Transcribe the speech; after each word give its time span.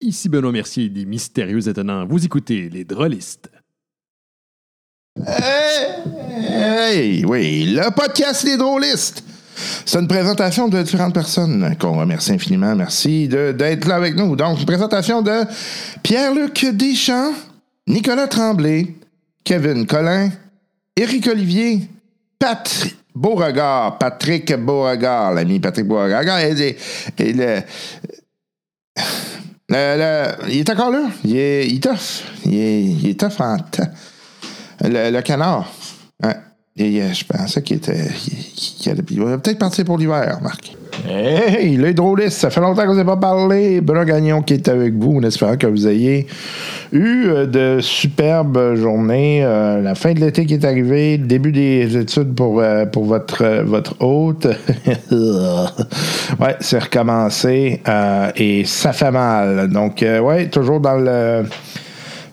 Ici 0.00 0.28
Benoît 0.28 0.52
Mercier 0.52 0.90
des 0.90 1.06
Mystérieux 1.06 1.68
Étonnants. 1.68 2.06
Vous 2.06 2.22
écoutez 2.24 2.68
les 2.68 2.84
Drôlistes. 2.84 3.50
Hey, 5.26 7.24
oui, 7.24 7.74
le 7.74 7.90
podcast 7.94 8.44
Les 8.44 8.58
Drôlistes. 8.58 9.24
C'est 9.86 9.98
une 9.98 10.06
présentation 10.06 10.68
de 10.68 10.82
différentes 10.82 11.14
personnes 11.14 11.74
qu'on 11.80 11.98
remercie 11.98 12.32
infiniment. 12.32 12.76
Merci 12.76 13.26
d'être 13.26 13.86
là 13.86 13.94
avec 13.96 14.14
nous. 14.16 14.36
Donc, 14.36 14.60
une 14.60 14.66
présentation 14.66 15.22
de 15.22 15.44
Pierre-Luc 16.02 16.66
Deschamps, 16.74 17.32
Nicolas 17.86 18.28
Tremblay, 18.28 18.94
Kevin 19.44 19.86
Collin, 19.86 20.30
Éric 20.94 21.26
Olivier, 21.28 21.88
Patrick 22.38 22.96
Beauregard, 23.14 23.96
Patrick 23.96 24.54
Beauregard, 24.56 25.32
l'ami 25.32 25.58
Patrick 25.58 25.86
Beauregard. 25.86 26.22
Le- 29.68 29.96
le- 29.98 30.50
il 30.52 30.58
est 30.60 30.70
encore 30.70 30.90
là. 30.90 31.08
Il 31.24 31.36
est, 31.36 31.66
il 31.66 31.76
est 31.76 31.82
tough. 31.82 32.24
Il 32.44 33.08
est, 33.08 33.18
tough 33.18 33.40
en 33.40 33.58
temps. 33.58 33.88
Le, 34.82 35.20
canard. 35.22 35.70
Et, 36.78 37.00
euh, 37.00 37.12
je 37.12 37.24
pensais 37.24 37.62
qu'il 37.62 37.78
était. 37.78 38.04
il 39.10 39.22
va 39.22 39.38
peut-être 39.38 39.58
partir 39.58 39.84
pour 39.86 39.96
l'hiver, 39.96 40.38
Marc. 40.42 40.76
Hey, 41.08 41.76
les 41.76 41.94
drôlistes, 41.94 42.38
ça 42.38 42.50
fait 42.50 42.60
longtemps 42.60 42.84
qu'on 42.84 42.92
ne 42.92 42.98
s'est 42.98 43.04
pas 43.04 43.16
parlé. 43.16 43.80
Benoît 43.80 44.04
Gagnon 44.04 44.42
qui 44.42 44.54
est 44.54 44.68
avec 44.68 44.94
vous, 44.94 45.16
en 45.16 45.22
espérant 45.22 45.56
que 45.56 45.66
vous 45.66 45.88
ayez 45.88 46.26
eu 46.92 47.28
euh, 47.28 47.46
de 47.46 47.80
superbes 47.80 48.74
journées. 48.74 49.42
Euh, 49.42 49.80
la 49.80 49.94
fin 49.94 50.12
de 50.12 50.20
l'été 50.20 50.44
qui 50.44 50.52
est 50.52 50.64
arrivée, 50.66 51.16
le 51.16 51.26
début 51.26 51.52
des 51.52 51.96
études 51.96 52.34
pour, 52.34 52.62
pour 52.92 53.04
votre, 53.04 53.62
votre 53.64 53.94
hôte. 54.02 54.46
ouais, 56.40 56.56
c'est 56.60 56.78
recommencé 56.78 57.80
et 58.36 58.64
ça 58.66 58.92
fait 58.92 59.10
mal. 59.10 59.68
Donc, 59.68 60.04
ouais, 60.04 60.48
toujours 60.48 60.80
dans 60.80 60.96
le 60.96 61.44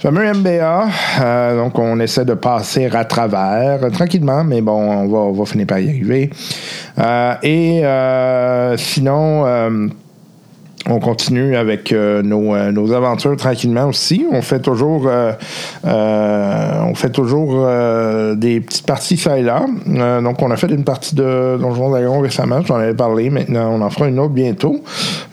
fameux 0.04 0.34
MBA. 0.34 0.88
Euh, 1.22 1.58
donc, 1.58 1.80
on 1.80 1.98
essaie 2.02 2.26
de 2.26 2.34
passer 2.34 2.88
à 2.88 3.06
travers 3.06 3.82
euh, 3.82 3.90
tranquillement, 3.90 4.44
mais 4.44 4.60
bon, 4.60 4.74
on 4.74 5.08
va, 5.08 5.18
on 5.20 5.32
va 5.32 5.46
finir 5.46 5.66
par 5.66 5.80
y 5.80 5.88
arriver. 5.88 6.30
Euh, 7.00 7.36
et 7.42 8.78
sinon, 8.78 9.46
on 10.90 11.00
continue 11.00 11.56
avec 11.56 11.94
nos, 11.94 12.72
nos 12.72 12.92
aventures 12.92 13.38
tranquillement 13.38 13.86
aussi. 13.86 14.26
On 14.30 14.42
fait 14.42 14.60
toujours, 14.60 15.10
on 15.86 16.96
fait 16.96 17.10
toujours 17.10 17.66
des 18.36 18.60
petites 18.60 18.86
parties 18.86 19.16
ça 19.16 19.38
et 19.38 19.44
là. 19.44 19.66
Donc, 20.22 20.42
on 20.42 20.52
a 20.52 20.58
fait 20.58 20.68
une 20.68 20.84
partie 20.84 21.16
de 21.16 21.58
Donjon 21.58 21.90
Dragon 21.92 22.20
récemment. 22.20 22.62
J'en 22.66 22.76
avais 22.76 22.94
parlé. 22.94 23.30
Maintenant, 23.30 23.72
on 23.72 23.82
en 23.82 23.90
fera 23.90 24.10
une 24.10 24.20
autre 24.20 24.34
bientôt. 24.34 24.84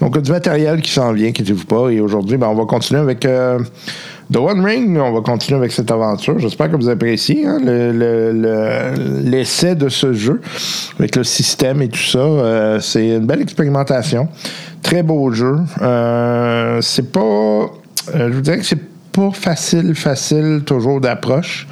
Donc, 0.01 0.17
du 0.19 0.31
matériel 0.31 0.81
qui 0.81 0.93
s'en 0.93 1.13
vient, 1.13 1.31
inquiétez-vous 1.31 1.67
pas. 1.67 1.89
Et 1.89 2.01
aujourd'hui, 2.01 2.37
ben, 2.37 2.47
on 2.47 2.55
va 2.55 2.67
continuer 2.67 3.01
avec 3.01 3.27
The 4.33 4.37
One 4.37 4.65
Ring. 4.65 4.97
On 4.99 5.13
va 5.13 5.21
continuer 5.23 5.59
avec 5.59 5.73
cette 5.73 5.91
aventure. 5.91 6.39
J'espère 6.39 6.71
que 6.71 6.77
vous 6.77 6.89
appréciez 6.89 7.47
hein, 7.47 7.59
le- 7.65 7.93
le- 7.93 8.33
le- 8.33 9.29
l'essai 9.29 9.75
de 9.75 9.89
ce 9.89 10.13
jeu 10.13 10.41
avec 10.99 11.17
le 11.17 11.25
système 11.25 11.83
et 11.83 11.89
tout 11.89 11.99
ça. 11.99 12.19
Euh, 12.19 12.81
c'est 12.81 13.09
une 13.17 13.27
belle 13.27 13.43
expérimentation. 13.43 14.29
Très 14.83 15.03
beau 15.03 15.31
jeu. 15.33 15.57
Euh, 15.83 16.81
c'est 16.81 17.11
pas. 17.13 17.21
euh, 17.21 17.69
je 18.15 18.33
vous 18.33 18.41
dirais 18.41 18.59
que 18.59 18.65
c'est 18.65 18.79
pas 19.13 19.31
facile, 19.33 19.95
facile 19.97 20.63
toujours 20.65 21.01
d'approche. 21.01 21.67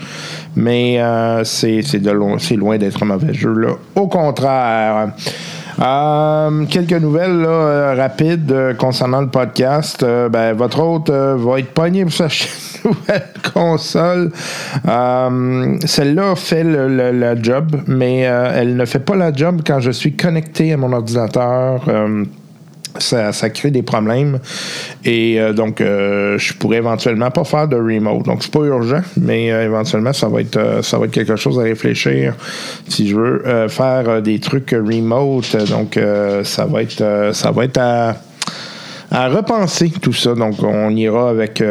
Mais 0.56 1.00
euh, 1.00 1.44
c'est 1.44 1.82
loin, 2.12 2.36
loin 2.56 2.78
d'être 2.78 3.02
un 3.02 3.06
mauvais 3.06 3.32
jeu. 3.32 3.52
Là. 3.52 3.68
Au 3.94 4.08
contraire. 4.08 5.12
Euh, 5.80 6.64
quelques 6.66 6.92
nouvelles 7.00 7.40
là, 7.40 7.48
euh, 7.48 7.94
rapides 7.96 8.50
euh, 8.50 8.74
concernant 8.74 9.20
le 9.20 9.28
podcast. 9.28 10.04
Ben, 10.04 10.52
votre 10.54 10.80
hôte 10.80 11.10
va 11.10 11.58
être 11.60 11.72
pogné 11.72 12.04
pour 12.04 12.12
sa 12.12 12.26
nouvelle 12.84 13.28
console. 13.54 14.32
Celle-là 14.84 16.34
fait 16.34 16.64
le, 16.64 17.12
le- 17.12 17.42
job, 17.42 17.76
mais 17.86 18.20
elle 18.20 18.76
ne 18.76 18.84
fait 18.84 18.98
pas 18.98 19.14
la 19.14 19.32
job 19.32 19.62
quand 19.64 19.80
je 19.80 19.90
suis 19.90 20.16
connecté 20.16 20.72
à 20.72 20.76
mon 20.76 20.92
ordinateur. 20.92 21.82
Ça, 22.96 23.32
crée 23.50 23.70
des 23.70 23.82
problèmes. 23.82 24.40
Et 25.04 25.40
euh, 25.40 25.52
donc, 25.52 25.80
euh, 25.80 26.36
je 26.38 26.52
pourrais 26.54 26.78
éventuellement 26.78 27.30
pas 27.30 27.44
faire 27.44 27.68
de 27.68 27.76
remote. 27.76 28.24
Donc, 28.24 28.42
c'est 28.42 28.50
pas 28.50 28.64
urgent, 28.64 29.02
mais 29.16 29.52
euh, 29.52 29.66
éventuellement, 29.66 30.12
ça 30.12 30.28
va, 30.28 30.40
être, 30.40 30.80
ça 30.82 30.98
va 30.98 31.04
être 31.04 31.12
quelque 31.12 31.36
chose 31.36 31.58
à 31.60 31.62
réfléchir 31.62 32.34
si 32.88 33.08
je 33.08 33.16
veux 33.16 33.68
faire 33.68 34.20
des 34.22 34.40
trucs 34.40 34.70
remote. 34.70 35.56
Donc, 35.68 35.98
ça 36.44 36.66
va 36.66 36.82
être, 36.82 37.30
ça 37.32 37.50
va 37.50 37.64
être 37.64 37.78
à 37.78 39.28
repenser 39.28 39.90
tout 40.00 40.12
ça. 40.12 40.34
Donc, 40.34 40.62
on 40.62 40.90
ira 40.90 41.30
avec. 41.30 41.62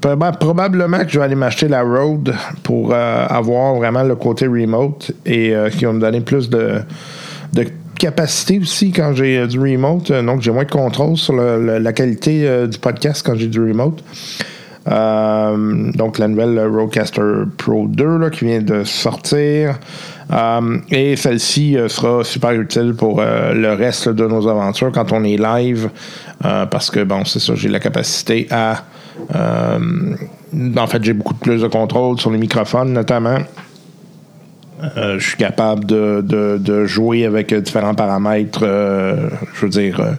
proba- 0.00 0.38
probablement 0.38 0.98
que 1.04 1.08
je 1.08 1.18
vais 1.18 1.24
aller 1.24 1.34
m'acheter 1.34 1.68
la 1.68 1.82
Road 1.82 2.34
pour 2.62 2.94
avoir 2.94 3.74
vraiment 3.74 4.04
le 4.04 4.14
côté 4.16 4.46
remote 4.46 5.10
et 5.24 5.54
qui 5.76 5.84
va 5.84 5.92
me 5.92 6.00
donner 6.00 6.20
plus 6.20 6.48
de 6.48 6.82
capacité 7.98 8.58
aussi 8.58 8.92
quand 8.92 9.14
j'ai 9.14 9.38
euh, 9.38 9.46
du 9.46 9.58
remote. 9.58 10.10
Euh, 10.10 10.22
Donc, 10.22 10.42
j'ai 10.42 10.50
moins 10.50 10.64
de 10.64 10.70
contrôle 10.70 11.16
sur 11.16 11.34
la 11.34 11.92
qualité 11.92 12.46
euh, 12.46 12.66
du 12.66 12.78
podcast 12.78 13.22
quand 13.24 13.34
j'ai 13.34 13.48
du 13.48 13.60
remote. 13.60 14.02
Donc, 14.86 16.18
la 16.18 16.28
nouvelle 16.28 16.60
Rodecaster 16.66 17.44
Pro 17.56 17.86
2 17.88 18.18
là, 18.18 18.30
qui 18.30 18.44
vient 18.44 18.60
de 18.60 18.84
sortir. 18.84 19.78
Et 20.90 21.16
celle-ci 21.16 21.76
sera 21.88 22.22
super 22.22 22.52
utile 22.52 22.94
pour 22.96 23.20
le 23.20 23.72
reste 23.72 24.08
de 24.08 24.26
nos 24.28 24.46
aventures 24.46 24.92
quand 24.92 25.10
on 25.10 25.24
est 25.24 25.36
live. 25.36 25.90
parce 26.40 26.92
que, 26.92 27.02
bon, 27.02 27.24
c'est 27.24 27.40
ça, 27.40 27.56
j'ai 27.56 27.68
la 27.68 27.80
capacité 27.80 28.46
à. 28.52 28.84
en 29.34 30.86
fait, 30.86 31.02
j'ai 31.02 31.14
beaucoup 31.14 31.34
plus 31.34 31.62
de 31.62 31.68
contrôle 31.68 32.20
sur 32.20 32.30
les 32.30 32.38
microphones, 32.38 32.92
notamment. 32.92 33.38
Euh, 34.96 35.18
je 35.18 35.28
suis 35.28 35.36
capable 35.36 35.84
de, 35.86 36.20
de- 36.22 36.84
jouer 36.86 37.24
avec 37.24 37.52
différents 37.54 37.94
paramètres, 37.94 38.60
euh, 38.62 39.28
je 39.54 39.62
veux 39.62 39.68
dire, 39.70 40.00
euh, 40.00 40.12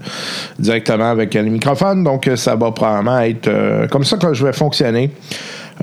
directement 0.59 1.11
avec 1.11 1.33
les 1.33 1.43
microphones. 1.43 2.03
Donc, 2.03 2.29
ça 2.35 2.55
va 2.55 2.71
probablement 2.71 3.19
être 3.19 3.87
comme 3.89 4.03
ça 4.03 4.17
que 4.17 4.33
je 4.33 4.45
vais 4.45 4.53
fonctionner. 4.53 5.11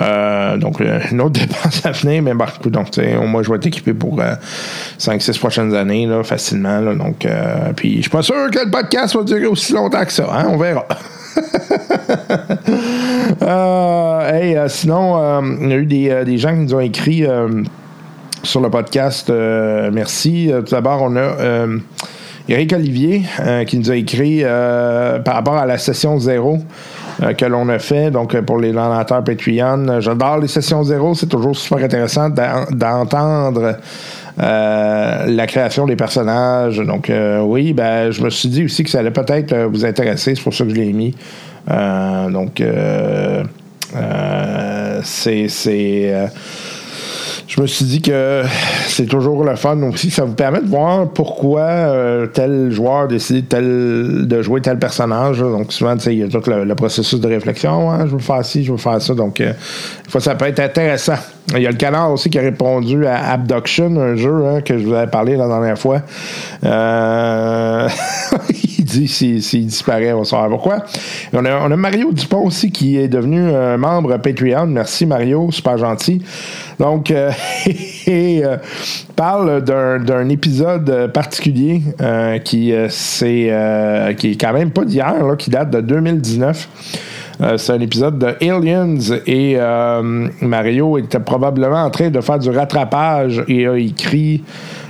Donc, 0.01 0.81
une 1.11 1.21
autre 1.21 1.41
dépense 1.41 1.87
à 1.87 1.93
venir, 1.93 2.23
mais 2.23 2.35
bah, 2.35 2.47
donc, 2.67 2.89
au 2.99 3.27
moins, 3.27 3.43
je 3.43 3.51
vais 3.51 3.57
être 3.57 3.67
équipé 3.67 3.95
pour 3.95 4.21
5-6 4.99 5.39
prochaines 5.39 5.75
années, 5.75 6.07
là, 6.07 6.23
facilement. 6.25 6.81
là. 6.81 6.95
donc, 6.95 7.27
puis, 7.77 7.97
je 7.97 8.01
suis 8.03 8.11
pas 8.11 8.23
sûr 8.23 8.51
que 8.51 8.65
le 8.65 8.71
podcast 8.71 9.17
va 9.17 9.23
durer 9.23 9.47
aussi 9.47 9.73
longtemps 9.73 10.05
que 10.05 10.13
ça. 10.13 10.27
Hein? 10.33 10.47
On 10.51 10.57
verra. 10.59 10.85
Sinon, 14.69 15.43
il 15.61 15.69
y 15.69 15.73
a 15.73 15.77
eu 15.77 15.87
des, 15.87 16.25
des 16.25 16.39
gens 16.39 16.51
qui 16.55 16.61
nous 16.61 16.75
ont 16.75 16.81
écrit 16.81 17.25
sur 18.45 18.61
le 18.61 18.71
podcast. 18.71 19.29
euh, 19.31 19.91
merci. 19.93 20.53
Euh, 20.53 20.63
Tout 20.63 20.71
d'abord, 20.75 21.03
on 21.03 21.17
a 21.17 21.67
Eric 22.49 22.73
Olivier 22.75 23.23
euh, 23.41 23.65
qui 23.65 23.79
nous 23.79 23.91
a 23.91 23.97
écrit 23.97 24.43
par 25.25 25.35
rapport 25.35 25.57
à 25.57 25.67
la 25.67 25.79
session 25.79 26.19
zéro 26.19 26.59
que 27.39 27.45
l'on 27.45 27.69
a 27.69 27.79
fait, 27.79 28.11
donc 28.11 28.39
pour 28.41 28.59
les 28.59 28.73
donateurs 28.73 29.23
Patreon. 29.23 30.01
J'adore 30.01 30.39
les 30.39 30.49
sessions 30.49 30.83
zéro, 30.83 31.15
c'est 31.15 31.29
toujours 31.29 31.57
super 31.57 31.79
intéressant 31.85 32.29
d'en- 32.29 32.65
d'entendre 32.73 33.77
la 34.37 35.47
création 35.47 35.87
des 35.87 35.95
personnages. 35.97 36.79
Donc 36.79 37.11
oui, 37.43 37.73
ben 37.73 38.11
je 38.11 38.21
me 38.23 38.31
suis 38.31 38.49
dit 38.49 38.65
aussi 38.65 38.83
que 38.85 38.91
ça 38.91 38.99
allait 38.99 39.13
peut-être 39.13 39.55
vous 39.71 39.85
intéresser, 39.87 40.35
c'est 40.35 40.43
pour 40.43 40.53
ça 40.55 40.65
que 40.65 40.71
je 40.71 40.75
l'ai 40.75 40.93
mis. 40.93 41.15
Donc 41.69 42.61
c'est 45.03 45.49
je 47.47 47.61
me 47.61 47.67
suis 47.67 47.85
dit 47.85 48.01
que 48.01 48.43
c'est 48.87 49.07
toujours 49.07 49.45
le 49.45 49.55
fun 49.57 49.81
aussi. 49.83 50.11
Ça 50.11 50.25
vous 50.25 50.35
permet 50.35 50.61
de 50.61 50.69
voir 50.69 51.09
pourquoi 51.09 51.61
euh, 51.61 52.27
tel 52.27 52.71
joueur 52.71 53.07
décide 53.09 53.49
tel, 53.49 54.27
de 54.27 54.43
jouer 54.43 54.61
tel 54.61 54.79
personnage. 54.79 55.41
Donc, 55.41 55.73
souvent, 55.73 55.95
il 56.07 56.13
y 56.15 56.23
a 56.23 56.29
tout 56.29 56.43
le, 56.47 56.75
processus 56.75 57.21
de 57.21 57.29
réflexion. 57.29 57.91
hein, 57.91 58.07
je 58.07 58.13
veux 58.13 58.19
faire 58.19 58.45
ci, 58.45 58.65
je 58.65 58.73
veux 58.73 58.79
faire 58.79 59.01
ça. 59.01 59.15
Donc, 59.15 59.41
euh, 59.41 59.53
fois, 60.09 60.21
ça 60.21 60.35
peut 60.35 60.47
être 60.47 60.61
intéressant. 60.61 61.17
Il 61.55 61.63
y 61.63 61.67
a 61.67 61.71
le 61.71 61.77
canard 61.77 62.11
aussi 62.11 62.31
qui 62.31 62.39
a 62.39 62.43
répondu 62.43 63.07
à 63.07 63.33
Abduction, 63.33 64.01
un 64.01 64.17
jeu 64.17 64.47
hein, 64.47 64.61
que 64.63 64.79
je 64.79 64.87
vous 64.87 64.95
avais 64.95 65.11
parlé 65.11 65.37
la 65.37 65.47
dernière 65.47 65.79
fois. 65.79 66.01
Euh, 66.65 67.89
dit 68.85 69.09
s'il 69.09 69.67
disparaît, 69.67 70.13
on 70.13 70.25
savoir 70.25 70.49
pourquoi. 70.49 70.85
On, 71.33 71.45
a, 71.45 71.69
Mario 71.77 72.13
Dupont 72.13 72.47
aussi 72.47 72.71
qui 72.71 72.97
est 72.97 73.09
devenu 73.09 73.51
un 73.51 73.77
membre 73.77 74.17
Patreon. 74.19 74.67
Merci 74.67 75.07
Mario, 75.07 75.51
super 75.51 75.79
gentil. 75.79 76.23
Donc, 76.79 77.11
euh, 77.11 77.31
et, 78.07 78.45
euh, 78.45 78.57
parle 79.15 79.63
d'un 79.63 80.29
épisode 80.29 81.11
particulier 81.13 81.83
euh, 82.01 82.39
qui, 82.39 82.73
euh, 82.73 82.89
c'est, 82.91 83.49
euh, 83.51 84.13
qui 84.15 84.33
est 84.33 84.41
quand 84.41 84.53
même 84.53 84.71
pas 84.71 84.85
d'hier, 84.85 85.15
qui 85.39 85.51
date 85.51 85.71
de 85.71 85.81
2019. 85.81 86.69
Euh, 87.41 87.57
c'est 87.59 87.73
un 87.73 87.81
épisode 87.81 88.19
de 88.19 88.27
Aliens 88.49 88.97
et 89.27 89.57
Mario 90.41 90.99
était 90.99 91.19
probablement 91.19 91.85
en 91.85 91.91
train 91.91 92.11
de 92.11 92.21
faire 92.21 92.39
du 92.39 92.51
rattrapage 92.51 93.43
et 93.49 93.67
a 93.67 93.77
écrit 93.77 94.45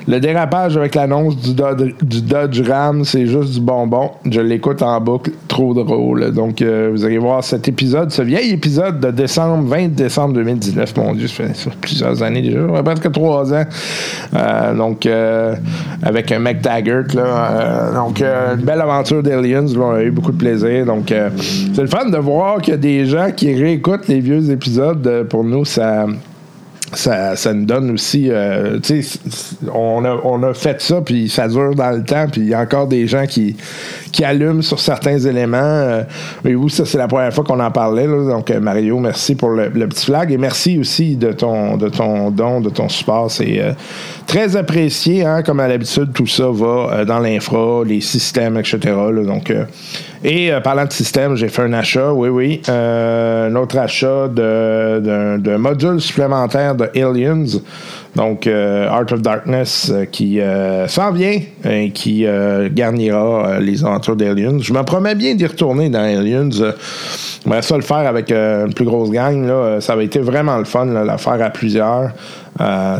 Le 0.06 0.21
dérapage 0.21 0.77
avec 0.77 0.95
l'annonce 0.95 1.35
du, 1.39 1.55
Dodge- 1.55 2.49
du 2.51 2.62
Ram, 2.71 3.05
c'est 3.05 3.27
juste 3.27 3.55
du 3.55 3.61
bonbon. 3.61 4.11
Je 4.31 4.41
l'écoute 4.43 4.83
en 4.83 5.01
boucle, 5.01 5.31
trop 5.49 5.73
drôle. 5.73 6.31
Donc, 6.33 6.61
euh, 6.61 6.91
vous 6.93 7.06
allez 7.06 7.17
voir 7.17 7.43
cet 7.43 7.69
épisode, 7.69 8.11
ce 8.11 8.21
vieil 8.21 8.51
épisode 8.53 9.01
de 9.01 9.11
décembre, 9.11 9.65
20 9.67 9.89
décembre 9.95 10.35
2019. 10.35 10.95
Mon 10.99 11.15
Dieu, 11.15 11.27
ça 11.27 11.45
fait, 11.45 11.71
plusieurs 11.81 12.23
années 12.23 12.43
déjà, 12.43 12.61
presque 12.85 13.11
trois 13.12 13.55
ans. 13.55 13.65
Euh, 14.35 14.75
donc, 14.75 15.06
euh, 15.06 15.55
avec 16.03 16.31
un 16.33 16.39
McTaggart, 16.39 17.05
là. 17.15 17.93
donc, 17.95 18.21
une 18.21 18.62
belle 18.62 18.83
aventure 18.83 19.23
d'Aliens, 19.23 19.65
on 19.75 19.93
a 19.95 20.03
eu 20.03 20.11
beaucoup 20.11 20.33
de 20.33 20.37
plaisir. 20.39 20.85
Donc, 20.85 21.15
c'est 21.75 21.81
le 21.81 21.89
fun 21.89 22.11
de 22.11 22.19
voir 22.19 22.61
qu'il 22.61 22.73
y 22.73 22.75
a 22.75 22.79
des 22.79 23.06
gens 23.06 23.29
qui 23.35 23.55
réécoutent 23.55 24.06
les 24.09 24.21
vieux 24.21 24.51
épisodes. 24.51 25.27
Pour 25.31 25.45
nous, 25.45 25.65
ça 25.65 26.05
ça, 26.96 27.37
ça 27.37 27.52
nous 27.52 27.64
donne 27.64 27.91
aussi, 27.91 28.29
euh, 28.31 28.79
tu 28.81 29.02
sais, 29.02 29.19
on 29.73 30.05
a, 30.05 30.20
on 30.25 30.43
a 30.43 30.55
fait 30.55 30.81
ça, 30.81 31.00
puis 31.00 31.29
ça 31.29 31.49
dure 31.49 31.75
dans 31.75 31.91
le 31.91 32.02
temps, 32.02 32.26
puis 32.31 32.43
il 32.43 32.49
y 32.49 32.55
a 32.55 32.61
encore 32.61 32.87
des 32.87 33.06
gens 33.06 33.26
qui, 33.26 33.56
qui 34.12 34.25
allument 34.25 34.62
sur 34.62 34.81
certains 34.81 35.19
éléments. 35.19 35.58
Euh, 35.58 36.02
vous, 36.44 36.69
ça, 36.69 36.85
c'est 36.85 36.99
la 36.99 37.08
première 37.08 37.32
fois 37.32 37.44
qu'on 37.44 37.61
en 37.61 37.70
parlait, 37.70 38.06
donc 38.06 38.50
euh, 38.50 38.61
Mario, 38.61 38.99
merci 38.99 39.35
pour 39.35 39.50
le, 39.50 39.70
petit 39.70 40.06
flag, 40.06 40.32
et 40.32 40.38
merci 40.38 40.79
aussi 40.79 41.17
de 41.17 41.32
ton, 41.32 41.76
de 41.76 41.88
ton 41.88 42.31
don, 42.31 42.61
de 42.61 42.70
ton 42.70 42.88
support, 42.88 43.31
c'est 43.31 43.61
euh, 43.61 43.73
très 44.26 44.56
apprécié, 44.56 45.25
hein, 45.25 45.43
comme 45.43 45.61
à 45.61 45.69
l'habitude, 45.69 46.12
tout 46.12 46.26
ça 46.26 46.49
va 46.50 47.05
dans 47.05 47.19
l'infra, 47.19 47.82
les 47.87 48.00
systèmes, 48.00 48.56
etc., 48.56 48.79
donc... 49.26 49.52
et 50.25 50.50
parlant 50.62 50.85
de 50.85 50.93
système, 50.93 51.37
j'ai 51.37 51.49
fait 51.49 51.62
un 51.62 51.73
achat, 51.73 52.12
oui, 52.12 52.29
oui. 52.29 52.62
un 52.69 53.55
autre 53.56 53.79
achat 53.79 54.29
de- 54.29 55.00
d'un 55.00 55.38
d'un 55.38 55.58
module 55.58 56.00
supplémentaire 56.00 56.75
de 56.75 56.84
Aliens. 56.95 57.61
Donc, 58.15 58.47
euh, 58.47 58.89
Art 58.89 59.07
of 59.13 59.23
Darkness 59.23 59.91
euh, 59.93 60.05
qui 60.05 60.41
euh, 60.41 60.87
s'en 60.87 61.11
vient 61.11 61.41
et 61.69 61.91
qui 61.91 62.27
garnira 62.73 63.59
les 63.61 63.85
aventures 63.85 64.17
d'Aliens. 64.17 64.59
Je 64.61 64.73
me 64.73 64.83
promets 64.83 65.15
bien 65.15 65.35
d'y 65.35 65.47
retourner 65.47 65.89
dans 65.89 66.01
Aliens. 66.01 66.51
J'aimerais 67.43 67.63
ça 67.63 67.77
le 67.77 67.83
faire 67.83 68.07
avec 68.07 68.31
une 68.31 68.73
plus 68.75 68.85
grosse 68.85 69.11
gang. 69.11 69.47
Là. 69.47 69.81
Ça 69.81 69.95
avait 69.95 70.05
été 70.05 70.21
vraiment 70.21 70.59
le 70.59 70.65
fun, 70.65 70.87
là, 70.87 71.05
la 71.05 71.19
faire 71.19 71.43
à 71.43 71.51
plusieurs. 71.51 72.11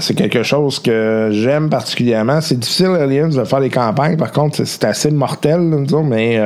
C'est 0.01 0.15
quelque 0.15 0.43
chose 0.43 0.81
que 0.81 1.29
j'aime 1.33 1.69
particulièrement. 1.71 2.41
C'est 2.41 2.59
difficile, 2.59 2.97
Aliens, 2.99 3.29
de 3.29 3.45
faire 3.45 3.61
des 3.61 3.71
campagnes. 3.71 4.17
Par 4.17 4.33
contre, 4.33 4.65
c'est- 4.65 4.85
assez 4.85 5.11
mortel, 5.11 5.71
disons, 5.85 6.03
mais 6.03 6.41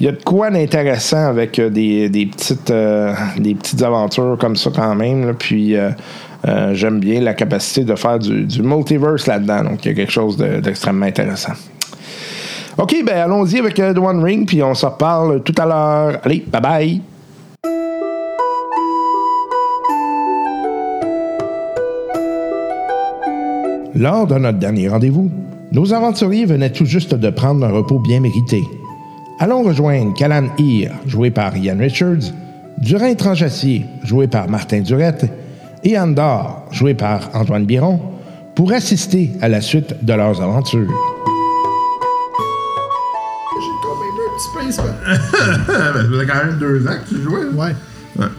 il 0.00 0.06
y 0.06 0.08
a 0.08 0.12
de 0.12 0.22
quoi 0.22 0.50
d'intéressant 0.50 1.28
avec 1.28 1.58
euh, 1.58 1.70
des, 1.70 2.08
des 2.08 2.26
petites, 2.26 2.70
euh, 2.70 3.14
des 3.38 3.54
petites 3.54 3.82
aventures 3.82 4.36
comme 4.38 4.56
ça 4.56 4.70
quand 4.74 4.94
même. 4.94 5.34
Puis 5.38 5.76
euh, 5.76 5.90
j'aime 6.72 6.98
bien 6.98 7.20
la 7.20 7.34
capacité 7.34 7.84
de 7.84 7.94
faire 7.94 8.18
du, 8.18 8.62
multiverse 8.62 9.26
là-dedans. 9.26 9.64
Donc 9.64 9.84
il 9.84 9.88
y 9.88 9.90
a 9.92 9.94
quelque 9.94 10.12
chose 10.12 10.36
de- 10.36 10.60
d'extrêmement 10.60 11.06
intéressant. 11.06 11.52
OK, 12.76 12.96
ben 13.06 13.16
allons-y 13.18 13.58
avec 13.58 13.78
One 13.78 14.22
Ring, 14.22 14.46
puis 14.48 14.60
on 14.62 14.74
se 14.74 14.84
reparle 14.84 15.42
tout 15.42 15.54
à 15.58 15.64
l'heure. 15.64 16.20
Allez, 16.24 16.44
bye 16.48 16.60
bye! 16.60 17.00
Lors 23.94 24.26
de 24.26 24.34
notre 24.34 24.58
dernier 24.58 24.88
rendez-vous, 24.88 25.30
nos 25.70 25.92
aventuriers 25.92 26.46
venaient 26.46 26.72
tout 26.72 26.84
juste 26.84 27.14
de 27.14 27.30
prendre 27.30 27.64
un 27.64 27.70
repos 27.70 28.00
bien 28.00 28.18
mérité. 28.18 28.64
Allons 29.44 29.62
rejoindre 29.62 30.14
Callan 30.14 30.48
Heer, 30.58 30.90
joué 31.06 31.30
par 31.30 31.54
Ian 31.54 31.76
Richards, 31.78 32.32
Durin 32.78 33.12
Tranchassier, 33.14 33.84
joué 34.02 34.26
par 34.26 34.48
Martin 34.48 34.80
Durette, 34.80 35.26
et 35.82 35.98
Andor, 35.98 36.66
joué 36.70 36.94
par 36.94 37.28
Antoine 37.34 37.66
Biron, 37.66 38.00
pour 38.54 38.72
assister 38.72 39.32
à 39.42 39.50
la 39.50 39.60
suite 39.60 40.02
de 40.02 40.14
leurs 40.14 40.40
aventures. 40.40 40.88
J'ai 43.60 43.68
quand 43.82 43.98
même 44.00 44.16
un 44.18 44.30
petit 44.34 44.48
ben, 44.56 44.72
ça 44.72 44.82
faisait 46.08 46.26
quand 46.26 46.46
même 46.46 46.56
deux 46.58 46.88
ans 46.88 46.96
que 47.04 47.14
tu 47.14 47.20
jouais. 47.22 47.44
là. 47.44 47.50
Ouais. 47.50 47.74
Ouais. 48.18 48.30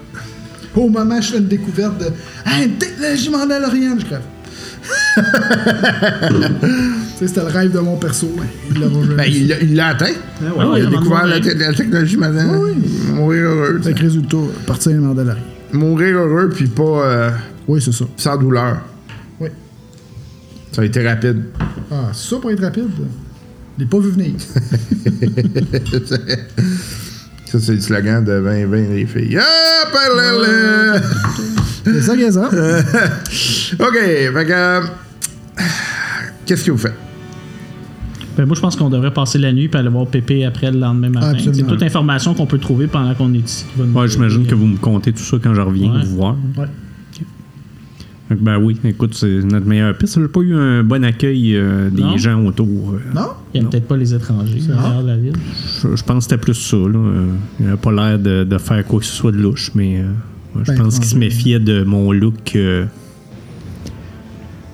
Au 0.75 0.89
moment 0.89 1.17
où 1.17 1.21
je 1.21 1.33
fais 1.33 1.37
une 1.37 1.47
découverte 1.47 1.99
de. 1.99 2.07
Ah, 2.47 2.63
une 2.63 2.79
technologie 2.79 3.29
mandalorienne, 3.29 3.99
je 3.99 4.05
crève. 4.07 4.23
c'était 7.17 7.41
le 7.41 7.47
rêve 7.47 7.71
de 7.71 7.79
mon 7.79 7.97
perso. 7.97 8.29
hein. 8.39 8.45
Il 8.71 8.79
l'a 8.79 8.87
Ben, 9.15 9.23
il 9.27 9.75
l'a- 9.75 9.87
atteint. 9.87 10.05
ouais, 10.41 10.79
il 10.81 10.85
a 10.85 10.89
découvert 10.89 11.25
la, 11.25 11.39
technologie 11.39 12.17
maintenant. 12.17 12.61
Mourir 13.13 13.43
heureux. 13.49 13.79
Avec 13.83 13.99
résultat, 13.99 14.37
partir 14.67 14.91
à 14.91 14.95
Mandalorian. 14.95 15.41
Mourir 15.73 16.17
heureux, 16.17 16.49
puis 16.49 16.67
pas 16.67 16.83
euh, 16.83 17.29
Oui, 17.67 17.81
c'est 17.81 17.93
ça. 17.93 18.05
sans 18.17 18.37
douleur. 18.37 18.77
Oui. 19.39 19.49
Ça 20.71 20.81
a 20.81 20.85
été 20.85 21.07
rapide. 21.07 21.43
Ah, 21.91 22.09
ça 22.13 22.35
pour 22.37 22.51
être 22.51 22.61
rapide. 22.61 22.89
Je 23.77 23.83
l'ai 23.83 23.89
pas 23.89 23.99
vu 23.99 24.09
venir. 24.11 24.33
Ça, 27.45 27.59
c'est 27.59 27.73
le 27.75 27.81
slogan 27.81 28.23
de 28.25 28.31
20-20 28.41 28.89
les 28.95 29.05
filles. 29.05 29.37
Ah, 29.39 29.85
parlez-le! 29.93 30.99
C'est 31.85 32.01
ça, 32.01 32.13
c'est 32.17 32.31
ça. 32.31 32.49
OK, 33.87 33.93
fait 33.93 34.45
que. 34.45 34.51
euh, 34.51 34.81
Qu'est-ce 36.45 36.65
que 36.65 36.71
vous 36.71 36.77
faites? 36.79 36.95
Ben, 38.37 38.45
moi, 38.45 38.55
je 38.55 38.61
pense 38.61 38.75
qu'on 38.75 38.89
devrait 38.89 39.13
passer 39.13 39.37
la 39.39 39.53
nuit 39.53 39.67
puis 39.69 39.79
aller 39.79 39.89
voir 39.89 40.07
Pépé 40.07 40.43
après 40.45 40.71
le 40.71 40.79
lendemain 40.79 41.09
matin. 41.09 41.29
Absolument. 41.29 41.53
C'est 41.55 41.63
toute 41.67 41.83
information 41.83 42.33
qu'on 42.33 42.45
peut 42.45 42.57
trouver 42.57 42.87
pendant 42.87 43.13
qu'on 43.13 43.33
est 43.33 43.37
ici. 43.39 43.65
qui 43.73 43.79
va 43.79 43.85
nous 43.85 43.93
Ouais, 43.97 44.07
j'imagine 44.07 44.41
aider. 44.41 44.49
que 44.49 44.55
vous 44.55 44.65
me 44.67 44.77
comptez 44.77 45.13
tout 45.13 45.23
ça 45.23 45.37
quand 45.41 45.53
je 45.53 45.61
reviens 45.61 45.93
Ouais. 45.93 46.03
vous 46.03 46.15
voir. 46.15 46.35
Ouais. 46.57 46.65
Ben 48.41 48.57
oui, 48.57 48.75
écoute, 48.83 49.13
c'est 49.13 49.41
notre 49.43 49.67
meilleure 49.67 49.95
piste. 49.95 50.19
J'ai 50.19 50.27
pas 50.27 50.39
eu 50.41 50.55
un 50.55 50.83
bon 50.83 51.03
accueil 51.05 51.55
euh, 51.55 51.91
des 51.91 52.01
Non. 52.01 52.17
gens 52.17 52.43
autour. 52.43 52.93
euh. 52.95 52.99
Non? 53.13 53.27
Il 53.53 53.61
n'y 53.61 53.67
a 53.67 53.69
peut-être 53.69 53.87
pas 53.87 53.95
les 53.97 54.15
étrangers 54.15 54.59
à 54.71 54.75
rare. 54.75 54.81
l'intérieur 54.83 55.03
de 55.03 55.07
la 55.07 55.17
ville. 55.17 55.33
Je, 55.83 55.95
je 55.95 56.03
pense 56.03 56.17
que 56.25 56.31
c'était 56.31 56.41
plus 56.41 56.55
ça. 56.55 56.75
Là. 56.75 56.97
Euh, 56.97 57.25
Il 57.59 57.65
n'avait 57.67 57.77
pas 57.77 57.91
l'air 57.91 58.17
de, 58.17 58.43
de 58.43 58.57
faire 58.57 58.83
quoi 58.85 58.99
que 58.99 59.05
ce 59.05 59.13
soit 59.13 59.31
de 59.31 59.37
louche, 59.37 59.71
mais 59.75 59.99
euh, 59.99 60.05
ouais, 60.55 60.63
je 60.65 60.71
Ben, 60.71 60.77
pense 60.83 60.95
qu'il 60.95 61.07
se 61.07 61.15
méfiait 61.17 61.59
de 61.59 61.83
mon 61.83 62.11
look 62.11 62.55
euh, 62.55 62.85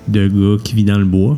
de 0.08 0.28
gars 0.28 0.62
qui 0.64 0.74
vit 0.74 0.84
dans 0.84 0.98
le 0.98 1.04
bois. 1.04 1.36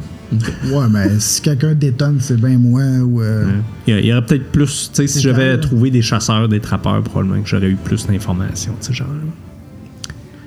Ouais, 0.73 0.87
mais 0.91 1.09
si 1.19 1.41
quelqu'un 1.41 1.75
détonne, 1.75 2.19
c'est 2.21 2.41
bien 2.41 2.59
moi 2.59 2.83
ou. 3.05 3.21
euh, 3.23 3.45
Il 3.87 3.95
y 3.95 3.97
a- 3.97 4.01
il 4.01 4.07
y 4.07 4.13
aurait 4.13 4.25
peut-être 4.25 4.51
plus, 4.53 4.91
tu 4.93 4.97
sais, 5.03 5.07
si 5.07 5.15
C'est 5.15 5.21
j'avais 5.21 5.59
trouvé 5.59 5.91
des 5.91 6.03
chasseurs, 6.03 6.49
des 6.49 6.61
trappeurs, 6.61 7.03
probablement 7.03 7.43
que 7.43 7.49
j'aurais 7.49 7.69
eu 7.69 7.77
plus 7.77 8.07
d'informations 8.07 8.75
de 8.79 8.85
ce 8.85 8.93
genre. 8.93 9.09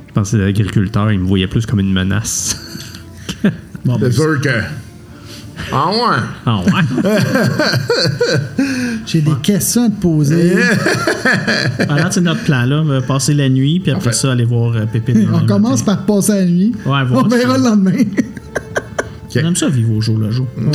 Je 0.07 0.13
pense 0.13 0.31
que 0.31 0.37
les 0.37 0.45
agriculteurs, 0.45 1.11
ils 1.11 1.19
me 1.19 1.27
voyaient 1.27 1.47
plus 1.47 1.65
comme 1.65 1.79
une 1.79 1.93
menace. 1.93 2.55
Bon, 3.85 3.97
ben, 3.97 4.11
C'est 4.11 4.17
sûr 4.17 4.41
que. 4.41 4.49
Ah 5.71 5.89
ouais! 5.89 6.17
Ah 6.45 6.59
ouais? 6.59 7.11
J'ai 9.05 9.21
des 9.21 9.31
questions 9.41 9.85
à 9.85 9.89
te 9.89 10.01
poser. 10.01 10.55
alors, 11.89 12.11
c'est 12.11 12.21
notre 12.21 12.43
plan, 12.43 12.63
là. 12.65 12.81
On 12.81 12.85
va 12.85 13.01
passer 13.01 13.33
la 13.33 13.47
nuit, 13.49 13.79
puis 13.79 13.91
après 13.91 14.13
ça, 14.13 14.31
aller 14.33 14.43
voir 14.45 14.75
euh, 14.75 14.85
Pépé. 14.91 15.13
On 15.33 15.45
commence 15.45 15.85
matin. 15.85 15.95
par 15.95 16.05
passer 16.17 16.33
la 16.33 16.45
nuit. 16.45 16.73
Ouais, 16.85 16.99
On 17.11 17.27
verra 17.27 17.57
le 17.57 17.63
lendemain. 17.63 17.91
On 19.43 19.47
aime 19.47 19.55
ça 19.55 19.69
vivre 19.69 19.91
au 19.93 20.01
jour 20.01 20.17
le 20.17 20.31
jour. 20.31 20.47
Ouais. 20.57 20.73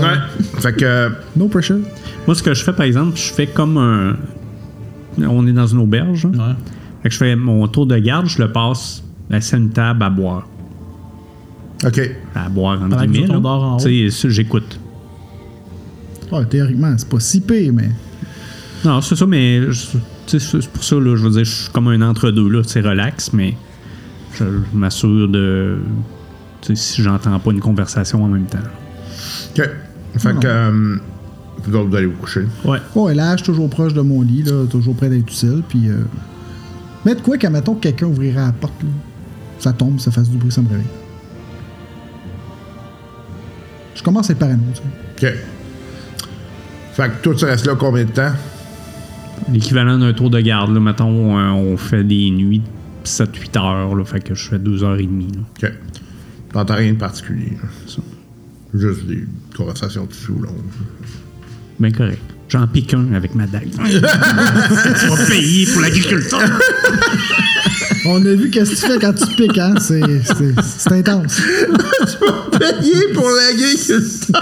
Fait 0.61 0.73
que. 0.75 1.11
no 1.37 1.49
pressure. 1.49 1.79
Moi, 2.27 2.35
ce 2.35 2.43
que 2.43 2.55
je 2.55 2.63
fais, 2.63 2.73
par 2.73 2.87
exemple, 2.87 3.17
je 3.17 3.33
fais 3.33 3.47
comme 3.47 3.77
un. 3.79 4.17
On 5.19 5.47
est 5.47 5.53
dans 5.53 5.67
une 5.67 5.79
auberge. 5.79 6.27
hein. 6.27 6.33
Ouais. 6.39 6.55
Fait 7.03 7.09
que 7.09 7.13
je 7.15 7.19
fais 7.19 7.37
mon 7.37 7.67
tour 7.69 7.87
de 7.87 7.97
garde, 7.99 8.27
je 8.29 8.41
le 8.41 8.51
passe 8.53 9.03
à 9.31 9.57
une 9.57 9.71
table 9.71 10.03
à 10.03 10.11
boire. 10.11 10.47
OK. 11.85 12.01
À 12.35 12.49
boire, 12.49 12.79
en 12.81 12.89
Pendant 12.89 13.03
que 13.03 13.07
guillemets. 13.11 13.31
en 13.35 13.77
haut. 13.77 13.81
Tu 13.81 14.11
sais, 14.11 14.31
j'écoute. 14.31 14.79
Ouais, 16.31 16.45
théoriquement, 16.47 16.95
c'est 16.97 17.09
pas 17.09 17.21
si 17.21 17.41
pire, 17.41 17.73
mais. 17.75 17.91
Non, 18.85 19.01
c'est 19.01 19.17
ça, 19.17 19.27
mais 19.27 19.71
je- 19.71 19.87
tu 20.27 20.39
sais, 20.39 20.59
c'est 20.61 20.69
pour 20.71 20.83
ça, 20.85 20.97
là, 20.97 21.15
je 21.17 21.23
veux 21.25 21.31
dire, 21.31 21.45
je 21.45 21.51
suis 21.65 21.71
comme 21.73 21.89
un 21.89 22.01
entre-deux, 22.03 22.49
là, 22.49 22.63
c'est 22.65 22.81
relax, 22.81 23.33
mais 23.33 23.55
je, 24.35 24.45
je 24.45 24.77
m'assure 24.79 25.29
de. 25.29 25.79
Tu 26.63 26.69
sais, 26.69 26.77
si 26.77 27.03
j'entends 27.03 27.39
pas 27.39 27.51
une 27.51 27.61
conversation 27.61 28.25
en 28.25 28.29
même 28.29 28.47
temps. 28.47 28.59
OK. 29.59 29.69
Fait 30.17 30.39
que. 30.39 30.47
euh, 30.47 30.97
vous 31.65 31.97
allez 31.97 32.07
vous 32.07 32.17
coucher. 32.17 32.47
Ouais. 32.65 32.79
Ouais, 32.95 33.15
là, 33.15 33.33
je 33.33 33.43
suis 33.43 33.53
toujours 33.53 33.69
proche 33.69 33.95
de 33.95 34.01
mon 34.01 34.23
lit, 34.23 34.43
là, 34.43 34.65
toujours 34.67 34.95
près 34.97 35.09
d'être 35.09 35.31
utile. 35.31 35.63
Puis. 35.69 35.89
Euh... 35.89 35.99
Mais 37.05 37.15
de 37.15 37.21
quoi 37.21 37.37
qu'à 37.37 37.51
mettons 37.51 37.75
que 37.75 37.81
quelqu'un 37.81 38.07
ouvrirait 38.07 38.41
la 38.47 38.53
porte, 38.53 38.81
là, 38.83 38.89
ça 39.59 39.73
tombe, 39.73 40.01
ça 40.01 40.11
fasse 40.11 40.29
du 40.29 40.39
bruit, 40.39 40.53
ça 40.53 40.63
me 40.63 40.69
réveille. 40.69 40.87
Je 43.95 44.03
commence 44.03 44.31
à 44.31 44.33
être 44.33 44.39
parano, 44.39 44.63
tu 44.73 44.81
sais. 45.27 45.29
OK. 45.29 45.35
Fait 46.95 47.09
que 47.09 47.23
toi, 47.23 47.35
tu 47.35 47.45
restes 47.45 47.67
là 47.67 47.75
combien 47.75 48.05
de 48.05 48.11
temps? 48.11 48.33
L'équivalent 49.51 49.99
d'un 49.99 50.13
tour 50.13 50.31
de 50.31 50.41
garde, 50.41 50.73
là, 50.73 50.81
mettons, 50.81 51.39
euh, 51.39 51.51
on 51.51 51.77
fait 51.77 52.05
des 52.05 52.31
nuits 52.31 52.63
7-8 53.05 53.59
heures, 53.59 53.95
là, 53.95 54.05
fait 54.05 54.21
que 54.21 54.35
je 54.35 54.49
fais 54.49 54.59
2h30. 54.59 55.35
Là. 55.35 55.69
OK. 55.69 55.73
T'entends 56.53 56.75
rien 56.77 56.93
de 56.93 56.99
particulier. 56.99 57.53
Juste 58.75 59.07
des 59.07 59.25
conversations 59.57 60.05
de 60.05 60.13
sous 60.13 60.39
longues. 60.39 60.71
Ben 61.79 61.93
correct. 61.93 62.23
J'en 62.49 62.67
pique 62.67 62.93
un 62.93 63.15
avec 63.15 63.35
ma 63.35 63.47
dague. 63.47 63.71
tu 63.85 65.07
vas 65.09 65.27
payer 65.27 65.67
pour 65.67 65.81
l'agriculteur. 65.81 66.41
On 68.05 68.17
a 68.27 68.35
vu 68.35 68.51
qu'est-ce 68.51 68.71
que 68.73 68.77
tu 68.77 68.93
fais 68.93 68.99
quand 68.99 69.15
tu 69.15 69.27
piques, 69.37 69.59
hein? 69.59 69.75
C'est, 69.81 70.03
c'est, 70.25 70.55
c'est 70.61 70.93
intense. 70.93 71.41
Payé 72.59 73.13
pour 73.15 73.31
la 73.31 73.53
gueule 73.55 73.75
que 73.75 74.01
ça. 74.01 74.41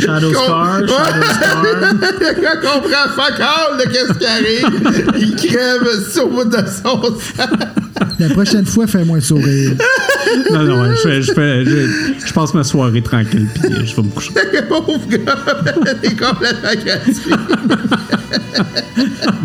Shadow 0.00 0.32
Scar, 0.32 0.80
Shadow 0.80 0.92
Scar. 0.94 1.62
Le 1.62 2.40
gars 2.40 2.56
comprend 2.56 3.08
fuck 3.14 3.40
all 3.40 3.78
de 3.78 3.84
qu'est-ce 3.92 4.18
qui 4.18 4.26
arrive. 4.26 5.18
Il 5.18 5.36
crève 5.36 6.10
sur 6.10 6.28
le 6.28 6.34
bout 6.34 6.44
de 6.44 6.56
son 6.56 7.02
sang. 7.02 7.46
La 8.18 8.28
prochaine 8.30 8.66
fois, 8.66 8.86
fais-moi 8.86 9.20
sourire. 9.20 9.72
Non, 10.52 10.62
non, 10.62 10.82
ouais, 10.82 10.94
je, 11.04 11.22
je, 11.22 11.32
fais- 11.32 11.64
je, 11.64 11.86
je 12.26 12.32
passe 12.32 12.54
ma 12.54 12.62
soirée 12.62 13.02
tranquille, 13.02 13.46
puis 13.54 13.86
je 13.86 13.96
vais 13.96 14.02
me 14.02 14.10
coucher. 14.10 14.30
Le 14.52 14.62
pauvre 14.68 15.00
gars, 15.08 15.18
il 16.02 16.10
est 16.10 16.16
complètement 16.20 16.84
gratuit. 16.84 17.34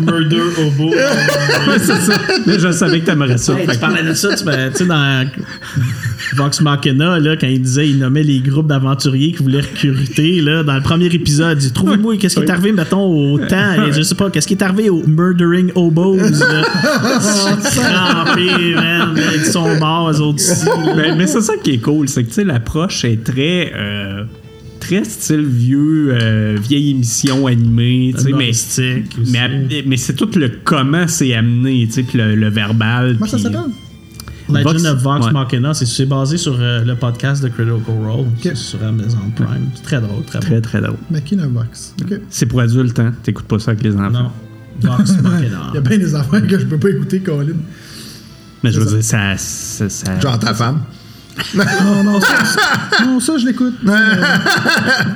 Murder 0.00 0.42
Hobo. 0.58 0.90
Ouais, 0.90 1.78
c'est 1.78 2.00
ça. 2.00 2.14
Mais 2.46 2.58
je 2.58 2.70
savais 2.70 3.00
que 3.00 3.06
t'aimerais 3.06 3.38
ça. 3.38 3.54
Hey, 3.58 3.66
tu 3.66 3.78
parlais 3.78 4.02
de 4.02 4.12
ça, 4.14 4.28
tu 4.34 4.44
tu 4.44 4.50
sais, 4.74 4.84
dans 4.86 5.24
Vox 6.36 6.60
Machina, 6.60 7.18
là, 7.18 7.36
quand 7.36 7.46
il 7.46 7.62
disait, 7.62 7.88
il 7.88 7.98
nommait 7.98 8.22
les 8.22 8.40
groupes 8.40 8.66
d'aventuriers 8.68 9.32
qui 9.32 9.42
voulaient 9.42 9.60
recruter, 9.62 10.40
là, 10.40 10.62
dans 10.62 10.74
le 10.74 10.82
premier 10.82 11.06
épisode, 11.06 11.58
il 11.62 11.66
dit 11.68 11.72
Trouvez-moi, 11.72 12.16
qu'est-ce 12.18 12.36
qui 12.36 12.42
est 12.42 12.50
arrivé, 12.50 12.72
mettons, 12.72 13.04
au 13.04 13.38
temps, 13.38 13.84
et 13.86 13.92
je 13.92 14.02
sais 14.02 14.14
pas, 14.14 14.30
qu'est-ce 14.30 14.46
qui 14.46 14.54
est 14.54 14.62
arrivé 14.62 14.90
aux 14.90 15.02
Murdering 15.06 15.72
Hobos, 15.74 16.16
là? 16.16 16.62
Man, 18.74 19.16
ils 19.34 19.44
sont 19.44 19.78
morts, 19.78 20.10
eux 20.10 20.20
autres 20.20 20.40
ici. 20.40 20.64
là. 20.66 20.94
mais, 20.96 21.14
mais 21.16 21.26
c'est 21.26 21.40
ça 21.40 21.54
qui 21.62 21.72
est 21.72 21.78
cool, 21.78 22.08
c'est 22.08 22.22
que 22.24 22.28
tu 22.28 22.34
sais, 22.34 22.44
l'approche 22.44 23.04
est 23.04 23.22
très. 23.24 23.72
euh, 23.74 24.24
très 24.80 25.02
style 25.04 25.44
vieux, 25.44 26.10
euh, 26.14 26.56
vieille 26.62 26.90
émission 26.92 27.46
animée, 27.48 28.12
tu 28.16 28.22
sais, 28.22 28.32
mais, 28.32 28.52
mais, 29.32 29.84
mais 29.84 29.96
c'est 29.96 30.14
tout 30.14 30.28
le 30.36 30.48
comment 30.62 31.08
c'est 31.08 31.34
amené, 31.34 31.86
tu 31.86 31.92
sais, 31.94 32.02
puis 32.04 32.18
le, 32.18 32.36
le 32.36 32.48
verbal. 32.50 33.14
Comment 33.18 33.26
ça 33.30 33.38
s'appelle? 33.38 33.60
Legend 34.48 34.64
Vox- 34.76 34.86
of 34.86 35.02
Vox 35.02 35.26
ouais. 35.26 35.32
Machina, 35.32 35.74
c'est- 35.74 35.86
c'est 35.86 36.06
basé 36.06 36.36
sur 36.36 36.56
euh, 36.60 36.84
le 36.84 36.94
podcast 36.94 37.42
de 37.42 37.48
Critical 37.48 37.80
Role, 38.04 38.26
c'est 38.40 38.56
sur 38.56 38.80
Amazon 38.84 39.18
Prime. 39.34 39.70
C'est 39.74 39.82
très 39.82 40.00
drôle, 40.00 40.22
très, 40.24 40.38
Très, 40.38 40.54
bon. 40.56 40.60
très 40.60 40.80
drôle. 40.80 40.96
Machina. 41.10 41.46
OK. 41.48 42.20
C'est 42.30 42.46
pour 42.46 42.60
adultes, 42.60 42.98
hein? 43.00 43.12
T'écoutes 43.24 43.46
pas 43.46 43.58
ça 43.58 43.72
avec 43.72 43.82
les 43.82 43.96
enfants. 43.96 44.10
Non. 44.10 44.30
Vox 44.82 45.10
Machina. 45.20 45.62
Il 45.72 45.74
y 45.74 45.78
a 45.78 45.80
bien 45.80 45.98
des 45.98 46.14
affaires 46.14 46.46
que 46.46 46.58
je 46.60 46.64
peux 46.66 46.78
pas 46.78 46.90
écouter, 46.90 47.18
Colin. 47.18 47.56
Mais 48.66 48.72
je 48.72 48.80
veux 48.80 48.86
dire, 48.86 49.04
ça. 49.04 49.36
ça, 49.36 49.88
ça- 49.88 50.20
Genre 50.20 50.38
ta 50.38 50.52
femme. 50.54 50.80
Non, 51.54 52.02
non, 52.02 52.20
ça, 52.20 52.44
ça- 52.44 53.04
non, 53.06 53.20
ça, 53.20 53.36
je 53.36 53.44
l'écoute. 53.46 53.74
Euh, 53.86 53.98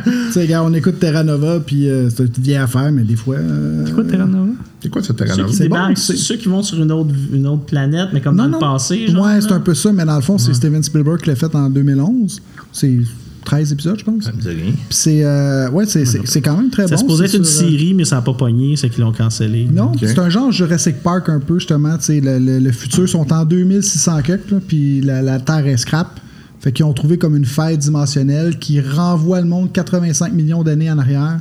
tu 0.05 0.33
sais, 0.33 0.47
gars, 0.47 0.63
on 0.63 0.73
écoute 0.75 0.99
Terra 1.01 1.23
Nova, 1.25 1.61
puis 1.61 1.89
euh, 1.89 2.11
c'est 2.11 2.25
une 2.37 2.43
vieille 2.43 2.57
affaire, 2.59 2.93
mais 2.93 3.03
des 3.05 3.17
fois. 3.17 3.37
euh, 3.37 3.85
C'est 3.87 3.93
quoi 3.95 4.05
Terra 4.05 4.27
Nova? 4.27 4.51
C'est 4.83 4.89
quoi 4.91 5.03
ce 5.03 5.13
terrain 5.15 5.35
Ceux 5.35 5.45
qui 5.47 5.55
C'est 5.55 5.69
bon, 5.69 5.77
débarquent, 5.77 5.99
c'est- 5.99 6.17
ceux 6.17 6.37
qui 6.37 6.49
vont 6.49 6.63
sur 6.63 6.81
une 6.83 6.93
autre, 6.93 7.11
une 7.33 7.47
autre 7.47 7.65
planète, 7.65 8.11
mais 8.13 8.21
comme 8.21 8.37
dans 8.37 8.47
le 8.47 8.59
passé. 8.59 9.07
Genre, 9.09 9.25
ouais, 9.25 9.41
c'est 9.41 9.53
un 9.53 9.61
peu 9.61 9.75
ça, 9.75 9.93
mais 9.93 10.05
dans 10.05 10.17
le 10.17 10.23
fond, 10.23 10.37
c'est 10.39 10.53
Steven 10.55 10.83
Spielberg 10.83 11.21
qui 11.23 11.31
l'a 11.31 11.37
fait 11.37 11.55
en 11.55 11.71
2011. 11.71 12.41
C'est 12.73 12.99
13 13.45 13.73
épisodes, 13.73 13.99
je 13.99 14.05
pense. 14.05 14.25
Ça 14.25 14.33
me 14.33 14.41
dit 14.41 14.49
rien. 14.49 14.73
Puis 14.73 14.85
c'est. 14.91 15.25
euh, 15.25 15.71
ouais, 15.71 15.87
c'est- 15.87 16.05
c'est 16.05 16.21
c'est 16.27 16.41
quand 16.41 16.57
même 16.57 16.71
très 16.71 16.87
Ça 16.89 16.97
bon. 16.97 17.01
se 17.03 17.07
posait 17.07 17.27
c'est 17.29 17.37
être 17.37 17.41
une 17.41 17.45
sur, 17.45 17.67
euh, 17.67 17.71
série, 17.71 17.95
mais 17.95 18.05
ça 18.05 18.17
n'a 18.17 18.23
pas 18.23 18.35
pogné, 18.35 18.77
c'est 18.77 18.89
qu'ils 18.91 19.03
l'ont 19.03 19.13
cancellé. 19.13 19.67
Non, 19.73 19.93
c'est 19.99 20.19
un 20.19 20.29
genre 20.29 20.53
Jurassic 20.53 21.03
Park 21.03 21.29
un 21.29 21.41
peu, 21.41 21.59
justement. 21.59 21.97
tu 21.99 22.05
sais, 22.05 22.21
Le, 22.21 22.39
le, 22.39 22.59
le 22.59 22.73
futur 22.73 23.09
sont 23.09 23.33
en 23.33 23.45
2600 23.45 24.23
quelques, 24.23 24.59
puis 24.69 25.01
la, 25.01 25.23
la 25.23 25.39
Terre 25.41 25.67
est 25.67 25.77
scrap. 25.77 26.21
Fait 26.61 26.73
qu'ils 26.73 26.85
ont 26.85 26.93
trouvé 26.93 27.17
comme 27.17 27.37
une 27.37 27.47
faille 27.47 27.79
dimensionnelle 27.79 28.59
qui 28.59 28.81
renvoie 28.83 29.41
le 29.41 29.47
monde 29.47 29.73
85 29.73 30.33
millions 30.35 30.63
d'années 30.63 30.91
en 30.91 30.99
arrière 30.99 31.41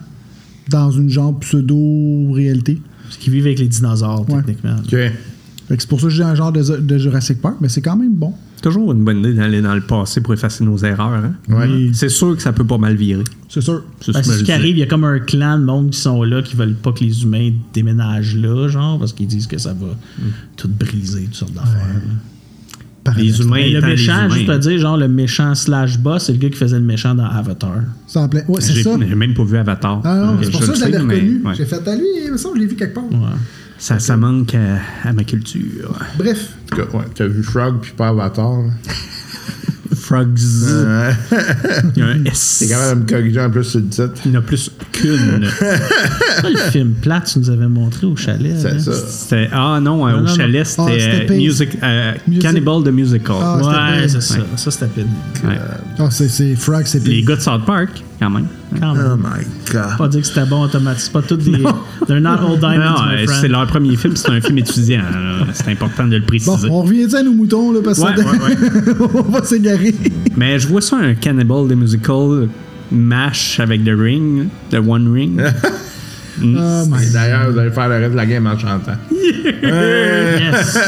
dans 0.70 0.92
une 0.92 1.10
genre 1.10 1.38
pseudo-réalité. 1.40 2.80
Parce 3.04 3.18
qu'ils 3.18 3.34
vivent 3.34 3.46
avec 3.48 3.60
les 3.60 3.68
dinosaures, 3.68 4.26
Ouais. 4.30 4.38
techniquement. 4.38 4.76
OK. 4.78 4.96
C'est 5.78 5.88
pour 5.88 6.00
ça 6.00 6.08
que 6.08 6.14
j'ai 6.14 6.24
un 6.24 6.36
genre 6.36 6.52
de, 6.52 6.62
de 6.80 6.98
Jurassic 6.98 7.42
Park, 7.42 7.58
mais 7.62 7.70
c'est 7.70 7.82
quand 7.82 7.96
même 7.96 8.14
bon. 8.14 8.34
Toujours 8.62 8.92
une 8.92 9.04
bonne 9.06 9.20
idée 9.20 9.34
d'aller 9.36 9.62
dans 9.62 9.74
le 9.76 9.82
passé 9.82 10.20
pour 10.20 10.34
effacer 10.34 10.64
nos 10.66 10.78
erreurs. 10.80 11.14
Hein? 11.14 11.34
Ouais. 11.48 11.92
C'est 11.94 12.10
sûr 12.10 12.36
que 12.36 12.42
ça 12.42 12.52
peut 12.52 12.66
pas 12.66 12.78
mal 12.78 12.96
virer. 12.96 13.24
C'est 13.48 13.62
sûr. 13.62 13.84
C'est 14.02 14.12
Parce 14.12 14.28
ce 14.28 14.40
ce 14.40 14.44
qui 14.44 14.52
arrive, 14.52 14.76
il 14.76 14.80
y 14.80 14.84
a 14.84 14.88
comme 14.88 15.06
un 15.06 15.20
clan 15.20 15.58
de 15.60 15.64
monde 15.64 15.92
qui 15.92 16.00
sont 16.00 16.24
là, 16.24 16.42
qui 16.42 16.56
veulent 16.58 16.76
pas 16.76 16.92
que 16.92 17.04
les 17.04 17.24
humains 17.24 17.52
déménagent 17.74 18.36
là, 18.36 18.68
genre, 18.68 19.00
parce 19.00 19.14
qu'ils 19.14 19.28
disent 19.28 19.48
que 19.48 19.58
ça 19.58 19.74
va 19.74 19.88
tout 20.58 20.68
briser, 20.68 21.24
toutes 21.26 21.36
sortes 21.36 21.54
d'affaires. 21.54 22.02
Les 23.18 23.40
humains 23.42 23.66
le 23.70 23.80
les 23.80 23.82
méchant, 23.82 24.26
humains. 24.26 24.36
juste 24.36 24.50
à 24.50 24.58
dire, 24.60 24.78
genre, 24.78 24.98
le 24.98 25.08
méchant 25.08 25.56
slash 25.56 25.98
boss, 25.98 26.26
c'est 26.26 26.34
le 26.34 26.38
gars 26.38 26.50
qui 26.50 26.58
faisait 26.58 26.78
le 26.78 26.86
méchant 26.86 27.16
dans 27.16 27.26
Avatar. 27.26 27.78
C'est 28.06 28.20
en 28.20 28.28
plein. 28.28 28.42
Ouais, 28.48 28.62
c'est 28.62 28.74
J'ai 28.74 28.84
ça. 28.84 28.92
j'ai 29.00 29.16
même 29.16 29.34
pas 29.34 29.44
vu 29.46 29.58
Avatar. 29.58 30.02
Ah 30.04 30.16
non, 30.16 30.34
Euh, 30.34 30.38
c'est 30.44 30.52
pour 30.52 30.62
je 30.62 30.66
ça 30.68 30.74
que 30.74 30.78
je 30.80 30.84
l'avais 30.84 30.98
reconnu. 31.00 31.42
ouais. 31.44 31.54
J'ai 31.56 31.66
fait 31.66 31.88
à 31.88 31.96
lui, 31.96 32.04
il 32.26 32.32
me 32.32 32.38
semble, 32.38 32.58
je 32.58 32.62
l'ai 32.64 32.68
vu 32.68 32.76
quelque 32.76 32.94
part. 32.94 33.06
Ouais. 33.10 33.18
Ça, 33.80 33.98
ça 34.00 34.18
manque 34.18 34.54
à, 34.56 35.08
à 35.08 35.14
ma 35.14 35.24
culture. 35.24 35.98
Bref. 36.18 36.50
En 36.72 36.76
tout 36.76 36.82
cas, 36.84 36.98
ouais, 36.98 37.06
t'as 37.16 37.28
vu 37.28 37.42
Frog 37.44 37.76
puis 37.82 37.92
pas 37.96 38.10
Avatar. 38.10 38.58
là. 38.62 38.70
Frogs. 39.96 40.38
Il 41.96 42.00
y 42.00 42.02
a 42.02 42.06
un 42.08 42.24
S. 42.26 42.58
T'es 42.60 42.68
quand 42.74 42.80
même 42.90 43.00
me 43.00 43.06
corriger 43.10 43.42
en 43.42 43.50
plus 43.50 43.64
sur 43.64 43.80
le 43.80 43.88
titre. 43.88 44.12
Il 44.26 44.32
y 44.32 44.36
en 44.36 44.40
a 44.40 44.44
plus 44.44 44.72
qu'une. 44.92 45.48
C'est 45.60 46.42
pas 46.42 46.50
le 46.50 46.58
film 46.72 46.94
plate 47.02 47.26
que 47.26 47.30
tu 47.32 47.40
nous 47.40 47.50
avais 47.50 47.68
montré 47.68 48.06
au 48.08 48.16
chalet. 48.16 48.56
C'est 48.58 48.74
là. 48.74 48.80
ça. 48.80 48.92
C'était- 49.08 49.50
ah 49.52 49.80
non, 49.82 50.08
euh, 50.08 50.12
Non, 50.12 50.18
au 50.20 50.22
non, 50.22 50.36
chalet. 50.36 50.66
Ah, 50.78 50.86
c'était 50.90 51.04
euh, 51.24 51.28
pire. 51.28 51.36
music, 51.38 51.70
euh, 51.84 52.14
Music- 52.28 52.42
Cannibal 52.44 52.84
the 52.84 52.88
Musical. 52.90 53.36
Ah, 53.42 53.58
c'était 53.62 54.02
Ouais, 54.02 54.08
c'est 54.08 54.22
ça. 54.22 54.40
Ouais. 54.40 54.46
Ça, 54.56 54.72
c'était 54.72 54.86
pénible. 54.88 55.12
Ouais. 55.44 55.58
Ah, 56.00 56.08
c'est, 56.12 56.30
c'est 56.30 56.56
Frog, 56.56 56.84
c'est 56.86 57.06
Les 57.06 57.24
gars 57.24 57.36
de 57.36 57.42
South 57.42 57.66
Park, 57.66 58.04
quand 58.20 58.30
même. 58.30 58.48
Quand 58.80 58.94
même. 58.94 59.12
Oh 59.14 59.18
my 59.18 59.46
god. 59.72 59.98
Pas 59.98 60.08
dire 60.10 60.22
que 60.22 60.28
c'était 60.28 60.46
bon 60.46 60.64
automatique. 60.64 61.02
C'est 61.06 61.12
pas 61.14 61.22
tous 61.22 61.38
des. 61.38 61.52
They're 62.08 62.20
not 62.22 62.30
all 62.40 62.60
diamonds, 62.60 62.80
Non, 62.80 63.06
my 63.12 63.26
friend. 63.26 63.42
c'est 63.42 63.48
leur 63.48 63.66
premier 63.68 63.96
film, 63.96 64.16
c'est 64.16 64.30
un 64.30 64.42
film 64.42 64.58
étudiant. 64.58 65.02
C'est 65.54 65.70
important 65.72 66.06
de 66.08 66.16
le 66.16 66.20
Bon, 66.22 66.28
préciser. 66.28 66.68
on 66.70 66.82
revient 66.84 67.16
à 67.16 67.24
nos 67.24 67.32
moutons, 67.34 67.72
là, 67.72 67.80
parce 67.84 68.00
que 68.00 68.04
Ouais, 68.06 68.16
ça- 68.18 68.24
ouais, 68.32 69.10
on 69.28 69.32
va 69.32 69.44
s'égarer. 69.44 69.96
Mais 70.36 70.60
je 70.60 70.68
vois 70.68 70.82
ça 70.82 70.98
un 70.98 71.16
Cannibal 71.16 71.68
the 71.68 71.76
Musical 71.76 72.50
mash 72.92 73.60
avec 73.60 73.84
The 73.86 73.92
Ring, 73.98 74.48
The 74.72 74.76
One 74.86 75.12
Ring. 75.14 75.42
Mm. 76.42 76.56
Oh 76.58 76.96
D'ailleurs, 77.12 77.52
vous 77.52 77.58
allez 77.60 77.72
faire 77.72 77.90
le 77.90 77.96
reste 77.98 78.12
de 78.12 78.16
la 78.16 78.26
game 78.26 78.48
en 78.48 78.58
chantant. 78.58 78.94
Yes. 79.62 80.80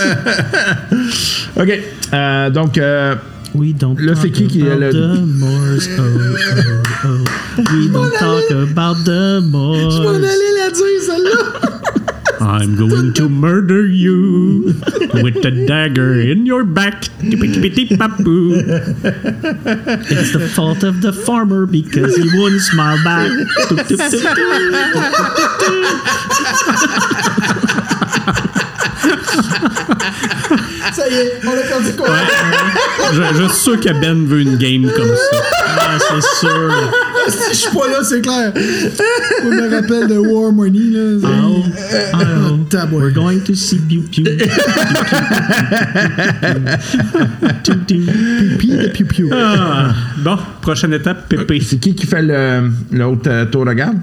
OK. 1.59 1.79
Euh, 2.13 2.49
donc, 2.49 2.77
euh, 2.77 3.15
We 3.53 3.73
don't 3.73 3.99
Là, 3.99 4.15
c'est 4.15 4.29
talk 4.29 4.37
qui 4.37 4.47
qui 4.47 4.61
est 4.61 4.71
about 4.71 4.79
le- 4.79 4.93
the 4.93 5.19
Moors. 5.25 5.85
Oh, 5.99 6.03
oh, 7.03 7.05
oh. 7.05 7.23
We 7.73 7.89
don't 7.91 8.13
talk 8.17 8.49
about 8.51 9.03
the 9.03 9.41
Moors. 9.43 9.99
On 9.99 10.15
allait 10.15 10.53
la 10.57 10.69
dire, 10.71 11.01
celle-là. 11.05 11.59
I'm 12.39 12.75
going 12.75 13.13
to 13.13 13.29
murder 13.29 13.85
you 13.85 14.73
with 15.21 15.45
a 15.45 15.51
dagger 15.67 16.19
in 16.19 16.45
your 16.47 16.63
back. 16.63 17.05
It's 17.21 17.39
the 20.33 20.39
fault 20.55 20.81
of 20.83 21.01
the 21.01 21.13
farmer 21.13 21.67
because 21.67 22.15
he 22.17 22.23
wouldn't 22.39 22.61
smile 22.61 22.97
back. 23.03 23.29
On 31.45 31.49
a 31.49 31.63
perdu 31.67 31.91
quoi? 31.97 32.07
Je, 33.13 33.21
je 33.37 33.43
suis 33.49 33.61
sûr 33.63 33.79
que 33.79 33.89
Ben 33.99 34.25
veut 34.25 34.41
une 34.41 34.57
game 34.57 34.89
comme 34.95 35.09
ça. 35.15 35.37
Ah, 35.77 35.97
c'est 35.99 36.21
sûr. 36.47 36.71
Si 37.27 37.49
je 37.51 37.55
suis 37.55 37.71
pas 37.77 37.87
là, 37.87 38.03
c'est 38.03 38.21
clair. 38.21 38.51
Je 38.55 39.47
me 39.47 39.69
rappelle 39.75 40.07
de 40.07 40.17
War 40.17 40.51
Money, 40.51 40.89
là. 40.91 41.19
Oh, 41.23 41.63
oh, 42.13 42.87
we're 42.91 43.11
going 43.13 43.41
to 43.43 43.53
see 43.53 43.77
Pew 43.79 44.01
Pew. 44.11 44.23
Pew, 47.63 47.75
pew. 47.87 48.05
Pipi 48.57 49.03
de. 49.03 49.29
Ah, 49.33 49.93
bon, 50.17 50.37
prochaine 50.61 50.93
étape, 50.93 51.27
Pépé. 51.29 51.59
c'est 51.61 51.77
qui 51.77 51.93
qui 51.95 52.05
fait 52.07 52.21
le- 52.21 52.69
l'autre 52.91 53.29
euh, 53.29 53.45
tour 53.45 53.65
de 53.65 53.73
garde? 53.73 53.97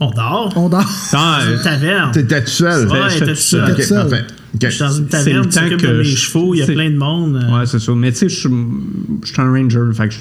On 0.00 0.10
dort. 0.10 0.52
On 0.56 0.68
dort. 0.68 0.86
Une 1.12 1.60
taverne. 1.62 2.10
T'étais 2.12 2.42
tout 2.44 2.50
seul? 2.50 2.86
Ouais, 2.88 2.98
j'étais 3.10 3.26
t'es 3.26 3.32
tout 3.32 3.82
seul. 3.82 4.08
parfait. 4.08 4.24
Je 4.60 4.68
suis 4.70 4.78
dans 4.80 4.90
une 4.92 5.08
C'est 5.10 5.32
le 5.32 5.42
taverne, 5.42 5.42
tu 5.44 5.48
temps 5.54 5.60
t'occupes 5.62 5.80
que 5.82 5.86
de 5.86 5.98
mes 5.98 6.04
je- 6.04 6.16
chevaux, 6.16 6.54
il 6.54 6.58
y 6.58 6.62
a 6.62 6.66
plein 6.66 6.90
de 6.90 6.96
monde. 6.96 7.36
euh, 7.44 7.58
Ouais, 7.58 7.66
c'est 7.66 7.78
ça. 7.78 7.92
Mais 7.94 8.10
tu 8.12 8.18
sais, 8.18 8.28
je 8.28 8.36
suis 8.40 8.50
je 9.22 9.26
suis 9.32 9.40
un 9.42 9.50
ranger, 9.52 9.80
fait 9.94 10.08
que 10.08 10.14
je, 10.14 10.18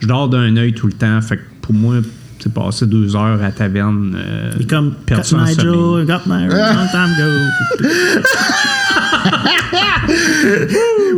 je 0.00 0.06
dors 0.06 0.28
d'un 0.28 0.56
œil 0.56 0.72
tout 0.74 0.86
le 0.86 0.92
temps. 0.92 1.20
Fait 1.20 1.36
que 1.38 1.42
pour 1.60 1.74
moi, 1.74 1.96
c'est 2.40 2.52
passer 2.54 2.86
deux 2.86 3.16
heures 3.16 3.40
à 3.40 3.46
la 3.46 3.50
taverne. 3.52 4.16
euh, 4.16 4.52
est 4.60 4.68
comme 4.70 4.94
Got 5.08 5.16
my. 5.32 5.54
Joe, 5.58 6.06
got 6.06 6.20
my 6.26 6.46
long 6.46 6.88
time 6.92 7.12
ago. 7.14 7.30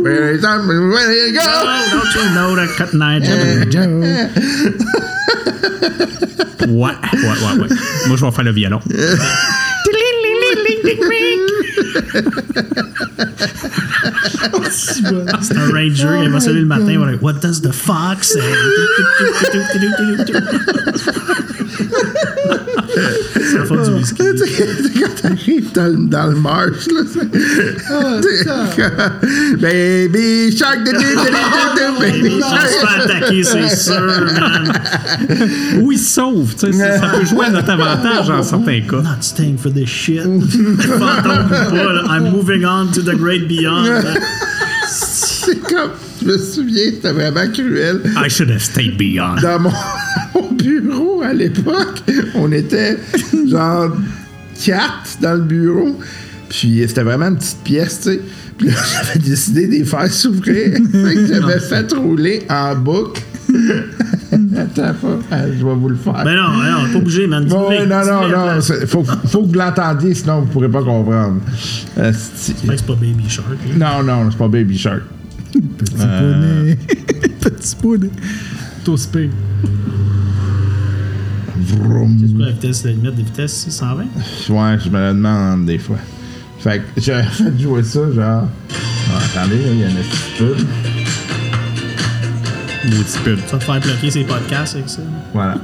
Where 0.03 0.33
is 0.35 0.41
that- 0.41 0.65
where 0.65 1.27
you 1.27 1.33
go? 1.33 1.39
Oh, 1.45 1.83
don't 1.91 2.15
you 2.15 2.29
know 2.33 2.55
that 2.55 2.69
cut 2.75 2.91
Joe? 3.71 4.01
Ouais, 6.67 6.91
ouais, 7.13 7.21
ouais, 7.23 7.61
ouais. 7.61 7.67
Moi, 8.07 8.17
je 8.17 8.25
vais 8.25 8.31
faire 8.31 8.43
le 8.45 8.51
violon. 8.51 8.79
C'est 14.71 15.57
un 15.57 15.71
ranger, 15.71 16.23
il 16.23 16.29
va 16.29 16.39
se 16.39 16.49
lever 16.49 16.61
le 16.61 16.65
matin, 16.65 16.89
il 16.89 16.99
va 16.99 17.11
dire 17.11 17.23
What 17.23 17.33
does 17.41 17.61
the 17.61 17.71
fox 17.71 18.33
say? 18.33 18.41
C'est 23.33 23.57
la 23.57 23.65
faute 23.65 23.83
du 23.89 23.91
whisky. 23.95 24.21
arrive 25.23 25.71
dans, 25.73 25.87
le- 25.87 26.07
dans 26.07 26.27
le 26.27 26.35
marche, 26.35 26.87
là. 26.87 27.01
c'est- 27.11 27.77
Ah, 27.89 28.19
Baby 29.59 30.55
shark, 30.57 30.79
du- 30.83 30.91
baby 31.99 32.31
On 32.33 32.41
se 32.41 32.49
shark. 32.49 32.67
fait 32.69 33.11
attaquer, 33.13 33.43
c'est 33.43 33.75
sûr, 33.75 34.01
man. 34.01 34.73
Ou 35.81 35.91
il 35.91 35.97
se 35.99 36.13
sauve, 36.15 36.53
tu 36.55 36.71
sais, 36.71 36.73
ça, 36.73 36.99
ça 36.99 37.07
peut 37.09 37.25
jouer 37.25 37.45
à 37.47 37.49
notre 37.51 37.69
avantage 37.71 38.29
en 38.29 38.41
certains 38.43 38.81
cas. 38.81 38.97
Not 39.01 39.21
staying 39.21 39.57
for 39.57 39.71
this 39.73 39.87
shit. 39.89 40.21
Fantôme 40.23 41.45
ou 41.45 41.49
pas, 41.49 41.93
là, 41.93 42.03
I'm 42.09 42.31
moving 42.31 42.65
on 42.65 42.87
to 42.93 43.01
the 43.01 43.15
great 43.15 43.47
beyond. 43.47 43.85
C'est 44.89 45.59
comme, 45.61 45.91
je 46.21 46.27
me 46.27 46.37
souviens, 46.37 46.91
c'était 46.95 47.11
vraiment 47.11 47.47
cruel. 47.51 48.01
I 48.15 48.29
should 48.29 48.49
have 48.51 48.61
stayed 48.61 48.97
beyond. 48.97 49.35
Dans 49.41 49.59
mon, 49.59 49.71
mon 50.41 50.51
bureau 50.53 51.21
à 51.21 51.33
l'époque, 51.33 52.03
on 52.35 52.51
était 52.51 52.97
genre 53.47 53.95
quatre 54.63 55.17
dans 55.21 55.33
le 55.35 55.41
bureau. 55.41 55.97
Puis 56.49 56.83
c'était 56.87 57.03
vraiment 57.03 57.27
une 57.27 57.37
petite 57.37 57.63
pièce, 57.63 58.01
tu 58.01 58.09
sais. 58.09 58.21
Puis 58.57 58.67
là, 58.67 58.73
j'avais 58.93 59.19
décidé 59.19 59.67
de 59.67 59.71
les 59.71 59.85
faire 59.85 60.11
s'ouvrir. 60.11 60.77
j'avais 61.27 61.59
fait 61.59 61.91
rouler 61.93 62.43
en 62.49 62.75
boucle. 62.75 63.21
Attends 64.57 64.93
pas, 64.93 65.19
ah, 65.31 65.47
je 65.47 65.65
vais 65.65 65.75
vous 65.75 65.89
le 65.89 65.95
faire. 65.95 66.23
Ben 66.23 66.35
non, 66.35 66.57
ben 66.57 66.71
non, 66.71 66.93
pas 66.93 66.99
bouger, 66.99 67.27
man. 67.27 67.45
Bon, 67.45 67.69
non, 67.69 68.05
non, 68.05 68.27
non. 68.29 68.61
Faut, 68.87 69.03
faut 69.03 69.43
que 69.43 69.47
vous 69.47 69.53
l'entendiez, 69.53 70.13
sinon 70.13 70.41
vous 70.41 70.47
pourrez 70.47 70.69
pas 70.69 70.83
comprendre. 70.83 71.41
C'est 72.13 72.85
pas 72.85 72.95
Baby 72.95 73.25
Shark. 73.27 73.47
là. 73.77 74.01
Non, 74.01 74.03
non, 74.03 74.31
c'est 74.31 74.37
pas 74.37 74.47
Baby 74.47 74.77
Shark. 74.77 75.01
Petit 75.51 75.95
poney. 75.95 76.77
Petit 77.41 77.75
poney. 77.75 78.09
Tout 78.85 78.97
spé. 78.97 79.29
Vroom. 81.77 82.17
C'est 82.19 82.35
quoi 82.35 82.45
la 82.45 82.51
vitesse, 82.51 82.83
la 82.85 82.91
limite 82.91 83.15
de 83.15 83.23
vitesse, 83.23 83.53
c'est 83.53 83.71
120? 83.71 84.03
Ouais, 84.03 84.77
je 84.83 84.89
me 84.89 84.99
le 84.99 85.13
demande 85.13 85.65
des 85.65 85.77
fois. 85.77 85.97
Fait 86.59 86.79
que 86.79 87.01
j'avais 87.01 87.23
fait 87.31 87.59
jouer 87.59 87.83
ça, 87.83 88.11
genre. 88.11 88.47
Ah, 89.13 89.19
attendez, 89.25 89.57
il 89.71 89.79
y 89.79 89.83
a 89.83 89.89
une 89.89 89.95
petite 89.95 90.37
pub. 90.37 90.67
Maudit 92.85 93.17
pub. 93.23 93.39
Tu 93.45 93.51
vas 93.51 93.57
te 93.57 93.63
faire 93.63 93.79
bloquer 93.79 94.11
ses 94.11 94.23
podcasts 94.23 94.75
avec 94.75 94.89
ça. 94.89 95.01
Voilà. 95.33 95.57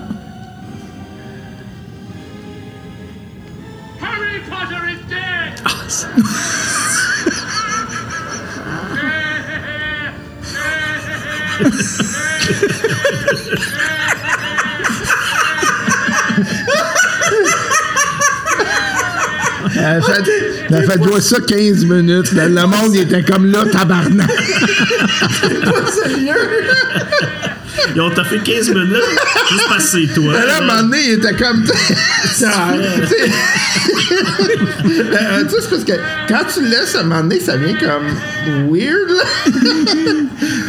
Elle 19.89 20.03
fait, 20.03 20.24
elle 20.70 20.86
fait 20.86 21.00
ça 21.22 21.39
15 21.39 21.86
minutes. 21.86 22.34
Le, 22.34 22.65
monde 22.65 22.94
était 22.96 23.24
comme 23.24 23.46
là, 23.46 23.63
tabarnak. 23.72 24.29
Ils 27.96 28.01
ont 28.01 28.12
fait 28.12 28.39
15 28.39 28.70
minutes 28.70 29.03
juste 29.50 29.65
parce 29.70 29.86
que 29.91 29.91
c'est 30.08 30.13
toi. 30.13 30.34
Mais 30.39 30.46
là, 30.46 30.56
à 30.56 30.58
un 30.58 30.62
moment 30.65 30.82
donné, 30.84 30.98
il 31.08 31.13
était 31.13 31.34
comme. 31.36 31.63
Ça- 32.34 32.51
tu 33.01 33.08
sais, 33.08 33.32
Euh, 34.88 35.44
tu 35.44 35.50
sais, 35.50 35.62
c'est 35.62 35.70
parce 35.70 35.84
que 35.84 35.94
quand 36.27 36.41
tu 36.53 36.62
le 36.62 36.70
laisses, 36.70 36.96
à 36.96 37.00
un 37.00 37.03
moment 37.03 37.22
donné, 37.22 37.39
ça 37.39 37.58
vient 37.58 37.75
comme 37.75 38.08
weird, 38.72 39.10
là. 39.10 39.24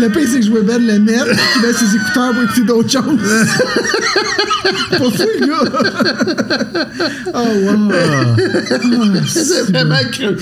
Le 0.01 0.09
pire, 0.09 0.29
c'est 0.31 0.41
que 0.41 0.47
je 0.47 0.51
veux 0.51 0.63
bien 0.63 0.79
le 0.79 0.99
mettre, 0.99 1.27
il 1.57 1.63
met 1.63 1.73
ses 1.73 1.95
écouteurs 1.97 2.33
pour 2.33 2.43
écouter 2.45 2.63
d'autres 2.63 2.91
choses. 2.91 3.47
Pas 4.91 4.97
fou, 4.99 5.29
le 5.41 5.47
gars. 5.47 5.73
Oh, 7.35 7.49
wow. 7.63 7.93
C'est 9.27 9.71
vraiment 9.71 9.97
cruel. 10.11 10.37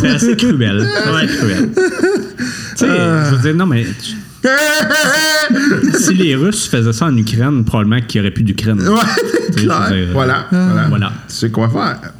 C'est 0.00 0.08
assez 0.08 0.36
cruel. 0.36 0.86
C'est 0.86 1.10
assez 1.10 1.26
cruel. 1.38 1.68
Tu 1.74 2.76
sais, 2.76 2.86
je 2.86 3.34
veux 3.34 3.42
dire, 3.42 3.54
non, 3.54 3.66
mais 3.66 3.84
tu- 3.84 4.16
si 5.98 6.14
les 6.14 6.34
Russes 6.34 6.66
faisaient 6.68 6.92
ça 6.92 7.06
en 7.06 7.16
Ukraine, 7.16 7.64
probablement 7.64 8.00
qu'il 8.06 8.20
n'y 8.20 8.26
aurait 8.26 8.34
plus 8.34 8.42
d'Ukraine. 8.44 8.80
ouais, 8.80 9.52
clair. 9.56 9.88
dire, 9.90 10.08
Voilà, 10.12 10.46
voilà. 10.50 10.88
Voilà. 10.88 11.12
Tu 11.28 11.34
sais 11.34 11.50
quoi 11.50 11.68
faire. 11.68 12.12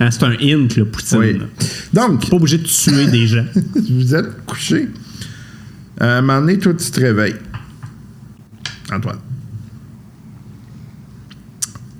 Hein, 0.00 0.10
c'est 0.10 0.24
un 0.24 0.32
hint, 0.32 0.68
là, 0.76 0.84
Poutine. 0.84 1.18
Oui. 1.18 1.38
Donc, 1.92 2.28
Pas 2.28 2.36
obligé 2.36 2.58
de 2.58 2.64
tuer 2.66 3.06
des 3.06 3.26
gens. 3.26 3.44
vous 3.90 4.14
êtes 4.14 4.44
couché. 4.44 4.88
À 6.00 6.18
un 6.18 6.20
moment 6.20 6.40
donné, 6.40 6.58
toi, 6.58 6.74
tu 6.74 6.90
te 6.90 7.00
réveilles. 7.00 7.36
Antoine. 8.92 9.18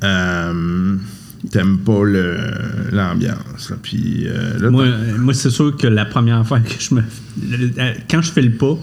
Euh, 0.03 0.97
T'aimes 1.51 1.79
pas 1.79 2.05
le- 2.05 2.37
l'ambiance. 2.91 3.71
là. 3.71 3.77
Puis 3.83 4.25
euh, 4.27 4.59
là, 4.59 4.71
Moi, 4.71 4.85
euh, 4.85 5.19
moi 5.19 5.35
c'est 5.35 5.51
sûr 5.51 5.77
que 5.77 5.87
la 5.87 6.05
première 6.07 6.45
fois 6.47 6.59
que 6.61 6.73
je 6.79 6.95
me. 6.95 7.03
le- 7.49 7.71
euh, 7.79 7.93
Quand 8.11 8.23
je 8.23 8.33
fais 8.33 8.41
le 8.43 8.53
pas, 8.53 8.77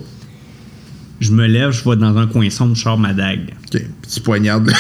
je 1.22 1.32
me 1.32 1.46
lève, 1.48 1.72
je 1.72 1.88
vais 1.90 1.96
dans 1.96 2.18
un 2.18 2.28
coin 2.28 2.50
sombre, 2.50 2.76
je 2.76 2.82
sors 2.82 2.98
ma 2.98 3.14
dague. 3.14 3.54
OK, 3.74 3.82
petit 4.02 4.20
poignard 4.20 4.60
de... 4.62 4.72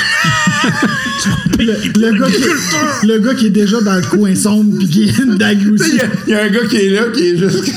Le, 1.59 1.63
le 2.11 2.19
gars 2.19 2.27
qui, 2.29 3.07
le 3.07 3.19
gars 3.19 3.33
qui 3.35 3.45
est 3.47 3.49
déjà 3.51 3.79
dans 3.81 3.95
le 3.95 4.01
coin 4.01 4.35
sombre 4.35 4.77
puis 4.77 4.87
qui 4.89 5.09
a 5.09 5.23
une 5.23 5.37
dague 5.37 5.71
aussi. 5.73 5.91
il 6.27 6.31
y 6.31 6.35
a 6.35 6.43
un 6.45 6.49
gars 6.49 6.65
qui 6.69 6.75
est 6.77 6.89
là, 6.89 7.03
qui 7.13 7.27
est 7.27 7.37
juste... 7.37 7.71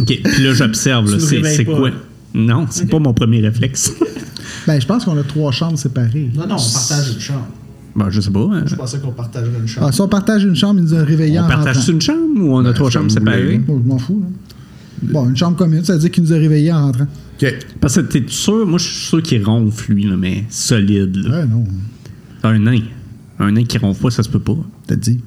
OK, 0.00 0.20
puis 0.24 0.42
là, 0.44 0.52
j'observe, 0.54 1.18
c'est 1.18 1.64
quoi? 1.64 1.90
Non, 2.34 2.66
c'est 2.70 2.88
pas 2.88 2.98
mon 2.98 3.12
premier 3.14 3.40
réflexe. 3.40 3.92
Ben, 4.64 4.80
je 4.80 4.86
pense 4.86 5.04
qu'on 5.04 5.18
a 5.18 5.24
trois 5.24 5.50
chambres 5.50 5.76
séparées. 5.76 6.30
Non, 6.36 6.46
non, 6.46 6.54
on 6.54 6.72
partage 6.72 7.08
une 7.14 7.20
chambre. 7.20 7.48
bon, 7.96 8.10
je 8.10 8.20
sais 8.20 8.30
pas. 8.30 8.48
hein. 8.52 8.62
Je 8.64 8.76
pensais 8.76 9.00
qu'on 9.00 9.10
partagerait 9.10 9.58
une 9.60 9.66
chambre. 9.66 9.88
Ah, 9.88 9.92
si 9.92 10.00
on 10.00 10.06
partage 10.06 10.44
une 10.44 10.54
chambre, 10.54 10.78
il 10.78 10.84
nous 10.84 10.94
a 10.94 11.02
réveillés 11.02 11.40
On 11.40 11.44
en 11.44 11.48
partage 11.48 11.76
rentrant. 11.78 11.92
une 11.92 12.00
chambre 12.00 12.20
ou 12.36 12.54
on 12.56 12.64
a 12.64 12.72
trois 12.72 12.86
comme 12.88 12.92
chambres 12.92 13.10
séparées? 13.10 13.60
Je 13.66 13.72
m'en 13.72 13.98
fous. 13.98 14.22
là. 14.22 14.28
Bon, 15.02 15.28
une 15.28 15.36
chambre 15.36 15.56
commune, 15.56 15.84
ça 15.84 15.94
veut 15.94 15.98
dire 15.98 16.10
qu'il 16.10 16.22
nous 16.24 16.32
a 16.32 16.36
réveillés 16.36 16.72
en 16.72 16.86
rentrant. 16.86 17.06
OK. 17.42 17.54
Parce 17.80 17.96
que 17.96 18.00
t'es 18.02 18.22
sûr, 18.28 18.66
moi 18.66 18.78
je 18.78 18.84
suis 18.84 19.06
sûr 19.06 19.22
qu'il 19.22 19.44
ronfle 19.44 19.92
lui, 19.92 20.04
là, 20.04 20.16
mais 20.16 20.44
solide. 20.48 21.16
Là. 21.16 21.40
Ouais, 21.40 21.46
non. 21.46 21.64
Un 22.44 22.58
nain. 22.58 22.80
Un 23.38 23.52
nain 23.52 23.64
qui 23.64 23.78
ronfle 23.78 24.00
pas, 24.02 24.10
ça 24.10 24.22
se 24.22 24.28
peut 24.28 24.38
pas. 24.40 24.56
T'as 24.86 24.96
dit. 24.96 25.20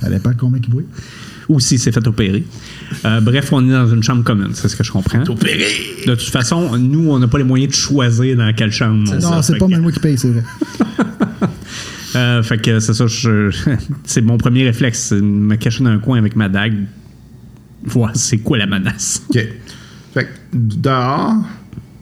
Ça 0.00 0.10
dépend 0.10 0.32
combien 0.36 0.60
qu'il 0.60 0.72
brille. 0.74 0.86
Ou 1.48 1.60
s'il 1.60 1.78
s'est 1.78 1.92
fait 1.92 2.04
opérer. 2.08 2.42
Euh, 3.04 3.20
bref, 3.20 3.52
on 3.52 3.64
est 3.68 3.72
dans 3.72 3.88
une 3.88 4.02
chambre 4.02 4.24
commune, 4.24 4.50
c'est 4.54 4.66
ce 4.68 4.74
que 4.74 4.82
je 4.82 4.90
comprends. 4.90 5.22
Opéré! 5.28 5.64
De 6.04 6.14
toute 6.16 6.28
façon, 6.28 6.76
nous, 6.76 7.08
on 7.10 7.18
n'a 7.20 7.28
pas 7.28 7.38
les 7.38 7.44
moyens 7.44 7.70
de 7.72 7.76
choisir 7.76 8.36
dans 8.36 8.52
quelle 8.52 8.72
chambre 8.72 9.08
on 9.12 9.18
Non, 9.20 9.42
c'est 9.42 9.56
pas 9.56 9.66
que- 9.66 9.70
même 9.70 9.82
moi 9.82 9.92
qui 9.92 10.00
paye, 10.00 10.18
c'est 10.18 10.30
vrai. 10.30 10.42
Euh, 12.14 12.42
fait 12.42 12.56
que 12.58 12.80
c'est 12.80 12.94
ça, 12.94 13.06
je- 13.06 13.54
c'est 14.04 14.22
mon 14.22 14.38
premier 14.38 14.64
réflexe, 14.64 15.00
c'est 15.10 15.16
de 15.16 15.20
me 15.20 15.54
cacher 15.56 15.84
dans 15.84 15.90
un 15.90 15.98
coin 15.98 16.16
avec 16.18 16.34
ma 16.34 16.48
dague, 16.48 16.86
voir 17.86 18.12
c'est 18.14 18.38
quoi 18.38 18.58
la 18.58 18.66
menace. 18.66 19.22
OK. 19.30 19.38
Fait 20.14 20.24
que 20.24 20.30
dehors, 20.52 21.34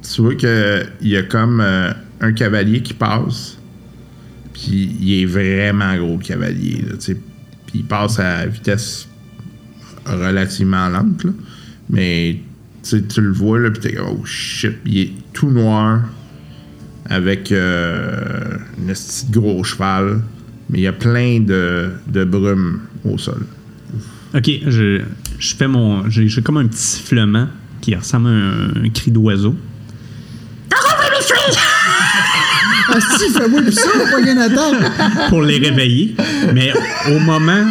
tu 0.02 0.22
vois 0.22 0.34
qu'il 0.34 0.88
y 1.02 1.16
a 1.16 1.22
comme 1.22 1.60
euh, 1.60 1.92
un 2.20 2.32
cavalier 2.32 2.82
qui 2.82 2.94
passe. 2.94 3.58
Puis 4.52 4.96
il 5.00 5.22
est 5.22 5.26
vraiment 5.26 5.96
gros, 5.96 6.18
cavalier. 6.18 6.84
Puis 7.04 7.16
il 7.74 7.84
passe 7.84 8.20
à 8.20 8.46
vitesse 8.46 9.08
relativement 10.06 10.88
lente. 10.88 11.24
Là. 11.24 11.32
Mais 11.90 12.38
tu 12.82 13.20
le 13.20 13.32
vois, 13.32 13.58
là, 13.58 13.70
puis 13.70 13.80
t'es 13.80 13.94
comme, 13.94 14.18
oh 14.20 14.24
shit. 14.24 14.74
Il 14.86 14.98
est 14.98 15.12
tout 15.32 15.50
noir 15.50 16.02
avec 17.06 17.50
euh, 17.50 18.58
une 18.78 18.86
petite 18.86 19.30
gros 19.30 19.64
cheval. 19.64 20.22
Mais 20.70 20.78
il 20.78 20.82
y 20.82 20.86
a 20.86 20.92
plein 20.92 21.40
de, 21.40 21.90
de 22.06 22.24
brume 22.24 22.80
au 23.04 23.18
sol. 23.18 23.44
Ok, 24.34 24.50
je, 24.66 25.02
je 25.50 25.54
fais 25.56 25.68
mon. 25.68 26.08
J'ai 26.10 26.28
j'ai 26.28 26.42
comme 26.42 26.56
un 26.58 26.66
petit 26.66 26.78
sifflement 26.78 27.48
qui 27.80 27.94
ressemble 27.94 28.28
à 28.28 28.30
un, 28.30 28.84
un 28.84 28.88
cri 28.90 29.10
d'oiseau. 29.10 29.54
Ah, 32.86 32.98
si, 33.18 33.30
fais-moi 33.30 33.62
plus 33.62 33.72
ça, 33.72 33.88
pas 34.10 34.16
rien 34.22 34.36
attendre. 34.38 34.76
pour 35.30 35.42
les 35.42 35.58
réveiller. 35.58 36.14
Mais 36.52 36.70
au 37.08 37.18
moment, 37.18 37.64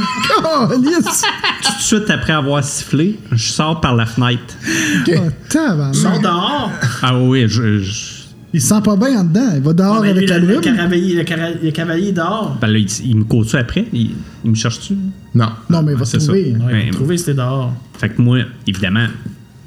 Oh, 0.44 0.68
tout 0.72 0.80
de 0.82 1.82
suite 1.82 2.10
après 2.10 2.34
avoir 2.34 2.64
sifflé, 2.64 3.20
je 3.32 3.44
sors 3.52 3.80
par 3.80 3.96
la 3.96 4.06
fenêtre. 4.08 4.56
Oh, 5.10 5.12
tabarnak. 5.50 5.96
Ils 5.96 6.02
sont 6.02 6.20
dehors. 6.20 6.72
Ah 7.04 7.18
oui, 7.20 7.46
je, 7.48 7.80
je- 7.80 8.23
Il 8.54 8.62
se 8.62 8.68
sent 8.68 8.82
pas 8.84 8.96
bien 8.96 9.20
en 9.20 9.24
dedans. 9.24 9.50
Il 9.56 9.62
va 9.62 9.74
dehors 9.74 10.02
Mais 10.02 10.10
avec 10.10 10.22
lui, 10.22 10.28
la 10.28 10.38
le, 10.40 10.48
le, 10.48 10.54
le, 10.56 11.24
cara- 11.24 11.50
le 11.64 11.72
cavalier 11.72 12.12
dehors. 12.12 12.56
ben 12.62 12.68
là, 12.68 12.78
il, 12.78 12.88
il 13.06 13.18
me 13.18 13.24
court 13.24 13.46
après? 13.54 13.86
Il, 13.92 14.12
il 14.46 14.52
me 14.52 14.56
cherche-tu? 14.56 14.96
Non. 15.34 15.50
Non, 15.70 15.82
mais 15.82 15.94
il 15.94 15.98
va 15.98 16.06
c'est 16.06 16.20
se 16.20 16.26
trouver. 16.26 16.56
Ouais, 16.60 16.66
Ouais, 16.74 16.86
pour 16.90 16.98
trouver 16.98 17.18
c'était 17.18 17.34
dehors. 17.34 17.74
Fait 17.98 18.10
que 18.10 18.22
moi, 18.22 18.40
évidemment, 18.68 19.08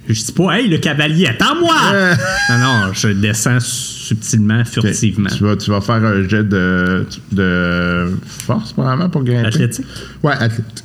je 0.08 0.12
dis 0.24 0.30
pas, 0.32 0.52
hey, 0.56 0.68
le 0.68 0.78
cavalier, 0.78 1.26
attends-moi! 1.26 1.74
non, 2.50 2.58
non, 2.58 2.92
je 2.92 3.08
descends 3.08 3.58
subtilement, 3.58 4.64
furtivement. 4.64 5.30
Tu, 5.36 5.42
vas, 5.42 5.56
tu 5.56 5.68
vas 5.70 5.80
faire 5.80 5.96
un 5.96 6.22
jet 6.28 6.44
de, 6.44 7.04
de 7.32 8.06
force, 8.46 8.72
probablement, 8.72 9.08
pour 9.08 9.24
grimper. 9.24 9.48
Athlétique, 9.48 9.84
Ouais, 10.22 10.34
athlétique. 10.34 10.84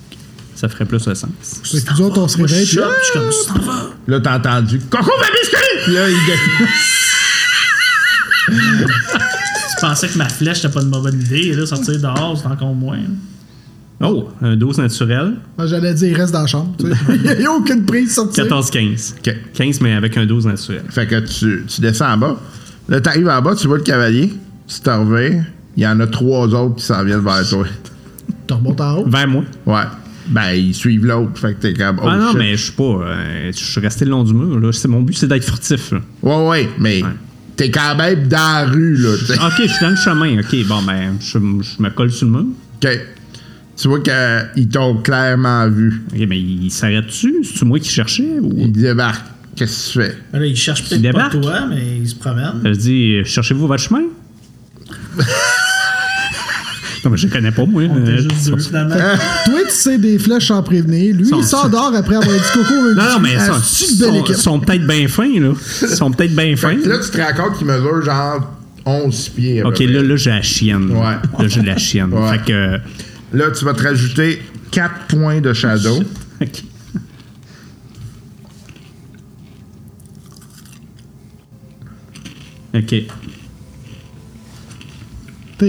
ça 0.55 0.67
ferait 0.69 0.85
plus 0.85 1.05
de 1.05 1.13
sens. 1.13 1.27
Que 1.71 1.93
nous 1.93 2.01
autres, 2.01 2.19
on 2.19 2.27
se 2.27 2.37
réveille. 2.37 2.65
je 2.65 2.71
suis 2.71 2.79
comme, 3.13 3.29
tu 3.29 3.53
t'en 3.53 3.59
vas. 3.59 3.89
Là, 4.07 4.19
t'as 4.21 4.37
entendu 4.39 4.79
Coco 4.89 5.05
va 5.05 5.27
biscuit! 5.39 5.93
Là, 5.93 6.09
il 6.09 6.15
Tu 8.51 9.81
pensais 9.87 10.07
que 10.07 10.17
ma 10.17 10.29
flèche, 10.29 10.61
c'était 10.61 10.73
pas 10.73 10.81
une 10.81 10.89
mauvaise 10.89 11.13
idée. 11.15 11.53
Là, 11.53 11.65
sortir 11.65 11.99
dehors, 11.99 12.37
c'est 12.39 12.47
encore 12.47 12.73
moins. 12.75 12.99
Oh, 14.03 14.29
un 14.41 14.55
12 14.55 14.79
naturel. 14.79 15.35
Moi, 15.57 15.67
J'allais 15.67 15.93
dire, 15.93 16.09
il 16.09 16.15
reste 16.15 16.33
dans 16.33 16.41
la 16.41 16.47
chambre. 16.47 16.73
tu 16.79 16.87
sais. 16.87 16.93
Il 17.35 17.39
n'y 17.39 17.45
a 17.45 17.51
aucune 17.51 17.85
prise 17.85 18.13
sortie. 18.15 18.41
14-15. 18.41 19.13
OK. 19.19 19.35
15, 19.53 19.81
mais 19.81 19.93
avec 19.93 20.17
un 20.17 20.25
12 20.25 20.47
naturel. 20.47 20.83
Fait 20.89 21.05
que 21.07 21.19
tu, 21.19 21.63
tu 21.67 21.81
descends 21.81 22.13
en 22.13 22.17
bas. 22.17 22.37
Là, 22.89 22.99
t'arrives 22.99 23.29
en 23.29 23.41
bas, 23.41 23.55
tu 23.55 23.67
vois 23.67 23.77
le 23.77 23.83
cavalier. 23.83 24.33
Tu 24.67 24.79
te 24.79 24.89
reviens. 24.89 25.43
Il 25.77 25.83
y 25.83 25.87
en 25.87 25.99
a 25.99 26.07
trois 26.07 26.47
autres 26.47 26.75
qui 26.77 26.83
s'en 26.85 27.03
viennent 27.03 27.23
vers 27.23 27.47
toi. 27.47 27.65
Tu 28.47 28.53
remontes 28.55 28.81
en 28.81 28.97
haut? 28.97 29.05
Vers 29.07 29.27
moi. 29.27 29.43
Ouais. 29.65 29.83
Ben, 30.27 30.51
ils 30.53 30.73
suivent 30.73 31.05
l'autre. 31.05 31.37
Fait 31.39 31.53
que 31.53 31.61
t'es 31.61 31.73
comme. 31.73 31.99
Oh, 32.01 32.07
ah 32.07 32.17
non, 32.17 32.29
shit. 32.31 32.37
mais 32.37 32.51
je 32.57 32.63
suis 32.63 32.71
pas. 32.73 32.83
euh, 32.83 33.51
je 33.55 33.63
suis 33.63 33.79
resté 33.79 34.03
le 34.03 34.11
long 34.11 34.23
du 34.23 34.33
mur. 34.33 34.59
Là. 34.59 34.71
C'est- 34.73 34.87
Mon 34.87 35.01
but, 35.01 35.13
c'est 35.13 35.27
d'être 35.27 35.45
furtif. 35.45 35.91
Là. 35.91 35.99
Ouais, 36.23 36.47
ouais, 36.49 36.69
mais 36.79 37.01
t'es 37.55 37.69
quand 37.71 37.95
même 37.95 38.27
dans 38.27 38.37
la 38.37 38.65
rue, 38.65 38.95
là. 38.97 39.09
Ok, 39.47 39.53
je 39.59 39.67
suis 39.67 39.81
dans 39.81 39.89
le 39.91 39.95
chemin. 39.95 40.39
Ok, 40.39 40.55
bon, 40.67 40.81
ben, 40.83 41.15
je, 41.19 41.37
je 41.37 41.81
me 41.83 41.89
colle 41.89 42.11
sur 42.11 42.25
le 42.27 42.31
mur. 42.33 42.45
OK. 42.83 42.89
Tu 43.77 43.87
vois 43.87 43.99
qu'ils 44.01 44.67
t'ont 44.69 44.97
clairement 44.97 45.67
vu. 45.69 46.03
Ok, 46.13 46.19
mais 46.27 46.39
il 46.39 46.69
s'arrête-tu? 46.69 47.43
C'est-tu 47.43 47.65
moi 47.65 47.79
qui 47.79 47.89
cherchais? 47.89 48.37
Ou... 48.41 48.53
Ils 48.57 48.71
débarquent. 48.71 49.25
Qu'est-ce 49.55 49.93
que 49.93 49.99
tu 49.99 50.05
fais? 50.07 50.17
Ben 50.31 50.39
Là, 50.39 50.45
il 50.45 50.55
cherche 50.55 50.81
Il 50.81 50.87
peut-être 51.01 51.01
pas 51.13 51.29
débarque? 51.29 51.41
toi, 51.41 51.65
mais 51.69 51.97
il 52.01 52.07
se 52.07 52.15
promène. 52.15 52.61
Je 52.63 52.69
dis, 52.71 53.15
cherchez-vous 53.25 53.67
votre 53.67 53.83
chemin? 53.83 54.03
non, 57.03 57.09
mais 57.11 57.17
je 57.17 57.27
connais 57.27 57.51
pas, 57.51 57.65
moi. 57.65 57.83
On 57.89 57.99
était 58.01 58.11
Euh, 58.11 58.17
juste 58.29 58.49
deux, 58.49 58.57
finalement. 58.57 58.95
Toi, 59.45 59.59
tu 59.67 59.73
sais 59.73 59.97
des 59.97 60.19
flèches 60.19 60.47
sans 60.47 60.61
prévenir. 60.61 61.15
Lui, 61.15 61.25
Sont- 61.27 61.39
il 61.39 61.43
s'endort 61.43 61.93
après 61.95 62.15
avoir 62.15 62.35
dit 62.35 62.43
coco. 62.53 62.73
Non, 62.95 63.03
non, 63.13 63.19
mais 63.21 63.33
ils 63.33 63.39
sont, 63.39 63.53
c'est 63.63 63.91
une 63.91 63.97
belle 63.97 64.09
sont, 64.09 64.19
équipe. 64.23 64.35
sont 64.35 64.59
peut-être 64.59 64.85
bien 64.87 65.07
fins, 65.07 65.39
là. 65.39 65.51
Ils 65.81 65.87
sont 65.89 66.11
peut-être 66.11 66.35
bien 66.35 66.55
fins. 66.55 66.77
Là, 66.85 66.99
tu 66.99 67.09
te 67.09 67.17
rends 67.21 67.33
compte 67.49 67.57
qu'ils 67.57 67.67
mesurent 67.67 68.03
genre 68.03 68.51
11 68.85 69.29
pieds. 69.29 69.63
Ok, 69.63 69.79
là, 69.79 70.01
là, 70.03 70.15
j'ai 70.15 70.29
la 70.29 70.41
chienne. 70.41 70.91
Ouais. 70.91 70.99
Là, 71.39 71.47
j'ai 71.47 71.61
la 71.61 71.77
chienne. 71.77 72.13
Ouais. 72.13 72.31
Fait 72.37 72.45
que. 72.45 72.79
Là, 73.37 73.51
tu 73.51 73.65
vas 73.65 73.73
te 73.73 73.83
rajouter 73.83 74.41
4 74.71 75.07
points 75.07 75.41
de 75.41 75.53
shadow. 75.53 75.99
ok. 76.41 76.63
Ok. 82.73 82.93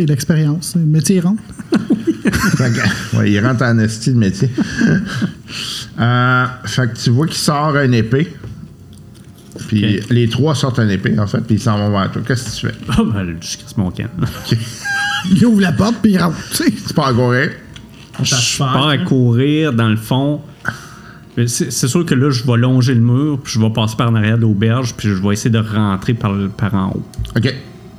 L'expérience. 0.00 0.74
Le 0.76 0.82
métier 0.82 1.20
rentre. 1.20 1.42
Ouais, 3.14 3.30
il 3.30 3.44
rentre 3.44 3.64
en 3.64 3.78
esti 3.78 4.12
de 4.12 4.18
métier. 4.18 4.50
Euh, 6.00 6.46
fait 6.64 6.90
que 6.90 6.96
tu 6.96 7.10
vois 7.10 7.26
qu'il 7.26 7.36
sort 7.36 7.76
une 7.76 7.92
épée. 7.92 8.34
Puis 9.68 10.00
les 10.08 10.26
trois 10.26 10.54
sortent 10.54 10.78
une 10.78 10.88
épée, 10.88 11.18
en 11.18 11.26
fait, 11.26 11.40
puis 11.40 11.56
ils 11.56 11.60
s'en 11.60 11.76
vont 11.76 11.90
vers 11.90 12.10
toi. 12.10 12.22
Qu'est-ce 12.26 12.62
que 12.62 12.68
tu 12.68 12.72
fais? 12.72 12.74
Oh, 12.98 13.04
ben, 13.04 13.36
je 13.38 13.58
casse 13.58 13.76
mon 13.76 13.90
camp. 13.90 14.08
Il 15.30 15.44
ouvre 15.44 15.60
la 15.60 15.72
porte 15.72 15.96
puis 16.02 16.12
il 16.12 16.18
rentre. 16.18 16.36
tu 16.54 16.94
pars 16.94 17.14
courir. 17.14 17.50
On 18.18 18.24
Je 18.24 18.58
pars 18.58 18.88
à 18.88 18.98
courir 18.98 19.74
dans 19.74 19.90
le 19.90 19.96
fond. 19.96 20.40
C'est 21.46 21.70
sûr 21.70 22.06
que 22.06 22.14
là, 22.14 22.30
je 22.30 22.44
vais 22.44 22.56
longer 22.56 22.94
le 22.94 23.00
mur, 23.02 23.38
puis 23.42 23.52
je 23.52 23.60
vais 23.60 23.70
passer 23.70 23.96
par 23.96 24.10
en 24.10 24.14
arrière 24.14 24.36
de 24.36 24.42
l'auberge, 24.42 24.94
puis 24.96 25.08
je 25.08 25.14
vais 25.14 25.34
essayer 25.34 25.50
de 25.50 25.58
rentrer 25.58 26.14
par, 26.14 26.32
par 26.56 26.74
en 26.74 26.90
haut. 26.90 27.06
OK. 27.36 27.54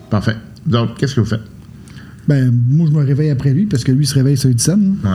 Parfait. 0.10 0.38
Donc, 0.66 0.98
qu'est-ce 0.98 1.16
que 1.16 1.22
vous 1.22 1.28
faites? 1.28 1.53
Ben, 2.28 2.52
moi, 2.70 2.88
je 2.90 2.98
me 2.98 3.06
réveille 3.06 3.30
après 3.32 3.52
lui 3.52 3.66
parce 3.66 3.84
que 3.84 3.92
lui, 3.92 4.06
il 4.06 4.08
se 4.08 4.16
réveille 4.16 4.38
sur 4.38 4.50
une 4.50 4.60
scène. 4.60 4.96
Ouais. 5.04 5.10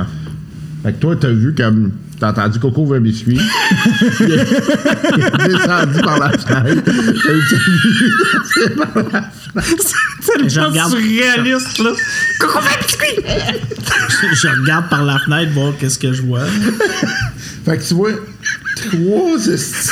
Fait 0.82 0.92
que 0.92 0.98
toi, 0.98 1.16
t'as 1.16 1.30
vu 1.30 1.54
comme. 1.54 1.92
T'as 2.20 2.30
entendu 2.30 2.58
Coco 2.58 2.84
veut 2.84 2.96
un 2.96 3.00
biscuit. 3.00 3.38
il, 4.20 4.32
est, 4.32 4.46
il 5.16 5.24
est 5.24 5.48
descendu 5.48 6.00
par 6.02 6.18
la 6.18 6.30
fenêtre. 6.30 6.82
T'as 6.84 7.32
vu 7.32 8.70
par 8.76 9.04
la 9.12 9.22
fenêtre. 9.22 10.48
Je 10.48 10.60
regarde, 10.60 10.90
Surréaliste, 10.90 11.78
là! 11.78 11.90
je 14.34 14.48
regarde 14.60 14.88
par 14.88 15.04
la 15.04 15.18
fenêtre 15.20 15.52
voir 15.52 15.72
qu'est-ce 15.78 15.98
que 15.98 16.12
je 16.12 16.22
vois. 16.22 16.44
Fait 17.64 17.78
que 17.78 17.82
tu 17.84 17.94
vois 17.94 18.10
trois 18.76 19.46
estis 19.46 19.90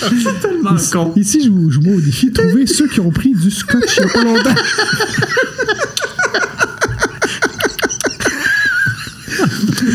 cavaliers. 0.00 0.24
Tellement 0.40 0.76
con. 0.92 1.12
Ici, 1.16 1.42
je 1.44 1.50
vous, 1.50 1.70
je 1.70 1.76
vous 1.78 1.82
mets 1.86 1.94
au 1.94 2.00
défi. 2.00 2.32
Trouvez 2.32 2.66
ceux 2.66 2.88
qui 2.88 3.00
ont 3.00 3.10
pris 3.10 3.32
du 3.32 3.50
scotch 3.50 3.98
il 3.98 4.04
n'y 4.04 4.10
a 4.10 4.12
pas 4.12 4.24
longtemps. 4.24 4.54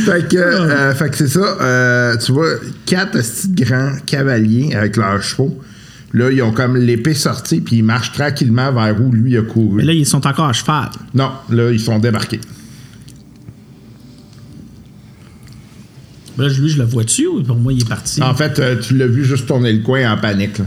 Fait 0.05 0.27
que, 0.27 0.37
euh, 0.37 0.93
fait 0.95 1.09
que 1.09 1.17
c'est 1.17 1.27
ça. 1.27 1.57
euh, 1.61 2.17
tu 2.17 2.31
vois, 2.31 2.49
quatre 2.85 3.17
grands 3.49 3.93
cavaliers 4.05 4.73
avec 4.75 4.97
leurs 4.97 5.21
chevaux. 5.21 5.59
Là, 6.13 6.29
ils 6.31 6.41
ont 6.41 6.51
comme 6.51 6.75
l'épée 6.77 7.13
sortie, 7.13 7.61
puis 7.61 7.77
ils 7.77 7.83
marchent 7.83 8.11
tranquillement 8.11 8.71
vers 8.73 8.99
où 9.01 9.11
lui 9.11 9.37
a 9.37 9.41
couru. 9.41 9.75
Mais 9.75 9.83
là, 9.85 9.93
ils 9.93 10.05
sont 10.05 10.25
encore 10.27 10.47
à 10.47 10.53
cheval. 10.53 10.89
Non, 11.13 11.31
là, 11.49 11.71
ils 11.71 11.79
sont 11.79 11.99
débarqués. 11.99 12.41
Là, 16.38 16.48
lui, 16.48 16.70
je 16.70 16.78
le 16.78 16.86
vois-tu 16.86 17.28
ou 17.28 17.44
pour 17.44 17.58
moi, 17.58 17.74
il 17.74 17.82
est 17.82 17.88
parti? 17.88 18.22
En 18.24 18.34
fait, 18.34 18.60
euh, 18.60 18.78
tu 18.80 18.96
l'as 18.98 19.08
vu 19.08 19.26
juste 19.26 19.48
tourner 19.48 19.74
le 19.74 19.84
coin 19.84 20.12
en 20.12 20.17
panique. 20.17 20.60
là. 20.60 20.65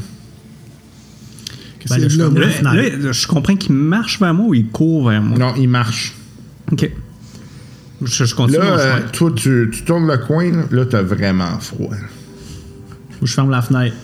Ben, 1.91 1.99
là, 1.99 2.09
je 2.09 2.19
là, 2.19 2.73
là, 2.73 3.13
je 3.13 3.27
comprends 3.27 3.57
qu'il 3.57 3.75
marche 3.75 4.19
vers 4.19 4.33
moi 4.33 4.47
ou 4.47 4.55
il 4.55 4.69
court 4.69 5.09
vers 5.11 5.21
moi? 5.21 5.39
Non, 5.39 5.55
il 5.57 5.69
marche. 5.69 6.15
Ok. 6.73 6.91
Je, 8.03 8.25
je 8.25 8.35
continue 8.35 8.59
Là, 8.59 8.79
euh, 8.79 9.01
toi, 9.13 9.31
tu, 9.35 9.71
tu 9.73 9.85
tournes 9.85 10.07
le 10.07 10.17
coin, 10.19 10.51
là, 10.51 10.63
là 10.71 10.87
t'as 10.87 11.03
vraiment 11.03 11.59
froid. 11.61 11.95
Ou 13.21 13.27
je 13.27 13.35
ferme 13.35 13.51
la 13.51 13.63
fenêtre. 13.63 13.97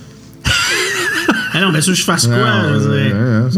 Ah 1.52 1.60
non, 1.60 1.72
mais 1.72 1.80
ça, 1.80 1.92
je 1.92 2.02
fasse 2.02 2.26
quoi? 2.26 2.36
Non, 2.36 2.78
je 2.80 2.88
ouais, 2.88 3.12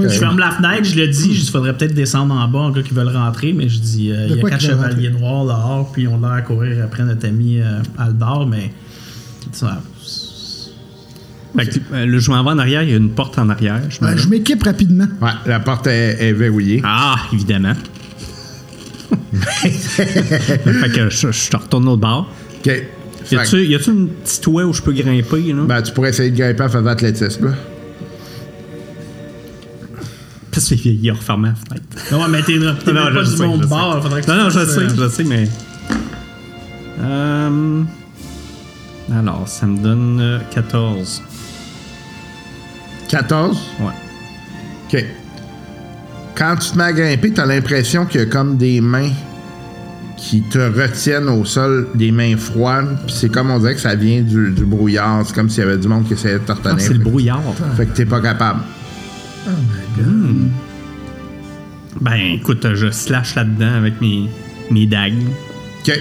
ouais, 0.05 0.09
je 0.13 0.19
ferme 0.19 0.39
la 0.39 0.51
fenêtre, 0.51 0.85
je 0.85 0.97
le 0.97 1.09
dis, 1.09 1.29
il 1.31 1.51
faudrait 1.51 1.77
peut-être 1.77 1.95
descendre 1.95 2.35
en 2.35 2.49
bas 2.49 2.61
en 2.61 2.71
gars 2.71 2.83
qui 2.83 2.95
veulent 2.95 3.09
rentrer, 3.15 3.53
mais 3.53 3.69
je 3.69 3.79
dis, 3.79 4.11
euh, 4.11 4.27
il 4.31 4.37
y 4.37 4.41
a 4.41 4.49
quatre 4.49 4.63
chevaliers 4.63 5.11
noirs 5.11 5.45
dehors, 5.47 5.91
puis 5.93 6.07
on 6.09 6.17
a 6.25 6.29
l'air 6.29 6.37
à 6.39 6.43
courir 6.43 6.85
après 6.85 7.03
notre 7.05 7.27
ami 7.27 7.61
euh, 7.61 7.81
Aldor, 7.99 8.47
mais. 8.47 8.73
ça, 9.53 9.81
Fait 11.57 11.67
que, 11.67 11.79
euh, 11.95 12.19
je 12.19 12.31
m'en 12.31 12.43
vais 12.45 12.51
en 12.51 12.59
arrière, 12.59 12.83
il 12.83 12.91
y 12.91 12.95
a 12.95 12.97
une 12.97 13.11
porte 13.11 13.39
en 13.39 13.49
arrière. 13.51 13.81
Je 13.91 14.01
Ben, 14.01 14.17
je 14.17 14.27
m'équipe 14.29 14.63
rapidement. 14.63 15.07
Ouais, 15.21 15.31
la 15.47 15.61
porte 15.61 15.87
est, 15.87 16.17
est 16.29 16.33
verrouillée. 16.33 16.81
Ah, 16.85 17.17
évidemment. 17.33 17.75
fait 19.43 20.91
que 20.95 21.11
je, 21.11 21.31
je 21.33 21.51
te 21.51 21.57
retourne 21.57 21.89
au 21.89 21.97
bord. 21.97 22.29
OK. 22.65 22.67
Y 22.67 23.25
Fait 23.25 23.37
que- 23.37 23.41
a-tu 23.41 23.67
y 23.67 23.75
a-tu 23.75 23.91
une 23.91 24.09
petite 24.09 24.43
toit 24.43 24.65
où 24.65 24.73
je 24.73 24.83
peux 24.83 24.93
grimper, 24.93 25.53
là? 25.53 25.63
ben, 25.67 25.83
tu 25.83 25.93
pourrais 25.93 26.09
essayer 26.11 26.31
de 26.31 26.37
grimper 26.37 26.63
en 26.65 26.69
faisant 26.69 26.87
athlétisme. 26.87 27.47
là. 27.47 27.53
Qu'il 30.69 31.11
a 31.11 31.15
refermé 31.15 31.49
la 31.51 31.55
fenêtre. 31.55 31.85
Non, 32.13 32.29
mais 32.29 32.43
t'es 32.43 32.59
t'es 32.85 32.93
Non, 32.93 33.05
même 33.05 33.13
je 33.15 33.19
pas 33.19 33.25
sais, 33.27 33.37
du 33.37 33.43
monde 33.43 33.67
bord. 33.67 34.03
faudrait 34.03 34.23
que 34.23 34.27
Non, 34.31 34.37
tu 34.37 34.43
non, 34.45 34.51
je 34.51 34.67
sais, 34.67 34.81
euh, 34.81 34.89
je 34.97 35.09
sais, 35.09 35.25
mais. 35.25 35.49
Euh, 37.01 37.83
alors, 39.19 39.49
ça 39.49 39.67
me 39.67 39.79
donne 39.79 40.19
euh, 40.21 40.39
14. 40.53 41.23
14. 43.09 43.59
Ouais. 43.81 43.87
OK. 44.95 45.05
Quand 46.35 46.57
tu 46.57 46.71
te 46.71 46.79
mets 46.79 46.85
à 46.85 46.93
grimper, 46.93 47.33
t'as 47.33 47.47
l'impression 47.47 48.07
qu'il 48.07 48.21
y 48.21 48.25
a 48.25 48.27
comme 48.27 48.57
des 48.57 48.81
mains 48.81 49.11
qui 50.17 50.41
te 50.43 50.59
retiennent 50.59 51.29
au 51.29 51.45
sol, 51.45 51.89
des 51.95 52.13
mains 52.13 52.37
froides. 52.37 52.97
Puis 53.07 53.15
c'est 53.19 53.29
comme 53.29 53.51
on 53.51 53.59
dirait 53.59 53.75
que 53.75 53.81
ça 53.81 53.95
vient 53.95 54.23
du, 54.23 54.51
du 54.53 54.65
brouillard. 54.65 55.23
C'est 55.27 55.35
comme 55.35 55.51
s'il 55.51 55.65
y 55.65 55.67
avait 55.67 55.77
du 55.79 55.89
monde 55.89 56.07
qui 56.07 56.15
essayait 56.15 56.39
de 56.39 56.45
te 56.45 56.53
Ah, 56.53 56.75
c'est 56.79 56.93
le 56.95 57.01
brouillard. 57.01 57.43
Fait 57.77 57.87
que 57.87 57.93
t'es 57.95 58.07
pas 58.07 58.21
capable. 58.21 58.61
Ben, 62.01 62.15
écoute, 62.35 62.67
je 62.75 62.91
slash 62.91 63.35
là-dedans 63.35 63.75
avec 63.75 64.01
mes, 64.01 64.29
mes 64.71 64.87
dagues. 64.87 65.23
OK. 65.83 66.01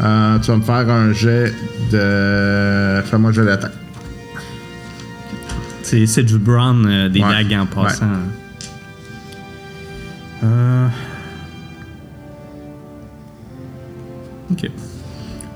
Euh, 0.00 0.38
tu 0.38 0.50
vas 0.50 0.56
me 0.56 0.62
faire 0.62 0.88
un 0.90 1.12
jet 1.12 1.52
de. 1.90 3.02
Fais-moi 3.04 3.30
un 3.30 3.32
jet 3.32 3.44
d'attaque. 3.44 3.72
C'est, 5.82 6.06
c'est 6.06 6.22
du 6.22 6.38
brown 6.38 6.86
euh, 6.86 7.08
des 7.08 7.20
Ouais. 7.22 7.28
dagues 7.44 7.54
en 7.60 7.66
passant. 7.66 8.06
Euh... 10.44 10.88
Ok. 14.52 14.58
Tu 14.60 14.68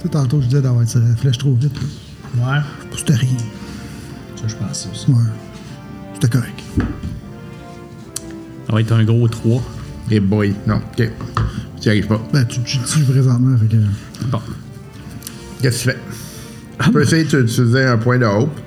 sais, 0.02 0.08
tantôt, 0.08 0.40
je 0.40 0.46
disais 0.46 0.60
d'avoir 0.60 0.84
tiré 0.84 1.04
la 1.08 1.16
flèche 1.16 1.38
trop 1.38 1.54
vite. 1.54 1.78
Ouais, 2.36 2.58
C'était 2.96 3.14
rien. 3.14 3.36
ça, 4.36 4.48
je 4.48 4.54
pense 4.56 4.88
aussi. 4.92 5.10
Ouais. 5.10 5.16
C'était 6.14 6.28
correct. 6.38 6.62
Ça 8.66 8.72
va 8.72 8.80
être 8.80 8.92
un 8.92 9.04
gros 9.04 9.28
3. 9.28 9.62
Et 10.10 10.20
boy. 10.20 10.54
Non. 10.66 10.76
OK. 10.76 10.96
Tu 10.96 11.08
n'y 11.82 11.88
arrives 11.88 12.06
pas. 12.06 12.20
Ben, 12.32 12.44
tu 12.46 12.60
tu 12.62 12.78
tues 12.78 13.04
présentement. 13.04 13.56
Fait 13.58 13.66
que... 13.66 13.76
Bon. 14.30 14.40
Qu'est-ce 15.60 15.84
que 15.84 15.90
tu 15.90 15.96
fais? 15.96 16.84
Tu 16.84 16.90
peux 16.90 17.02
essayer 17.02 17.24
d'utiliser 17.24 17.84
un 17.84 17.98
point 17.98 18.18
de 18.18 18.24
hope 18.26 18.58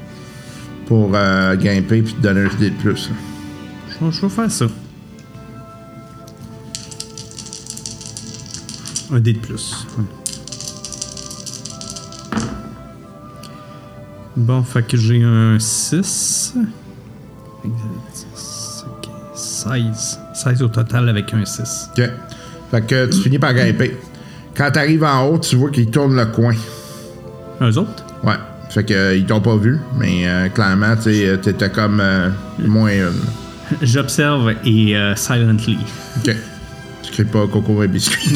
pour 0.86 1.12
euh, 1.14 1.56
grimper 1.56 2.02
puis 2.02 2.14
te 2.14 2.22
donner 2.22 2.42
un 2.42 2.56
dé 2.60 2.70
de 2.70 2.76
plus. 2.76 3.10
Je 4.00 4.06
vais- 4.06 4.12
je 4.12 4.22
vais 4.22 4.30
faire 4.30 4.52
ça. 4.52 4.66
Un 9.12 9.20
dé 9.20 9.34
de 9.34 9.40
plus. 9.40 9.86
Bon, 14.36 14.64
fait 14.64 14.84
que 14.86 14.98
j'ai 14.98 15.24
un 15.24 15.58
6. 15.60 16.54
10, 18.14 18.86
15, 19.02 19.12
16. 19.34 20.20
16 20.34 20.62
au 20.64 20.68
total 20.68 21.10
avec 21.10 21.34
un 21.34 21.46
6. 21.46 21.90
OK. 21.98 22.04
Fait 22.72 22.82
que 22.86 23.06
tu 23.08 23.18
finis 23.22 23.40
par 23.40 23.54
grimper. 23.54 23.98
Quand 24.56 24.72
t'arrives 24.72 25.04
en 25.04 25.26
haut, 25.28 25.38
tu 25.38 25.56
vois 25.56 25.70
qu'ils 25.70 25.90
tournent 25.90 26.16
le 26.16 26.26
coin. 26.26 26.54
Eux 27.62 27.78
autres? 27.78 28.04
Ouais. 28.24 28.34
Fait 28.70 28.84
que 28.84 28.94
euh, 28.94 29.22
t'ont 29.26 29.40
pas 29.42 29.56
vu, 29.56 29.80
mais 29.98 30.28
euh, 30.28 30.50
clairement, 30.50 30.96
euh, 31.08 31.38
t'étais 31.38 31.70
comme 31.70 32.00
euh, 32.02 32.30
moins 32.60 32.92
une. 32.92 33.12
J'observe 33.82 34.54
et 34.66 34.96
euh, 34.98 35.16
silently. 35.16 35.78
OK. 36.18 36.36
Tu 37.18 37.24
cries 37.24 37.32
pas 37.32 37.48
coco 37.48 37.82
et 37.84 37.88
biscuit. 37.88 38.36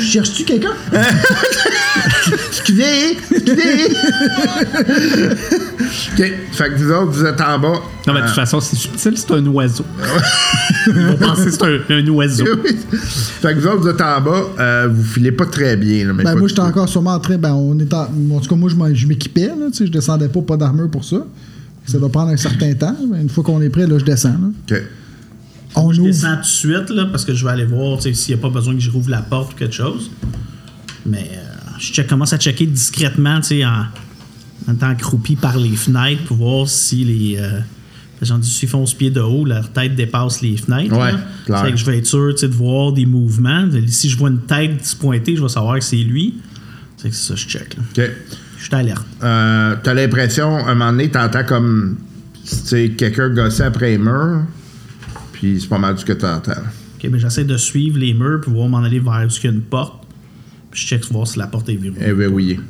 Cherches-tu 0.00 0.44
quelqu'un? 0.44 0.70
Excusez! 2.46 3.16
Excusez! 3.30 3.96
OK. 6.12 6.32
Fait 6.52 6.68
que 6.70 6.74
vous 6.76 6.92
autres, 6.92 7.10
vous 7.10 7.24
êtes 7.24 7.40
en 7.40 7.58
bas. 7.58 7.80
Non, 8.06 8.14
mais 8.14 8.20
de 8.20 8.26
toute 8.26 8.36
façon, 8.36 8.60
c'est 8.60 8.76
subtil, 8.76 9.14
c'est 9.16 9.32
un 9.32 9.44
oiseau. 9.46 9.84
Ils 10.86 10.92
vont 10.92 11.16
penser 11.16 11.46
que 11.46 11.50
c'est 11.50 11.62
un, 11.64 11.80
un 11.90 12.06
oiseau. 12.08 12.44
fait 12.62 13.54
que 13.54 13.58
vous 13.58 13.66
autres, 13.66 13.80
vous 13.80 13.88
êtes 13.88 14.00
en 14.00 14.20
bas. 14.20 14.42
euh, 14.60 14.88
vous 14.92 15.02
filez 15.02 15.32
pas 15.32 15.46
très 15.46 15.76
bien. 15.76 16.06
Là, 16.06 16.12
mais 16.12 16.22
Ben, 16.22 16.36
moi, 16.36 16.46
j'étais 16.46 16.60
encore 16.60 16.88
sûrement 16.88 17.14
en 17.14 17.18
train. 17.20 17.36
Ben, 17.36 17.52
on 17.52 17.76
est 17.80 17.92
en, 17.92 18.08
en 18.32 18.38
tout 18.40 18.48
cas, 18.48 18.54
moi, 18.56 18.70
je 18.92 19.06
m'équipais. 19.08 19.46
Là, 19.48 19.66
tu 19.72 19.78
sais, 19.78 19.86
je 19.86 19.92
descendais 19.92 20.28
pas, 20.28 20.40
pas 20.42 20.56
d'armure 20.56 20.88
pour 20.88 21.04
ça. 21.04 21.26
Ça 21.86 21.98
doit 21.98 22.10
prendre 22.12 22.30
un 22.30 22.36
certain 22.36 22.72
temps. 22.74 22.96
mais 23.10 23.20
une 23.22 23.28
fois 23.28 23.42
qu'on 23.42 23.60
est 23.60 23.70
prêt, 23.70 23.88
là, 23.88 23.98
je 23.98 24.04
descends. 24.04 24.28
là. 24.70 24.76
OK. 24.76 24.82
On 25.76 25.92
Je 25.92 26.00
ouvre. 26.00 26.10
descends 26.10 26.36
tout 26.36 26.40
de 26.42 26.46
suite 26.46 26.90
là, 26.90 27.06
parce 27.06 27.24
que 27.24 27.34
je 27.34 27.44
vais 27.44 27.50
aller 27.50 27.64
voir 27.64 28.00
s'il 28.00 28.12
n'y 28.34 28.34
a 28.34 28.42
pas 28.42 28.50
besoin 28.50 28.74
que 28.74 28.80
je 28.80 28.90
rouvre 28.90 29.10
la 29.10 29.22
porte 29.22 29.52
ou 29.54 29.56
quelque 29.56 29.74
chose. 29.74 30.10
Mais 31.06 31.30
euh, 31.34 31.44
je 31.78 31.92
check- 31.92 32.06
commence 32.06 32.32
à 32.32 32.38
checker 32.38 32.66
discrètement 32.66 33.40
en, 33.40 33.84
en 34.70 34.74
étant 34.74 34.88
accroupi 34.88 35.36
par 35.36 35.56
les 35.58 35.74
fenêtres 35.76 36.22
pour 36.24 36.36
voir 36.36 36.68
si 36.68 37.04
les. 37.04 37.36
Euh, 37.38 37.60
J'en 38.22 38.38
dis, 38.38 38.48
s'ils 38.48 38.68
font 38.68 38.86
ce 38.86 38.94
pied 38.94 39.10
de 39.10 39.20
haut, 39.20 39.44
leur 39.44 39.70
tête 39.70 39.96
dépasse 39.96 40.40
les 40.40 40.56
fenêtres. 40.56 40.96
Ouais. 40.96 41.10
C'est 41.46 41.72
que 41.72 41.76
je 41.76 41.84
vais 41.84 41.98
être 41.98 42.06
sûr 42.06 42.32
de 42.34 42.46
voir 42.46 42.92
des 42.92 43.04
mouvements. 43.04 43.68
Si 43.88 44.08
je 44.08 44.16
vois 44.16 44.30
une 44.30 44.40
tête 44.42 44.86
se 44.86 44.96
pointer, 44.96 45.36
je 45.36 45.42
vais 45.42 45.48
savoir 45.48 45.78
que 45.78 45.84
c'est 45.84 45.96
lui. 45.96 46.34
C'est 46.96 47.10
que 47.10 47.14
ça, 47.16 47.34
je 47.34 47.44
check. 47.46 47.76
là. 47.76 48.04
Je 48.56 48.64
suis 48.64 48.74
alerte. 48.74 49.04
Euh, 49.22 49.74
T'as 49.82 49.92
l'impression, 49.92 50.56
à 50.56 50.70
un 50.70 50.74
moment 50.74 50.92
donné, 50.92 51.10
t'entends 51.10 51.44
comme 51.44 51.98
quelqu'un 52.96 53.28
gosser 53.30 53.64
après 53.64 53.90
les 53.90 53.98
murs? 53.98 54.44
Puis 55.44 55.60
c'est 55.60 55.68
pas 55.68 55.76
mal 55.78 55.98
ce 55.98 56.06
que 56.06 56.14
t'entends. 56.14 56.52
Ok, 56.96 57.10
ben, 57.10 57.18
j'essaie 57.20 57.44
de 57.44 57.58
suivre 57.58 57.98
les 57.98 58.14
murs 58.14 58.40
pour 58.40 58.54
voir 58.54 58.66
m'en 58.66 58.78
aller 58.78 58.98
vers 58.98 59.26
où 59.26 59.30
il 59.30 59.44
y 59.44 59.46
a 59.46 59.50
une 59.50 59.60
porte. 59.60 60.02
Puis 60.70 60.80
je 60.80 60.86
check 60.86 61.02
pour 61.02 61.12
voir 61.18 61.28
si 61.28 61.38
la 61.38 61.46
porte 61.48 61.68
est 61.68 61.76
verrouillée. 61.76 62.02
Elle 62.02 62.10
est 62.10 62.14
verrouillée. 62.14 62.60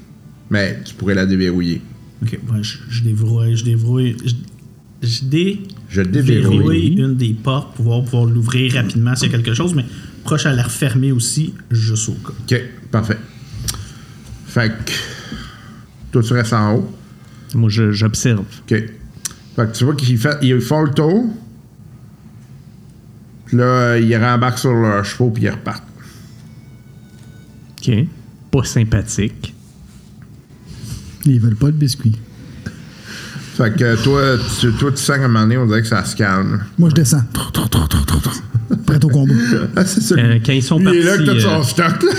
Mais 0.51 0.81
tu 0.85 0.93
pourrais 0.95 1.15
la 1.15 1.25
déverrouiller. 1.25 1.81
Ok, 2.21 2.33
ouais, 2.53 2.63
je, 2.63 2.79
je 2.91 3.03
déverrouille, 3.05 3.57
je 3.57 3.65
déverrouille, 3.65 4.17
je, 4.25 5.07
je 5.09 5.25
dé- 5.25 5.61
Je 5.89 6.03
déverrouille. 6.03 6.57
verrouille 6.59 6.87
une 6.99 7.15
des 7.17 7.33
portes 7.33 7.69
pour 7.77 7.85
pouvoir, 7.85 8.03
pouvoir 8.05 8.25
l'ouvrir 8.27 8.75
rapidement 8.75 9.15
s'il 9.15 9.31
y 9.31 9.35
a 9.35 9.39
quelque 9.39 9.55
chose, 9.55 9.73
mais 9.73 9.85
proche 10.25 10.45
à 10.47 10.53
la 10.53 10.65
refermer 10.65 11.13
aussi, 11.13 11.55
juste 11.71 12.09
au 12.09 12.15
cas. 12.15 12.33
OK, 12.57 12.61
parfait. 12.91 13.19
Fait 14.49 14.73
que. 14.85 14.93
Toi, 16.11 16.23
tu 16.25 16.33
restes 16.33 16.53
en 16.53 16.75
haut. 16.75 16.95
Moi, 17.55 17.69
j'observe. 17.71 18.41
OK. 18.41 18.69
Fait 18.69 18.87
que 19.57 19.73
tu 19.77 19.85
vois 19.85 19.95
qu'ils 19.95 20.61
font 20.61 20.83
le 20.83 20.91
tour. 20.93 21.25
Puis 23.47 23.57
là, 23.57 23.65
euh, 23.65 24.01
ils 24.01 24.17
rembarquent 24.17 24.59
sur 24.59 24.73
leurs 24.73 25.05
chevaux 25.05 25.31
puis 25.31 25.45
ils 25.45 25.51
repartent. 25.51 25.85
OK. 27.79 27.95
Pas 28.51 28.65
sympathique. 28.65 29.55
Ils 31.27 31.41
veulent 31.41 31.57
pas 31.57 31.67
de 31.67 31.73
biscuit. 31.73 32.17
Fait 33.57 33.73
que 33.77 34.03
toi, 34.03 34.37
tu, 34.59 34.73
toi, 34.73 34.91
tu 34.91 34.97
sens 34.97 35.17
qu'à 35.17 35.25
un 35.25 35.29
moment 35.29 35.43
donné, 35.43 35.57
on 35.57 35.67
dirait 35.67 35.83
que 35.83 35.87
ça 35.89 36.05
se 36.05 36.17
calme. 36.17 36.65
Moi, 36.77 36.91
je 36.91 36.95
descends. 36.97 37.23
Trou, 37.33 37.51
trou, 37.53 37.69
trou, 37.69 37.87
trou, 37.87 38.05
trou, 38.05 38.19
trou. 38.19 38.77
Prêt 38.85 39.05
au 39.05 39.09
combat. 39.09 39.33
Ah, 39.77 39.85
c'est 39.85 40.01
ça. 40.01 40.17
Euh, 40.17 40.39
quand 40.45 40.53
ils 40.53 40.63
sont 40.63 40.81
Il 40.81 40.89
est 40.89 41.03
là 41.03 41.17
que 41.19 41.25
partis, 41.25 41.43
t'as 41.43 41.49
euh, 41.51 41.63
son 41.63 41.63
stock, 41.63 42.03
là. 42.03 42.13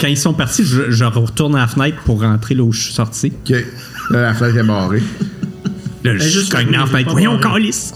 Quand 0.00 0.06
ils 0.08 0.16
sont 0.18 0.34
partis, 0.34 0.64
je, 0.64 0.90
je 0.90 1.04
retourne 1.04 1.56
à 1.56 1.60
la 1.60 1.66
fenêtre 1.66 1.98
pour 2.04 2.20
rentrer 2.20 2.54
là 2.54 2.62
où 2.64 2.72
je 2.72 2.80
suis 2.82 2.92
sorti. 2.94 3.32
OK. 3.44 3.56
Là, 4.10 4.22
la 4.22 4.34
fenêtre 4.34 4.58
est 4.58 4.62
barrée. 4.62 5.02
Là, 6.04 6.16
je 6.16 6.28
juste 6.28 6.52
cogne 6.52 6.70
dans 6.70 6.80
la 6.80 6.86
fenêtre. 6.86 7.10
Voyons, 7.10 7.38
calice! 7.38 7.92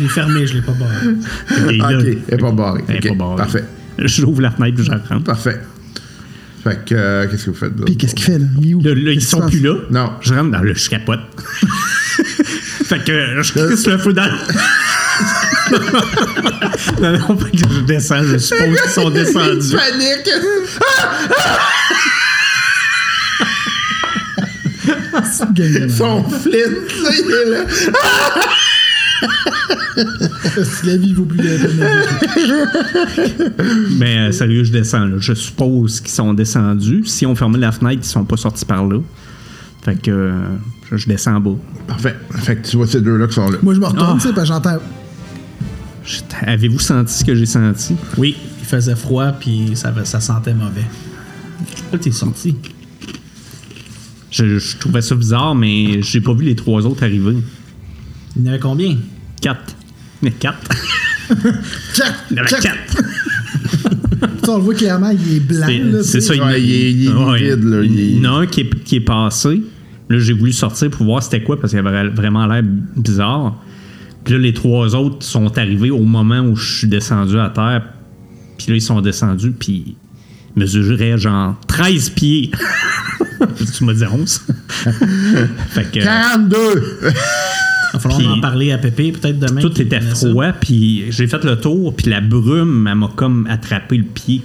Je 0.00 0.04
l'ai 0.04 0.10
fermé, 0.10 0.46
je 0.46 0.54
l'ai 0.54 0.62
pas 0.62 0.72
barré. 0.72 0.94
Là, 1.76 1.98
OK, 1.98 2.06
elle 2.28 2.34
est 2.34 2.38
pas 2.38 2.52
barrée. 2.52 2.82
elle 2.88 2.96
est 2.96 3.10
OK, 3.10 3.18
pas 3.18 3.24
barrée. 3.24 3.36
Parfait. 3.36 3.64
J'ouvre 3.98 4.40
la 4.40 4.50
fenêtre 4.50 4.80
et 4.80 4.84
je 4.84 4.90
rentre. 4.90 5.22
Parfait. 5.24 5.60
Fait 6.64 6.82
que, 6.86 6.94
euh, 6.94 7.26
qu'est-ce 7.26 7.44
que 7.46 7.50
vous 7.50 7.56
faites? 7.56 7.76
Puis 7.84 7.98
qu'est-ce 7.98 8.14
qu'il 8.14 8.24
fait, 8.24 8.38
là? 8.38 8.46
Il 8.60 8.70
est 8.70 8.74
où? 8.74 8.82
Là, 8.82 8.94
là, 8.94 9.12
ils 9.12 9.22
sont 9.22 9.46
plus 9.46 9.60
là. 9.60 9.74
Non. 9.90 10.12
Je 10.22 10.32
rentre 10.32 10.52
dans 10.52 10.60
le 10.60 10.72
je 10.74 10.88
capote. 10.88 11.20
fait 12.84 13.04
que 13.04 13.42
je 13.42 13.52
crisse 13.52 13.86
le 13.86 13.98
feu 13.98 14.14
dans. 14.14 14.22
non, 17.00 17.18
non, 17.18 17.36
fait 17.38 17.50
que 17.50 17.58
je 17.58 17.80
descends, 17.82 18.22
je 18.22 18.38
suppose 18.38 18.80
qu'ils 18.80 18.90
sont 18.90 19.10
descendus. 19.10 19.76
Panique! 19.76 20.30
passe? 25.10 25.42
Gang 25.52 25.54
de 25.54 25.78
merde. 25.78 25.90
Son 25.90 26.24
flint, 26.24 26.52
là, 26.52 27.10
il 27.12 27.30
est 27.30 27.50
là. 27.50 27.64
Si 30.62 30.86
la 30.86 30.96
vie 30.96 31.12
vaut 31.14 31.24
plus 31.24 31.38
la 31.38 31.58
peine. 31.58 32.68
Mais 33.98 34.18
euh, 34.18 34.32
sérieux, 34.32 34.64
je 34.64 34.72
descends. 34.72 35.04
là. 35.06 35.16
Je 35.18 35.32
suppose 35.34 36.00
qu'ils 36.00 36.10
sont 36.10 36.32
descendus. 36.34 37.02
Si 37.06 37.26
on 37.26 37.34
fermait 37.34 37.58
la 37.58 37.72
fenêtre, 37.72 38.00
ils 38.02 38.06
sont 38.08 38.24
pas 38.24 38.36
sortis 38.36 38.64
par 38.64 38.86
là. 38.86 38.98
Fait 39.82 40.00
que 40.00 40.10
euh, 40.10 40.32
je- 40.90 40.96
je 40.96 41.06
descends 41.08 41.36
en 41.36 41.40
bas. 41.40 41.56
Parfait. 41.86 42.16
Fait 42.38 42.56
que 42.56 42.66
tu 42.68 42.76
vois 42.76 42.86
ces 42.86 43.00
deux-là 43.00 43.26
qui 43.26 43.34
sont 43.34 43.48
là. 43.50 43.58
Moi, 43.62 43.74
je 43.74 43.80
me 43.80 43.86
retourne, 43.86 44.06
Ah. 44.16 44.18
tu 44.20 44.28
sais, 44.28 44.34
parce 44.34 44.48
que 44.48 44.54
j'entends. 44.54 44.78
Avez-vous 46.46 46.78
senti 46.78 47.12
ce 47.12 47.24
que 47.24 47.34
j'ai 47.34 47.46
senti? 47.46 47.94
Oui, 48.16 48.36
il 48.60 48.66
faisait 48.66 48.96
froid, 48.96 49.32
puis 49.32 49.70
ça, 49.74 49.92
ça 50.04 50.20
sentait 50.20 50.54
mauvais. 50.54 50.84
Là, 51.92 51.98
t'es 51.98 52.10
sorti? 52.10 52.56
Je, 54.30 54.58
je 54.58 54.76
trouvais 54.78 55.02
ça 55.02 55.14
bizarre, 55.14 55.54
mais 55.54 56.02
j'ai 56.02 56.20
pas 56.20 56.32
vu 56.32 56.44
les 56.44 56.54
trois 56.56 56.86
autres 56.86 57.02
arriver. 57.02 57.36
Il 58.36 58.42
y 58.42 58.46
en 58.46 58.48
avait 58.50 58.58
combien? 58.60 58.96
Quatre. 59.40 59.74
Mais 60.22 60.30
quatre. 60.32 60.70
Tchac! 61.94 62.12
Il 62.30 62.36
y 62.36 62.40
en 62.40 62.44
avait 62.44 62.50
quatre. 62.50 62.92
Sais, 62.92 64.48
on 64.48 64.56
le 64.58 64.62
voit 64.62 64.74
clairement, 64.74 65.10
il 65.10 65.36
est 65.36 65.40
blanc. 65.40 65.66
C'est- 65.66 65.78
là, 65.78 66.02
C'est 66.02 66.18
tu 66.18 66.24
ça. 66.38 66.44
Ouais, 66.46 66.62
il 66.62 66.70
est- 66.72 66.92
il 66.92 67.06
est 67.08 67.12
Ouais. 67.12 67.38
vide, 67.56 67.64
là, 67.64 67.82
il 67.82 68.18
y 68.22 68.26
en 68.26 68.34
a 68.36 68.38
un 68.40 68.46
qui 68.46 68.60
est, 68.62 68.84
qui 68.84 68.96
est 68.96 69.00
passé. 69.00 69.62
Là, 70.08 70.18
j'ai 70.18 70.32
voulu 70.32 70.52
sortir 70.52 70.90
pour 70.90 71.06
voir 71.06 71.22
c'était 71.22 71.42
quoi 71.42 71.58
parce 71.60 71.72
qu'il 71.72 71.78
avait 71.86 72.08
vraiment 72.08 72.46
l'air 72.46 72.62
bizarre. 72.96 73.62
Puis 74.24 74.34
là, 74.34 74.40
les 74.40 74.52
trois 74.52 74.94
autres 74.94 75.24
sont 75.24 75.56
arrivés 75.56 75.90
au 75.90 76.02
moment 76.02 76.40
où 76.40 76.56
je 76.56 76.78
suis 76.78 76.88
descendu 76.88 77.38
à 77.38 77.48
terre. 77.48 77.84
Puis 78.58 78.66
là, 78.68 78.74
ils 78.76 78.82
sont 78.82 79.00
descendus, 79.00 79.52
puis 79.52 79.96
ils 80.56 80.60
mesuraient 80.60 81.16
genre 81.16 81.58
13 81.68 82.10
pieds. 82.10 82.50
tu 83.76 83.84
m'as 83.84 83.94
dit 83.94 84.04
11. 84.04 84.42
fait 85.70 85.90
que 85.90 86.00
42! 86.02 87.00
Il 87.90 87.94
va 87.94 87.98
falloir 87.98 88.18
Puis- 88.20 88.28
en 88.28 88.40
parler 88.40 88.72
à 88.72 88.78
Pépé 88.78 89.12
peut-être 89.12 89.38
demain. 89.38 89.60
tout 89.60 89.80
était 89.80 90.00
froid, 90.00 90.52
puis 90.52 91.04
j'ai 91.10 91.26
fait 91.26 91.42
le 91.44 91.56
tour, 91.60 91.94
puis 91.94 92.08
la 92.10 92.20
brume, 92.20 92.86
elle 92.86 92.94
m'a 92.96 93.08
comme 93.14 93.46
attrapé 93.48 93.96
le 93.96 94.04
pied. 94.04 94.42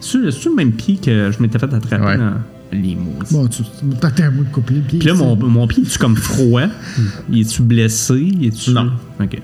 C'est 0.00 0.18
le 0.18 0.54
même 0.54 0.72
pied 0.72 0.96
que 0.96 1.30
je 1.30 1.42
m'étais 1.42 1.58
fait 1.58 1.72
attraper 1.72 2.04
Ouais. 2.04 2.16
dans 2.18 2.32
les 2.72 2.94
mots. 2.94 3.18
Bon, 3.30 3.46
tu 3.48 3.62
t'as 4.00 4.26
un 4.26 4.30
mot 4.30 4.42
de 4.44 4.48
couper 4.48 4.74
le 4.74 4.80
pied. 4.80 4.98
Puis 4.98 5.08
là, 5.08 5.14
mon, 5.14 5.36
mon 5.36 5.66
pied, 5.66 5.82
est-tu 5.82 5.98
comme 5.98 6.16
froid? 6.16 6.66
Il 7.30 7.40
est-tu 7.40 7.62
blessé? 7.62 8.14
Il 8.18 8.46
est-tu... 8.46 8.70
Non. 8.72 8.90
OK. 9.20 9.38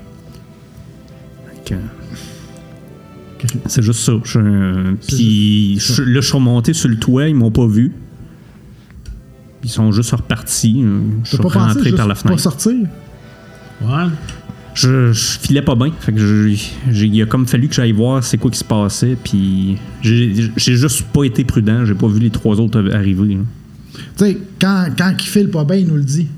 C'est 3.67 3.83
juste 3.83 4.01
ça. 4.01 4.13
Je- 4.25 4.95
Puis 5.07 5.79
je- 5.79 6.03
là, 6.03 6.21
je 6.21 6.27
suis 6.27 6.35
remonté 6.37 6.73
sur 6.73 6.89
le 6.89 6.97
toit, 6.97 7.29
ils 7.29 7.35
m'ont 7.35 7.51
pas 7.51 7.67
vu. 7.67 7.93
Ils 9.63 9.71
sont 9.71 9.91
juste 9.93 10.13
repartis. 10.13 10.85
Je 11.25 11.29
suis 11.29 11.37
rentré 11.39 11.93
par 11.93 12.07
la 12.07 12.15
pas 12.15 12.21
fenêtre. 12.21 12.41
sortir? 12.41 12.75
Ouais. 13.83 14.05
Je, 14.75 15.13
je 15.13 15.39
filais 15.41 15.63
pas 15.63 15.75
bien. 15.75 15.91
Fait 16.01 16.13
que 16.13 16.19
je- 16.19 16.49
j'ai- 16.91 17.07
il 17.07 17.23
a 17.23 17.27
comme 17.27 17.47
fallu 17.47 17.69
que 17.69 17.75
j'aille 17.75 17.93
voir 17.93 18.23
c'est 18.23 18.37
quoi 18.37 18.51
qui 18.51 18.59
se 18.59 18.65
passait. 18.65 19.17
Puis 19.23 19.77
j'ai 20.03 20.51
j'ai 20.57 20.77
juste 20.77 21.03
pas 21.15 21.25
été 21.25 21.45
prudent. 21.45 21.85
J'ai 21.87 21.95
pas 21.95 22.09
vu 22.09 22.21
les 22.21 22.31
trois 22.31 22.61
autres 22.61 22.91
arriver. 22.93 23.35
là. 23.37 23.41
Tu 23.95 24.03
sais, 24.17 24.39
quand, 24.61 24.89
quand 24.97 25.13
il 25.19 25.27
file 25.27 25.49
pas 25.49 25.65
bien, 25.65 25.77
il 25.77 25.87
nous 25.87 25.97
le 25.97 26.05
dit. 26.05 26.29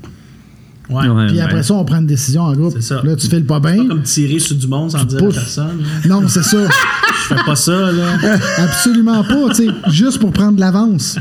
Ouais. 0.89 1.07
Ouais, 1.07 1.27
Puis 1.27 1.35
ben, 1.37 1.43
après 1.43 1.61
ça, 1.63 1.73
on 1.75 1.85
prend 1.85 1.97
une 1.99 2.07
décision 2.07 2.41
en 2.43 2.53
groupe. 2.53 2.73
C'est 2.73 2.81
ça. 2.81 3.01
Là, 3.03 3.15
tu 3.15 3.27
files 3.27 3.45
pas 3.45 3.59
bien. 3.59 3.77
Pas 3.77 3.85
comme 3.89 4.01
tirer 4.03 4.39
sur 4.39 4.55
du 4.55 4.67
monde 4.67 4.89
sans 4.91 5.03
dire 5.03 5.19
à 5.23 5.27
personne. 5.31 5.81
là. 5.81 6.07
Non, 6.09 6.27
c'est 6.27 6.41
ça. 6.43 6.57
Je 7.29 7.35
fais 7.35 7.43
pas 7.45 7.55
ça, 7.55 7.91
là. 7.91 8.37
Absolument 8.57 9.23
pas, 9.23 9.49
tu 9.53 9.65
sais. 9.65 9.71
Juste 9.89 10.17
pour 10.19 10.31
prendre 10.31 10.53
de 10.55 10.61
l'avance. 10.61 11.19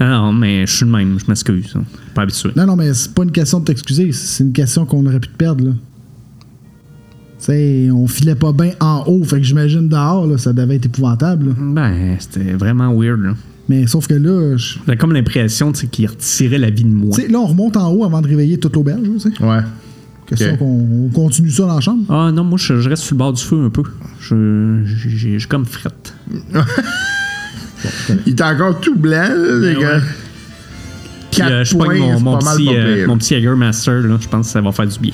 Ah 0.00 0.08
non, 0.08 0.32
mais 0.32 0.66
je 0.66 0.72
suis 0.76 0.84
le 0.84 0.90
même. 0.92 1.18
Je 1.18 1.24
m'excuse. 1.28 1.72
hein. 1.76 1.82
Pas 2.14 2.22
habitué. 2.22 2.50
Non, 2.56 2.66
non, 2.66 2.76
mais 2.76 2.92
c'est 2.94 3.12
pas 3.14 3.22
une 3.24 3.32
question 3.32 3.60
de 3.60 3.64
t'excuser. 3.64 4.10
C'est 4.12 4.44
une 4.44 4.52
question 4.52 4.84
qu'on 4.86 5.04
aurait 5.06 5.20
pu 5.20 5.28
te 5.28 5.36
perdre, 5.36 5.64
là. 5.64 5.70
Tu 7.38 7.44
sais, 7.46 7.88
on 7.92 8.06
filait 8.06 8.34
pas 8.34 8.52
bien 8.52 8.72
en 8.80 9.04
haut. 9.06 9.22
Fait 9.24 9.36
que 9.38 9.42
j'imagine 9.42 9.88
dehors, 9.88 10.26
là, 10.26 10.38
ça 10.38 10.52
devait 10.52 10.76
être 10.76 10.86
épouvantable. 10.86 11.48
là. 11.48 11.52
Ben, 11.58 12.16
c'était 12.18 12.52
vraiment 12.52 12.92
weird. 12.98 13.20
là. 13.20 13.34
Mais 13.68 13.86
sauf 13.86 14.06
que 14.06 14.14
là, 14.14 14.56
je- 14.56 14.78
J'avais 14.86 14.96
comme 14.98 15.12
l'impression 15.12 15.72
tu 15.72 15.80
sais, 15.80 15.86
qu'il 15.86 16.06
retirait 16.06 16.58
la 16.58 16.70
vie 16.70 16.84
de 16.84 16.88
moi. 16.94 17.14
tu 17.14 17.22
sais, 17.22 17.28
là, 17.28 17.38
on 17.38 17.46
remonte 17.46 17.76
en 17.76 17.90
haut 17.92 18.04
avant 18.04 18.20
de 18.20 18.28
réveiller 18.28 18.58
toute 18.58 18.74
l'auberge, 18.74 19.00
tu 19.02 19.20
sais. 19.20 19.42
Ouais. 19.42 19.60
Question 20.26 20.52
Ok. 20.54 20.58
qu'on 20.58 21.04
on 21.06 21.08
continue 21.10 21.50
ça 21.50 21.66
dans 21.66 21.74
la 21.74 21.80
chambre. 21.80 22.04
Ah 22.08 22.32
non, 22.32 22.44
moi, 22.44 22.58
je, 22.58 22.80
je 22.80 22.88
reste 22.88 23.02
sur 23.02 23.14
le 23.14 23.18
bord 23.18 23.32
du 23.34 23.42
feu 23.42 23.62
un 23.64 23.70
peu. 23.70 23.82
Je, 24.20 24.80
j'ai, 24.84 25.38
j'ai 25.38 25.48
comme 25.48 25.66
frette. 25.66 26.14
Il 28.26 28.32
est 28.34 28.42
encore 28.42 28.80
tout 28.80 28.96
blanc, 28.96 29.28
là, 29.28 29.58
les 29.60 29.74
gars. 29.80 30.00
Puis 31.30 31.40
Quatre 31.40 31.50
euh, 31.50 31.64
je 31.64 31.76
pogne 31.76 31.86
points, 31.86 31.98
mon, 31.98 32.16
c'est 32.18 32.22
mon 32.24 32.38
mal 32.44 32.56
petit, 32.56 32.66
pas 32.66 32.72
euh, 32.72 32.94
pire. 32.96 33.08
mon 33.08 33.18
petit 33.18 33.40
là. 33.40 34.18
Je 34.20 34.28
pense 34.28 34.46
que 34.46 34.52
ça 34.52 34.60
va 34.60 34.72
faire 34.72 34.86
du 34.86 34.98
bien. 35.00 35.12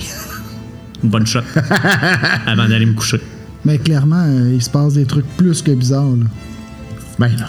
Une 1.03 1.09
bonne 1.11 1.27
shot. 1.27 1.41
Avant 2.47 2.69
d'aller 2.69 2.87
me 2.87 2.93
coucher. 2.93 3.21
Mais 3.65 3.79
clairement, 3.79 4.25
euh, 4.27 4.53
il 4.55 4.63
se 4.63 4.71
passe 4.71 4.95
des 4.95 5.07
trucs 5.07 5.27
plus 5.37 5.63
que 5.63 5.71
bizarres. 5.73 6.05
là. 6.17 6.27
Ben 7.19 7.29
non. 7.39 7.47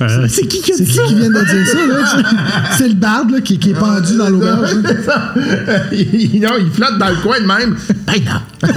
Euh, 0.00 0.26
c'est 0.28 0.46
qui 0.46 0.60
qui 0.62 0.72
a 0.72 0.76
C'est 0.76 0.84
dit 0.84 0.90
qui 0.92 0.96
ça? 0.96 1.02
qui 1.08 1.14
vient 1.16 1.28
de 1.30 1.44
dire 1.44 1.66
ça, 1.66 1.86
là? 1.86 2.22
C'est 2.78 2.88
le 2.88 2.94
barde 2.94 3.30
là, 3.32 3.40
qui, 3.40 3.58
qui 3.58 3.70
est 3.70 3.74
pendu 3.74 4.16
dans 4.16 4.30
l'auberge. 4.30 4.74
là. 4.76 5.34
il, 5.92 6.40
non, 6.40 6.50
il 6.60 6.70
flotte 6.70 6.98
dans 6.98 7.08
le 7.08 7.16
coin 7.16 7.40
de 7.40 7.46
même. 7.46 7.76
Ben 8.06 8.22
non. 8.24 8.68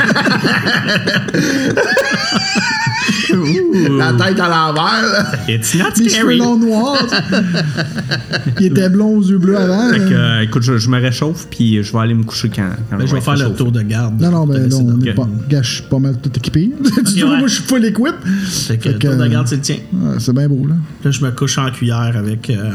La 3.98 4.14
tête 4.14 4.40
à 4.40 4.50
l'envers. 4.50 5.34
It's 5.48 5.76
not 5.76 5.86
Les 5.98 6.10
cheveux 6.10 6.10
scary. 6.10 6.38
longs 6.38 6.58
noirs. 6.58 7.06
il 8.60 8.66
était 8.68 8.90
blond 8.90 9.18
aux 9.18 9.22
yeux 9.24 9.38
bleus 9.38 9.58
avant. 9.58 9.92
Fait 9.92 10.00
que, 10.00 10.14
euh, 10.14 10.42
écoute, 10.42 10.64
je, 10.64 10.78
je 10.78 10.90
me 10.90 11.00
réchauffe, 11.00 11.48
puis 11.50 11.82
je 11.84 11.92
vais 11.92 12.00
aller 12.00 12.14
me 12.14 12.24
coucher 12.24 12.50
quand, 12.54 12.70
quand 12.90 12.98
Ben, 12.98 13.06
je 13.08 13.16
vais 13.16 13.22
faire 13.22 13.36
le 13.38 13.54
tour 13.56 13.72
de 13.72 13.82
garde. 13.82 14.20
Non, 14.22 14.32
non, 14.32 14.46
ben 14.48 14.70
T'as 14.70 14.78
non, 14.78 14.96
on 14.98 15.02
est 15.06 15.14
pas. 15.14 15.28
Gars, 15.50 15.62
je 15.62 15.74
suis 15.76 15.84
pas 15.84 16.00
mal 16.00 16.18
tout 16.22 16.32
équipé. 16.36 16.72
tu 16.96 17.04
dis, 17.04 17.24
ouais. 17.24 17.38
moi, 17.38 17.48
je 17.48 17.56
suis 17.56 17.64
full 17.64 17.86
équipe. 17.86 18.16
Fait 18.68 18.78
que 18.78 18.90
le 18.90 18.98
tour 19.00 19.16
de 19.16 19.22
euh, 19.24 19.30
garde, 19.30 19.48
c'est 19.48 19.56
le 19.58 19.62
tien. 19.62 19.78
Ouais, 19.94 20.16
c'est 20.20 20.34
bien 20.34 20.48
beau, 20.48 20.66
là. 20.68 20.76
Là, 21.04 21.12
je 21.12 21.24
me 21.24 21.32
couche 21.32 21.58
en 21.58 21.70
cuillère 21.72 22.14
avec 22.18 22.50
euh, 22.50 22.72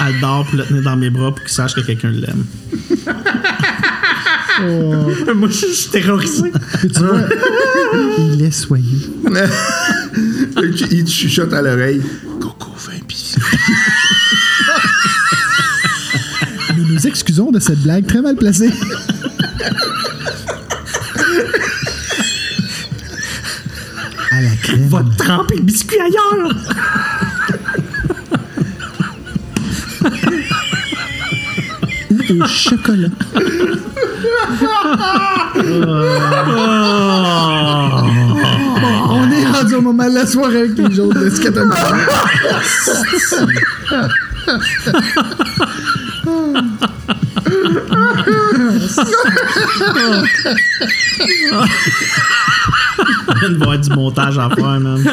Aldor 0.00 0.46
pour 0.46 0.58
le 0.58 0.64
tenir 0.64 0.82
dans 0.82 0.96
mes 0.96 1.10
bras 1.10 1.30
pour 1.30 1.40
qu'il 1.40 1.48
sache 1.52 1.74
que 1.74 1.80
quelqu'un 1.80 2.10
l'aime. 2.10 2.44
Moi, 5.34 5.48
je 5.48 5.66
suis 5.66 5.90
terrorisé. 5.90 6.52
Puis 6.78 6.88
tu 6.90 7.00
vois, 7.00 7.20
il 8.18 8.42
est 8.42 8.50
soyeux. 8.50 9.10
il 10.90 11.04
te 11.04 11.10
chuchote 11.10 11.52
à 11.52 11.62
l'oreille. 11.62 12.02
Coco, 12.40 12.70
fin 12.76 12.92
pis. 13.06 13.34
Nous 16.76 16.84
nous 16.84 17.06
excusons 17.06 17.50
de 17.50 17.60
cette 17.60 17.80
blague 17.82 18.06
très 18.06 18.22
mal 18.22 18.36
placée. 18.36 18.70
à 24.32 24.40
la 24.40 24.56
crème. 24.62 24.88
Va 24.88 25.02
te 25.02 25.16
tremper 25.16 25.56
le 25.56 25.62
biscuit 25.62 25.98
ailleurs. 26.00 26.56
Au 32.40 32.46
chocolat. 32.46 33.08
On 39.10 39.30
est 39.30 39.46
rendu 39.46 39.74
au 39.74 39.80
moment 39.82 40.08
de 40.08 40.14
la 40.14 40.26
soirée 40.26 40.58
avec 40.60 40.78
les 40.78 40.88
de. 40.94 41.12
Il 53.48 53.56
va 53.56 53.58
y 53.58 53.62
avoir 53.62 53.78
du 53.78 53.90
montage 53.90 54.38
à 54.38 54.48
faire, 54.50 54.80
man. 54.80 55.02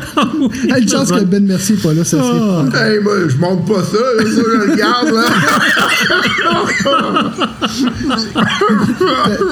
Hey, 0.69 0.83
une 0.83 0.89
chance 0.89 1.11
que 1.11 1.23
Ben 1.23 1.45
Mercier 1.45 1.75
n'est 1.75 1.81
pas 1.81 1.93
là, 1.93 2.03
ça 2.03 2.17
serait. 2.17 2.93
Hey, 2.93 2.99
moi, 3.03 3.13
je 3.27 3.35
monte 3.37 3.67
pas 3.67 3.83
ça, 3.83 3.97
là, 3.97 4.23
ça, 4.23 4.29
je 4.35 4.69
le 4.69 4.75
garde, 4.75 5.09
là. 5.13 5.23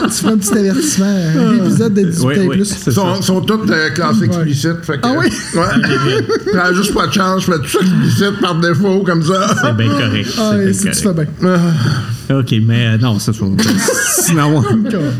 Tu 0.07 0.11
feras 0.11 0.31
un 0.31 0.37
petit 0.37 0.57
avertissement, 0.57 1.05
un 1.37 1.55
épisode 1.57 1.93
de 1.93 2.01
18 2.03 2.25
Oui, 2.25 2.35
oui, 2.39 2.47
plus. 2.49 2.75
Ils 2.87 2.93
sont, 2.93 3.21
sont 3.21 3.41
tous 3.41 3.59
euh, 3.71 3.89
classés 3.91 4.25
explicites. 4.25 4.83
Fait 4.83 4.93
que, 4.99 4.99
Ah 5.03 5.13
oui? 5.17 5.27
Ouais. 5.55 6.53
Prends 6.53 6.73
juste 6.73 6.93
pas 6.93 7.07
de 7.07 7.13
chance, 7.13 7.45
je 7.45 7.51
fais 7.51 7.59
tout 7.59 7.67
ça 7.67 7.79
explicite 7.79 8.41
par 8.41 8.55
défaut, 8.55 9.03
comme 9.05 9.23
ça. 9.23 9.55
C'est 9.61 9.75
bien 9.77 9.89
correct. 9.89 10.29
Ah, 10.37 10.51
c'est 10.53 10.63
bien 10.63 10.73
si 10.73 10.83
tu 10.83 11.07
fais 11.07 11.13
correct. 11.13 11.31
bien. 11.41 12.37
Ok, 12.39 12.53
mais 12.65 12.87
euh, 12.87 12.97
non, 12.97 13.19
c'est 13.19 13.33
ça. 13.33 13.45
sinon, 14.21 14.63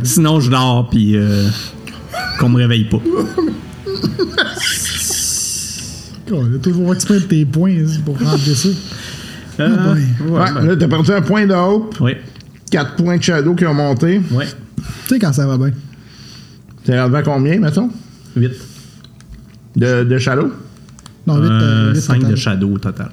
sinon, 0.03 0.39
je 0.39 0.49
dors, 0.49 0.89
puis 0.89 1.15
euh, 1.15 1.47
qu'on 2.37 2.49
me 2.49 2.57
réveille 2.57 2.85
pas. 2.85 3.01
On 6.31 6.55
a 6.55 6.57
toujours 6.61 6.93
exprès 6.93 7.19
de 7.21 7.25
tes 7.25 7.45
points 7.45 7.71
hein, 7.71 7.85
pour 8.05 8.19
rentrer 8.19 8.53
ça. 8.55 8.69
Ah, 9.59 9.67
boy. 9.69 10.03
Ouais, 10.29 10.65
là, 10.67 10.75
t'as 10.75 10.87
perdu 10.87 11.11
un 11.11 11.21
point 11.21 11.45
de 11.47 11.53
hope, 11.53 11.95
Oui, 12.01 12.13
4 12.69 12.95
points 12.97 13.17
de 13.17 13.23
shadow 13.23 13.55
qui 13.55 13.65
ont 13.65 13.73
monté. 13.73 14.21
oui. 14.31 14.45
Tu 14.75 14.83
sais 15.13 15.19
quand 15.19 15.31
ça 15.33 15.47
va 15.47 15.57
bien? 15.57 15.71
T'es 16.83 16.99
rendu 17.01 17.15
à 17.15 17.23
combien, 17.23 17.59
mettons? 17.59 17.89
8. 18.35 18.51
De, 19.77 20.03
de 20.03 20.17
shadow? 20.17 20.51
Non, 21.25 21.39
vite, 21.39 21.49
euh, 21.51 21.91
vite 21.93 22.01
5 22.03 22.15
total. 22.15 22.31
de 22.31 22.35
shadow 22.35 22.69
au 22.73 22.77
total. 22.77 23.11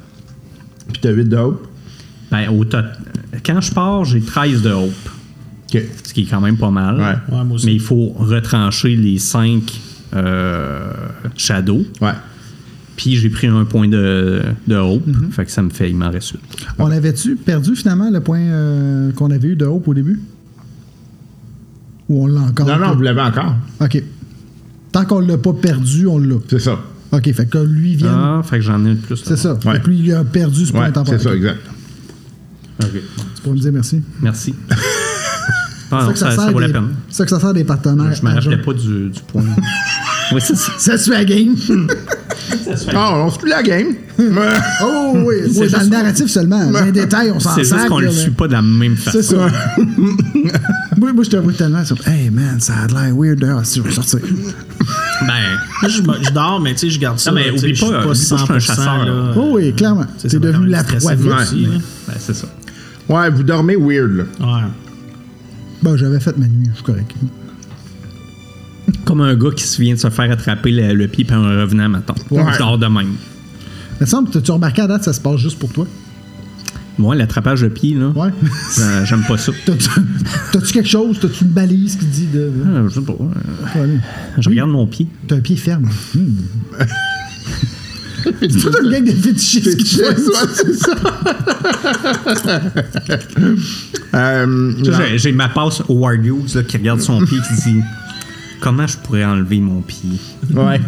Puis 0.92 1.00
t'as 1.00 1.10
8 1.12 1.28
de 1.28 1.36
hope? 1.36 1.66
Ben, 2.30 2.48
au 2.50 2.64
tot- 2.64 2.78
Quand 3.46 3.60
je 3.60 3.72
pars, 3.72 4.04
j'ai 4.04 4.20
13 4.20 4.62
de 4.62 4.70
hope. 4.70 4.92
Ce 6.04 6.12
qui 6.12 6.22
est 6.22 6.26
quand 6.26 6.40
même 6.40 6.56
pas 6.56 6.70
mal. 6.70 6.96
Ouais. 6.96 7.36
Ouais, 7.36 7.44
moi 7.44 7.54
aussi. 7.54 7.66
Mais 7.66 7.74
il 7.74 7.80
faut 7.80 8.14
retrancher 8.18 8.96
les 8.96 9.18
5 9.18 9.62
shadow. 11.36 11.84
Ouais. 12.00 12.12
Puis 12.96 13.16
j'ai 13.16 13.28
pris 13.28 13.48
un 13.48 13.64
point 13.64 13.88
de, 13.88 14.42
de 14.68 14.76
hope. 14.76 15.06
Mhm. 15.06 15.32
Fait 15.32 15.44
que 15.44 15.50
ça 15.50 15.62
me 15.62 15.70
fait, 15.70 15.90
il 15.90 15.96
m'en 15.96 16.10
reste 16.10 16.30
8. 16.32 16.40
On 16.78 16.90
avait-tu 16.90 17.34
perdu 17.36 17.74
finalement 17.74 18.08
le 18.10 18.20
point 18.20 18.38
euh, 18.38 19.10
qu'on 19.12 19.30
avait 19.32 19.48
eu 19.48 19.56
de 19.56 19.64
Hope 19.66 19.88
au 19.88 19.94
début? 19.94 20.20
Ou 22.08 22.22
on 22.24 22.26
l'a 22.28 22.40
encore? 22.42 22.66
Non, 22.68 22.78
non, 22.78 22.94
vous 22.94 23.02
l'avez 23.02 23.20
encore. 23.22 23.56
OK. 23.80 24.02
Tant 24.92 25.04
qu'on 25.06 25.18
l'a 25.20 25.38
pas 25.38 25.54
perdu, 25.54 26.06
on 26.06 26.18
l'a. 26.18 26.36
C'est 26.48 26.60
ça. 26.60 26.78
OK, 27.10 27.32
fait 27.32 27.46
que 27.46 27.58
lui 27.58 27.96
vient. 27.96 28.12
Ah, 28.38 28.42
fait 28.44 28.56
que 28.58 28.62
j'en 28.62 28.84
ai 28.84 28.90
de 28.94 29.00
plus. 29.00 29.16
c'est 29.16 29.36
ça. 29.36 29.54
Ouais. 29.64 29.72
Fait 29.74 29.80
que 29.82 29.88
lui, 29.88 29.98
il 29.98 30.12
a 30.12 30.22
perdu 30.24 30.64
ce 30.66 30.72
point 30.72 30.86
Ouais, 30.86 30.92
temporaire. 30.92 31.20
c'est 31.20 31.28
ça, 31.28 31.34
exact. 31.34 31.58
Ok. 32.82 32.90
Tu 32.92 33.42
peux 33.42 33.50
me 33.50 33.56
dire 33.58 33.72
merci. 33.72 34.02
Merci. 34.22 34.54
Ah, 35.96 36.06
C'est 36.10 36.16
ça, 36.18 36.30
ça 36.30 36.36
sert 36.44 36.52
vaut 36.52 36.58
la 36.60 36.66
des- 36.66 36.72
peine. 36.72 36.88
c'est 37.08 37.16
ça 37.18 37.24
que 37.24 37.30
ça 37.30 37.40
sert 37.40 37.52
des 37.54 37.64
partenaires. 37.64 38.12
Je 38.14 38.22
me 38.22 38.30
à 38.30 38.34
rappelais 38.34 38.56
pas 38.58 38.72
du, 38.72 39.08
du 39.10 39.20
point. 39.26 39.42
oui, 40.32 40.40
c'est 40.40 40.56
ça. 40.56 40.72
Ça 40.78 40.98
se 40.98 41.10
fait 41.10 41.16
la 41.18 41.24
game. 41.24 41.54
Ah, 42.94 43.16
on 43.24 43.30
se 43.30 43.38
plus 43.38 43.50
la 43.50 43.62
game. 43.62 43.94
Oh 44.82 45.12
oui, 45.26 45.34
C'est 45.52 45.68
c'est 45.68 45.76
dans 45.76 45.80
le 45.82 45.86
narratif 45.88 46.26
seulement. 46.26 46.70
Dans 46.70 46.84
les 46.84 46.92
détails, 46.92 47.32
on 47.34 47.40
s'en 47.40 47.54
C'est 47.54 47.64
juste 47.64 47.88
qu'on 47.88 47.98
là, 47.98 48.06
le 48.08 48.12
mais- 48.14 48.20
suit 48.20 48.30
pas 48.30 48.46
de 48.46 48.52
la 48.52 48.62
même 48.62 48.96
façon. 48.96 49.18
C'est 49.20 49.22
ça. 49.24 49.36
moi, 50.98 51.12
moi, 51.12 51.24
je 51.24 51.30
te 51.30 51.36
vois 51.36 51.52
tellement. 51.52 51.84
ça- 51.84 51.94
Hey 52.06 52.30
man, 52.30 52.60
ça 52.60 52.74
a 52.74 52.86
l'air 52.86 53.16
weird 53.16 53.38
dehors 53.40 53.64
si 53.66 53.78
je 53.80 53.84
veux 53.84 53.90
sortir. 53.90 54.20
Ben, 55.26 55.88
je, 55.88 56.02
me- 56.02 56.22
je 56.22 56.30
dors, 56.30 56.60
mais 56.60 56.72
tu 56.74 56.80
sais, 56.80 56.90
je 56.90 57.00
garde 57.00 57.18
ça. 57.18 57.30
Non, 57.30 57.36
mais 57.36 57.50
oublie 57.50 57.74
je 57.74 57.84
suis 57.84 57.92
pas, 57.92 58.02
je 58.12 58.14
suis 58.14 58.34
un 58.34 58.36
100%, 58.38 58.60
chasseur, 58.60 59.04
là. 59.04 59.32
Oh 59.36 59.50
oui, 59.54 59.72
clairement. 59.74 60.06
C'est 60.18 60.28
ça 60.30 60.38
devenu 60.38 60.66
la 60.68 60.84
proie 60.84 61.14
ben 61.16 61.36
c'est 62.18 62.34
ça. 62.34 62.46
Ouais, 63.08 63.30
vous 63.30 63.42
dormez 63.42 63.76
weird, 63.76 64.10
là. 64.16 64.24
Ouais. 64.40 64.62
Bon, 65.84 65.96
j'avais 65.98 66.18
fait 66.18 66.36
ma 66.38 66.46
nuit, 66.48 66.66
je 66.70 66.76
suis 66.76 66.82
correct. 66.82 67.12
Comme 69.04 69.20
un 69.20 69.34
gars 69.34 69.50
qui 69.54 69.64
se 69.64 69.80
vient 69.82 69.92
de 69.94 69.98
se 70.00 70.08
faire 70.08 70.30
attraper 70.32 70.70
le, 70.72 70.94
le 70.94 71.08
pied 71.08 71.24
par 71.24 71.38
un 71.44 71.60
revenant, 71.60 71.90
mettons. 71.90 72.14
Ouais. 72.30 72.42
Dors 72.58 72.78
de 72.78 72.86
même. 72.86 73.12
Il 74.00 74.02
me 74.02 74.06
semble 74.06 74.30
que 74.30 74.38
tu 74.38 74.50
remarqué 74.50 74.80
à 74.82 74.86
date, 74.86 75.04
ça 75.04 75.12
se 75.12 75.20
passe 75.20 75.36
juste 75.36 75.58
pour 75.58 75.70
toi? 75.70 75.86
Moi, 76.96 77.14
l'attrapage 77.16 77.60
de 77.60 77.68
pied, 77.68 77.94
là, 77.94 78.08
Ouais. 78.08 78.30
euh, 78.78 79.04
j'aime 79.04 79.24
pas 79.28 79.36
ça. 79.36 79.52
T'as-tu 79.66 80.72
quelque 80.72 80.88
chose? 80.88 81.18
T'as-tu 81.20 81.44
une 81.44 81.50
balise 81.50 81.96
qui 81.96 82.06
dit 82.06 82.26
de. 82.32 82.50
Ah, 82.64 82.82
je 82.88 82.94
sais 82.94 83.00
pas. 83.04 83.12
euh, 83.20 83.80
Ouais, 83.82 83.98
Je 84.38 84.48
regarde 84.48 84.70
mon 84.70 84.86
pied. 84.86 85.06
T'as 85.28 85.36
un 85.36 85.40
pied 85.40 85.56
ferme. 85.56 85.88
Hmm. 86.14 86.30
C'est 88.24 88.48
toute 88.48 88.76
une 88.82 88.90
gang 88.90 89.04
de 89.04 89.10
fétichistes 89.12 89.76
qui 89.76 89.86
C'est 89.86 90.18
ça, 90.18 90.46
c'est 94.12 95.18
J'ai, 95.18 95.32
ma 95.32 95.48
passe 95.48 95.82
au 95.88 95.94
Ward 95.94 96.24
Hughes, 96.24 96.54
là, 96.54 96.62
qui 96.62 96.76
regarde 96.76 97.00
son 97.00 97.24
pied 97.24 97.38
qui 97.48 97.54
dit 97.72 97.80
Comment 98.60 98.86
je 98.86 98.96
pourrais 98.98 99.24
enlever 99.24 99.60
mon 99.60 99.80
pied 99.82 100.18
ouais. 100.54 100.80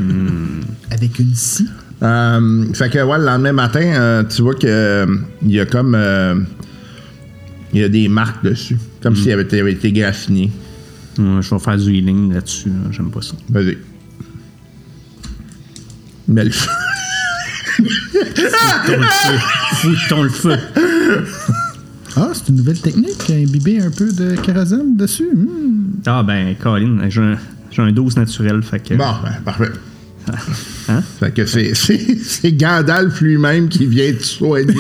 avec 0.91 1.19
une 1.19 1.35
scie? 1.35 1.69
Euh, 2.03 2.73
fait 2.75 2.91
que, 2.91 2.99
ouais, 3.03 3.19
le 3.19 3.25
lendemain 3.25 3.53
matin, 3.53 3.81
euh, 3.81 4.23
tu 4.25 4.43
vois 4.43 4.55
que 4.55 4.67
euh, 4.67 5.07
y 5.47 5.59
a 5.61 5.67
comme. 5.67 5.95
euh, 5.95 6.35
il 7.73 7.81
y 7.81 7.85
a 7.85 7.89
des 7.89 8.09
marques 8.09 8.45
dessus. 8.45 8.79
Comme 9.03 9.17
s'il 9.17 9.31
avait 9.33 9.43
été, 9.43 9.61
avait 9.61 9.73
été 9.73 9.93
graffiné. 9.93 10.51
Ouais, 11.19 11.43
Je 11.43 11.51
vais 11.55 11.59
faire 11.59 11.77
du 11.77 11.93
healing 11.93 12.33
là-dessus. 12.33 12.69
là. 12.69 12.91
J'aime 12.91 13.11
pas 13.11 13.21
ça. 13.23 13.35
Vas-y. 13.51 13.77
Mais 16.29 16.45
le 16.45 16.51
feu. 16.51 16.71
Foutons 17.77 18.97
le 18.97 19.05
feu. 19.09 19.39
Foutons 19.75 20.23
le 20.23 20.29
feu. 20.29 20.57
Ah, 22.17 22.31
c'est 22.33 22.49
une 22.49 22.57
nouvelle 22.57 22.81
technique. 22.81 23.29
Imbiber 23.31 23.81
un 23.81 23.91
peu 23.91 24.11
de 24.11 24.37
kérosène 24.37 24.97
dessus. 24.97 25.29
Hmm. 25.35 26.01
Ah, 26.07 26.23
ben, 26.23 26.55
Colin, 26.57 27.09
j'ai 27.09 27.21
un, 27.21 27.37
j'ai 27.71 27.83
un 27.83 27.93
dose 27.93 28.17
naturel. 28.17 28.63
Fait 28.63 28.81
que. 28.81 28.95
Bon, 28.95 29.13
ben, 29.23 29.33
parfait. 29.45 29.73
Hein? 30.89 31.03
Fait 31.21 31.33
que 31.33 31.47
c'est, 31.47 31.75
c'est, 31.75 32.01
c'est 32.23 32.53
Gandalf 32.53 33.21
lui-même 33.21 33.69
qui 33.69 33.87
vient 33.87 34.13
te 34.13 34.23
soigner. 34.23 34.73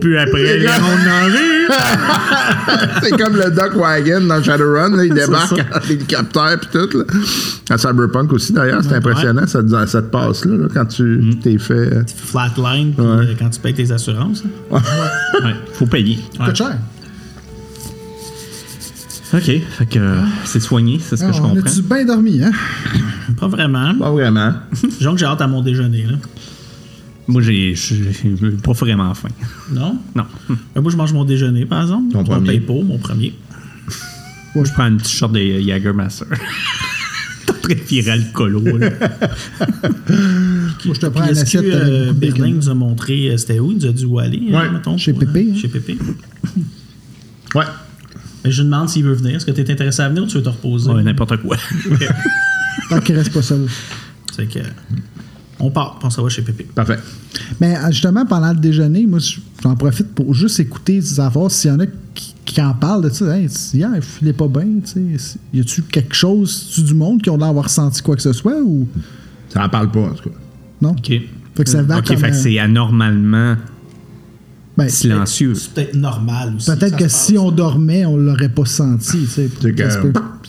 Plus 0.00 0.18
après 0.18 0.58
les 0.58 0.66
mondes 0.66 1.04
dans 1.04 1.30
c'est 3.02 3.10
comme 3.12 3.36
le 3.36 3.50
Doc 3.50 3.74
Wagon 3.76 4.22
dans 4.22 4.42
Shadowrun, 4.42 4.96
là, 4.96 5.04
il 5.04 5.14
débarque 5.14 5.52
en 5.52 5.80
hélicoptère 5.88 6.58
pis 6.60 6.68
tout. 6.72 6.98
Là. 6.98 7.04
À 7.70 7.78
Cyberpunk 7.78 8.32
aussi 8.32 8.52
d'ailleurs, 8.52 8.82
c'est 8.82 8.94
impressionnant 8.94 9.46
cette, 9.46 9.68
cette 9.88 10.10
passe-là 10.10 10.56
là, 10.56 10.66
quand 10.72 10.86
tu 10.86 11.02
Mm. 11.02 11.38
t'es 11.40 11.58
fait. 11.58 11.74
euh, 11.74 12.02
Flatline, 12.16 12.94
Ouais. 12.98 13.04
euh, 13.04 13.34
quand 13.38 13.50
tu 13.50 13.60
payes 13.60 13.74
tes 13.74 13.90
assurances. 13.92 14.42
hein. 14.72 14.80
Ouais, 15.44 15.54
faut 15.74 15.86
payer. 15.86 16.18
Coûte 16.44 16.56
cher. 16.56 16.76
OK. 19.32 19.42
Fait 19.42 19.86
que 19.88 19.98
euh, 19.98 20.16
c'est 20.44 20.60
soigné, 20.60 20.98
c'est 21.02 21.16
ce 21.16 21.22
que 21.22 21.28
Ah, 21.28 21.32
je 21.32 21.40
on 21.40 21.54
comprends. 21.54 21.70
a-tu 21.70 21.82
bien 21.82 22.04
dormi, 22.04 22.42
hein? 22.42 22.50
Pas 23.50 23.56
vraiment. 23.56 23.94
Pas 23.98 24.10
vraiment. 24.10 24.52
Disons 24.98 25.12
que 25.14 25.18
j'ai 25.20 25.26
hâte 25.26 25.40
à 25.40 25.46
mon 25.46 25.62
déjeuner. 25.62 26.04
Là. 26.04 26.16
Moi, 27.28 27.42
j'ai 27.42 27.74
pas 28.62 28.72
vraiment 28.72 29.14
faim. 29.14 29.28
Non? 29.72 29.98
Non. 30.14 30.24
Ben, 30.74 30.80
moi, 30.82 30.90
je 30.90 30.96
mange 30.96 31.12
mon 31.12 31.24
déjeuner, 31.24 31.64
par 31.66 31.82
exemple. 31.82 32.12
Ton 32.12 32.20
On 32.20 32.24
premier. 32.24 32.46
paye 32.48 32.60
pour 32.60 32.84
mon 32.84 32.98
premier. 32.98 33.34
Moi, 34.54 34.64
je 34.64 34.72
prends 34.72 34.86
une 34.88 34.96
petite 34.96 35.14
shot 35.16 35.28
de 35.28 35.60
Jagermaster. 35.60 36.26
Train 37.62 37.74
de 37.74 37.80
virer 37.80 38.10
alcoolo, 38.12 38.78
là. 38.78 38.90
Moi, 40.84 40.94
je 40.94 41.00
te 41.00 41.06
prends 41.06 41.20
Puis 41.22 41.30
une 41.32 41.38
assiette 41.38 41.64
euh, 41.66 42.12
Berlin 42.12 42.52
nous 42.52 42.68
a 42.68 42.74
montré 42.74 43.28
euh, 43.30 43.36
c'était 43.36 43.58
où? 43.60 43.70
Il 43.70 43.76
nous 43.78 43.86
a 43.86 43.92
dit 43.92 44.04
où 44.06 44.18
aller, 44.18 44.42
hein, 44.52 44.60
Ouais. 44.62 44.70
mettons, 44.70 44.96
Chez 44.96 45.12
Pépé, 45.12 45.48
hein. 45.52 45.56
Chez 45.60 45.68
Pépé. 45.68 45.98
Ouais. 47.54 47.64
Mais 48.44 48.50
je 48.50 48.62
lui 48.62 48.70
demande 48.70 48.88
s'il 48.88 49.04
veut 49.04 49.12
venir. 49.12 49.36
Est-ce 49.36 49.44
que 49.46 49.50
tu 49.50 49.60
es 49.60 49.70
intéressé 49.70 50.00
à 50.02 50.08
venir 50.08 50.22
ou 50.24 50.26
tu 50.26 50.36
veux 50.38 50.42
te 50.42 50.48
reposer? 50.48 50.90
Ouais, 50.90 51.02
n'importe 51.02 51.36
quoi. 51.36 51.56
Tant 52.88 53.00
qu'il 53.00 53.16
reste 53.16 53.32
pas 53.32 53.42
seul. 53.42 53.66
C'est 54.34 54.46
que. 54.46 54.60
On 55.58 55.70
part, 55.70 55.98
on 56.02 56.08
s'en 56.08 56.22
va 56.22 56.28
chez 56.30 56.42
Pépé. 56.42 56.64
Parfait. 56.74 56.98
Mais 57.60 57.76
euh, 57.76 57.90
justement, 57.90 58.24
pendant 58.24 58.50
le 58.50 58.58
déjeuner, 58.58 59.06
moi, 59.06 59.18
j'en 59.62 59.76
profite 59.76 60.14
pour 60.14 60.32
juste 60.32 60.58
écouter, 60.58 61.02
savoir 61.02 61.50
s'il 61.50 61.70
y 61.70 61.74
en 61.74 61.80
a 61.80 61.86
qui, 62.14 62.34
qui 62.46 62.62
en 62.62 62.72
parlent 62.72 63.02
de 63.02 63.10
ça. 63.10 63.36
Hey, 63.36 63.46
hier, 63.74 63.90
il 63.94 64.02
filait 64.02 64.32
pas 64.32 64.48
bien. 64.48 64.66
Y 65.52 65.60
a-tu 65.60 65.82
quelque 65.82 66.14
chose 66.14 66.70
tu 66.74 66.82
du 66.82 66.94
monde 66.94 67.20
qui 67.20 67.28
ont 67.28 67.36
l'air 67.36 67.48
d'avoir 67.48 67.64
ressenti 67.64 68.00
quoi 68.00 68.16
que 68.16 68.22
ce 68.22 68.32
soit 68.32 68.58
ou? 68.62 68.88
Ça 69.50 69.64
en 69.64 69.68
parle 69.68 69.90
pas, 69.90 70.00
en 70.00 70.14
tout 70.14 70.30
cas. 70.30 70.36
non? 70.80 70.90
OK. 70.90 71.12
Fait 71.54 71.64
que 71.64 71.70
ça 71.70 71.82
va 71.82 71.98
OK, 71.98 72.06
comme, 72.06 72.16
fait 72.16 72.30
que 72.30 72.36
euh, 72.36 72.40
c'est 72.42 72.58
anormalement 72.58 73.56
ben, 74.78 74.88
silencieux. 74.88 75.54
C'est 75.54 75.74
peut-être 75.74 75.94
normal 75.94 76.54
aussi. 76.56 76.70
Peut-être 76.70 76.96
que 76.96 77.08
si 77.08 77.36
on 77.36 77.50
dormait, 77.50 78.06
on 78.06 78.16
l'aurait 78.16 78.48
pas 78.48 78.64
senti, 78.64 79.18
tu 79.18 79.26
sais. 79.26 79.50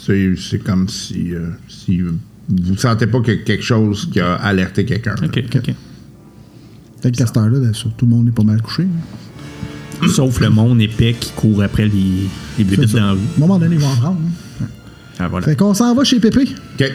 C'est 0.06 0.60
comme 0.64 0.88
si, 0.90 1.34
euh, 1.34 1.50
si 1.68 2.02
vous 2.02 2.78
sentez 2.78 3.08
pas 3.08 3.20
que 3.22 3.32
quelque 3.32 3.64
chose 3.64 4.10
qui 4.12 4.20
a 4.20 4.34
alerté 4.36 4.84
quelqu'un. 4.86 5.16
là. 5.22 5.28
OK, 5.28 5.44
OK. 5.56 5.74
Peut-être 7.02 7.18
qu'à 7.18 7.26
cette 7.28 7.38
heure-là, 7.38 7.60
ben, 7.60 7.72
tout 7.72 8.06
le 8.06 8.12
monde 8.12 8.28
est 8.28 8.32
pas 8.32 8.44
mal 8.44 8.62
couché. 8.62 8.84
hein. 8.84 10.08
Sauf 10.08 10.40
le 10.40 10.50
monde 10.50 10.82
épais 10.82 11.16
qui 11.20 11.32
court 11.32 11.62
après 11.62 11.86
les, 11.88 12.28
les 12.58 12.64
bébites 12.64 12.94
dans 12.94 13.00
la 13.06 13.12
rue. 13.12 13.18
À 13.20 13.38
un 13.38 13.40
moment 13.40 13.60
donné, 13.60 13.76
ils 13.76 13.82
vont 13.82 13.88
en 13.88 13.96
prendre. 13.96 14.18
hein. 14.62 14.66
Ah, 15.20 15.28
voilà. 15.28 15.46
Fait 15.46 15.56
qu'on 15.56 15.74
s'en 15.76 15.94
va 15.94 16.04
chez 16.04 16.20
Pépé. 16.20 16.42
OK. 16.80 16.92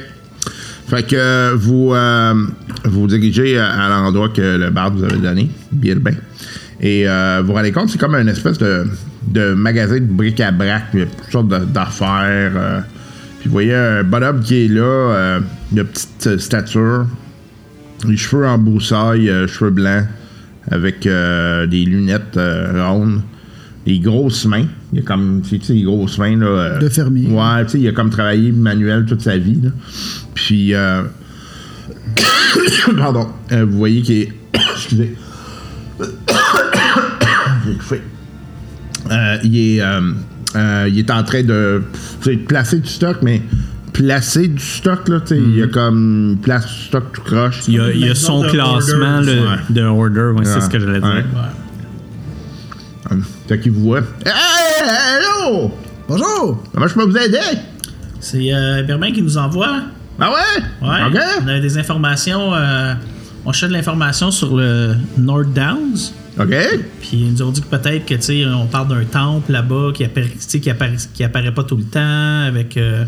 Fait 0.88 1.02
que 1.06 1.16
euh, 1.16 1.54
vous 1.56 1.92
euh, 1.94 2.34
vous 2.84 3.06
dirigez 3.06 3.58
à, 3.58 3.68
à 3.70 3.88
l'endroit 3.88 4.28
que 4.28 4.40
le 4.56 4.70
bar 4.70 4.92
vous 4.92 5.04
avait 5.04 5.18
donné, 5.18 5.50
Bill 5.72 5.98
Bain. 5.98 6.14
Et 6.80 7.08
euh, 7.08 7.40
vous 7.40 7.48
vous 7.48 7.52
rendez 7.54 7.72
compte, 7.72 7.88
c'est 7.90 7.98
comme 7.98 8.14
une 8.14 8.28
espèce 8.28 8.58
de, 8.58 8.86
de 9.28 9.54
magasin 9.54 9.96
de 9.96 10.00
bric-à-brac, 10.04 10.90
toutes 10.92 11.32
sortes 11.32 11.48
d'affaires. 11.72 12.84
Puis 13.46 13.50
vous 13.50 13.52
voyez 13.52 13.74
un 13.76 14.02
bonhomme 14.02 14.40
qui 14.40 14.64
est 14.64 14.68
là, 14.68 14.82
euh, 14.82 15.40
de 15.70 15.84
petite 15.84 16.26
euh, 16.26 16.36
stature, 16.36 17.06
les 18.08 18.16
cheveux 18.16 18.44
en 18.44 18.58
broussailles, 18.58 19.30
euh, 19.30 19.46
cheveux 19.46 19.70
blancs, 19.70 20.04
avec 20.68 21.06
euh, 21.06 21.64
des 21.68 21.84
lunettes 21.84 22.36
rondes, 22.36 23.22
des 23.86 24.00
grosses 24.00 24.46
mains. 24.46 24.66
Il 24.92 24.98
a 24.98 25.02
comme, 25.02 25.42
tu 25.48 25.60
sais, 25.62 25.74
des 25.74 25.82
grosses 25.82 26.18
mains, 26.18 26.36
là. 26.36 26.78
De 26.80 26.88
fermier. 26.88 27.28
Ouais, 27.28 27.64
tu 27.66 27.70
sais, 27.70 27.78
il 27.78 27.86
a 27.86 27.92
comme 27.92 28.10
travaillé 28.10 28.50
manuel 28.50 29.04
toute 29.06 29.20
sa 29.20 29.38
vie, 29.38 29.60
là. 29.62 29.70
Puis, 30.34 30.74
euh, 30.74 31.02
pardon, 32.98 33.28
vous 33.52 33.78
voyez 33.78 34.02
qu'il 34.02 34.22
est, 34.22 34.32
excusez, 34.74 35.14
J'ai 37.64 38.02
il 39.44 39.56
est, 39.56 39.82
euh, 40.54 40.88
il 40.88 40.98
est 40.98 41.10
en 41.10 41.22
train 41.24 41.42
de, 41.42 41.82
placer 42.46 42.78
du 42.78 42.88
stock, 42.88 43.18
mais 43.22 43.42
placer 43.92 44.48
du 44.48 44.62
stock, 44.62 45.08
là, 45.08 45.20
sais, 45.24 45.38
il 45.38 45.56
y 45.56 45.62
a 45.62 45.66
comme, 45.68 46.32
il 46.32 46.38
place 46.38 46.66
du 46.66 46.84
stock 46.84 47.12
tout 47.12 47.22
croche. 47.22 47.62
Il 47.68 47.74
y 47.74 47.80
a, 47.80 47.90
il 47.90 48.00
y 48.00 48.08
a 48.10 48.14
son 48.14 48.42
de 48.42 48.48
classement 48.48 49.16
order, 49.18 49.34
le- 49.34 49.42
ouais. 49.42 49.56
de 49.70 49.82
order, 49.82 50.38
ouais, 50.38 50.44
c'est 50.44 50.60
ce 50.60 50.68
que 50.68 50.78
j'allais 50.78 51.00
dire. 51.00 51.08
Ouais. 51.08 51.14
Ouais. 51.16 53.12
Euh, 53.12 53.16
Fait 53.48 53.58
qu'il 53.60 53.72
vous 53.72 53.82
voit. 53.82 54.00
Hey, 54.24 54.32
hello! 54.82 55.72
Bonjour! 56.08 56.62
Comment 56.72 56.86
je 56.86 56.94
peux 56.94 57.04
vous 57.04 57.16
aider? 57.16 57.38
C'est 58.20 58.52
euh, 58.52 58.82
Bermain 58.82 59.12
qui 59.12 59.22
nous 59.22 59.38
envoie. 59.38 59.82
Ah 60.18 60.30
ouais? 60.30 60.62
Ouais. 60.88 61.04
OK. 61.08 61.20
On 61.44 61.48
avait 61.48 61.60
des 61.60 61.78
informations. 61.78 62.54
euh, 62.54 62.94
on 63.46 63.52
cherche 63.52 63.70
de 63.70 63.76
l'information 63.76 64.30
sur 64.30 64.56
le 64.56 64.96
North 65.16 65.52
Downs. 65.54 66.12
OK. 66.38 66.54
Puis 67.00 67.10
ils 67.12 67.32
nous 67.32 67.42
ont 67.42 67.52
dit 67.52 67.62
que 67.62 67.68
peut-être 67.68 68.04
que 68.04 68.14
tu 68.14 68.22
sais, 68.22 68.44
on 68.44 68.66
parle 68.66 68.88
d'un 68.88 69.04
temple 69.04 69.52
là-bas 69.52 69.92
qui 69.94 70.04
apparaît, 70.04 70.28
qui, 70.28 70.68
apparaît, 70.68 70.96
qui 71.14 71.24
apparaît 71.24 71.54
pas 71.54 71.64
tout 71.64 71.76
le 71.76 71.84
temps, 71.84 72.40
avec 72.42 72.76
euh, 72.76 73.04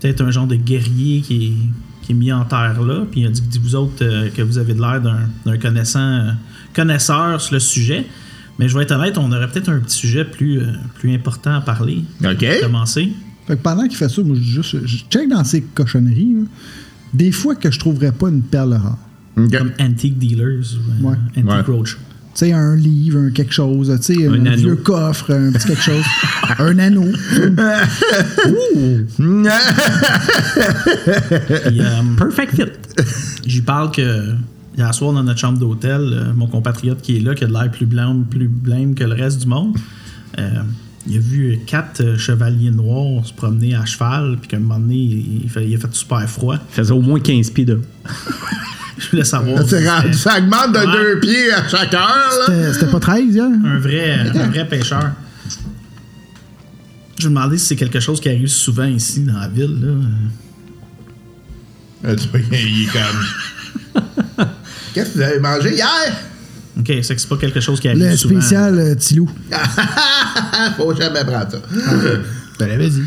peut-être 0.00 0.22
un 0.22 0.30
genre 0.30 0.46
de 0.46 0.54
guerrier 0.54 1.20
qui 1.20 1.46
est, 1.46 2.06
qui 2.06 2.12
est 2.12 2.14
mis 2.14 2.32
en 2.32 2.44
terre 2.44 2.80
là. 2.82 3.04
Puis 3.10 3.22
il 3.22 3.26
a 3.26 3.30
dit 3.30 3.42
que 3.42 3.58
vous 3.58 3.74
autres 3.74 4.02
euh, 4.02 4.30
que 4.30 4.42
vous 4.42 4.58
avez 4.58 4.74
de 4.74 4.80
l'air 4.80 5.00
d'un, 5.00 5.28
d'un 5.44 5.58
connaissant, 5.58 5.98
euh, 6.00 6.30
connaisseur 6.74 7.40
sur 7.40 7.54
le 7.54 7.60
sujet. 7.60 8.06
Mais 8.58 8.68
je 8.68 8.76
vais 8.76 8.84
être 8.84 8.92
honnête, 8.92 9.18
on 9.18 9.32
aurait 9.32 9.48
peut-être 9.48 9.68
un 9.68 9.80
petit 9.80 9.96
sujet 9.96 10.24
plus, 10.24 10.60
euh, 10.60 10.66
plus 10.94 11.12
important 11.12 11.52
à 11.52 11.60
parler. 11.60 12.04
OK. 12.24 12.38
Pour 12.38 12.60
commencer. 12.60 13.12
Fait 13.48 13.56
que 13.56 13.62
pendant 13.62 13.88
qu'il 13.88 13.96
fait 13.96 14.08
ça, 14.08 14.22
moi, 14.22 14.36
je 14.36 14.62
juste, 14.62 14.86
je 14.86 14.98
check 15.10 15.28
dans 15.28 15.42
ces 15.42 15.62
cochonneries, 15.62 16.34
là, 16.34 16.42
des 17.12 17.32
fois 17.32 17.56
que 17.56 17.70
je 17.70 17.78
trouverais 17.78 18.12
pas 18.12 18.28
une 18.28 18.42
perle 18.42 18.74
rare. 18.74 18.98
OK. 19.36 19.56
Comme 19.56 19.72
Antique 19.80 20.18
Dealers 20.18 20.74
ou 20.74 21.06
euh, 21.06 21.10
Ouais. 21.10 21.16
Antique 21.36 21.46
Ouais. 21.46 21.60
Roadshow. 21.60 21.98
Tu 22.34 22.46
sais, 22.46 22.52
un 22.52 22.74
livre, 22.74 23.20
un 23.20 23.30
quelque 23.30 23.52
chose, 23.52 23.96
tu 24.04 24.14
sais, 24.14 24.26
un, 24.26 24.56
vieux 24.56 24.74
coffre, 24.74 25.32
un 25.32 25.52
petit 25.52 25.68
quelque 25.68 25.82
chose, 25.82 26.04
un 26.58 26.78
anneau. 26.80 27.12
Puis, 31.64 31.80
euh, 31.80 32.02
Perfect 32.18 32.54
fit. 32.56 32.62
J'y 33.46 33.62
parle 33.62 33.92
que 33.92 34.34
hier 34.76 34.92
soir 34.94 35.12
dans 35.12 35.22
notre 35.22 35.38
chambre 35.38 35.58
d'hôtel, 35.58 36.00
euh, 36.00 36.32
mon 36.34 36.46
compatriote 36.46 37.00
qui 37.00 37.16
est 37.16 37.20
là, 37.20 37.34
qui 37.34 37.44
a 37.44 37.46
de 37.46 37.52
l'air 37.52 37.70
plus 37.70 37.86
blanc, 37.86 38.20
plus 38.28 38.48
blême 38.48 38.94
que 38.94 39.04
le 39.04 39.14
reste 39.14 39.40
du 39.40 39.46
monde, 39.46 39.76
euh, 40.38 40.62
il 41.06 41.16
a 41.16 41.20
vu 41.20 41.58
quatre 41.66 42.00
euh, 42.00 42.18
chevaliers 42.18 42.70
noirs 42.70 43.24
se 43.26 43.32
promener 43.32 43.74
à 43.74 43.84
cheval, 43.84 44.38
puis 44.40 44.48
qu'à 44.48 44.56
un 44.56 44.60
moment 44.60 44.80
donné, 44.80 44.96
il, 44.96 45.42
il 45.44 45.50
fait, 45.50 45.68
il 45.68 45.74
a 45.74 45.78
fait 45.78 45.94
super 45.94 46.28
froid. 46.28 46.56
Il 46.56 46.74
faisait 46.74 46.92
au 46.92 47.00
moins 47.00 47.20
15 47.20 47.50
pieds 47.50 47.64
de. 47.64 47.80
Je 48.98 49.10
voulais 49.10 49.24
savoir. 49.24 49.58
Ça 49.68 50.38
augmente 50.38 50.72
de 50.72 50.78
Ouais. 50.78 50.86
deux 51.14 51.20
pieds 51.20 51.52
à 51.52 51.66
chaque 51.68 51.92
heure, 51.94 52.30
là. 52.48 52.72
C'était 52.72 52.86
pas 52.86 53.00
13 53.00 53.34
hier? 53.34 53.44
un 53.44 53.78
vrai, 53.78 54.12
un 54.34 54.48
vrai 54.50 54.68
pêcheur. 54.68 55.10
Je 57.18 57.28
me 57.28 57.34
demandais 57.34 57.58
si 57.58 57.66
c'est 57.66 57.76
quelque 57.76 58.00
chose 58.00 58.20
qui 58.20 58.28
arrive 58.28 58.48
souvent 58.48 58.84
ici 58.86 59.20
dans 59.24 59.38
la 59.38 59.48
ville. 59.48 59.78
Là. 59.80 59.92
Euh, 62.10 62.16
tu 62.16 62.28
vois, 62.28 62.40
il 62.52 62.82
est 62.82 62.92
comme. 62.92 64.46
Qu'est-ce 64.94 65.10
que 65.10 65.14
vous 65.14 65.22
avez 65.22 65.38
mangé 65.40 65.74
hier? 65.74 65.88
Ok, 66.78 66.92
c'est 67.02 67.14
que 67.14 67.20
c'est 67.20 67.28
pas 67.28 67.36
quelque 67.36 67.60
chose 67.60 67.80
qui 67.80 67.88
arrive 67.88 68.02
Le 68.02 68.16
souvent. 68.16 68.40
spécial 68.40 68.78
euh, 68.78 68.94
Tilou. 68.96 69.30
Faut 70.76 70.94
jamais 70.94 71.24
prendre 71.24 71.50
ça. 71.50 71.58
Je 71.72 72.58
te 72.58 72.64
l'avais 72.64 72.90
dit. 72.90 73.02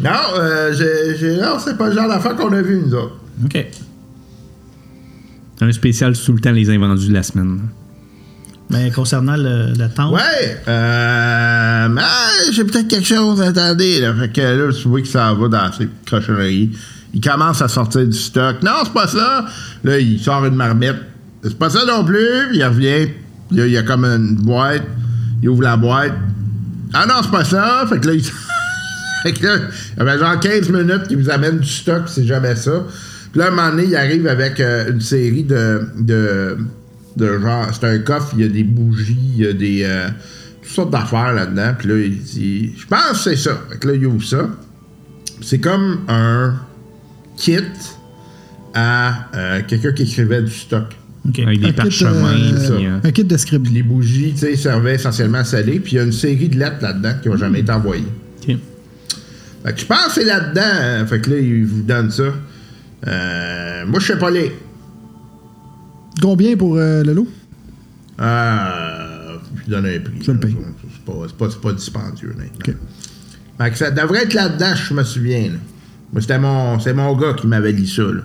Non, 0.00 0.10
euh, 0.38 0.72
j'ai, 0.74 1.16
j'ai- 1.18 1.36
non, 1.40 1.58
c'est 1.62 1.76
pas 1.78 1.88
le 1.88 1.94
genre 1.94 2.08
d'affaire 2.08 2.34
qu'on 2.34 2.52
a 2.52 2.60
vu, 2.62 2.78
nous 2.84 2.94
autres. 2.94 3.16
Ok. 3.44 3.66
Un 5.60 5.72
spécial 5.72 6.16
tout 6.16 6.32
le 6.32 6.40
temps 6.40 6.52
les 6.52 6.70
invendus 6.70 7.08
de 7.08 7.14
la 7.14 7.22
semaine. 7.22 7.60
Mais 8.68 8.90
concernant 8.90 9.36
le, 9.36 9.72
le 9.78 9.88
temple, 9.88 10.14
Ouais, 10.14 10.60
euh, 10.66 11.88
mais 11.88 12.02
j'ai 12.52 12.64
peut-être 12.64 12.88
quelque 12.88 13.06
chose, 13.06 13.40
attendez, 13.40 14.00
là. 14.00 14.12
Fait 14.14 14.32
que 14.32 14.40
là, 14.40 14.72
tu 14.72 14.88
vois 14.88 15.00
que 15.00 15.08
ça 15.08 15.32
va 15.32 15.48
dans 15.48 15.72
ses 15.72 15.88
cochonneries. 16.08 16.76
Il 17.14 17.20
commence 17.20 17.62
à 17.62 17.68
sortir 17.68 18.06
du 18.06 18.16
stock. 18.16 18.56
Non, 18.62 18.72
c'est 18.84 18.92
pas 18.92 19.06
ça. 19.06 19.46
Là, 19.84 19.98
il 19.98 20.18
sort 20.20 20.44
une 20.44 20.56
marmite. 20.56 20.96
C'est 21.42 21.56
pas 21.56 21.70
ça 21.70 21.84
non 21.86 22.04
plus. 22.04 22.48
Puis 22.50 22.58
il 22.58 22.64
revient. 22.64 23.08
Il 23.52 23.56
y 23.56 23.60
a, 23.60 23.66
il 23.66 23.72
y 23.72 23.76
a 23.78 23.82
comme 23.84 24.04
une 24.04 24.34
boîte. 24.34 24.82
Il 25.42 25.48
ouvre 25.48 25.62
la 25.62 25.76
boîte. 25.76 26.12
Ah 26.92 27.06
non, 27.06 27.14
c'est 27.22 27.30
pas 27.30 27.44
ça. 27.44 27.84
Fait 27.88 28.00
que 28.00 28.08
là, 28.08 28.14
il... 28.14 28.22
fait 29.22 29.32
que 29.32 29.46
là, 29.46 29.56
il 29.96 29.98
y 29.98 30.00
avait 30.00 30.18
genre 30.18 30.40
15 30.40 30.68
minutes 30.70 31.06
qu'il 31.08 31.18
vous 31.18 31.30
amène 31.30 31.58
du 31.58 31.68
stock, 31.68 32.02
c'est 32.06 32.26
jamais 32.26 32.56
ça. 32.56 32.82
Puis 33.36 33.42
là, 33.42 33.50
à 33.50 33.52
un 33.52 33.54
moment 33.54 33.70
donné, 33.70 33.84
il 33.88 33.96
arrive 33.96 34.26
avec 34.28 34.60
euh, 34.60 34.90
une 34.92 35.00
série 35.02 35.44
de, 35.44 35.82
de, 36.00 36.56
de 37.18 37.38
genre, 37.38 37.66
c'est 37.70 37.86
un 37.86 37.98
coffre, 37.98 38.32
il 38.34 38.40
y 38.40 38.44
a 38.44 38.48
des 38.48 38.64
bougies, 38.64 39.18
il 39.36 39.44
y 39.44 39.46
a 39.46 39.52
des, 39.52 39.82
euh, 39.84 40.08
toutes 40.62 40.70
sortes 40.72 40.90
d'affaires 40.90 41.34
là-dedans. 41.34 41.74
Puis 41.78 41.88
là, 41.88 41.98
il 41.98 42.18
dit, 42.18 42.72
je 42.78 42.86
pense 42.86 43.10
que 43.24 43.30
c'est 43.30 43.36
ça. 43.36 43.60
Fait 43.70 43.76
que 43.78 43.88
là, 43.88 43.94
il 43.94 44.06
ouvre 44.06 44.24
ça. 44.24 44.48
C'est 45.42 45.58
comme 45.58 45.98
un 46.08 46.54
kit 47.36 47.58
à 48.72 49.28
euh, 49.34 49.60
quelqu'un 49.68 49.92
qui 49.92 50.04
écrivait 50.04 50.40
du 50.40 50.50
stock. 50.50 50.84
Avec 51.26 51.60
des 51.60 51.66
Un 51.66 51.68
kit, 51.72 51.74
parchemins. 51.74 52.32
euh, 52.32 52.76
puis, 52.76 52.86
euh, 52.86 52.98
un 53.04 53.10
kit 53.12 53.24
de 53.24 53.36
script. 53.36 53.68
Les 53.70 53.82
bougies, 53.82 54.32
tu 54.32 54.38
sais, 54.38 54.56
servaient 54.56 54.94
essentiellement 54.94 55.38
à 55.40 55.44
sceller, 55.44 55.78
puis 55.80 55.92
il 55.92 55.96
y 55.96 55.98
a 55.98 56.04
une 56.04 56.12
série 56.12 56.48
de 56.48 56.58
lettres 56.58 56.78
là-dedans 56.80 57.12
qui 57.22 57.28
n'ont 57.28 57.36
jamais 57.36 57.60
été 57.60 57.70
envoyées. 57.72 58.06
Fait 58.46 58.54
que 59.74 59.80
je 59.80 59.84
pense 59.84 60.06
que 60.06 60.12
c'est 60.14 60.24
là-dedans. 60.24 60.62
hein. 60.62 61.06
Fait 61.06 61.20
que 61.20 61.28
là, 61.28 61.36
il 61.38 61.66
vous 61.66 61.82
donne 61.82 62.10
ça. 62.10 62.32
Euh, 63.06 63.86
moi, 63.86 64.00
je 64.00 64.06
sais 64.06 64.18
pas 64.18 64.30
les. 64.30 64.54
Combien 66.22 66.56
pour 66.56 66.76
euh, 66.76 67.02
le 67.02 67.12
lot? 67.12 67.28
Euh, 68.20 69.36
je 69.56 69.62
lui 69.64 69.70
donne 69.70 69.86
un 69.86 70.00
prix. 70.00 70.14
Je 70.22 70.30
le 70.32 70.38
là. 70.38 70.46
paye. 70.46 70.56
C'est 70.92 71.04
pas, 71.04 71.12
c'est 71.28 71.36
pas, 71.36 71.50
c'est 71.50 71.60
pas 71.60 71.72
dispendieux, 71.72 72.32
honnêtement. 72.34 72.58
OK. 72.68 72.74
Fait 73.58 73.70
que 73.70 73.76
ça 73.78 73.90
devrait 73.90 74.22
être 74.24 74.34
là-dedans, 74.34 74.74
je 74.74 74.94
me 74.94 75.02
souviens. 75.02 75.50
c'était 76.20 76.38
mon, 76.38 76.78
c'est 76.78 76.92
mon 76.94 77.14
gars 77.16 77.34
qui 77.34 77.46
m'avait 77.46 77.72
dit 77.72 77.86
ça. 77.88 78.02
Là. 78.02 78.22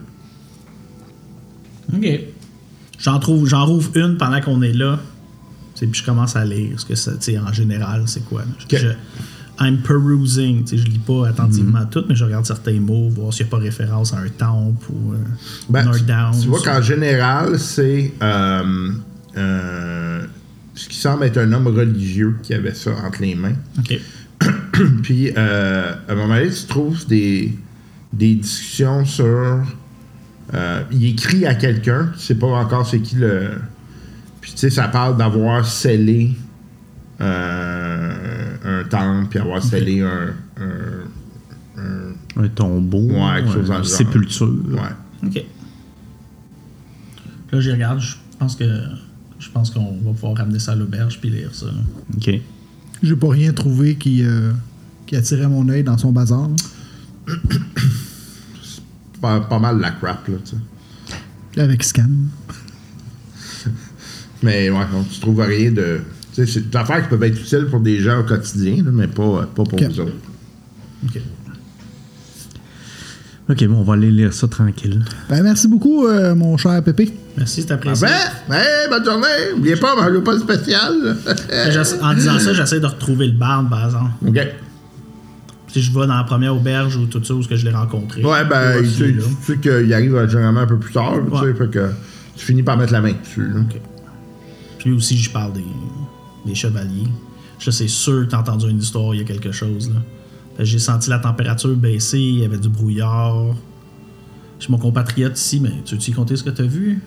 OK. 1.96 2.08
J'en 3.00 3.20
trouve, 3.20 3.48
j'en 3.48 3.66
rouvre 3.66 3.96
une 3.98 4.18
pendant 4.18 4.40
qu'on 4.42 4.62
est 4.62 4.74
là. 4.74 5.00
Puis 5.76 5.90
je 5.94 6.04
commence 6.06 6.36
à 6.36 6.46
lire 6.46 6.80
ce 6.80 6.86
que 6.86 6.94
ça, 6.96 7.12
en 7.44 7.52
général, 7.52 8.04
c'est 8.06 8.24
quoi. 8.26 8.42
là. 8.42 8.48
Je- 8.60 8.76
Ok. 8.78 8.82
je- 8.82 8.88
I'm 9.60 9.78
perusing. 9.84 10.66
Je 10.68 10.76
lis 10.86 10.98
pas 11.00 11.28
attentivement 11.28 11.86
tout, 11.86 12.04
mais 12.10 12.16
je 12.16 12.24
regarde 12.24 12.46
certains 12.46 12.80
mots, 12.80 13.10
voir 13.10 13.34
s'il 13.34 13.46
n'y 13.46 13.50
a 13.50 13.52
pas 13.52 13.58
référence 13.58 14.14
à 14.14 14.18
un 14.18 14.30
temple 14.30 14.86
ou 14.92 15.14
euh, 15.14 15.18
Ben, 15.70 15.90
tu- 15.92 16.02
Downs. 16.04 16.40
Tu 16.42 16.48
vois 16.48 16.62
qu'en 16.62 16.82
général, 16.82 17.60
c'est 17.60 18.14
euh, 18.24 18.90
euh, 19.38 20.24
ce 20.74 20.90
qui 20.90 20.96
semble 20.98 21.26
être 21.26 21.38
un 21.38 21.52
homme 21.54 21.68
religieux 21.68 22.38
qui 22.42 22.54
avait 22.54 22.74
ça 22.74 22.92
entre 23.06 23.22
les 23.22 23.36
mains. 23.36 23.56
Puis, 25.04 25.32
euh, 25.38 25.94
à 26.08 26.12
un 26.12 26.16
moment 26.16 26.36
donné, 26.36 26.50
tu 26.50 26.66
trouves 26.66 27.06
des, 27.08 27.54
des 28.14 28.36
discussions 28.36 29.06
sur. 29.06 29.64
il 30.92 31.06
écrit 31.06 31.46
à 31.46 31.54
quelqu'un, 31.56 32.10
tu 32.18 32.20
sais 32.24 32.36
pas 32.36 32.48
encore 32.48 32.88
c'est 32.88 33.00
qui 33.00 33.16
le. 33.18 33.50
Puis, 34.40 34.52
tu 34.54 34.58
sais, 34.58 34.70
ça 34.72 34.88
parle 34.88 35.18
d'avoir 35.18 35.66
scellé 35.68 36.32
euh, 37.22 37.81
un 37.81 37.81
temple, 38.92 39.28
puis 39.30 39.40
avoir 39.40 39.64
scellé 39.64 40.02
un. 40.02 40.34
un- 40.58 41.08
Un 42.38 42.48
tombeau. 42.50 43.00
Ouais, 43.10 43.42
quelque 43.42 43.54
chose 43.54 43.68
dans 43.70 43.78
une 43.78 43.84
genre. 43.84 43.86
sépulture. 43.86 44.54
ouais. 44.70 45.28
OK. 45.28 45.44
Là, 47.52 47.60
j'y 47.60 47.72
regarde. 47.72 48.00
Je 48.00 48.16
pense 48.40 48.56
que 48.56 48.66
je 49.40 49.50
pense 49.50 49.72
qu'on 49.72 49.98
va 50.04 50.12
pouvoir 50.12 50.36
ramener 50.38 50.60
ça 50.60 50.72
à 50.74 50.76
l'auberge 50.76 51.20
puis 51.20 51.30
lire 51.30 51.50
ça. 51.54 51.66
Ok. 52.16 52.30
J'ai 53.04 53.16
pas 53.16 53.30
rien 53.30 53.52
trouvé 53.54 53.96
qui, 53.96 54.24
euh, 54.24 54.52
qui 55.08 55.16
attirait 55.16 55.48
mon 55.48 55.68
œil 55.70 55.84
dans 55.84 55.98
son 55.98 56.12
bazar. 56.12 56.48
Pas, 59.22 59.40
pas 59.42 59.60
mal 59.60 59.80
la 59.80 59.92
crap, 59.92 60.28
là, 60.28 60.36
tu 60.44 60.56
sais. 60.56 61.60
Avec 61.62 61.84
scan. 61.84 62.10
Mais 64.44 64.70
ouais, 64.70 64.86
tu 65.12 65.20
trouves 65.20 65.42
rien 65.42 65.72
de. 65.72 66.02
Tu 66.34 66.46
sais, 66.46 66.52
c'est 66.52 66.70
des 66.70 66.78
affaires 66.78 67.02
qui 67.04 67.10
peuvent 67.10 67.24
être 67.24 67.40
utiles 67.40 67.66
pour 67.70 67.80
des 67.82 68.00
gens 68.00 68.20
au 68.20 68.24
quotidien, 68.24 68.78
là, 68.78 68.92
mais 68.92 69.08
pas, 69.08 69.48
pas 69.54 69.64
pour 69.64 69.74
Ok. 69.74 69.84
vous 69.84 70.00
autres. 70.00 70.14
OK. 71.06 71.22
Ok, 73.50 73.66
bon, 73.66 73.80
on 73.80 73.84
va 73.84 73.94
aller 73.94 74.12
lire 74.12 74.32
ça 74.34 74.48
tranquille. 74.48 75.04
Ben, 75.30 75.44
merci 75.44 75.68
beaucoup, 75.68 76.08
euh, 76.08 76.34
mon 76.36 76.56
cher 76.58 76.82
Pépé. 76.84 77.12
Merci, 77.38 77.62
c'est 77.64 77.72
Ah 77.72 77.76
apprécié. 77.76 78.08
ben, 78.48 78.56
hey, 78.56 78.90
bonne 78.90 79.04
journée! 79.04 79.28
N'oubliez 79.56 79.76
pas, 79.76 79.96
mangez 79.96 80.22
pas 80.22 80.34
le 80.34 80.40
spécial. 80.40 81.18
J'essa- 81.70 81.98
En 82.02 82.14
disant 82.14 82.40
ça, 82.40 82.54
j'essaie 82.54 82.80
de 82.80 82.86
retrouver 82.86 83.28
le 83.28 83.34
barde, 83.34 83.70
par 83.70 83.86
exemple. 83.86 84.12
OK. 84.26 84.40
Si 85.68 85.82
je 85.82 85.92
vais 85.92 86.06
dans 86.08 86.16
la 86.18 86.24
première 86.24 86.56
auberge 86.56 86.96
ou 86.98 87.06
tout 87.08 87.24
ça, 87.24 87.34
où 87.34 87.42
que 87.44 87.56
je 87.56 87.66
l'ai 87.66 87.72
rencontré. 87.74 88.24
Ouais, 88.24 88.46
ben, 88.46 88.80
tu 88.80 88.86
sais, 88.88 88.92
celui-là. 89.00 89.24
tu 89.46 89.54
sais 89.54 89.60
qu'il 89.60 89.94
arrive 89.94 90.28
généralement 90.30 90.62
un 90.62 90.68
peu 90.68 90.78
plus 90.78 90.94
tard, 90.94 91.16
tu 91.32 91.38
sais, 91.40 91.54
fait 91.54 91.70
que 91.72 91.90
tu 92.38 92.46
finis 92.46 92.64
par 92.64 92.78
mettre 92.78 92.94
la 92.94 93.02
main 93.02 93.14
dessus. 93.22 93.48
là. 93.54 93.62
Puis 94.78 94.90
lui 94.90 94.98
aussi, 94.98 95.18
je 95.18 95.30
parle 95.30 95.54
des, 95.54 95.64
des 96.46 96.56
chevaliers. 96.56 97.08
Je 97.60 97.70
sais 97.72 97.88
sûr 97.88 98.26
que 98.26 98.32
t'as 98.32 98.40
entendu 98.40 98.70
une 98.70 98.80
histoire, 98.80 99.14
il 99.14 99.20
y 99.20 99.22
a 99.22 99.26
quelque 99.26 99.52
chose, 99.52 99.90
là. 99.90 100.02
J'ai 100.64 100.80
senti 100.80 101.10
la 101.10 101.20
température 101.20 101.76
baisser, 101.76 102.20
il 102.20 102.40
y 102.40 102.46
avait 102.46 102.58
du 102.58 102.70
brouillard. 102.70 103.56
J'ai 104.60 104.68
mon 104.70 104.78
compatriote 104.78 105.40
ici, 105.40 105.60
mais 105.60 105.72
tu 105.86 105.96
veux-tu 105.96 106.12
compter 106.12 106.36
ce 106.36 106.44
que 106.44 106.52
t'as 106.52 106.66
vu? 106.68 107.02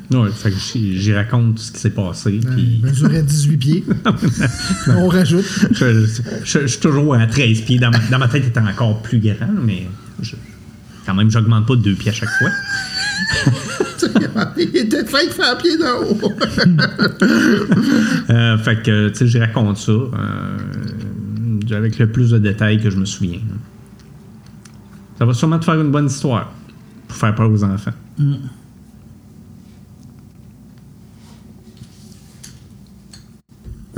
Que 0.50 0.98
j'y 1.00 1.14
raconte 1.14 1.58
ce 1.60 1.70
qui 1.70 1.78
s'est 1.78 1.90
passé. 1.90 2.40
Puis 2.40 2.80
Il 2.80 2.82
mesurait 2.82 3.22
18 3.22 3.56
pieds. 3.58 3.84
On 4.88 5.06
rajoute. 5.08 5.44
je, 5.70 6.04
je- 6.44 6.60
je 6.60 6.66
suis 6.66 6.80
toujours 6.80 7.14
à 7.14 7.26
13 7.28 7.60
pieds. 7.60 7.78
Dans 7.78 7.90
ma, 7.90 7.98
dans 8.10 8.18
ma 8.18 8.26
tête, 8.26 8.42
il 8.44 8.48
était 8.48 8.58
encore 8.60 9.00
plus 9.02 9.20
grand, 9.20 9.52
mais 9.62 9.86
je- 10.20 10.34
quand 11.06 11.14
même, 11.14 11.30
j'augmente 11.30 11.66
pas 11.66 11.76
de 11.76 11.82
deux 11.82 11.94
pieds 11.94 12.10
à 12.10 12.14
chaque 12.14 12.30
fois. 12.30 12.50
Il 14.56 14.76
était 14.76 15.04
fin 15.04 15.24
de 15.24 15.30
faire 15.30 15.52
un 15.52 15.56
pied 15.56 15.76
d'en 15.78 16.02
haut. 16.02 16.18
Euh, 18.30 18.56
fait 18.58 18.82
que, 18.82 19.08
tu 19.10 19.16
sais, 19.16 19.26
j'y 19.26 19.38
raconte 19.38 19.76
ça 19.76 19.92
euh, 19.92 20.56
avec 21.72 21.98
le 21.98 22.10
plus 22.10 22.30
de 22.30 22.38
détails 22.38 22.80
que 22.80 22.88
je 22.88 22.96
me 22.96 23.04
souviens. 23.04 23.38
Ça 25.18 25.26
va 25.26 25.34
sûrement 25.34 25.58
te 25.58 25.66
faire 25.66 25.80
une 25.80 25.90
bonne 25.90 26.06
histoire 26.06 26.50
pour 27.06 27.16
faire 27.16 27.34
peur 27.34 27.50
aux 27.50 27.62
enfants. 27.62 27.92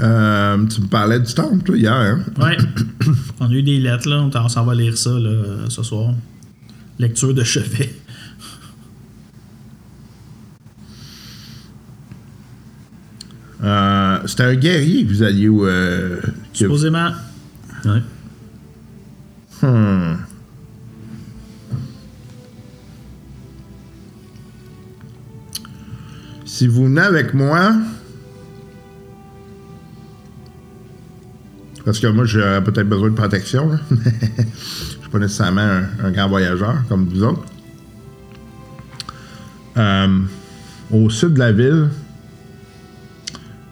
Euh, 0.00 0.66
tu 0.66 0.80
me 0.80 0.88
parlais 0.88 1.20
du 1.20 1.32
temple, 1.32 1.62
toi, 1.62 1.76
hier, 1.76 1.92
hein? 1.92 2.20
Ouais. 2.38 2.56
On 3.40 3.46
a 3.48 3.52
eu 3.52 3.62
des 3.62 3.78
lettres, 3.78 4.08
là. 4.08 4.28
On 4.34 4.48
s'en 4.48 4.64
va 4.64 4.74
lire 4.74 4.98
ça, 4.98 5.10
là, 5.10 5.68
ce 5.68 5.82
soir. 5.82 6.12
Lecture 6.98 7.32
de 7.32 7.44
chevet. 7.44 7.94
Euh, 13.62 14.18
C'était 14.26 14.42
un 14.44 14.54
guerrier 14.54 15.04
que 15.04 15.10
vous 15.10 15.22
alliez 15.22 15.48
où. 15.48 15.64
euh, 15.66 16.20
que- 16.22 16.58
Supposément. 16.58 17.10
Ouais. 17.84 18.02
Hmm. 19.62 20.16
Si 26.44 26.66
vous 26.66 26.84
venez 26.84 27.00
avec 27.00 27.34
moi, 27.34 27.72
parce 31.84 31.98
que 31.98 32.06
moi 32.08 32.24
j'aurais 32.24 32.62
peut-être 32.62 32.88
besoin 32.88 33.10
de 33.10 33.14
protection, 33.14 33.70
là. 33.70 33.78
je 33.90 35.00
suis 35.00 35.10
pas 35.10 35.18
nécessairement 35.18 35.60
un, 35.60 35.84
un 36.04 36.10
grand 36.12 36.28
voyageur 36.28 36.76
comme 36.88 37.06
vous 37.08 37.22
autres. 37.22 37.44
Euh, 39.76 40.18
au 40.90 41.10
sud 41.10 41.34
de 41.34 41.38
la 41.38 41.52
ville, 41.52 41.88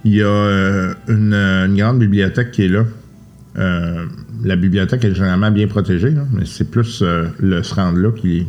il 0.04 0.14
y 0.14 0.22
a 0.22 0.26
euh, 0.26 0.94
une, 1.08 1.32
une 1.34 1.76
grande 1.76 1.98
bibliothèque 1.98 2.50
qui 2.52 2.64
est 2.64 2.68
là. 2.68 2.84
Euh, 3.56 4.04
la 4.44 4.56
bibliothèque 4.56 5.04
est 5.04 5.14
généralement 5.14 5.50
bien 5.50 5.66
protégée, 5.66 6.10
là, 6.10 6.22
mais 6.32 6.44
c'est 6.44 6.70
plus 6.70 7.02
euh, 7.02 7.26
le 7.38 7.62
se 7.62 7.74
rendre 7.74 7.98
là 7.98 8.10
qui. 8.10 8.46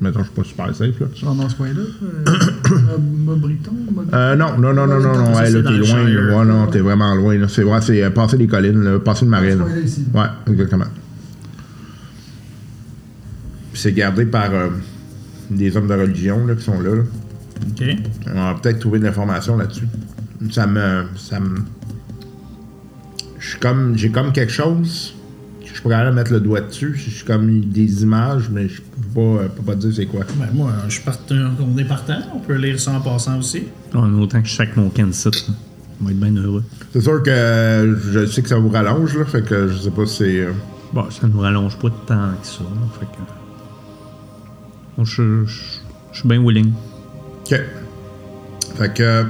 Mettons, 0.00 0.18
je 0.18 0.24
suis 0.24 0.34
pas 0.34 0.42
super 0.42 0.74
safe. 0.74 0.98
Là. 1.00 1.06
Genre 1.14 1.34
dans 1.36 1.48
ce 1.48 1.54
coin-là. 1.54 1.82
Euh, 2.02 2.98
Mobriton. 3.24 3.70
Euh, 4.12 4.34
non, 4.34 4.58
non, 4.58 4.74
non, 4.74 4.84
non, 4.88 4.98
non, 4.98 5.16
non, 5.16 5.34
ouais, 5.36 5.48
là, 5.48 5.62
t'es 5.62 5.70
loin. 5.78 6.02
Là. 6.08 6.36
Ouais, 6.38 6.44
non, 6.44 6.66
t'es 6.66 6.80
vraiment 6.80 7.14
loin. 7.14 7.38
là. 7.38 7.46
C'est 7.48 7.62
vrai, 7.62 7.80
c'est 7.80 8.02
euh, 8.02 8.10
passer 8.10 8.36
les 8.36 8.48
collines, 8.48 8.82
là, 8.82 8.98
passer 8.98 9.24
le 9.26 9.30
marais. 9.30 9.54
là. 9.54 9.64
ici. 9.84 10.04
Ouais, 10.12 10.26
exactement. 10.50 10.86
Puis 13.72 13.80
c'est 13.80 13.92
gardé 13.92 14.26
par 14.26 14.52
euh, 14.52 14.68
des 15.50 15.76
hommes 15.76 15.86
de 15.86 15.94
religion 15.94 16.46
là, 16.46 16.54
qui 16.56 16.62
sont 16.64 16.80
là. 16.80 16.96
là. 16.96 17.02
OK. 17.70 17.84
On 18.34 18.52
va 18.52 18.58
peut-être 18.60 18.80
trouver 18.80 18.98
de 18.98 19.04
l'information 19.04 19.56
là-dessus. 19.56 19.86
Ça 20.50 20.66
me. 20.66 21.04
Ça 21.16 21.40
me. 21.40 21.58
Je 23.38 23.48
suis 23.50 23.58
comme. 23.58 23.96
J'ai 23.96 24.10
comme 24.10 24.32
quelque 24.32 24.52
chose. 24.52 25.14
Je 25.64 25.80
pourrais 25.80 25.96
aller 25.96 26.14
mettre 26.14 26.32
le 26.32 26.38
doigt 26.40 26.60
dessus. 26.60 26.94
Je 26.96 27.10
suis 27.10 27.24
comme 27.24 27.60
des 27.60 28.02
images, 28.02 28.48
mais 28.50 28.68
je 28.68 28.80
peux 28.82 29.14
pas, 29.14 29.42
euh, 29.42 29.48
peux 29.48 29.62
pas 29.62 29.74
dire 29.74 29.90
c'est 29.94 30.06
quoi. 30.06 30.20
Ben, 30.36 30.48
moi, 30.52 30.70
je 30.86 30.92
suis 30.94 31.02
partant. 31.02 31.34
On 31.60 31.76
est 31.78 31.84
partant. 31.84 32.18
On 32.34 32.38
peut 32.38 32.54
lire 32.56 32.78
ça 32.78 32.92
en 32.92 33.00
passant 33.00 33.38
aussi. 33.38 33.64
Ouais, 33.94 34.00
autant 34.20 34.40
que 34.42 34.46
je 34.48 34.54
sac 34.54 34.76
mon 34.76 34.90
Kansas, 34.90 35.48
là. 35.48 35.54
on 36.00 36.04
va 36.04 36.10
être 36.12 36.20
bien 36.20 36.36
heureux. 36.36 36.62
C'est 36.92 37.00
sûr 37.00 37.22
que 37.22 37.30
euh, 37.30 37.96
je 38.12 38.26
sais 38.26 38.42
que 38.42 38.48
ça 38.48 38.58
vous 38.58 38.68
rallonge, 38.68 39.16
là. 39.16 39.24
Fait 39.24 39.42
que 39.42 39.68
je 39.68 39.76
sais 39.78 39.90
pas 39.90 40.06
si 40.06 40.16
c'est. 40.18 40.40
euh, 40.40 40.52
Bon, 40.92 41.10
ça 41.10 41.26
ne 41.26 41.32
nous 41.32 41.40
rallonge 41.40 41.76
pas 41.78 41.88
tant 42.06 42.30
que 42.40 42.46
ça. 42.46 42.60
là, 42.62 42.86
fait 43.00 43.06
que... 43.06 43.18
Bon, 44.98 45.04
je, 45.04 45.44
je, 45.46 45.62
je 46.12 46.18
suis 46.18 46.28
bien 46.28 46.38
willing. 46.44 46.70
OK. 47.50 47.58
Fait 48.76 48.92
que. 48.92 49.24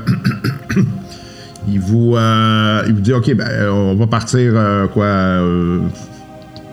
il 1.69 1.81
vous. 1.81 2.15
euh, 2.17 2.83
il 2.87 2.95
vous 2.95 3.01
dit, 3.01 3.13
OK, 3.13 3.35
ben, 3.35 3.69
on 3.71 3.95
va 3.95 4.07
partir, 4.07 4.53
euh, 4.55 4.87
quoi. 4.89 5.05
euh, 5.05 5.81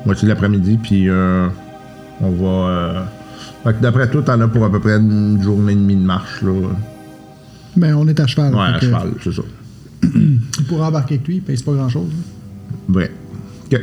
moitié 0.06 0.24
de 0.28 0.30
l'après-midi, 0.30 0.80
puis 0.82 1.10
euh, 1.10 1.48
on 2.22 2.32
va. 2.32 2.70
euh, 2.70 3.04
fait 3.64 3.74
que 3.74 3.82
d'après 3.82 4.10
toi, 4.10 4.22
t'en 4.22 4.40
as 4.42 4.48
pour 4.48 4.64
à 4.64 4.72
peu 4.72 4.80
près 4.80 4.96
une 4.98 5.42
journée 5.42 5.74
et 5.74 5.76
demie 5.76 5.96
de 5.96 6.02
marche, 6.06 6.42
là. 6.42 6.52
Ouais, 6.52 6.68
Ben, 7.76 7.96
on 7.96 8.08
est 8.08 8.20
à 8.20 8.26
cheval. 8.28 8.54
à 8.58 8.74
fait 8.74 8.80
que 8.80 8.86
cheval, 8.86 9.12
c'est 9.24 9.34
ça. 9.34 9.42
Il 10.14 10.66
pourra 10.68 10.88
embarquer 10.88 11.16
avec 11.16 11.28
lui, 11.28 11.36
il 11.38 11.42
pèse 11.42 11.62
pas 11.62 11.74
grand-chose. 11.74 12.10
Vrai. 12.88 13.12
OK. 13.66 13.80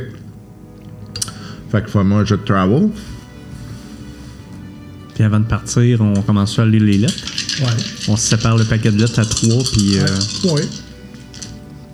Fait 1.69 1.83
que 1.85 2.25
jeu 2.25 2.37
de 2.37 2.41
travel. 2.43 2.89
Puis 5.13 5.23
avant 5.23 5.39
de 5.39 5.45
partir, 5.45 6.01
on 6.01 6.21
commence 6.21 6.57
à 6.57 6.65
lire 6.65 6.81
les 6.83 6.97
lettres. 6.97 7.13
Ouais. 7.59 7.65
On 8.07 8.15
se 8.15 8.27
sépare 8.29 8.57
le 8.57 8.63
paquet 8.65 8.91
de 8.91 8.97
lettres 8.99 9.19
à 9.19 9.25
trois, 9.25 9.63
puis 9.71 9.97
euh, 9.99 10.53
Ouais. 10.53 10.67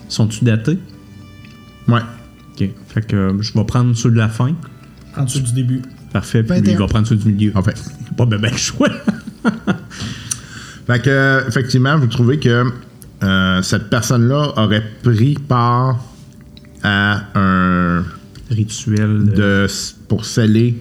sont-tu 0.10 0.44
datés? 0.44 0.78
Ouais. 1.88 2.02
Ok. 2.54 2.70
Fait 2.94 3.02
que 3.08 3.16
euh, 3.16 3.42
je 3.42 3.54
vais 3.54 3.64
prendre 3.66 3.96
ceux 3.96 4.12
de 4.12 4.18
la 4.18 4.30
fin. 4.30 4.54
En 5.18 5.24
dessous 5.24 5.40
du 5.40 5.54
début. 5.54 5.82
Parfait. 6.12 6.44
Puis 6.44 6.58
21. 6.60 6.72
il 6.72 6.78
va 6.78 6.88
prendre 6.88 7.08
ceux 7.08 7.16
du 7.16 7.32
milieu. 7.32 7.52
En 7.56 7.64
fait. 7.64 7.76
Pas 8.18 8.26
ben 8.26 8.40
ben 8.40 8.52
le 8.52 8.58
choix. 8.58 8.90
Fait 10.88 11.02
que, 11.02 11.44
effectivement, 11.48 11.98
vous 11.98 12.08
trouvez 12.08 12.40
que 12.40 12.66
euh, 13.24 13.62
cette 13.62 13.90
personne-là 13.90 14.54
aurait 14.58 14.84
pris 15.02 15.36
part 15.36 16.04
à 16.84 17.24
un. 17.36 18.04
Rituel. 18.52 19.24
De... 19.26 19.32
de, 19.34 19.68
pour 20.10 20.26
sceller 20.26 20.78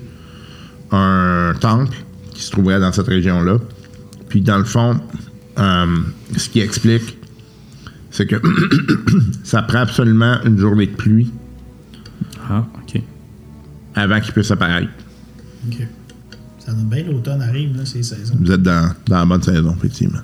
un 0.90 1.54
temple 1.60 1.96
qui 2.34 2.42
se 2.42 2.50
trouverait 2.50 2.80
dans 2.80 2.92
cette 2.92 3.06
région-là. 3.06 3.58
Puis, 4.32 4.40
dans 4.40 4.56
le 4.56 4.64
fond, 4.64 4.98
euh, 5.58 5.96
ce 6.38 6.48
qui 6.48 6.60
explique, 6.60 7.18
c'est 8.10 8.26
que 8.26 8.36
ça 9.44 9.60
prend 9.60 9.80
absolument 9.80 10.38
une 10.46 10.58
journée 10.58 10.86
de 10.86 10.94
pluie 10.96 11.30
Ah, 12.48 12.64
ok. 12.82 13.02
avant 13.94 14.20
qu'il 14.20 14.32
puisse 14.32 14.50
apparaître. 14.50 14.88
OK. 15.68 15.86
Ça 16.60 16.72
donne 16.72 16.86
bien 16.88 17.02
l'automne 17.02 17.42
arrive, 17.42 17.76
là, 17.76 17.84
c'est 17.84 17.98
les 17.98 18.04
saisons. 18.04 18.38
Vous 18.40 18.50
êtes 18.50 18.62
dans, 18.62 18.94
dans 19.06 19.18
la 19.18 19.26
bonne 19.26 19.42
saison, 19.42 19.74
effectivement. 19.76 20.20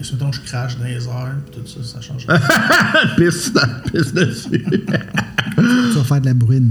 Et 0.00 0.04
si, 0.04 0.14
mettons, 0.14 0.32
je 0.32 0.40
crache 0.40 0.78
dans 0.78 0.84
les 0.86 1.04
airs, 1.06 1.36
puis 1.52 1.60
tout 1.60 1.66
ça, 1.68 1.84
ça 1.84 2.00
change. 2.00 2.26
pisse, 3.18 3.52
pisse 3.92 4.14
dessus. 4.14 4.64
Tu 4.64 5.98
vas 5.98 6.04
faire 6.04 6.20
de 6.22 6.26
la 6.26 6.32
bruine. 6.34 6.70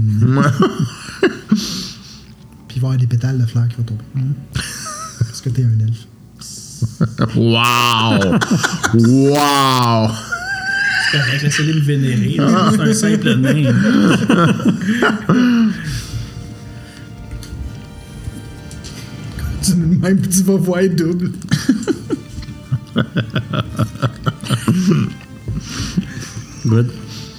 Puis 2.66 2.76
il 2.76 2.80
va 2.80 2.88
y 2.88 2.90
avoir 2.90 2.96
des 2.96 3.06
pétales 3.06 3.38
de 3.40 3.46
fleurs 3.46 3.68
qui 3.68 3.76
vont 3.76 3.84
tomber. 3.84 4.02
que 5.42 5.48
t'es 5.50 5.64
un 5.64 5.78
elfe. 5.80 6.06
wow! 7.36 8.18
wow! 8.94 10.10
C'est 11.10 11.18
correct, 11.18 11.42
laissez-les 11.42 11.74
me 11.74 11.80
vénérer. 11.80 12.36
C'est 12.72 12.80
un 12.80 12.92
simple 12.94 13.34
nain. 13.36 13.72
Tu, 19.62 19.74
même 19.76 20.20
tu 20.26 20.42
vas 20.42 20.56
voir 20.56 20.80
double. 20.90 21.30
Good. 26.66 26.90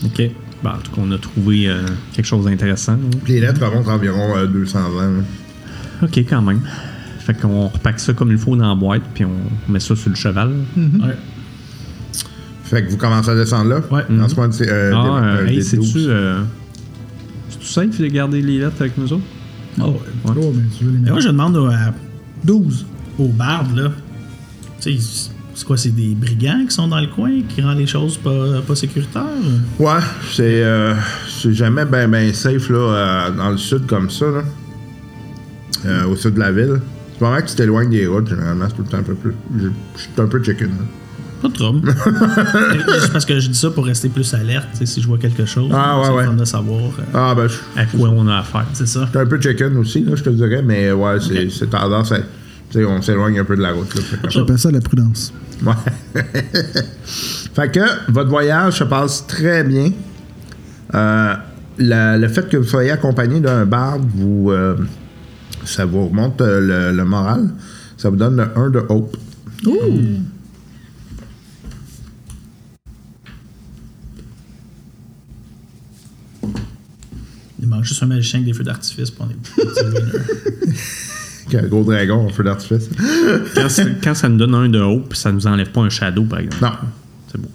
Ok. 0.06 0.22
Bah, 0.64 0.76
en 0.78 0.82
tout 0.82 0.92
cas, 0.92 1.02
on 1.02 1.12
a 1.12 1.18
trouvé 1.18 1.68
euh, 1.68 1.82
quelque 2.14 2.26
chose 2.26 2.46
d'intéressant. 2.46 2.94
là. 2.94 3.00
Les 3.28 3.42
lettres 3.42 3.66
remontent 3.66 3.92
environ 3.92 4.38
euh, 4.38 4.46
200 4.48 4.80
ans. 4.80 4.90
là. 5.02 5.24
Ok, 6.02 6.18
quand 6.30 6.42
même. 6.42 6.62
Fait 7.26 7.34
qu'on 7.34 7.68
repack 7.68 8.00
ça 8.00 8.14
comme 8.14 8.32
il 8.32 8.38
faut 8.38 8.56
dans 8.56 8.68
la 8.70 8.76
boîte, 8.76 9.02
puis 9.14 9.24
on 9.26 9.72
met 9.72 9.80
ça 9.80 9.96
sur 9.96 10.10
le 10.10 10.16
cheval. 10.16 10.52
Ouais. 10.78 11.16
Fait 12.64 12.84
que 12.84 12.90
vous 12.90 12.98
commencez 12.98 13.30
à 13.30 13.36
descendre 13.36 13.70
là? 13.70 13.82
Ouais. 13.92 14.04
Dans 14.10 14.28
ce 14.28 14.36
point, 14.36 14.52
c'est. 14.52 14.70
Euh, 14.70 14.92
ah, 14.96 15.04
des- 15.04 15.10
euh, 15.10 15.22
euh, 15.44 15.48
hey, 15.48 15.56
des 15.58 15.62
c'est-tu. 15.64 15.82
12. 15.94 16.08
Euh, 16.10 16.42
c'est-tu 17.50 17.66
safe 17.68 18.00
de 18.02 18.08
garder 18.08 18.42
les 18.42 18.60
lettres 18.60 18.76
avec 18.82 18.98
nous 18.98 19.12
autres? 19.14 19.24
Ah 19.80 19.88
ouais. 19.88 20.00
Oh, 20.26 20.54
mais 20.56 20.64
tu 20.78 20.84
veux 20.86 20.92
les 20.92 20.98
Mais 20.98 21.02
mettre. 21.04 21.12
moi, 21.14 21.20
je 21.22 21.28
demande 21.30 21.56
au, 21.58 21.66
à- 21.68 21.94
12. 22.44 22.86
aux 23.20 23.28
bardes, 23.30 23.76
là. 23.78 23.90
Tu 24.82 24.98
sais, 25.00 25.30
c'est 25.56 25.66
quoi, 25.66 25.78
c'est 25.78 25.96
des 25.96 26.16
brigands 26.16 26.66
qui 26.68 26.74
sont 26.76 26.88
dans 26.88 27.00
le 27.00 27.08
coin 27.08 27.32
qui 27.48 27.62
rendent 27.62 27.78
les 27.78 27.88
choses 27.88 28.18
pas, 28.18 28.62
pas 28.68 28.76
sécuritaires? 28.76 29.24
Ouais, 29.80 29.92
c'est. 30.34 30.64
euh, 30.64 30.94
c'est 31.30 31.54
jamais 31.54 31.86
ben, 31.86 32.10
ben 32.10 32.34
safe 32.34 32.70
là, 32.70 32.78
euh, 32.78 33.32
dans 33.32 33.52
le 33.52 33.58
sud 33.58 33.86
comme 33.86 34.10
ça. 34.10 34.26
Là. 34.26 34.44
Euh, 35.86 36.06
au 36.08 36.16
sud 36.16 36.34
de 36.34 36.40
la 36.40 36.52
ville. 36.52 36.80
C'est 37.24 37.30
pas 37.30 37.32
mal 37.36 37.44
que 37.44 37.50
tu 37.50 37.56
t'éloignes 37.56 37.90
des 37.90 38.06
routes, 38.08 38.28
généralement, 38.28 38.66
c'est 38.68 38.76
tout 38.76 38.82
le 38.84 38.88
temps 38.90 38.98
un 38.98 39.04
peu 39.04 39.14
plus. 39.16 39.34
Je 39.58 39.68
je 39.96 40.02
suis 40.02 40.10
un 40.18 40.26
peu 40.28 40.44
chicken. 40.44 40.68
là. 40.68 40.74
Pas 41.42 41.48
de 41.50 41.54
trouble. 41.54 41.94
C'est 43.02 43.12
parce 43.12 43.26
que 43.26 43.38
je 43.40 43.50
dis 43.50 43.58
ça 43.58 43.70
pour 43.70 43.86
rester 43.86 44.08
plus 44.10 44.34
alerte, 44.34 44.68
si 44.86 45.02
je 45.02 45.08
vois 45.08 45.18
quelque 45.18 45.46
chose. 45.46 45.70
Ah, 45.74 45.98
ouais, 46.00 46.04
c'est 46.06 46.10
le 46.12 46.16
ouais. 46.18 46.26
fun 46.26 46.34
de 46.34 46.46
savoir. 46.46 46.80
euh, 46.84 47.04
Ah, 47.14 47.34
ben, 47.36 47.48
je 47.48 47.56
À 47.80 47.86
quoi 47.86 48.10
on 48.10 48.28
a 48.30 48.38
affaire? 48.40 48.66
c'est 48.74 48.88
ça. 48.88 49.08
suis 49.10 49.18
un 49.20 49.26
peu 49.26 49.40
chicken 49.42 49.76
aussi, 49.78 50.04
là, 50.06 50.16
je 50.16 50.24
te 50.24 50.30
dirais, 50.30 50.62
mais 50.64 50.92
ouais, 50.94 51.18
c'est 51.20 51.50
c'est 51.50 51.70
tendance 51.70 52.12
à. 52.14 52.20
Tu 52.20 52.80
sais, 52.80 52.86
on 52.86 53.02
s'éloigne 53.02 53.40
un 53.40 53.44
peu 53.46 53.56
de 53.58 53.62
la 53.62 53.72
route. 53.74 53.94
J'appelle 54.30 54.58
ça 54.58 54.72
la 54.72 54.80
prudence. 54.82 55.34
Ouais. 55.66 55.74
fait 57.54 57.72
que 57.72 58.12
votre 58.12 58.30
voyage 58.30 58.80
se 58.80 58.84
passe 58.86 59.26
très 59.28 59.64
bien. 59.64 59.92
Euh, 60.96 61.34
la- 61.78 62.18
le 62.18 62.28
fait 62.30 62.48
que 62.50 62.58
vous 62.58 62.64
soyez 62.68 62.92
accompagné 62.92 63.40
d'un 63.42 63.66
barde, 63.66 64.04
vous, 64.16 64.50
euh, 64.52 64.76
ça 65.66 65.86
vous 65.86 66.08
remonte 66.08 66.40
euh, 66.42 66.92
le, 66.92 66.96
le 66.96 67.06
moral? 67.06 67.50
Ça 67.98 68.10
vous 68.10 68.16
donne 68.16 68.38
le 68.38 68.58
1 68.58 68.70
de 68.70 68.80
hope. 68.90 69.18
Il 77.60 77.68
manque 77.68 77.84
juste 77.86 78.04
un 78.04 78.08
magicien 78.08 78.40
avec 78.40 78.52
des 78.52 78.58
feux 78.58 78.64
d'artifice 78.64 79.10
pour 79.10 79.26
a 79.26 79.30
un 81.58 81.68
gros 81.68 81.84
dragon 81.84 82.26
en 82.26 82.30
feu 82.30 82.44
d'artifice. 82.44 82.90
Quand, 83.56 83.70
ça 83.70 83.86
nous 84.30 84.38
donne 84.38 84.56
un 84.56 84.70
de 84.70 84.82
haut, 84.82 85.04
ça 85.14 85.32
nous 85.32 85.48
enlève 85.48 85.72
pas 85.72 85.82
un 85.82 85.90
shadow, 85.90 86.26
par 86.26 86.40
exemple. 86.40 86.62
Non. 86.62 86.72
C'est 87.32 87.40
beau. 87.40 87.50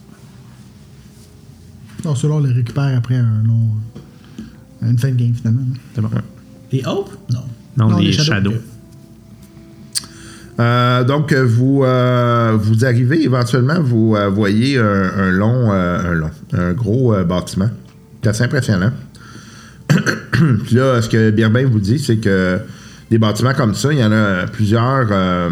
Non, 2.04 2.14
ceux-là, 2.14 2.34
on 2.34 2.40
les 2.40 2.52
récupère 2.52 2.96
après 2.96 3.16
un 3.16 3.42
long. 3.42 3.70
Une 4.80 4.98
fin 4.98 5.10
de 5.10 5.16
game, 5.16 5.34
finalement. 5.34 5.62
C'est 5.94 6.00
bon. 6.00 6.10
Les 6.72 6.86
Hope? 6.86 7.10
Non. 7.30 7.42
Non, 7.78 7.88
Non, 7.90 7.98
les, 7.98 8.06
les 8.06 8.12
shadows. 8.12 8.50
shadows. 8.50 8.54
Euh, 10.60 11.04
donc, 11.04 11.32
euh, 11.32 11.44
vous, 11.46 11.84
euh, 11.84 12.56
vous 12.60 12.84
arrivez 12.84 13.22
éventuellement, 13.22 13.80
vous 13.80 14.16
euh, 14.16 14.28
voyez 14.28 14.76
un, 14.78 15.10
un 15.16 15.30
long, 15.30 15.70
euh, 15.72 16.10
un 16.10 16.14
long, 16.14 16.30
un 16.52 16.72
gros 16.72 17.14
euh, 17.14 17.22
bâtiment. 17.24 17.70
C'est 18.22 18.30
assez 18.30 18.42
impressionnant. 18.42 18.90
Puis 19.88 20.74
là, 20.74 21.00
ce 21.00 21.08
que 21.08 21.30
Birbin 21.30 21.64
vous 21.66 21.78
dit, 21.78 21.98
c'est 22.00 22.16
que 22.16 22.58
des 23.10 23.18
bâtiments 23.18 23.54
comme 23.54 23.74
ça, 23.74 23.92
il 23.92 24.00
y 24.00 24.04
en 24.04 24.10
a 24.10 24.46
plusieurs 24.46 25.06
euh, 25.12 25.50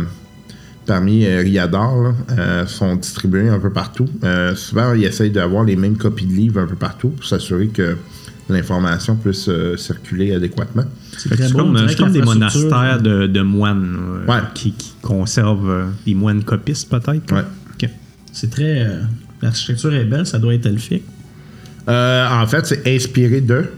parmi 0.87 1.24
euh, 1.24 1.39
Riador, 1.41 2.03
là, 2.03 2.12
euh, 2.39 2.66
sont 2.66 2.97
distribués 2.97 3.49
un 3.49 3.61
peu 3.61 3.70
partout. 3.70 4.07
Euh, 4.24 4.57
souvent, 4.57 4.93
ils 4.93 5.05
essayent 5.05 5.31
d'avoir 5.31 5.62
les 5.62 5.77
mêmes 5.77 5.97
copies 5.97 6.27
de 6.27 6.33
livres 6.33 6.61
un 6.61 6.66
peu 6.66 6.74
partout 6.77 7.11
pour 7.11 7.24
s'assurer 7.24 7.68
que 7.68 7.97
l'information 8.49 9.16
puisse 9.16 9.49
euh, 9.49 9.76
circuler 9.76 10.34
adéquatement. 10.34 10.84
C'est 11.18 11.30
très 11.30 11.49
beau. 11.51 11.61
on 11.61 11.72
comme, 11.74 11.86
que 11.86 11.97
comme 11.97 12.12
des 12.12 12.22
monastères 12.22 13.01
de, 13.03 13.26
de 13.26 13.40
moines 13.42 13.97
euh, 14.28 14.32
Ouais. 14.32 14.40
qui, 14.55 14.72
qui 14.72 14.94
conservent 15.03 15.68
euh, 15.70 15.84
des 16.07 16.14
moines 16.14 16.44
copistes, 16.44 16.88
peut-être. 16.90 17.32
Ouais. 17.32 17.42
Ok. 17.74 17.88
C'est 18.32 18.51
très. 18.51 18.80
euh, 18.82 19.03
L'architecture 19.42 19.92
est 19.94 20.05
belle, 20.05 20.26
ça 20.26 20.38
doit 20.38 20.55
être 20.55 20.66
elfique. 20.66 21.03
Euh, 21.88 22.28
en 22.30 22.47
fait, 22.47 22.66
c'est 22.66 22.86
inspiré 22.94 23.40
d'eux. 23.40 23.68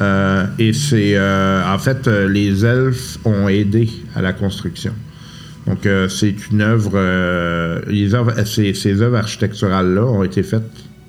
Euh, 0.00 0.46
et 0.58 0.72
c'est. 0.72 1.16
euh, 1.16 1.62
en 1.66 1.78
fait, 1.78 2.06
euh, 2.08 2.28
les 2.28 2.64
elfes 2.64 3.18
ont 3.24 3.48
aidé 3.48 3.88
à 4.14 4.20
la 4.22 4.32
construction. 4.32 4.92
Donc, 5.66 5.86
euh, 5.86 6.08
c'est 6.08 6.34
une 6.52 6.60
œuvre. 6.60 6.92
euh, 6.94 7.80
les 7.88 8.14
œuvres 8.14 8.34
ces, 8.46 8.74
ces 8.74 9.00
œuvres 9.00 9.16
architecturales-là 9.16 10.04
ont 10.04 10.22
été 10.22 10.42
faites 10.42 10.62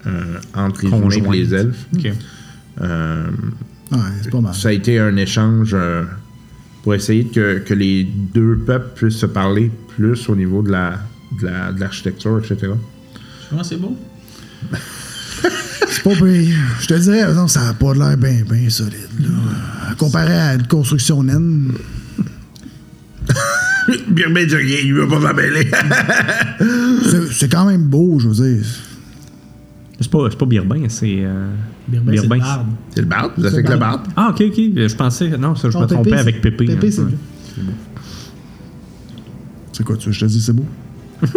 euh, 0.08 0.38
entre 0.56 0.84
les 0.84 0.90
humains 0.90 1.32
et 1.34 1.38
les 1.38 1.54
elfes. 1.54 1.86
Euh, 2.82 3.26
Ouais, 3.92 3.98
c'est 4.22 4.30
pas 4.32 4.42
mal. 4.42 4.54
ça 4.54 4.68
a 4.68 4.72
été 4.74 5.00
un 5.00 5.16
échange 5.16 5.72
euh, 5.74 6.04
pour 6.84 6.94
essayer 6.94 7.26
que, 7.26 7.60
que 7.60 7.74
les 7.74 8.04
deux 8.04 8.58
peuples 8.58 8.90
puissent 8.96 9.16
se 9.20 9.26
parler 9.26 9.72
plus 9.96 10.28
au 10.28 10.36
niveau 10.36 10.62
de 10.62 10.72
la 10.72 11.00
de 11.40 11.46
la- 11.46 11.72
de 11.72 11.80
l'architecture, 11.80 12.38
etc. 12.40 12.74
Comment 13.50 13.64
c'est 13.64 13.78
beau? 13.78 13.96
C'est 15.90 16.04
pas 16.04 16.16
pire. 16.16 16.58
Je 16.82 16.88
te 16.88 16.94
dirais, 16.96 17.34
non, 17.34 17.48
ça 17.48 17.70
a 17.70 17.74
pas 17.74 17.94
l'air 17.94 18.18
bien, 18.18 18.44
bien 18.50 18.70
solide. 18.70 19.08
Là. 19.22 19.94
Comparé 19.98 20.34
à 20.34 20.54
une 20.56 20.68
construction 20.68 21.24
naine. 21.24 21.72
Bien, 24.10 24.30
bien, 24.32 24.46
dit 24.46 24.56
rien, 24.56 24.78
il 24.84 24.94
veut 24.94 25.08
pas 25.08 25.20
m'appeller. 25.20 25.66
C'est 27.10 27.32
c'est 27.32 27.50
quand 27.52 27.66
même 27.66 27.84
beau, 27.84 28.20
je 28.20 28.28
veux 28.28 28.34
dire. 28.56 28.66
C'est 30.00 30.12
pas, 30.12 30.20
c'est 30.30 30.38
pas 30.38 30.46
Birbin, 30.46 30.88
c'est. 30.90 31.18
euh, 31.22 31.50
Birbin, 31.88 32.12
c'est 32.16 32.22
le 32.24 32.28
barde. 32.30 32.68
c'est 32.94 33.02
le 33.02 33.08
barde, 33.08 33.32
vous 33.38 33.46
avec 33.46 33.68
le 33.70 33.78
barde. 33.78 34.02
Ah, 34.16 34.30
ok, 34.30 34.42
ok. 34.50 34.56
Je 34.56 34.96
pensais. 34.96 35.30
Non, 35.38 35.56
ça, 35.56 35.70
je 35.70 35.76
Non, 35.76 35.84
me 35.84 35.88
trompais 35.88 36.18
avec 36.18 36.42
Pépé. 36.42 36.66
Pépé, 36.66 36.88
hein. 36.88 36.92
c'est 36.92 37.02
Ouais. 37.02 37.08
bien. 37.08 37.74
C'est 39.74 39.84
quoi, 39.84 39.96
tu 39.98 40.08
veux, 40.08 40.12
je 40.12 40.20
te 40.22 40.26
dis, 40.26 40.42
c'est 40.42 40.54
beau? 40.54 40.66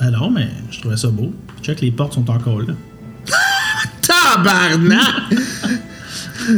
Ben 0.00 0.10
non, 0.12 0.30
mais 0.30 0.48
je 0.70 0.80
trouvais 0.80 0.96
ça 0.96 1.08
beau. 1.08 1.30
Check, 1.62 1.82
les 1.82 1.90
portes 1.90 2.14
sont 2.14 2.30
encore 2.30 2.60
là. 2.62 2.72
Tabarnak! 4.00 5.04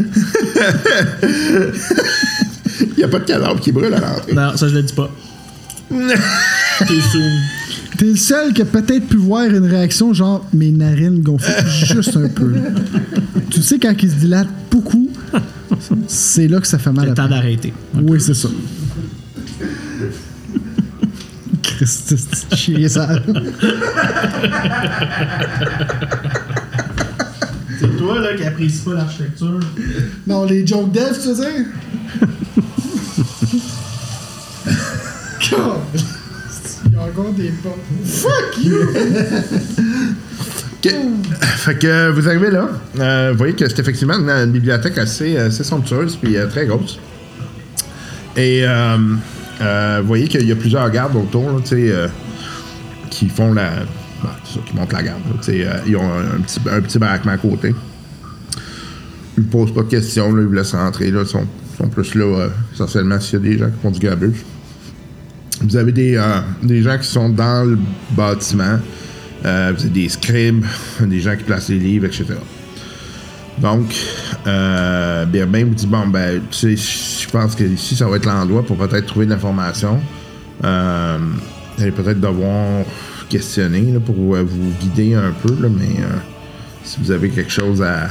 Il 2.80 2.94
n'y 2.96 3.02
a 3.04 3.08
pas 3.08 3.18
de 3.18 3.24
cadavre 3.24 3.58
qui 3.60 3.72
brûle 3.72 3.92
à 3.94 3.98
l'entrée. 4.00 4.32
Non, 4.32 4.56
ça, 4.56 4.68
je 4.68 4.74
le 4.76 4.82
dis 4.84 4.92
pas. 4.92 5.10
T'es 5.90 7.00
soon. 7.00 7.40
T'es 7.98 8.06
le 8.06 8.16
seul 8.16 8.52
qui 8.52 8.62
a 8.62 8.64
peut-être 8.64 9.06
pu 9.06 9.16
voir 9.16 9.44
une 9.44 9.66
réaction 9.66 10.12
genre 10.14 10.46
mes 10.52 10.70
narines 10.70 11.20
gonflées 11.20 11.52
juste 11.68 12.16
un 12.16 12.28
peu. 12.28 12.54
tu 13.50 13.62
sais, 13.62 13.78
quand 13.78 13.94
ils 14.02 14.10
se 14.10 14.16
dilatent 14.16 14.48
beaucoup, 14.70 15.10
c'est 16.06 16.48
là 16.48 16.60
que 16.60 16.66
ça 16.66 16.78
fait 16.78 16.90
mal 16.92 17.04
C'est 17.04 17.10
le 17.10 17.16
temps 17.16 17.28
d'arrêter. 17.28 17.72
Oui, 17.94 18.20
c'est 18.20 18.34
ça. 18.34 18.48
Christ, 21.62 22.14
c'est 22.16 22.56
chier 22.56 22.88
ça. 22.88 23.08
C'est 27.78 27.96
toi 27.96 28.20
là 28.20 28.34
qui 28.36 28.44
apprécie 28.44 28.82
pas 28.84 28.94
l'architecture. 28.94 29.60
Non, 30.26 30.44
les 30.44 30.66
joke 30.66 30.92
dev, 30.92 31.12
tu 31.20 31.28
veux 31.28 31.66
pas. 37.14 37.76
Fuck 38.04 38.64
you! 38.64 38.78
OK. 40.84 40.92
Fait 41.40 41.78
que 41.78 41.86
euh, 41.86 42.12
vous 42.12 42.28
arrivez 42.28 42.50
là. 42.50 42.68
Euh, 42.98 43.30
vous 43.32 43.38
voyez 43.38 43.54
que 43.54 43.68
c'est 43.68 43.78
effectivement 43.78 44.14
une, 44.18 44.28
une 44.28 44.50
bibliothèque 44.50 44.98
assez, 44.98 45.36
assez 45.36 45.62
somptueuse 45.64 46.16
puis 46.16 46.36
euh, 46.36 46.46
très 46.48 46.66
grosse. 46.66 46.98
Et 48.36 48.62
euh, 48.64 48.96
euh, 49.60 49.98
vous 50.00 50.08
voyez 50.08 50.26
qu'il 50.28 50.46
y 50.46 50.52
a 50.52 50.56
plusieurs 50.56 50.90
gardes 50.90 51.14
autour, 51.16 51.50
là, 51.52 51.58
euh, 51.72 52.08
qui 53.10 53.28
font 53.28 53.52
la. 53.54 53.70
c'est 54.44 54.54
ça, 54.54 54.60
qui 54.66 54.74
montent 54.74 54.92
la 54.92 55.02
garde. 55.02 55.20
là, 55.28 55.54
euh, 55.54 55.78
ils 55.86 55.96
ont 55.96 56.10
un, 56.12 56.36
un 56.36 56.40
petit, 56.40 56.60
un 56.70 56.80
petit 56.80 56.98
baraquement 56.98 57.32
à 57.32 57.38
côté. 57.38 57.74
Ils 59.38 59.44
ne 59.44 59.48
posent 59.48 59.72
pas 59.72 59.82
de 59.82 59.88
questions, 59.88 60.34
là, 60.34 60.42
ils 60.42 60.48
vous 60.48 60.54
laissent 60.54 60.74
rentrer. 60.74 61.10
Là, 61.10 61.20
ils 61.22 61.28
sont, 61.28 61.46
sont 61.78 61.88
plus 61.88 62.14
là, 62.14 62.24
euh, 62.24 62.48
essentiellement, 62.74 63.20
s'il 63.20 63.34
y 63.34 63.36
a 63.36 63.52
des 63.52 63.58
gens 63.58 63.66
qui 63.70 63.80
font 63.82 63.90
du 63.90 64.00
gabus. 64.00 64.44
Vous 65.64 65.76
avez 65.76 65.92
des, 65.92 66.16
euh, 66.16 66.40
des 66.62 66.82
gens 66.82 66.98
qui 66.98 67.06
sont 67.06 67.28
dans 67.28 67.68
le 67.68 67.78
bâtiment. 68.10 68.78
Euh, 69.44 69.72
vous 69.76 69.82
avez 69.82 69.92
des 69.92 70.08
scribes, 70.08 70.64
des 71.00 71.20
gens 71.20 71.36
qui 71.36 71.44
placent 71.44 71.68
les 71.68 71.78
livres, 71.78 72.06
etc. 72.06 72.26
Donc, 73.58 73.94
euh, 74.46 75.24
Birbin 75.26 75.64
vous 75.64 75.74
dit 75.74 75.86
bon, 75.86 76.06
ben, 76.06 76.40
tu 76.50 76.76
sais, 76.76 77.22
je 77.24 77.28
pense 77.28 77.54
que 77.54 77.64
ici, 77.64 77.96
ça 77.96 78.06
va 78.08 78.16
être 78.16 78.26
l'endroit 78.26 78.64
pour 78.64 78.76
peut-être 78.76 79.06
trouver 79.06 79.26
de 79.26 79.30
l'information. 79.30 80.00
Euh, 80.64 81.18
vous 81.76 81.82
allez 81.82 81.92
peut-être 81.92 82.20
devoir 82.20 82.84
questionner 83.28 83.98
pour 84.04 84.14
vous 84.14 84.72
guider 84.80 85.14
un 85.14 85.32
peu, 85.42 85.54
mais 85.68 86.02
si 86.84 86.98
vous 87.02 87.10
avez 87.10 87.30
quelque 87.30 87.50
chose 87.50 87.82
à, 87.82 88.08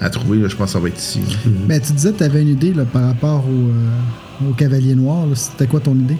à 0.00 0.10
trouver, 0.10 0.38
là, 0.38 0.48
je 0.48 0.56
pense 0.56 0.68
que 0.68 0.72
ça 0.72 0.80
va 0.80 0.88
être 0.88 0.98
ici. 0.98 1.20
Ben, 1.68 1.80
tu 1.80 1.92
disais 1.92 2.12
que 2.12 2.18
tu 2.18 2.24
avais 2.24 2.42
une 2.42 2.48
idée 2.48 2.72
là, 2.72 2.84
par 2.84 3.06
rapport 3.06 3.44
au, 3.46 4.48
au 4.48 4.52
Cavalier 4.54 4.94
Noir. 4.94 5.26
C'était 5.34 5.66
quoi 5.66 5.80
ton 5.80 5.94
idée? 5.94 6.16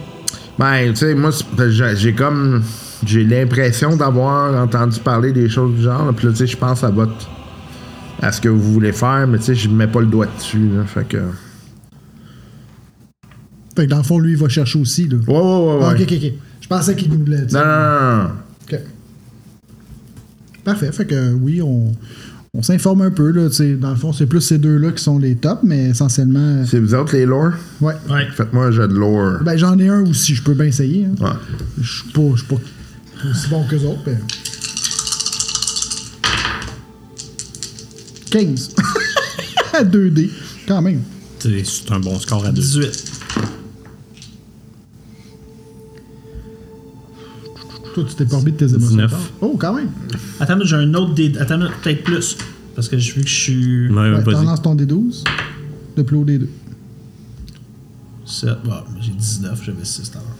Ben, 0.57 0.89
tu 0.91 0.97
sais, 0.97 1.15
moi, 1.15 1.31
j'ai 1.95 2.13
comme. 2.13 2.63
J'ai 3.05 3.23
l'impression 3.23 3.95
d'avoir 3.95 4.55
entendu 4.55 4.99
parler 4.99 5.31
des 5.31 5.49
choses 5.49 5.75
du 5.75 5.83
genre. 5.83 6.11
Puis 6.15 6.27
là, 6.27 6.31
tu 6.31 6.39
sais, 6.39 6.47
je 6.47 6.57
pense 6.57 6.83
à 6.83 6.89
votre. 6.89 7.29
à 8.21 8.31
ce 8.31 8.41
que 8.41 8.49
vous 8.49 8.73
voulez 8.73 8.93
faire, 8.93 9.27
mais 9.27 9.37
tu 9.37 9.45
sais, 9.45 9.55
je 9.55 9.69
mets 9.69 9.87
pas 9.87 9.99
le 9.99 10.07
doigt 10.07 10.27
dessus. 10.37 10.69
Là, 10.75 10.85
fait 10.85 11.07
que. 11.07 11.17
Fait 13.75 13.85
que 13.85 13.91
dans 13.91 13.97
le 13.97 14.03
fond, 14.03 14.19
lui, 14.19 14.31
il 14.31 14.37
va 14.37 14.47
chercher 14.47 14.79
aussi. 14.79 15.07
Là. 15.07 15.17
Ouais, 15.17 15.33
ouais, 15.33 15.77
ouais. 15.77 15.83
Ah, 15.83 15.93
ok, 15.93 16.01
ok, 16.01 16.13
ok. 16.13 16.31
Je 16.61 16.67
pensais 16.67 16.95
qu'il 16.95 17.11
nous 17.11 17.25
l'a 17.25 17.41
dit. 17.41 17.53
Non, 17.53 17.61
non, 17.61 17.67
non, 17.67 18.23
non. 18.23 18.29
Ok. 18.63 18.79
Parfait. 20.63 20.91
Fait 20.91 21.05
que 21.05 21.33
oui, 21.33 21.61
on, 21.61 21.91
on 22.57 22.61
s'informe 22.61 23.01
un 23.01 23.11
peu. 23.11 23.31
Là, 23.31 23.49
dans 23.79 23.89
le 23.91 23.95
fond, 23.95 24.13
c'est 24.13 24.25
plus 24.25 24.41
ces 24.41 24.57
deux-là 24.57 24.91
qui 24.91 25.03
sont 25.03 25.19
les 25.19 25.35
tops, 25.35 25.61
mais 25.63 25.89
essentiellement. 25.89 26.39
euh, 26.39 26.65
C'est 26.65 26.79
vous 26.79 26.93
autres 26.95 27.15
les 27.15 27.25
lore? 27.25 27.51
Ouais. 27.81 27.93
Ouais. 28.09 28.27
Faites-moi 28.35 28.65
un 28.67 28.71
jeu 28.71 28.87
de 28.87 28.93
lore. 28.93 29.39
Ben, 29.43 29.57
j'en 29.57 29.77
ai 29.77 29.89
un 29.89 30.01
aussi, 30.05 30.35
je 30.35 30.41
peux 30.43 30.53
bien 30.53 30.65
essayer. 30.65 31.05
hein. 31.05 31.23
Ouais. 31.23 31.31
Je 31.81 31.91
suis 32.01 32.09
pas, 32.11 32.21
je 32.33 32.37
suis 32.37 32.47
pas 32.47 32.55
aussi 33.29 33.49
bon 33.49 33.63
que 33.67 33.75
les 33.75 33.85
autres. 33.85 33.99
mais- 34.07 34.17
15. 38.31 38.71
à 39.73 39.83
2D, 39.83 40.29
quand 40.67 40.81
même. 40.81 41.01
C'est 41.39 41.91
un 41.91 41.99
bon 41.99 42.19
score 42.19 42.45
à 42.45 42.51
deux. 42.51 42.61
18. 42.61 43.11
Toi, 47.95 48.03
tu 48.09 48.15
t'es 48.15 48.25
pas 48.25 48.35
remis 48.37 48.51
de 48.51 48.57
tes 48.57 48.65
émotions. 48.65 48.89
19. 48.89 49.09
tard? 49.11 49.19
Oh, 49.39 49.55
quand 49.57 49.73
même. 49.73 49.89
Attends, 50.41 50.59
j'ai 50.63 50.75
un 50.75 50.93
autre 50.95 51.13
dé. 51.13 51.31
Attends, 51.39 51.59
peut-être 51.81 52.03
plus. 52.03 52.37
Parce 52.75 52.89
que 52.89 52.97
vu 52.97 53.21
que 53.21 53.27
je 53.29 53.33
suis. 53.33 53.87
Ouais, 53.89 53.95
Ouais, 53.95 54.21
vas-y. 54.21 54.33
t'en 54.35 54.43
lances 54.43 54.61
ton 54.61 54.75
D12. 54.75 55.23
De 55.95 56.01
plus 56.03 56.17
haut 56.17 56.25
D2. 56.25 56.45
7. 58.25 58.49
Ouais, 58.49 58.73
j'ai 58.99 59.11
19, 59.13 59.63
j'avais 59.63 59.85
6 59.85 60.11
tout 60.11 60.17
à 60.17 60.21
l'heure. 60.21 60.35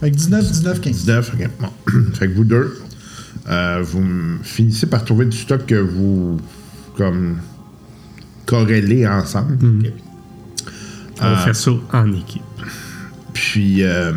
Fait 0.00 0.10
que 0.12 0.16
19, 0.16 0.50
19, 0.52 0.80
15. 0.80 0.92
19, 0.98 1.32
ok. 1.34 1.50
Bon. 1.60 2.02
fait 2.14 2.28
que 2.28 2.34
vous 2.34 2.44
deux, 2.44 2.78
euh, 3.48 3.82
vous 3.82 4.04
finissez 4.44 4.86
par 4.86 5.04
trouver 5.04 5.24
du 5.26 5.36
stock 5.36 5.66
que 5.66 5.74
vous. 5.74 6.38
comme. 6.96 7.38
corrélez 8.46 9.04
ensemble. 9.08 9.58
On 11.20 11.24
va 11.24 11.36
faire 11.38 11.56
ça 11.56 11.72
en 11.92 12.12
équipe. 12.12 12.42
Puis, 13.32 13.82
euh, 13.82 14.12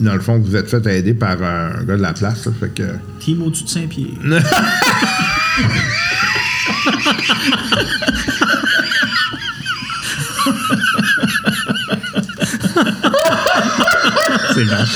dans 0.00 0.14
le 0.14 0.20
fond, 0.20 0.38
vous 0.38 0.56
êtes 0.56 0.68
fait 0.68 0.98
aider 0.98 1.14
par 1.14 1.42
un 1.42 1.84
gars 1.84 1.96
de 1.96 2.02
la 2.02 2.12
place. 2.12 2.46
là, 2.46 2.52
fait 2.58 2.74
que. 2.74 2.82
Team 3.20 3.42
au-dessus 3.42 3.64
de 3.64 3.68
Saint-Pierre. 3.68 4.08
C'est 14.54 14.64
vache. 14.64 14.88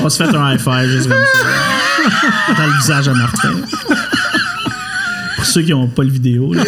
On 0.00 0.08
se 0.08 0.22
fait 0.22 0.36
un 0.36 0.52
high 0.52 0.60
five 0.60 0.88
juste 0.90 1.08
comme 1.08 1.18
ça. 1.18 2.54
Dans 2.56 2.66
le 2.66 2.72
visage 2.78 3.08
à 3.08 3.14
Martin. 3.14 3.52
Ceux 5.56 5.62
qui 5.62 5.70
n'ont 5.70 5.88
pas 5.88 6.02
le 6.02 6.10
vidéo. 6.10 6.52
là. 6.52 6.62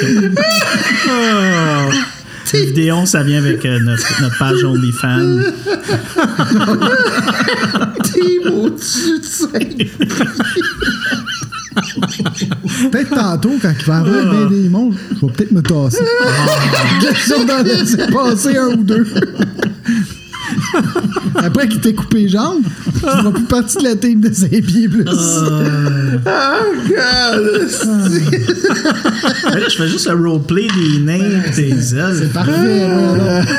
La 2.54 2.60
vidéo, 2.60 3.04
ça 3.04 3.22
vient 3.22 3.36
avec 3.36 3.62
euh, 3.66 3.78
notre, 3.80 4.22
notre 4.22 4.38
page 4.38 4.64
OnlyFans. 4.64 5.42
Team 8.02 8.50
au-dessus 8.54 9.18
de 9.18 9.24
ça. 9.24 9.48
Peut-être 12.90 13.10
tantôt, 13.10 13.58
quand 13.60 13.74
il 13.78 13.84
va 13.84 13.98
avoir 13.98 14.24
bien 14.24 14.46
des 14.46 14.70
mondes, 14.70 14.94
je 15.20 15.26
vais 15.26 15.32
peut-être 15.32 15.52
me 15.52 15.60
tasser. 15.60 16.02
Question 17.02 17.44
d'en 17.44 17.62
laisser 17.62 18.06
passer 18.10 18.56
un 18.56 18.68
ou 18.68 18.84
deux. 18.84 19.06
Après 21.34 21.68
qu'il 21.68 21.80
t'ait 21.80 21.92
coupé 21.94 22.20
les 22.22 22.28
jambes, 22.30 22.62
tu 23.00 23.06
feras 23.06 23.30
plus 23.30 23.44
partie 23.44 23.78
de 23.78 23.84
la 23.84 23.96
team 23.96 24.20
de 24.20 24.32
ses 24.32 24.62
pieds 24.62 24.88
plus. 24.88 25.04
Oh, 25.08 26.20
God! 26.88 27.68
Mais 29.52 29.60
là, 29.60 29.68
je 29.68 29.76
fais 29.76 29.88
juste 29.88 30.08
un 30.08 30.16
roleplay 30.16 30.66
des 30.68 30.98
nains 31.00 31.42
et 31.46 31.50
des 31.54 31.94
ailes. 31.94 32.16
C'est 32.18 32.32
parfait. 32.32 32.86
voilà. 32.88 33.42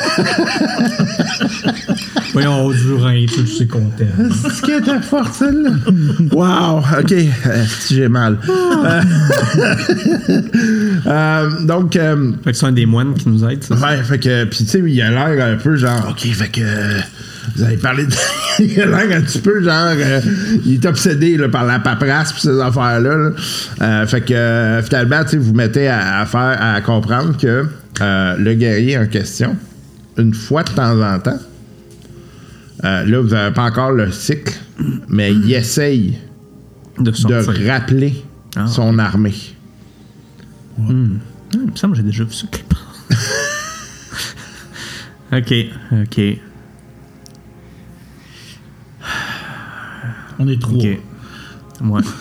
Voyons, 2.34 2.70
du 2.70 2.94
rein, 2.94 3.26
tu 3.26 3.48
sais 3.48 3.66
content. 3.66 4.06
Qu'est-ce 4.44 4.62
qui 4.62 4.72
était 4.72 5.02
fort, 5.02 5.28
celle-là? 5.34 5.72
Wow! 6.32 6.80
OK. 7.00 7.12
Euh, 7.12 7.66
si 7.80 7.96
j'ai 7.96 8.08
mal. 8.08 8.38
Euh, 8.48 9.02
euh, 11.08 11.50
donc, 11.62 11.96
euh, 11.96 12.32
Fait 12.44 12.52
que 12.52 12.58
c'est 12.58 12.66
un 12.68 12.72
des 12.72 12.86
moines 12.86 13.16
qui 13.16 13.30
nous 13.30 13.44
aide, 13.46 13.64
ça. 13.64 13.76
ouais, 13.76 14.04
fait 14.04 14.20
que, 14.20 14.46
puis 14.46 14.60
tu 14.60 14.66
sais, 14.68 14.80
il 14.80 15.02
a 15.02 15.10
l'air 15.10 15.54
un 15.54 15.56
peu 15.58 15.76
genre, 15.76 16.10
OK, 16.12 16.20
fait 16.20 16.50
que. 16.50 16.62
Vous 17.60 17.64
avez 17.66 17.78
parlé 17.78 18.06
de. 18.06 18.14
il 18.60 18.82
a 18.82 18.86
l'air 18.86 19.18
un 19.18 19.22
petit 19.22 19.40
peu 19.40 19.62
genre. 19.62 19.94
euh, 19.96 20.22
il 20.66 20.76
est 20.76 20.86
obsédé 20.86 21.38
là, 21.38 21.50
par 21.50 21.66
la 21.66 21.80
paperasse 21.80 22.32
pis 22.34 22.42
ces 22.42 22.60
affaires-là. 22.60 23.16
là. 23.16 23.32
Euh, 23.82 24.08
fait 24.08 24.22
que 24.22 24.34
euh, 24.34 24.82
finalement, 24.82 25.22
vous 25.34 25.54
mettez 25.54 25.88
à, 25.90 26.22
à 26.22 26.26
faire, 26.26 26.58
à 26.60 26.80
comprendre 26.82 27.38
que 27.38 27.66
euh, 28.02 28.36
le 28.38 28.54
guerrier 28.54 28.98
en 28.98 29.08
question, 29.08 29.56
une 30.18 30.34
fois 30.34 30.64
de 30.64 30.72
temps 30.72 31.02
en 31.02 31.20
temps, 31.20 31.40
là, 32.82 33.04
vous 33.22 33.30
n'avez 33.30 33.54
pas 33.54 33.64
encore 33.64 33.92
le 33.92 34.10
cycle, 34.12 34.54
mais 35.10 35.34
il 35.34 35.54
essaye 35.54 36.18
De 36.98 37.12
rappeler 37.70 38.24
Ah, 38.56 38.68
son 38.68 38.98
armée. 39.00 39.36
Ah, 40.80 40.84
il 40.90 41.20
me 41.72 41.76
semble 41.76 41.94
que 41.94 41.98
j'ai 41.98 42.04
déjà 42.06 42.24
vu 42.24 42.30
clip. 42.52 42.74
ok, 45.34 45.54
ok, 46.04 46.22
On 50.40 50.48
est 50.48 50.60
trois. 50.60 50.78
ok. 50.78 51.00
Ouais. 51.82 52.02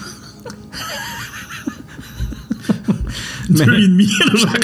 Deux 3.48 3.78
et 3.78 3.88
demi. 3.88 4.06
genre. 4.06 4.52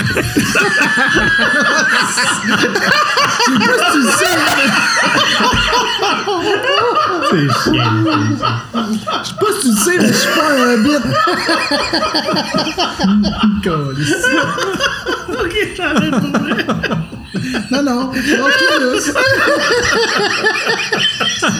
C'est 7.30 7.48
chiant. 7.48 8.04
Je 8.74 8.80
sais 9.28 9.34
pas 9.40 9.52
si 9.52 9.60
tu 9.60 9.68
le 9.68 9.76
sais, 9.76 9.96
mais 9.98 10.08
je 10.08 10.12
suis 10.12 10.34
pas 10.34 10.48
un 10.52 10.76
bit. 10.82 11.00
Câlisse. 13.62 14.26
ok, 15.28 15.54
j'arrête 15.76 16.10
pour 16.10 16.30
vrai. 16.40 16.56
Non, 17.70 17.82
non, 17.82 18.10
Oculus. 18.10 19.12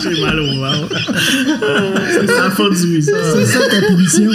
J'ai 0.02 0.20
mal 0.22 0.38
au 0.40 0.58
ventre. 0.60 0.96
C'est 2.10 2.26
la 2.26 2.50
faute 2.50 2.74
du 2.80 3.02
ça. 3.02 3.12
C'est 3.34 3.46
ça 3.46 3.58
ta 3.68 3.80
punition. 3.86 4.30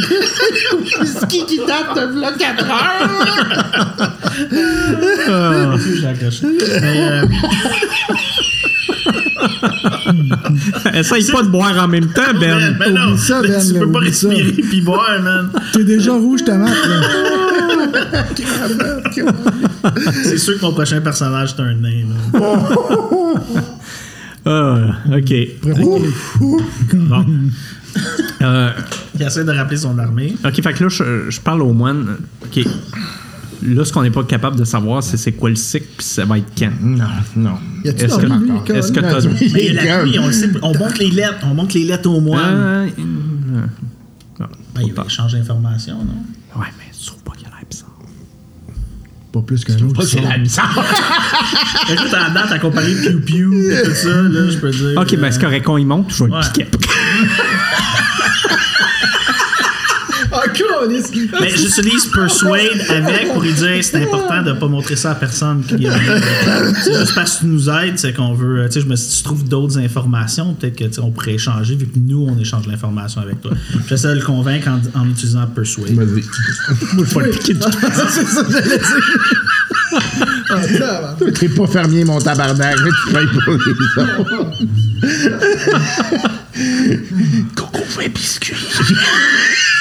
Whisky 1.02 1.46
qui 1.46 1.58
date 1.60 1.96
de 1.96 2.20
là 2.20 2.32
4 2.38 2.66
heures. 2.66 3.10
J'ai 6.00 6.08
accroché. 6.08 6.48
Mais, 6.82 7.02
euh, 7.02 7.26
Essaye 10.94 11.32
pas 11.32 11.44
de 11.44 11.48
boire 11.48 11.78
en 11.84 11.88
même 11.88 12.08
temps, 12.12 12.34
Ben. 12.40 12.76
mais 12.80 12.90
non, 12.92 13.10
Oublie 13.12 13.18
ça, 13.20 13.42
Ben, 13.42 13.62
tu 13.66 13.74
peux 13.80 13.90
pas 13.92 14.00
ça. 14.12 14.30
respirer 14.30 14.52
puis 14.70 14.82
boire, 14.82 15.22
man. 15.22 15.50
T'es 15.74 15.84
déjà 15.84 16.12
rouge, 16.14 16.44
tomate, 16.44 16.70
là. 16.88 17.02
C'est 20.24 20.38
sûr 20.38 20.58
que 20.60 20.62
mon 20.66 20.74
prochain 20.74 21.02
personnage, 21.02 21.54
c'est 21.56 21.62
un 21.62 21.74
nain. 21.76 22.08
Ah, 24.46 24.96
ok. 25.12 25.34
Bon. 26.94 27.26
Euh, 28.42 28.72
Il 29.16 29.22
essaie 29.22 29.44
de 29.44 29.52
rappeler 29.52 29.78
son 29.78 29.98
armée. 30.00 30.34
ok, 30.46 30.64
fait 30.64 30.74
que 30.74 30.84
là, 30.86 30.90
je, 30.90 31.30
je 31.30 31.42
parle 31.42 31.62
au 31.62 31.74
moine. 31.74 32.16
Ok. 32.46 32.66
Là, 33.62 33.84
ce 33.84 33.92
qu'on 33.92 34.02
n'est 34.02 34.10
pas 34.12 34.24
capable 34.24 34.56
de 34.58 34.64
savoir, 34.64 35.04
c'est 35.04 35.18
c'est 35.18 35.34
quoi 35.34 35.50
le 35.50 35.56
cycle, 35.58 35.88
puis 35.98 36.06
ça 36.08 36.24
va 36.24 36.38
être 36.38 36.48
quand. 36.58 36.72
Non, 36.82 37.04
non. 37.36 37.56
Est-ce 37.84 38.18
que, 38.18 38.26
lui, 38.28 38.52
est-ce 38.78 38.92
que 38.94 39.02
t'as. 39.02 39.20
Mais 39.54 39.66
il 39.66 39.74
y 39.74 39.78
a 39.80 39.98
la 39.98 40.06
nuit, 40.06 40.18
on 40.20 40.28
le 40.28 40.32
sait. 40.34 40.50
On 40.62 40.74
monte 40.78 40.98
les 41.00 41.12
lettres. 41.12 41.40
On 41.44 41.54
monte 41.54 41.74
les 41.74 41.84
lettres 41.84 42.10
au 42.10 42.22
moine. 42.22 42.56
Euh, 42.56 42.88
Ben, 44.74 44.82
il 44.86 44.94
va 44.94 45.04
échanger 45.06 45.40
d'informations, 45.40 45.98
non? 45.98 46.62
ouais, 46.62 46.68
mais 46.78 46.86
tu 46.98 47.06
trouves 47.08 47.22
pas 47.24 47.34
qu'il. 47.38 47.49
Pas 49.32 49.42
plus 49.42 49.64
qu'un 49.64 49.78
autre. 49.86 50.02
C'est 50.04 50.22
la 50.22 50.38
bizarre. 50.40 50.74
Écoute, 51.90 52.14
à 52.14 52.28
la 52.28 52.30
date, 52.32 52.52
à 52.52 52.60
comparer 52.60 52.94
Pew 52.94 53.20
Pew 53.20 53.72
et 53.72 53.84
tout 53.84 53.94
ça, 53.94 54.10
là, 54.24 54.50
je 54.50 54.58
peux 54.58 54.72
dire. 54.72 55.00
Ok, 55.00 55.16
ben 55.18 55.32
c'est 55.32 55.40
correct, 55.40 55.64
quand 55.66 55.78
il 55.78 55.86
monte, 55.86 56.12
je 56.12 56.24
vais 56.24 56.32
le 56.32 56.42
piquer. 56.42 56.66
Ah. 61.34 61.38
Mais 61.42 61.50
j'utilise 61.50 62.06
Persuade 62.08 62.82
avec 62.90 63.32
pour 63.34 63.42
lui 63.42 63.54
dire 63.54 63.78
c'est 63.82 64.02
important 64.04 64.42
de 64.44 64.54
pas 64.54 64.68
montrer 64.68 64.96
ça 64.96 65.12
à 65.12 65.16
personne. 65.16 65.64
qui 65.64 65.86
est- 65.86 65.90
C'est 66.84 66.98
juste 67.00 67.16
parce 67.16 67.36
que 67.36 67.40
tu 67.42 67.46
nous 67.48 67.70
aides, 67.70 67.98
c'est 67.98 68.14
qu'on 68.14 68.34
veut. 68.34 68.66
Tu 68.68 68.74
sais, 68.74 68.82
je 68.82 68.86
me 68.88 68.96
suis 68.96 69.06
dit, 69.08 69.12
si 69.14 69.18
tu 69.20 69.24
trouves 69.24 69.44
d'autres 69.48 69.78
informations, 69.78 70.54
peut-être 70.54 70.76
que 70.76 70.84
tu 70.86 70.94
sais, 70.94 71.00
on 71.02 71.12
pourrait 71.12 71.34
échanger 71.34 71.76
vu 71.76 71.86
que 71.88 72.00
nous, 72.00 72.28
on 72.30 72.38
échange 72.40 72.66
l'information 72.68 73.22
avec 73.22 73.42
toi. 73.42 73.52
J'essaie 73.88 74.10
de 74.10 74.14
le 74.20 74.22
convaincre 74.26 74.68
en, 74.70 74.80
en 75.02 75.08
utilisant 75.10 75.46
Persuade. 75.48 75.92
Vas-y. 75.94 76.24
Moi, 76.94 77.06
je 77.08 77.20
vais 77.20 77.26
le 77.26 77.32
piquer. 77.32 77.56
C'est 78.10 78.26
ça, 78.26 78.44
j'allais 78.50 78.78
dire. 78.78 78.88
Ah, 80.52 80.62
ça 80.64 81.16
va. 81.20 81.32
T'es 81.32 81.50
pas 81.50 81.68
fermier, 81.68 82.04
mon 82.06 82.20
tabarnak, 82.20 82.76
mais 82.84 82.90
tu 82.90 83.12
travailles 83.12 83.28
pour 83.28 83.54
les 83.54 83.60
autres. 84.04 84.52
Coco 87.56 87.84
fait 87.88 88.10
biscuit. 88.10 88.56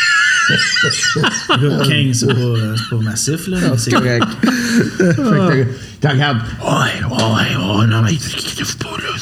Là, 1.60 1.84
15, 1.86 2.16
c'est 2.16 2.26
pas, 2.26 2.32
euh, 2.32 2.76
pas 2.90 2.96
massif, 2.96 3.48
là. 3.48 3.76
c'est 3.76 3.90
correct. 3.92 4.26
tu 4.40 6.06
regardes. 6.08 6.38
Ouais, 6.62 7.04
ouais, 7.04 7.56
ouais, 7.56 7.86
non, 7.86 8.02
mais 8.02 8.12
inquiétez-vous 8.12 8.76
pas, 8.78 8.96
là. 8.98 9.12
Je 9.16 9.20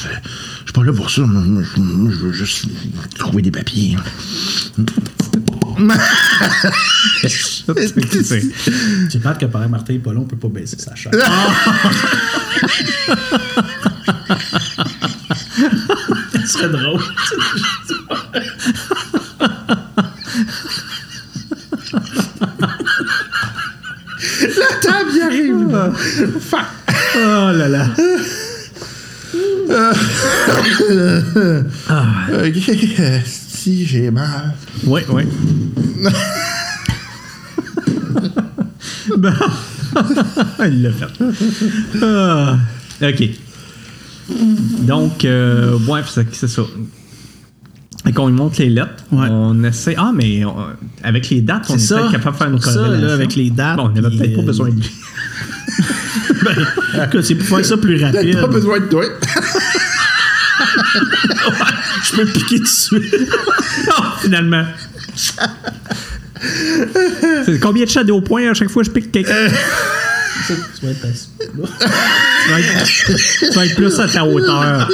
suis 0.63 0.73
pas 0.73 0.83
là 0.83 0.93
pour 0.93 1.09
ça. 1.09 1.21
Moi, 1.23 1.63
je 2.11 2.15
veux 2.17 2.31
juste 2.31 2.65
trouver 3.17 3.41
des 3.41 3.51
papiers. 3.51 3.97
J'ai 9.09 9.19
peur 9.19 9.37
que 9.37 9.45
pareil, 9.45 9.69
Martin 9.69 9.93
et 9.93 9.99
Paul, 9.99 10.17
on 10.17 10.23
peut 10.23 10.37
pas 10.37 10.47
baisser 10.47 10.79
sa 10.79 10.95
chaîne. 10.95 11.11
Ce 16.33 16.47
serait 16.47 16.69
drôle. 16.69 17.01
La 24.59 24.75
table 24.81 25.11
y 25.15 25.21
arrive. 25.21 25.91
Oh 27.15 27.51
là 27.53 27.67
là. 27.67 27.87
Ok, 32.29 32.69
euh, 32.99 33.19
si 33.25 33.85
j'ai 33.85 34.11
mal. 34.11 34.53
Ouais, 34.85 35.05
ouais. 35.09 35.27
Bon. 39.17 39.33
Il 40.65 40.81
l'a 40.83 40.91
fait. 40.91 41.05
Ah, 42.01 42.57
ok. 43.01 43.29
Donc, 44.81 45.25
euh, 45.25 45.77
ouais, 45.87 46.01
c'est 46.31 46.47
ça. 46.47 46.61
Et 48.07 48.13
qu'on 48.13 48.27
lui 48.27 48.33
montre 48.35 48.55
les 48.59 48.69
lettres, 48.69 49.03
Ouais. 49.11 49.27
on 49.29 49.63
essaie. 49.63 49.95
Ah, 49.97 50.11
mais 50.15 50.45
on- 50.45 50.55
avec 51.03 51.29
les 51.29 51.41
dates, 51.41 51.65
on 51.69 51.75
est, 51.75 51.87
peut-être 51.87 52.11
capable 52.11 52.33
de 52.35 52.37
faire 52.37 52.47
une 52.47 52.53
pour 52.55 52.63
ça, 52.65 52.71
là, 52.71 52.77
corrélation. 52.87 53.09
avec 53.13 53.35
les 53.35 53.49
dates, 53.49 53.77
Bon, 53.77 53.85
on 53.85 53.89
n'avait 53.89 54.15
peut-être 54.17 54.35
pas 54.35 54.41
euh, 54.41 54.45
besoin 54.45 54.69
de 54.69 54.75
lui. 54.75 54.91
Ben, 56.43 56.55
c'est 57.21 57.35
pour 57.35 57.47
faire 57.57 57.65
ça 57.65 57.77
plus 57.77 58.01
rapide. 58.03 58.39
Pas 58.39 58.47
besoin 58.47 58.79
de 58.79 58.85
toi. 58.85 59.03
Je 62.03 62.15
peux 62.15 62.25
piquer 62.25 62.59
dessus. 62.59 63.01
Ah, 63.95 64.15
finalement. 64.21 64.63
C'est 67.45 67.59
combien 67.59 67.83
de 67.85 67.89
shadow 67.89 68.21
points 68.21 68.49
à 68.51 68.53
chaque 68.53 68.69
fois 68.69 68.83
que 68.83 68.89
je 68.89 68.93
pique 68.93 69.11
quelqu'un? 69.11 69.47
tu 70.47 70.53
vas 70.85 70.91
être 70.91 71.05
assis. 71.05 71.29
Tu 71.39 71.47
vas 72.51 72.59
être- 72.59 73.49
tu 73.49 73.55
vas 73.55 73.65
être 73.65 73.75
plus 73.75 73.99
à 73.99 74.07
ta 74.07 74.23
hauteur. 74.25 74.87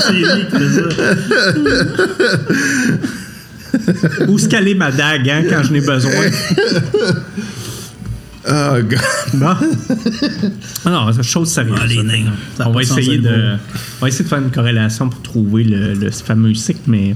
C'est 0.00 0.68
ça. 0.68 0.82
Où 4.28 4.38
se 4.38 4.48
caler 4.48 4.74
ma 4.74 4.90
dague, 4.90 5.28
hein, 5.28 5.44
quand 5.48 5.62
je 5.62 5.72
n'ai 5.72 5.80
besoin? 5.80 6.12
Oh, 8.48 8.76
God. 8.82 8.98
Bon. 9.34 9.54
Ah 10.84 10.90
non, 10.90 11.12
c'est 11.12 11.22
chose 11.22 11.50
sérieuse. 11.50 11.78
Ah, 11.80 11.86
les 11.86 12.02
nains. 12.02 12.32
A 12.58 12.68
On 12.68 12.72
va, 12.72 12.82
essayer 12.82 13.18
de, 13.18 13.56
on 13.98 14.02
va 14.02 14.08
essayer 14.08 14.24
de 14.24 14.28
faire 14.28 14.38
une 14.38 14.50
corrélation 14.50 15.08
pour 15.08 15.20
trouver 15.22 15.64
le, 15.64 15.94
le 15.94 16.10
fameux 16.10 16.54
cycle, 16.54 16.80
mais 16.86 17.14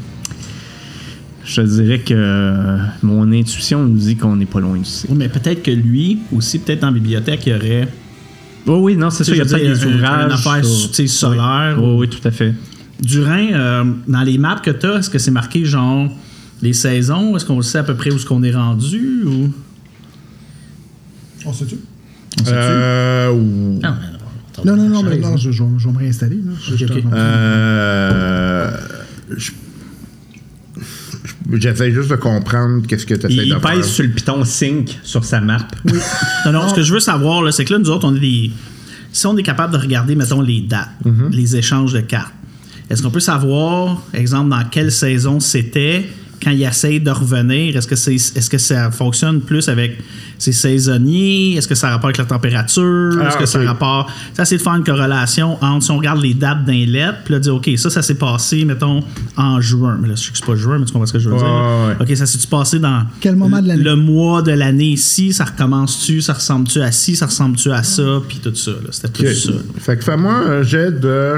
je 1.45 1.63
dirais 1.63 2.01
que 2.01 2.79
mon 3.03 3.33
intuition 3.33 3.83
nous 3.85 3.97
dit 3.97 4.17
qu'on 4.17 4.37
n'est 4.37 4.47
pas 4.47 4.61
loin 4.61 4.77
du 4.77 4.85
cycle. 4.85 5.13
Oui, 5.13 5.19
mais 5.19 5.29
peut-être 5.29 5.63
que 5.63 5.71
lui, 5.71 6.19
aussi, 6.33 6.59
peut-être 6.59 6.83
la 6.83 6.91
bibliothèque, 6.91 7.47
il 7.47 7.53
y 7.53 7.57
aurait 7.57 7.89
Oui, 8.67 8.75
oui, 8.79 8.97
non, 8.97 9.11
c'est 9.11 9.25
ça. 9.25 9.33
Il 9.33 9.39
y 9.39 9.41
a 9.41 9.45
peut-être 9.45 9.63
des 9.63 9.85
ouvrages. 9.87 10.27
Une 10.27 10.33
affaire 10.33 10.65
sur- 10.65 11.09
solaire. 11.09 11.77
Oui, 11.81 11.95
oui, 12.01 12.09
tout 12.09 12.27
à 12.27 12.31
fait. 12.31 12.55
Durin, 13.01 13.53
euh, 13.53 13.85
dans 14.07 14.23
les 14.23 14.37
maps 14.39 14.57
que 14.63 14.71
tu 14.71 14.87
as, 14.87 14.97
est-ce 14.99 15.09
que 15.11 15.19
c'est 15.19 15.31
marqué 15.31 15.65
genre 15.65 16.11
les 16.61 16.73
saisons? 16.75 17.35
Est-ce 17.37 17.47
qu'on 17.47 17.57
le 17.57 17.63
sait 17.63 17.79
à 17.79 17.83
peu 17.83 17.95
près 17.95 18.11
où 18.13 18.17
est-ce 18.17 18.27
qu'on 18.27 18.43
est 18.43 18.53
rendu? 18.55 19.23
Ou... 19.25 19.49
On 21.47 21.53
sait-tu? 21.55 21.77
Euh, 22.49 23.33
ou- 23.33 23.81
Ah, 23.83 23.97
Non, 24.65 24.77
non, 24.77 24.89
non, 24.91 25.03
mais 25.03 25.17
non, 25.19 25.37
je, 25.39 25.51
je 25.51 25.63
vais 25.63 25.69
je 25.79 25.87
vais 25.87 25.93
me 25.95 25.99
réinstaller. 25.99 26.37
Là. 26.37 26.53
Je-. 26.77 26.85
Euh, 27.15 28.71
je- 29.37 29.53
J'essaie 31.53 31.93
juste 31.93 32.11
de 32.11 32.17
comprendre 32.17 32.87
qu'est-ce 32.87 33.07
que 33.07 33.15
tu 33.15 33.27
essaies 33.27 33.37
de 33.37 33.43
il 33.43 33.57
pèse 33.61 33.87
sur 33.87 34.05
le 34.05 34.11
piton 34.11 34.45
sync 34.45 34.99
sur 35.03 35.25
sa 35.25 35.41
map. 35.41 35.67
Non, 36.47 36.53
non, 36.53 36.69
ce 36.69 36.75
que 36.75 36.83
je 36.83 36.93
veux 36.93 37.01
savoir, 37.01 37.43
là, 37.43 37.53
c'est 37.53 37.65
que 37.65 37.73
là, 37.73 37.79
nous 37.79 37.91
autres, 37.91 38.07
on 38.07 38.15
est 38.15 38.21
des. 38.21 38.51
Si 39.13 39.27
on 39.27 39.37
est 39.37 39.43
capable 39.43 39.73
de 39.73 39.79
regarder, 39.79 40.15
mettons, 40.15 40.41
les 40.41 40.61
dates, 40.61 40.91
les 41.33 41.57
échanges 41.57 41.93
de 41.93 42.01
cartes, 42.01 42.33
est-ce 42.89 43.03
qu'on 43.03 43.11
peut 43.11 43.21
savoir, 43.21 44.03
exemple, 44.15 44.51
dans 44.51 44.65
quelle 44.65 44.91
saison 44.91 45.41
c'était, 45.41 46.09
quand 46.43 46.51
il 46.51 46.63
essaye 46.63 47.01
de 47.01 47.11
revenir? 47.11 47.77
Est-ce 47.77 47.87
que, 47.87 47.97
c'est, 47.97 48.15
est-ce 48.15 48.49
que 48.49 48.59
ça 48.59 48.91
fonctionne 48.91 49.41
plus 49.41 49.69
avec 49.69 49.99
ses 50.39 50.53
saisonniers? 50.53 51.55
Est-ce 51.57 51.69
que 51.69 51.75
ça 51.75 51.89
a 51.89 51.91
rapport 51.93 52.07
avec 52.07 52.19
la 52.19 52.25
température? 52.25 53.17
Ah, 53.21 53.29
est-ce 53.29 53.37
que 53.37 53.47
ça 53.47 53.61
a 53.61 53.65
rapport? 53.65 54.11
Ça, 54.35 54.45
c'est 54.45 54.57
de 54.57 54.63
faire 54.63 54.75
une 54.75 54.85
corrélation 54.85 55.63
entre 55.63 55.85
si 55.85 55.91
on 55.91 55.99
regarde 55.99 56.23
les 56.23 56.35
dates 56.35 56.65
d'un 56.65 56.87
lettre, 56.87 57.19
puis 57.25 57.35
là, 57.35 57.41
dire, 57.41 57.55
OK, 57.55 57.69
ça, 57.77 57.91
ça 57.91 58.03
s'est 58.03 58.15
passé, 58.15 58.65
mettons, 58.65 59.03
en 59.37 59.61
juin. 59.61 59.99
Mais 60.01 60.09
là, 60.09 60.15
je 60.17 60.23
sais 60.23 60.31
que 60.33 60.39
c'est 60.39 60.47
pas 60.47 60.57
juin, 60.57 60.79
mais 60.79 60.87
tu 60.87 60.93
comprends 60.93 61.07
ce 61.07 61.13
que 61.13 61.19
je 61.19 61.29
veux 61.29 61.35
Ouais, 61.35 61.41
dire? 61.41 61.97
ouais. 62.01 62.11
OK, 62.13 62.17
ça 62.17 62.27
s'est 62.27 62.39
passé 62.49 62.79
dans. 62.79 63.03
Quel 63.21 63.37
moment 63.37 63.61
de 63.61 63.69
l'année? 63.69 63.83
Le 63.83 63.97
mois 63.97 64.43
de 64.43 64.53
l'année 64.53 64.91
ici, 64.93 65.33
ça 65.33 65.45
recommence-tu, 65.45 66.21
ça 66.23 66.33
ressemble-tu 66.33 66.81
à 66.81 66.91
ci, 66.93 67.17
ça 67.17 67.27
ressemble-tu 67.27 67.71
à 67.71 67.83
ça, 67.83 68.21
puis 68.29 68.39
tout 68.43 68.55
ça. 68.55 68.71
là. 68.71 68.89
C'était 68.91 69.09
plus 69.09 69.35
ça. 69.35 69.53
Fait 69.79 69.97
que 69.97 70.05
fais-moi 70.05 70.33
un 70.33 70.63
jet 70.63 70.99
de. 71.01 71.35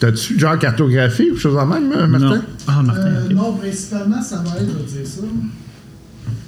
T'as-tu 0.00 0.38
genre 0.38 0.58
cartographie 0.58 1.30
ou 1.30 1.36
chose 1.36 1.56
en 1.56 1.66
même, 1.66 1.92
euh, 1.92 2.06
Martin? 2.06 2.36
Non. 2.36 2.42
Ah, 2.66 2.82
Martin. 2.82 3.06
Euh, 3.06 3.28
non, 3.34 3.52
principalement, 3.52 4.22
ça 4.22 4.36
va 4.38 4.56
être, 4.60 4.66
je 4.88 4.94
vais 4.96 5.02
dire 5.02 5.06
ça. 5.10 5.20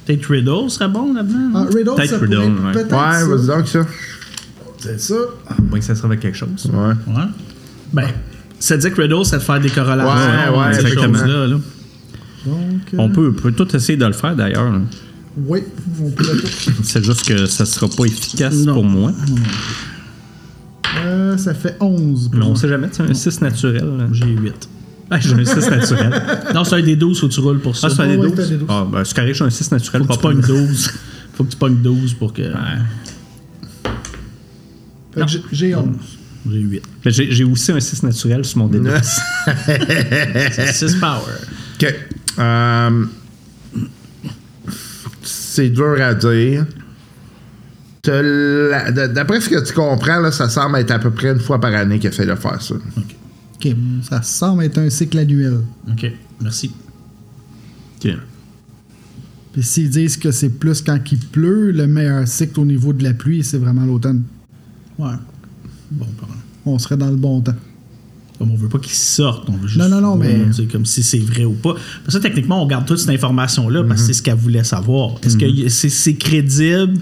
Peut-être 0.06 0.26
Riddle 0.26 0.70
serait 0.70 0.88
bon 0.88 1.12
là-dedans. 1.14 1.50
Ah, 1.54 1.64
Riddle, 1.72 1.94
Peut-être 1.94 2.10
ça 2.10 2.18
Riddle, 2.18 2.36
pourrait 2.36 2.66
ouais. 2.66 2.72
peut-être 2.72 2.92
Ouais, 2.92 3.20
ça. 3.20 3.26
vas-y 3.26 3.46
donc 3.58 3.68
ça. 3.68 3.86
C'est 4.78 5.00
ça. 5.00 5.14
Moins 5.70 5.78
que 5.78 5.84
ça 5.84 5.94
sera 5.94 6.08
avec 6.08 6.20
quelque 6.20 6.36
chose. 6.36 6.70
Ouais. 6.72 7.14
Ouais. 7.14 7.24
Ben, 7.92 8.08
ça 8.58 8.76
dit 8.76 8.90
que 8.90 9.00
Riddle, 9.00 9.24
c'est 9.24 9.36
de 9.36 9.42
faire 9.42 9.60
des 9.60 9.70
corrélations. 9.70 10.54
Ouais, 10.54 10.58
ouais, 10.58 10.74
ces 10.74 10.80
exactement. 10.80 11.18
choses-là, 11.18 11.46
là. 11.46 11.56
Donc, 12.44 12.56
euh, 12.94 12.96
On 12.98 13.08
peut, 13.10 13.32
peut 13.32 13.52
tout 13.52 13.76
essayer 13.76 13.96
de 13.96 14.04
le 14.06 14.12
faire 14.12 14.34
d'ailleurs. 14.34 14.72
là. 14.72 14.80
Oui, 15.46 15.60
on 16.02 16.10
peut 16.10 16.24
le 16.32 16.40
tout. 16.40 16.72
C'est 16.82 17.04
juste 17.04 17.24
que 17.26 17.46
ça 17.46 17.64
sera 17.64 17.86
pas 17.88 18.04
efficace 18.04 18.54
Non. 18.56 18.74
pour 18.74 18.84
moi. 18.84 19.12
Euh, 20.98 21.36
ça 21.38 21.54
fait 21.54 21.76
11. 21.80 22.28
pour 22.28 22.38
Mais 22.38 22.44
on 22.44 22.54
sait 22.54 22.68
jamais, 22.68 22.88
c'est 22.92 23.02
un 23.02 23.14
6 23.14 23.40
naturel. 23.40 24.08
J'ai 24.12 24.26
8. 24.26 24.68
Ah, 25.10 25.18
j'ai 25.20 25.34
un 25.34 25.44
6 25.44 25.68
naturel. 25.70 26.22
Non, 26.54 26.64
c'est 26.64 26.76
un 26.76 26.82
des 26.82 26.96
12, 26.96 27.20
faut 27.20 27.28
que 27.28 27.32
tu 27.32 27.40
roules 27.40 27.60
pour 27.60 27.76
ça. 27.76 27.88
Ah, 27.90 27.94
c'est 27.94 28.02
un 28.02 28.08
des 28.08 28.16
Ouais, 28.16 28.28
12. 28.30 28.36
c'est 28.36 28.42
un 28.42 28.48
des 28.48 28.56
12. 28.58 28.68
Ah, 28.70 28.86
ben, 28.90 29.04
c'est 29.04 29.14
correct, 29.16 29.34
j'ai 29.34 29.44
un 29.44 29.50
6 29.50 29.70
naturel. 29.72 30.02
Faut 30.02 30.08
que 30.08 30.12
Pas 30.12 30.16
tu 30.16 30.22
pognes 30.22 30.40
pognes 30.42 30.66
12. 30.66 30.90
Faut 31.34 31.44
que 31.44 31.50
tu 31.50 31.56
pognes 31.56 31.76
12 31.82 32.14
pour 32.14 32.32
que. 32.32 32.42
Que 35.14 35.26
j'ai- 35.26 35.42
J'ai 35.52 35.74
11. 35.74 35.86
J'ai 36.50 36.58
8. 36.58 36.82
Ben, 37.04 37.10
J'ai 37.12 37.44
aussi 37.44 37.72
un 37.72 37.80
6 37.80 38.02
naturel 38.02 38.44
sur 38.44 38.58
mon 38.58 38.66
dé. 38.68 38.80
C'est 40.52 40.72
6 40.72 40.94
power. 40.96 41.20
OK. 41.80 41.94
Euh, 42.38 43.04
c'est 45.22 45.68
dur 45.68 45.96
à 46.00 46.14
dire. 46.14 46.64
D'après 48.04 49.40
ce 49.40 49.48
que 49.48 49.64
tu 49.64 49.72
comprends, 49.74 50.18
là, 50.18 50.32
ça 50.32 50.48
semble 50.48 50.76
être 50.78 50.90
à 50.90 50.98
peu 50.98 51.10
près 51.12 51.30
une 51.32 51.38
fois 51.38 51.60
par 51.60 51.72
année 51.72 52.00
qu'il 52.00 52.10
essaie 52.10 52.26
de 52.26 52.34
faire 52.34 52.60
ça. 52.60 52.74
Ok, 52.74 53.76
ça 54.02 54.22
semble 54.22 54.64
être 54.64 54.78
un 54.78 54.90
cycle 54.90 55.18
annuel. 55.18 55.60
Ok, 55.88 56.10
merci. 56.40 56.72
Ok. 58.04 58.10
Puis 59.52 59.62
s'ils 59.62 59.90
disent 59.90 60.16
que 60.16 60.32
c'est 60.32 60.48
plus 60.48 60.82
quand 60.82 60.98
il 61.12 61.18
pleut, 61.18 61.70
le 61.70 61.86
meilleur 61.86 62.26
cycle 62.26 62.58
au 62.58 62.64
niveau 62.64 62.92
de 62.92 63.04
la 63.04 63.14
pluie, 63.14 63.44
c'est 63.44 63.58
vraiment 63.58 63.84
l'automne. 63.84 64.22
Ouais. 64.98 65.12
Bon, 65.92 66.06
pardon. 66.18 66.34
On 66.66 66.78
serait 66.80 66.96
dans 66.96 67.10
le 67.10 67.16
bon 67.16 67.40
temps. 67.40 67.54
Comme 68.38 68.50
on 68.50 68.56
veut 68.56 68.68
pas 68.68 68.78
qu'ils 68.78 68.94
sortent, 68.94 69.48
on 69.48 69.52
veut 69.58 69.68
juste. 69.68 69.78
Non, 69.78 69.88
non, 69.88 70.00
non, 70.00 70.16
mais- 70.16 70.46
C'est 70.52 70.66
comme 70.66 70.86
si 70.86 71.04
c'est 71.04 71.18
vrai 71.20 71.44
ou 71.44 71.52
pas. 71.52 71.76
Parce 72.04 72.16
que 72.16 72.22
techniquement, 72.22 72.60
on 72.62 72.66
garde 72.66 72.84
toute 72.86 72.98
cette 72.98 73.10
information-là 73.10 73.84
parce 73.84 74.00
que 74.00 74.06
c'est 74.08 74.12
ce 74.14 74.22
qu'elle 74.22 74.34
voulait 74.34 74.64
savoir. 74.64 75.14
Est-ce 75.22 75.36
que 75.36 75.68
c'est 75.68 75.88
c'est 75.90 76.14
crédible? 76.14 76.94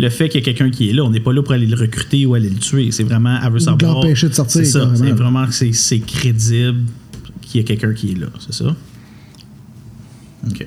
Le 0.00 0.08
fait 0.10 0.28
qu'il 0.28 0.40
y 0.40 0.42
a 0.42 0.44
quelqu'un 0.44 0.70
qui 0.70 0.88
est 0.88 0.92
là? 0.92 1.02
On 1.04 1.10
n'est 1.10 1.20
pas 1.20 1.32
là 1.32 1.42
pour 1.42 1.52
aller 1.52 1.66
le 1.66 1.76
recruter 1.76 2.24
ou 2.24 2.34
aller 2.34 2.48
le 2.48 2.56
tuer. 2.56 2.90
C'est 2.92 3.02
vraiment, 3.02 3.36
elle 3.42 3.50
veut 3.52 3.58
de 3.58 3.64
savoir. 3.64 3.94
l'empêcher 3.96 4.28
de 4.28 4.34
sortir, 4.34 4.60
C'est 4.64 4.70
ça. 4.70 4.90
C'est 4.94 5.10
vraiment 5.12 5.44
que 5.46 5.52
c'est- 5.52 5.72
c'est 5.72 5.98
crédible 6.00 6.84
qu'il 7.42 7.60
y 7.60 7.64
a 7.64 7.66
quelqu'un 7.66 7.92
qui 7.92 8.12
est 8.12 8.18
là. 8.18 8.26
C'est 8.38 8.54
ça? 8.54 8.74
Ok. 10.48 10.66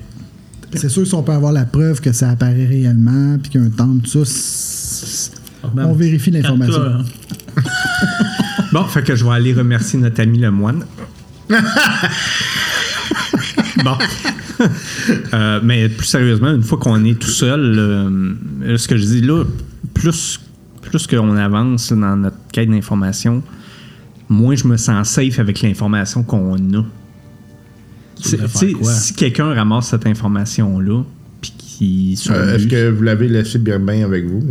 C'est 0.75 0.89
sûr, 0.89 1.05
si 1.07 1.13
on 1.15 1.23
peut 1.23 1.31
avoir 1.33 1.51
la 1.51 1.65
preuve 1.65 1.99
que 2.01 2.11
ça 2.13 2.29
apparaît 2.29 2.65
réellement, 2.65 3.37
puis 3.41 3.51
qu'il 3.51 3.61
y 3.61 3.63
a 3.63 3.67
un 3.67 3.69
temple, 3.71 4.07
tout 4.07 4.23
ça, 4.25 5.31
on 5.75 5.93
vérifie 5.93 6.31
l'information. 6.31 6.81
Bon, 8.71 8.85
fait 8.85 9.03
que 9.03 9.15
je 9.17 9.25
vais 9.25 9.31
aller 9.31 9.53
remercier 9.53 9.99
notre 9.99 10.21
ami 10.21 10.37
le 10.37 10.49
moine. 10.49 10.85
bon. 13.83 13.97
Euh, 15.33 15.59
mais 15.63 15.89
plus 15.89 16.05
sérieusement, 16.05 16.51
une 16.53 16.63
fois 16.63 16.77
qu'on 16.77 17.03
est 17.05 17.19
tout 17.19 17.29
seul, 17.29 17.75
euh, 17.77 18.77
ce 18.77 18.87
que 18.87 18.97
je 18.97 19.05
dis 19.05 19.21
là, 19.21 19.43
plus, 19.93 20.39
plus 20.81 21.07
qu'on 21.07 21.35
avance 21.37 21.91
dans 21.93 22.15
notre 22.15 22.37
quête 22.51 22.69
d'information, 22.69 23.41
moins 24.29 24.55
je 24.55 24.67
me 24.67 24.77
sens 24.77 25.09
safe 25.09 25.39
avec 25.39 25.61
l'information 25.61 26.23
qu'on 26.23 26.55
a. 26.55 26.85
Tu 28.21 28.37
si 28.83 29.13
quelqu'un 29.15 29.53
ramasse 29.53 29.87
cette 29.89 30.05
information-là, 30.05 31.03
puis 31.41 31.53
qui 31.57 32.19
Euh, 32.29 32.55
Est-ce 32.55 32.67
que 32.67 32.89
vous 32.91 33.01
l'avez 33.03 33.27
laissé 33.27 33.57
Birbin 33.57 34.03
avec 34.03 34.25
vous? 34.25 34.43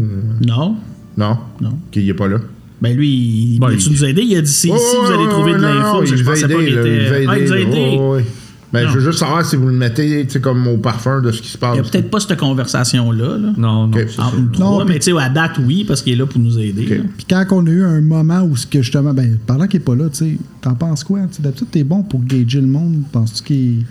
Non? 0.44 0.76
Non? 1.16 1.38
Non. 1.60 1.78
Qu'il 1.92 2.06
n'est 2.06 2.14
pas 2.14 2.26
là? 2.28 2.38
Ben 2.82 2.96
lui, 2.96 3.08
il 3.54 3.58
Bon, 3.60 3.68
il- 3.68 3.92
nous 3.92 4.04
aider? 4.04 4.22
Il 4.22 4.36
a 4.36 4.42
dit 4.42 4.70
Ouais, 4.70 4.76
vous 5.04 5.12
allez 5.12 5.28
trouver 5.28 5.52
de 5.52 5.58
l'info. 5.58 6.04
Je 6.04 6.14
il 6.16 6.24
va 6.24 6.32
pensais 6.32 6.48
pas 6.48 6.54
aider, 6.54 6.64
qu'il 6.66 6.78
était. 6.78 7.04
il 7.22 7.26
va 7.26 7.32
Ah, 7.32 7.38
il 7.38 7.44
nous 7.44 7.52
a 7.52 7.58
aider, 7.58 7.70
aidé. 7.70 8.24
Ben, 8.72 8.86
je 8.88 8.94
veux 8.98 9.00
juste 9.00 9.18
savoir 9.18 9.44
si 9.44 9.56
vous 9.56 9.66
le 9.66 9.72
mettez 9.72 10.26
comme 10.40 10.66
au 10.68 10.76
parfum 10.78 11.20
de 11.20 11.32
ce 11.32 11.42
qui 11.42 11.48
se 11.48 11.58
passe. 11.58 11.76
Il 11.76 11.82
n'y 11.82 11.88
a 11.88 11.90
peut-être 11.90 12.08
pas 12.10 12.20
cette 12.20 12.38
conversation-là. 12.38 13.36
Là. 13.36 13.52
Non, 13.56 13.88
non. 13.88 13.98
Ok. 13.98 14.06
c'est 14.08 14.20
Entre 14.20 14.30
ça. 14.36 14.40
nous 14.40 14.48
trois, 14.50 14.78
Non, 14.78 14.84
mais 14.84 14.98
tu 15.00 15.10
sais, 15.12 15.18
à 15.20 15.28
date, 15.28 15.52
oui, 15.66 15.84
parce 15.84 16.02
qu'il 16.02 16.12
est 16.12 16.16
là 16.16 16.26
pour 16.26 16.38
nous 16.40 16.56
aider. 16.58 17.02
Puis 17.16 17.26
quand 17.28 17.44
on 17.50 17.66
a 17.66 17.70
eu 17.70 17.82
un 17.84 18.00
moment 18.00 18.42
où 18.42 18.56
ce 18.56 18.66
que 18.66 18.80
justement, 18.82 19.12
ben, 19.12 19.38
pendant 19.46 19.66
qu'il 19.66 19.80
est 19.80 19.84
pas 19.84 19.96
là, 19.96 20.08
tu 20.08 20.16
sais, 20.18 20.38
t'en 20.60 20.74
penses 20.76 21.02
quoi? 21.02 21.20
D'habitude, 21.40 21.66
t'es 21.72 21.82
bon 21.82 22.02
pour 22.04 22.22
gager 22.24 22.60
le 22.60 22.68
monde. 22.68 23.02
Penses-tu 23.10 23.42
qu'il. 23.42 23.84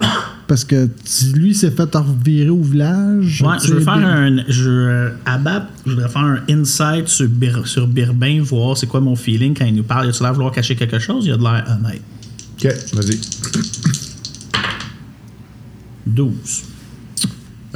Parce 0.46 0.64
que 0.64 0.88
lui 1.34 1.54
s'est 1.54 1.70
fait 1.70 1.94
revirer 1.94 2.50
au 2.50 2.60
village. 2.62 3.40
Ouais, 3.46 3.54
je 3.64 3.72
veux 3.74 3.80
faire 3.80 3.94
un. 3.98 4.38
Je, 4.48 5.10
à 5.24 5.38
BAP, 5.38 5.68
je 5.86 5.90
voudrais 5.92 6.08
faire 6.08 6.22
un 6.22 6.38
insight 6.48 7.06
sur, 7.08 7.28
Bir- 7.28 7.66
sur 7.68 7.86
Birbin, 7.86 8.42
voir 8.42 8.76
c'est 8.76 8.86
quoi 8.88 9.00
mon 9.00 9.14
feeling 9.14 9.54
quand 9.56 9.64
il 9.64 9.76
nous 9.76 9.84
parle. 9.84 10.06
Il 10.06 10.08
a-tu 10.10 10.22
l'air 10.22 10.30
de 10.32 10.34
vouloir 10.36 10.52
cacher 10.52 10.74
quelque 10.74 10.98
chose? 10.98 11.24
Il 11.26 11.32
a 11.32 11.36
de 11.36 11.42
l'air 11.42 11.64
honnête. 11.80 12.02
OK, 12.64 12.72
vas-y. 12.94 13.20
12. 16.14 16.62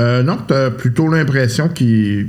Euh, 0.00 0.22
non, 0.22 0.38
t'as 0.46 0.70
plutôt 0.70 1.08
l'impression 1.08 1.68
qu'il. 1.68 2.28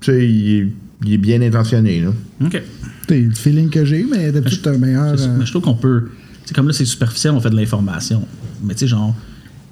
Tu 0.00 0.10
sais, 0.12 0.28
il 0.28 0.50
est, 0.60 0.68
il 1.04 1.12
est 1.14 1.18
bien 1.18 1.40
intentionné, 1.42 2.00
là. 2.00 2.10
OK. 2.44 2.62
C'est 3.08 3.20
le 3.20 3.34
feeling 3.34 3.68
que 3.68 3.84
j'ai, 3.84 4.04
mais 4.10 4.30
d'habitude, 4.32 4.60
t'as 4.62 4.72
un 4.72 4.78
meilleur. 4.78 5.14
Euh, 5.20 5.36
Mais 5.38 5.44
je 5.44 5.50
trouve 5.50 5.62
qu'on 5.62 5.74
peut. 5.74 6.08
C'est 6.44 6.54
comme 6.54 6.66
là, 6.68 6.72
c'est 6.72 6.84
superficiel, 6.84 7.34
on 7.34 7.40
fait 7.40 7.50
de 7.50 7.56
l'information. 7.56 8.26
Mais 8.62 8.74
tu 8.74 8.80
sais, 8.80 8.86
genre, 8.88 9.14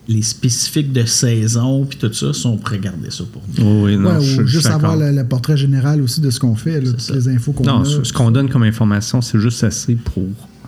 les 0.09 0.22
spécifiques 0.22 0.93
de 0.93 1.05
saison 1.05 1.85
puis 1.85 1.97
tout 1.99 2.12
ça, 2.12 2.33
ça, 2.33 2.49
on 2.49 2.57
pourrait 2.57 2.78
garder 2.81 3.11
ça 3.11 3.24
pour 3.33 3.43
nous. 3.57 3.64
Oui, 3.85 3.95
oui, 3.95 3.97
non, 3.97 4.18
ouais, 4.18 4.24
je- 4.24 4.43
ou 4.43 4.47
juste 4.47 4.66
avoir 4.66 4.97
le, 4.97 5.12
le 5.12 5.24
portrait 5.24 5.57
général 5.57 6.01
aussi 6.03 6.20
de 6.20 6.31
ce 6.31 6.41
qu'on 6.41 6.55
fait, 6.57 6.81
là, 6.81 6.91
toutes 6.91 7.01
ça. 7.01 7.14
les 7.14 7.28
infos 7.28 7.53
qu'on 7.53 7.64
Non, 7.64 7.83
a. 7.83 7.85
ce, 7.85 8.03
ce 8.05 8.12
qu'on 8.12 8.31
donne 8.33 8.49
comme 8.49 8.64
information, 8.64 9.20
c'est 9.22 9.39
juste 9.39 9.62
assez 9.64 9.95
pour 9.95 10.24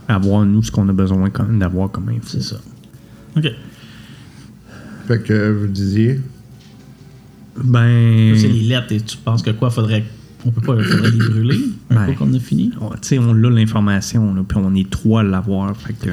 avoir, 0.09 0.45
nous, 0.47 0.63
ce 0.63 0.71
qu'on 0.71 0.89
a 0.89 0.93
besoin 0.93 1.31
quand 1.31 1.45
même 1.45 1.59
d'avoir 1.59 1.91
comme 1.91 2.09
info. 2.09 2.21
C'est 2.29 2.43
ça. 2.43 2.57
OK. 3.37 3.47
Fait 5.13 5.19
que 5.23 5.51
vous 5.53 5.67
disiez? 5.67 6.21
Ben. 7.63 8.35
C'est 8.37 8.49
les 8.49 8.63
lettres 8.63 8.93
et 8.93 9.01
tu 9.01 9.17
penses 9.19 9.43
que 9.43 9.51
quoi, 9.51 9.71
faudrait. 9.71 10.05
On 10.47 10.51
peut 10.51 10.61
pas 10.63 10.83
faudrait 10.83 11.11
les 11.11 11.19
brûler 11.19 11.59
un 11.91 12.07
peu 12.07 12.13
qu'on 12.15 12.33
a 12.35 12.39
fini? 12.39 12.73
on- 12.81 12.89
tu 12.91 12.97
sais, 13.03 13.19
on 13.19 13.31
a 13.31 13.51
l'information, 13.51 14.35
là, 14.35 14.43
puis 14.47 14.59
on 14.61 14.75
est 14.75 14.89
trois 14.91 15.21
à 15.21 15.25
l'avoir. 15.25 15.77
Fait 15.77 15.93
que. 15.93 16.09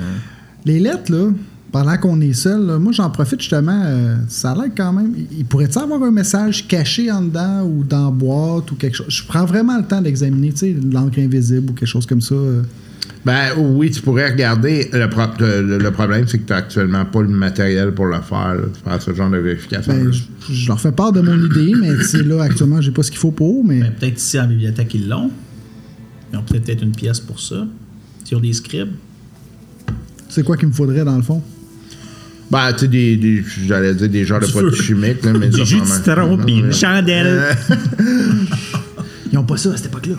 Les 0.66 0.80
lettres, 0.80 1.12
là, 1.12 1.32
pendant 1.72 1.98
qu'on 1.98 2.20
est 2.22 2.34
seul, 2.34 2.66
là, 2.68 2.78
moi 2.78 2.92
j'en 2.92 3.10
profite 3.10 3.40
justement, 3.40 3.82
euh, 3.86 4.18
ça 4.28 4.52
a 4.52 4.56
l'air 4.56 4.72
quand 4.76 4.92
même. 4.92 5.14
Il 5.32 5.46
pourrait-il 5.46 5.80
avoir 5.80 6.04
un 6.04 6.12
message 6.12 6.68
caché 6.68 7.10
en 7.10 7.22
dedans 7.22 7.64
ou 7.64 7.84
dans 7.86 8.06
la 8.06 8.12
boîte 8.12 8.70
ou 8.72 8.76
quelque 8.76 8.98
chose? 8.98 9.08
Je 9.10 9.24
prends 9.26 9.46
vraiment 9.46 9.78
le 9.78 9.86
temps 9.86 10.02
d'examiner, 10.02 10.52
tu 10.52 10.58
sais, 10.58 10.74
de 10.74 10.94
l'encre 10.94 11.20
invisible 11.20 11.72
ou 11.72 11.74
quelque 11.74 11.88
chose 11.90 12.06
comme 12.06 12.22
ça. 12.22 12.36
euh. 12.36 12.64
Ben 13.26 13.50
oui, 13.58 13.92
tu 13.92 14.02
pourrais 14.02 14.32
regarder. 14.32 14.90
Le, 14.94 15.08
pro- 15.10 15.22
le- 15.40 15.78
le 15.78 15.92
problème, 15.92 16.26
c'est 16.28 16.40
que 16.40 16.48
tu 16.48 16.54
actuellement 16.54 17.04
pas 17.06 17.22
le 17.22 17.28
matériel 17.28 17.92
pour 17.94 18.06
le 18.06 18.22
faire, 18.22 18.56
là, 18.56 18.62
faire 18.84 19.02
ce 19.02 19.14
genre 19.14 19.30
de 19.30 19.38
vérification. 19.38 19.94
Ben, 19.94 20.12
je, 20.12 20.24
je 20.54 20.68
leur 20.68 20.80
fais 20.80 20.92
part 20.94 21.12
de 21.12 21.20
mon 21.22 21.38
idée, 21.38 21.74
mais 21.80 21.96
tu 21.98 22.04
sais, 22.06 22.24
là, 22.24 22.44
actuellement, 22.44 22.80
j'ai 22.82 22.92
pas 22.92 23.04
ce 23.04 23.12
qu'il 23.12 23.20
faut 23.20 23.32
pour, 23.32 23.64
mais. 23.66 23.82
Ben, 23.82 23.92
peut-être 24.00 24.18
ici 24.20 24.38
à 24.38 24.42
la 24.44 24.48
bibliothèque, 24.48 24.94
ils 24.96 25.08
l'ont. 25.10 25.30
Ils 26.32 26.38
ont 26.38 26.44
peut-être 26.44 26.64
peut-être 26.66 26.84
une 26.84 26.94
pièce 26.96 27.20
pour 27.20 27.40
ça. 27.40 27.68
Sur 28.24 28.40
des 28.40 28.54
scribes. 28.54 28.92
C'est 30.30 30.44
quoi 30.44 30.56
qu'il 30.56 30.68
me 30.70 30.74
faudrait 30.74 31.04
dans 31.04 31.18
le 31.18 31.24
fond? 31.24 31.42
Ben, 32.52 32.72
tu 32.74 32.80
sais, 32.80 32.88
des, 32.88 33.18
des- 33.18 33.44
j'allais 33.68 33.94
dire 33.96 34.10
des 34.10 34.24
genres 34.26 34.40
de 34.40 34.46
produits 34.48 34.82
chimiques, 34.82 35.24
là, 35.26 35.34
mais 35.34 35.50
Du 35.50 35.58
ça, 35.58 35.64
jus 35.66 35.82
de 35.82 35.86
citron, 35.86 36.38
puis 36.38 36.60
une 36.60 36.72
chandelle. 36.74 37.44
Ils 39.32 39.38
ont 39.38 39.44
pas 39.44 39.58
ça 39.58 39.72
à 39.74 39.78
cette 39.78 39.88
époque-là. 39.88 40.16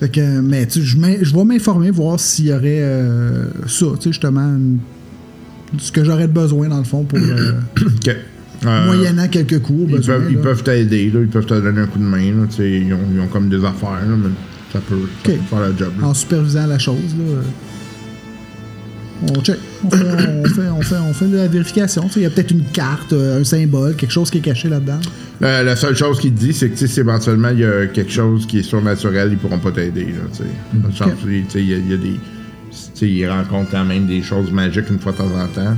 Fait 0.00 0.08
que, 0.08 0.40
mais 0.40 0.66
tu 0.66 0.80
sais, 0.80 0.86
je, 1.22 1.34
vais 1.36 1.44
m'informer, 1.44 1.90
voir 1.90 2.18
s'il 2.18 2.46
y 2.46 2.52
aurait 2.52 2.80
euh, 2.82 3.46
ça, 3.66 3.86
tu 3.96 4.02
sais, 4.02 4.08
justement, 4.10 4.40
une- 4.42 4.78
ce 5.78 5.90
que 5.92 6.04
j'aurais 6.04 6.26
de 6.28 6.32
besoin, 6.32 6.68
dans 6.68 6.78
le 6.78 6.84
fond, 6.84 7.04
pour. 7.04 7.18
euh. 7.18 7.52
Euh, 8.64 8.86
moyennant 8.86 9.26
quelques 9.26 9.58
coups. 9.60 9.80
au 9.82 9.88
Ils 9.88 9.96
besoin, 9.96 10.18
peuvent, 10.20 10.30
ils 10.30 10.36
là. 10.36 10.42
peuvent 10.42 10.62
t'aider, 10.62 11.10
ils 11.12 11.26
peuvent 11.26 11.46
te 11.46 11.54
donner 11.54 11.80
un 11.80 11.86
coup 11.88 11.98
de 11.98 12.04
main. 12.04 12.18
Là, 12.18 12.46
ils, 12.60 12.94
ont, 12.94 12.98
ils 13.12 13.18
ont 13.20 13.26
comme 13.26 13.48
des 13.48 13.56
affaires, 13.64 13.90
là, 14.08 14.14
mais 14.16 14.28
ça 14.72 14.78
peut, 14.88 14.94
ça 15.24 15.32
peut 15.32 15.38
faire 15.50 15.68
le 15.68 15.76
job. 15.76 15.92
là. 16.00 16.06
En 16.06 16.14
supervisant 16.14 16.66
la 16.68 16.78
chose, 16.78 17.16
là. 17.18 17.42
On 19.22 19.40
check. 19.42 19.56
On 19.84 19.90
fait, 19.90 20.04
on 20.04 20.44
fait, 20.44 20.68
on 20.68 20.82
fait, 20.82 20.96
on 21.10 21.12
fait 21.12 21.26
de 21.28 21.36
la 21.36 21.48
vérification. 21.48 22.08
Il 22.16 22.22
y 22.22 22.26
a 22.26 22.30
peut-être 22.30 22.50
une 22.50 22.64
carte, 22.64 23.12
euh, 23.12 23.40
un 23.40 23.44
symbole, 23.44 23.94
quelque 23.94 24.10
chose 24.10 24.30
qui 24.30 24.38
est 24.38 24.42
caché 24.42 24.68
là-dedans. 24.68 25.00
Euh, 25.42 25.62
la 25.62 25.76
seule 25.76 25.94
chose 25.96 26.18
qu'il 26.20 26.34
dit, 26.34 26.52
c'est 26.52 26.68
que 26.70 26.86
si 26.86 27.00
éventuellement 27.00 27.50
il 27.50 27.60
y 27.60 27.64
a 27.64 27.86
quelque 27.86 28.10
chose 28.12 28.46
qui 28.46 28.58
est 28.58 28.62
surnaturel, 28.62 29.28
ils 29.32 29.38
pourront 29.38 29.58
pas 29.58 29.70
t'aider. 29.72 30.06
le 30.06 30.80
Il 31.58 31.68
y, 31.68 31.74
a- 31.74 31.76
il 31.78 31.90
y 31.90 31.94
a 31.94 31.96
des. 31.96 33.06
ils 33.06 33.28
rencontrent 33.28 33.70
quand 33.70 33.84
même 33.84 34.06
des 34.06 34.22
choses 34.22 34.50
magiques 34.50 34.88
une 34.90 34.98
fois 34.98 35.12
de 35.12 35.18
temps 35.18 35.24
en 35.26 35.46
temps. 35.48 35.76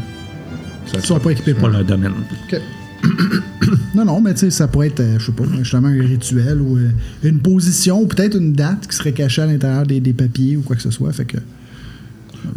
Ça 0.86 0.98
Ils 0.98 1.04
sont 1.04 1.18
pas 1.18 1.30
équipés 1.32 1.54
pour 1.54 1.68
leur 1.68 1.84
domaine. 1.84 2.12
Non, 3.94 4.04
non, 4.04 4.20
mais 4.20 4.32
tu 4.34 4.40
sais, 4.40 4.50
ça 4.50 4.66
pourrait 4.66 4.88
être, 4.88 5.00
euh, 5.00 5.18
je 5.18 5.26
sais 5.26 5.32
pas, 5.32 5.44
justement 5.56 5.88
un 5.88 5.92
rituel 6.02 6.60
ou 6.60 6.78
une 7.22 7.38
position 7.38 8.00
ou 8.02 8.06
peut-être 8.06 8.36
une 8.36 8.52
date 8.52 8.88
qui 8.88 8.96
serait 8.96 9.12
cachée 9.12 9.42
à 9.42 9.46
l'intérieur 9.46 9.86
des, 9.86 10.00
des 10.00 10.12
papiers 10.12 10.56
ou 10.56 10.62
quoi 10.62 10.74
que 10.76 10.82
ce 10.82 10.90
soit. 10.90 11.12
Fait 11.12 11.24
que. 11.24 11.36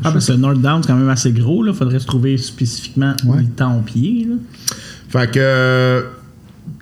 Ah, 0.04 0.12
parce 0.12 0.28
que 0.28 0.32
le 0.34 0.38
North 0.40 0.62
Down, 0.62 0.82
c'est 0.84 0.88
quand 0.88 0.98
même 0.98 1.10
assez 1.10 1.32
gros. 1.32 1.66
Il 1.66 1.74
faudrait 1.74 2.00
se 2.00 2.06
trouver 2.06 2.38
spécifiquement 2.38 3.14
où 3.26 3.34
Ouais. 3.34 3.40
il 3.42 3.50
tend 3.52 3.78
au 3.78 3.82
pied. 3.82 4.28
Là. 4.30 4.36
Fait 5.10 5.32
que 5.32 6.06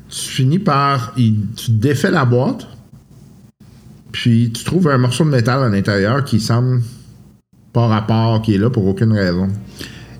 tu 0.10 0.20
finis 0.30 0.60
par. 0.60 1.14
il- 1.18 1.45
tu 1.56 1.72
défais 1.72 2.12
la 2.12 2.26
boîte, 2.26 2.68
puis 4.12 4.51
tu 4.53 4.64
trouves 4.64 4.88
un 4.88 4.97
morceau 4.97 5.24
de 5.26 5.30
métal 5.30 5.62
à 5.64 5.70
l'intérieur 5.70 6.24
qui 6.24 6.39
semble 6.39 6.82
pas 7.74 7.88
rapport, 7.88 8.41
qui 8.41 8.56
est 8.56 8.58
là 8.58 8.70
pour 8.70 8.86
aucune 8.88 9.12
raison. 9.12 9.49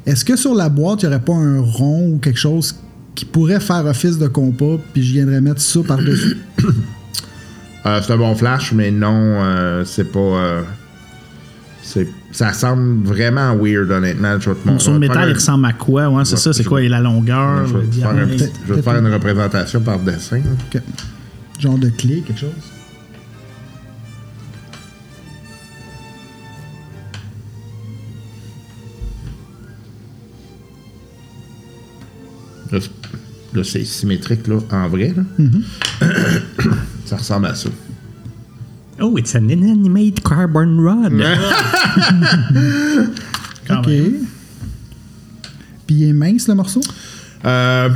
Est-ce 0.05 0.25
que 0.25 0.36
sur 0.36 0.53
la 0.53 0.69
boîte, 0.69 1.01
il 1.03 1.07
n'y 1.07 1.15
aurait 1.15 1.23
pas 1.23 1.33
un 1.33 1.61
rond 1.61 2.09
ou 2.13 2.17
quelque 2.19 2.38
chose 2.39 2.75
qui 3.15 3.25
pourrait 3.25 3.61
faire 3.61 3.86
office 3.86 4.17
de 4.19 4.27
compas, 4.27 4.77
puis 4.93 5.01
je 5.01 5.13
viendrais 5.13 5.39
mettre 5.41 5.61
ça 5.61 5.79
par-dessus? 5.88 6.38
Euh, 7.88 7.99
c'est 8.01 8.13
un 8.13 8.17
bon 8.17 8.33
flash, 8.33 8.71
mais 8.73 8.89
non, 8.89 9.13
euh, 9.43 9.86
c'est 9.86 10.05
pas. 10.11 10.17
euh, 10.19 10.63
c'est, 11.83 12.07
ça 12.36 12.51
semble 12.51 13.05
vraiment 13.07 13.55
weird, 13.55 13.89
honnêtement. 13.91 14.38
Je 14.39 14.49
vais 14.49 14.55
te 14.57 14.67
montrer. 14.67 14.83
Sur 14.83 14.91
le 14.93 14.99
métal, 14.99 15.29
il 15.29 15.33
ressemble 15.36 15.65
à 15.67 15.73
quoi? 15.73 16.09
Ouais, 16.09 16.25
c'est 16.25 16.36
ça. 16.36 16.51
C'est 16.51 16.65
quoi? 16.65 16.81
la 16.81 16.99
longueur, 16.99 17.65
je 17.65 17.77
vais 17.77 17.88
te 17.88 17.95
faire, 17.95 18.09
un 18.09 18.13
diamètre? 18.13 18.45
petit- 18.45 18.51
je 18.67 18.73
vais 18.73 18.79
te 18.81 18.83
faire 18.83 18.97
une 18.99 19.13
représentation 19.13 19.79
par 19.79 19.99
dessin. 19.99 20.41
Ok. 20.73 20.81
Genre 21.59 21.77
de 21.77 21.89
clé, 21.89 22.21
quelque 22.27 22.39
chose? 22.41 22.49
Là, 32.71 32.79
c'est- 32.81 32.91
là, 33.57 33.63
c'est 33.63 33.86
symétrique, 33.86 34.47
là, 34.47 34.57
en 34.71 34.88
vrai. 34.89 35.13
Là. 35.15 35.23
ça 37.05 37.17
ressemble 37.17 37.47
à 37.47 37.55
ça. 37.55 37.69
Oh, 38.99 39.17
it's 39.17 39.36
an 39.36 39.49
inanimate 39.49 40.23
carbon 40.23 40.77
rod. 40.81 41.13
Quand 43.67 43.79
ok. 43.79 43.87
même. 43.87 44.13
Puis 45.87 45.95
il 45.97 46.09
est 46.09 46.13
mince, 46.13 46.47
le 46.47 46.55
morceau? 46.55 46.81
Euh, 47.45 47.89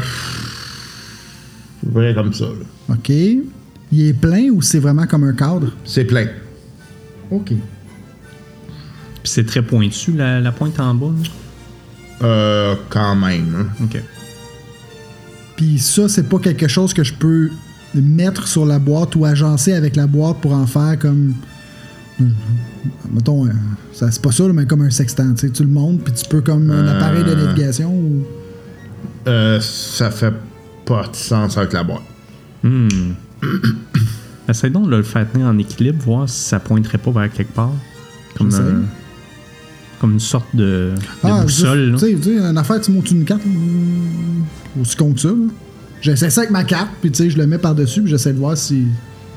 vrai 1.84 2.14
comme 2.14 2.34
ça. 2.34 2.46
là. 2.46 2.96
Ok. 2.96 3.10
Il 3.10 4.02
est 4.08 4.14
plein 4.14 4.50
ou 4.52 4.62
c'est 4.62 4.80
vraiment 4.80 5.08
comme 5.08 5.24
un 5.24 5.34
cadre? 5.34 5.72
C'est 5.86 6.06
plein. 6.06 6.28
Ok. 7.32 7.48
Puis 7.48 7.58
c'est 9.24 9.46
très 9.46 9.62
pointu, 9.62 10.14
la, 10.14 10.40
la 10.40 10.52
pointe 10.52 10.80
en 10.80 10.94
bas. 10.94 11.08
là? 11.08 12.28
Euh, 12.28 12.76
quand 12.90 13.16
même. 13.16 13.56
hein. 13.80 13.84
OK. 13.84 14.02
Puis 15.58 15.80
ça, 15.80 16.08
c'est 16.08 16.30
pas 16.30 16.40
quelque 16.40 16.68
chose 16.68 16.94
que 16.94 17.04
je 17.04 17.14
peux 17.14 17.50
mettre 17.96 18.48
sur 18.48 18.66
la 18.66 18.78
boîte 18.80 19.16
ou 19.16 19.26
agencer 19.26 19.74
avec 19.74 19.96
la 19.96 20.06
boîte 20.08 20.38
pour 20.42 20.54
en 20.54 20.68
faire 20.68 20.98
comme. 21.00 21.34
Euh, 22.22 22.26
Mettons, 23.14 23.46
euh, 23.46 23.52
ça, 23.94 24.10
c'est 24.12 24.22
pas 24.22 24.32
ça, 24.32 24.44
là, 24.48 24.54
mais 24.54 24.66
comme 24.66 24.82
un 24.82 24.90
sextant. 24.90 25.34
Tu 25.34 25.48
le 25.64 25.68
montes, 25.70 26.02
puis 26.04 26.14
tu 26.14 26.26
peux 26.30 26.42
comme 26.42 26.70
un 26.72 26.86
Euh. 26.88 26.98
appareil 26.98 27.24
de 27.24 27.34
navigation 27.36 27.94
ou. 27.94 28.24
Euh, 29.28 29.60
ça 29.62 30.10
fait 30.12 30.34
pas 30.86 31.08
de 31.08 31.16
sens 31.16 31.58
avec 31.58 31.74
la 31.74 31.84
boîte. 31.84 32.02
Hmm. 32.64 32.88
Essaye 34.48 34.72
donc 34.72 34.90
de 34.90 34.96
le 34.96 35.04
faire 35.04 35.30
tenir 35.32 35.46
en 35.48 35.58
équilibre, 35.58 36.02
voir 36.04 36.28
si 36.28 36.40
ça 36.44 36.60
pointerait 36.60 36.98
pas 36.98 37.12
vers 37.12 37.32
quelque 37.32 37.54
part. 37.54 37.72
Comme, 38.38 38.54
un- 38.54 38.84
comme 40.00 40.14
une 40.14 40.20
sorte 40.20 40.48
de, 40.56 40.94
de 40.96 41.02
Ah, 41.24 41.44
boussole. 41.44 41.92
juste, 41.92 42.04
là. 42.04 42.08
tu 42.10 42.16
sais, 42.16 42.22
tu 42.32 42.38
sais, 42.40 42.50
une 42.50 42.58
affaire, 42.58 42.82
tu 42.82 42.92
montes 42.92 43.12
une 43.12 43.26
carte, 43.26 43.42
ou 43.46 44.84
tu 44.84 44.96
comptes 44.96 45.20
ça. 45.20 45.28
là. 45.30 45.36
J'essaie 46.02 46.30
ça 46.30 46.42
avec 46.42 46.52
ma 46.52 46.64
carte, 46.64 46.90
puis 47.02 47.12
tu 47.12 47.18
sais, 47.24 47.30
je 47.30 47.38
le 47.38 47.46
mets 47.46 47.58
par-dessus, 47.58 48.02
puis 48.02 48.10
j'essaie 48.10 48.32
de 48.34 48.38
voir 48.40 48.58
si 48.58 48.86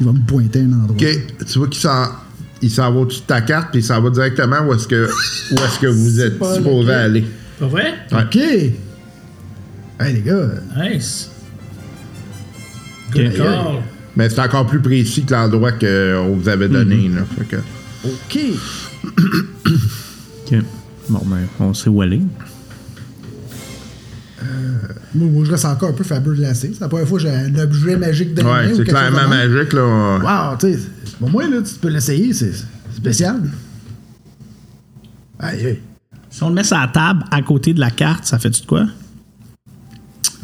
il 0.01 0.07
va 0.07 0.12
me 0.12 0.20
pointer 0.20 0.61
un 0.61 0.72
endroit. 0.72 0.97
OK. 0.97 1.07
Tu 1.47 1.59
vois 1.59 1.68
qu'il 1.68 1.80
s'en, 1.80 2.05
il 2.62 2.70
s'en 2.70 2.92
va 2.92 3.00
au-dessus 3.00 3.20
de 3.20 3.26
ta 3.26 3.40
carte, 3.40 3.70
puis 3.72 3.80
il 3.80 3.84
s'en 3.84 4.00
va 4.00 4.08
directement 4.10 4.60
où 4.66 4.72
est-ce 4.74 4.86
que, 4.88 5.08
où 5.50 5.54
est-ce 5.56 5.78
que 5.80 5.86
vous 5.88 6.20
êtes 6.20 6.38
pas 6.38 6.54
supposé 6.54 6.82
lequel. 6.86 6.94
aller. 7.00 7.24
Pas 7.58 7.66
vrai? 7.66 7.94
Ouais. 8.12 8.22
OK! 8.22 8.36
Hey, 10.00 10.14
les 10.14 10.20
gars, 10.22 10.48
Nice. 10.76 11.30
Good 13.12 13.36
call. 13.36 13.82
Mais 14.16 14.28
c'est 14.30 14.40
encore 14.40 14.66
plus 14.66 14.80
précis 14.80 15.24
que 15.24 15.32
l'endroit 15.32 15.72
qu'on 15.72 16.36
vous 16.36 16.48
avait 16.48 16.68
donné. 16.68 17.08
Mhm. 17.08 17.16
là. 17.16 17.22
Fait 17.38 17.44
que- 17.44 17.56
OK! 18.04 18.38
OK. 20.52 20.58
Bon, 21.08 21.20
ben, 21.26 21.46
on 21.60 21.74
sait 21.74 21.88
où 21.88 22.00
aller. 22.02 22.20
Moi, 25.14 25.28
moi, 25.30 25.45
je 25.45 25.51
reste 25.51 25.64
encore 25.64 25.90
un 25.90 25.93
peu 25.93 26.05
Faber 26.05 26.34
glacé. 26.34 26.70
C'est 26.72 26.80
la 26.80 26.88
première 26.88 27.09
fois 27.09 27.18
que 27.18 27.24
j'ai 27.24 27.30
un 27.30 27.55
objet 27.59 27.97
magique 27.97 28.34
de 28.34 28.43
Ouais, 28.43 28.72
c'est 28.74 28.84
clairement 28.84 29.28
magique. 29.28 29.72
Là. 29.72 30.18
Wow, 30.51 30.57
tu 30.59 30.72
sais, 30.72 30.78
pour 31.18 31.30
moi, 31.30 31.49
là, 31.49 31.59
tu 31.62 31.74
peux 31.74 31.88
l'essayer, 31.88 32.32
c'est 32.32 32.53
spécial. 32.95 33.40
Aïe, 35.38 35.66
aïe. 35.66 35.80
Si 36.30 36.43
on 36.43 36.49
le 36.49 36.55
met 36.55 36.64
sur 36.64 36.78
la 36.78 36.88
table 36.88 37.24
à 37.30 37.43
côté 37.43 37.74
de 37.74 37.80
la 37.80 37.90
carte, 37.90 38.24
ça 38.24 38.38
fait-tu 38.38 38.62
de 38.62 38.66
quoi? 38.66 38.86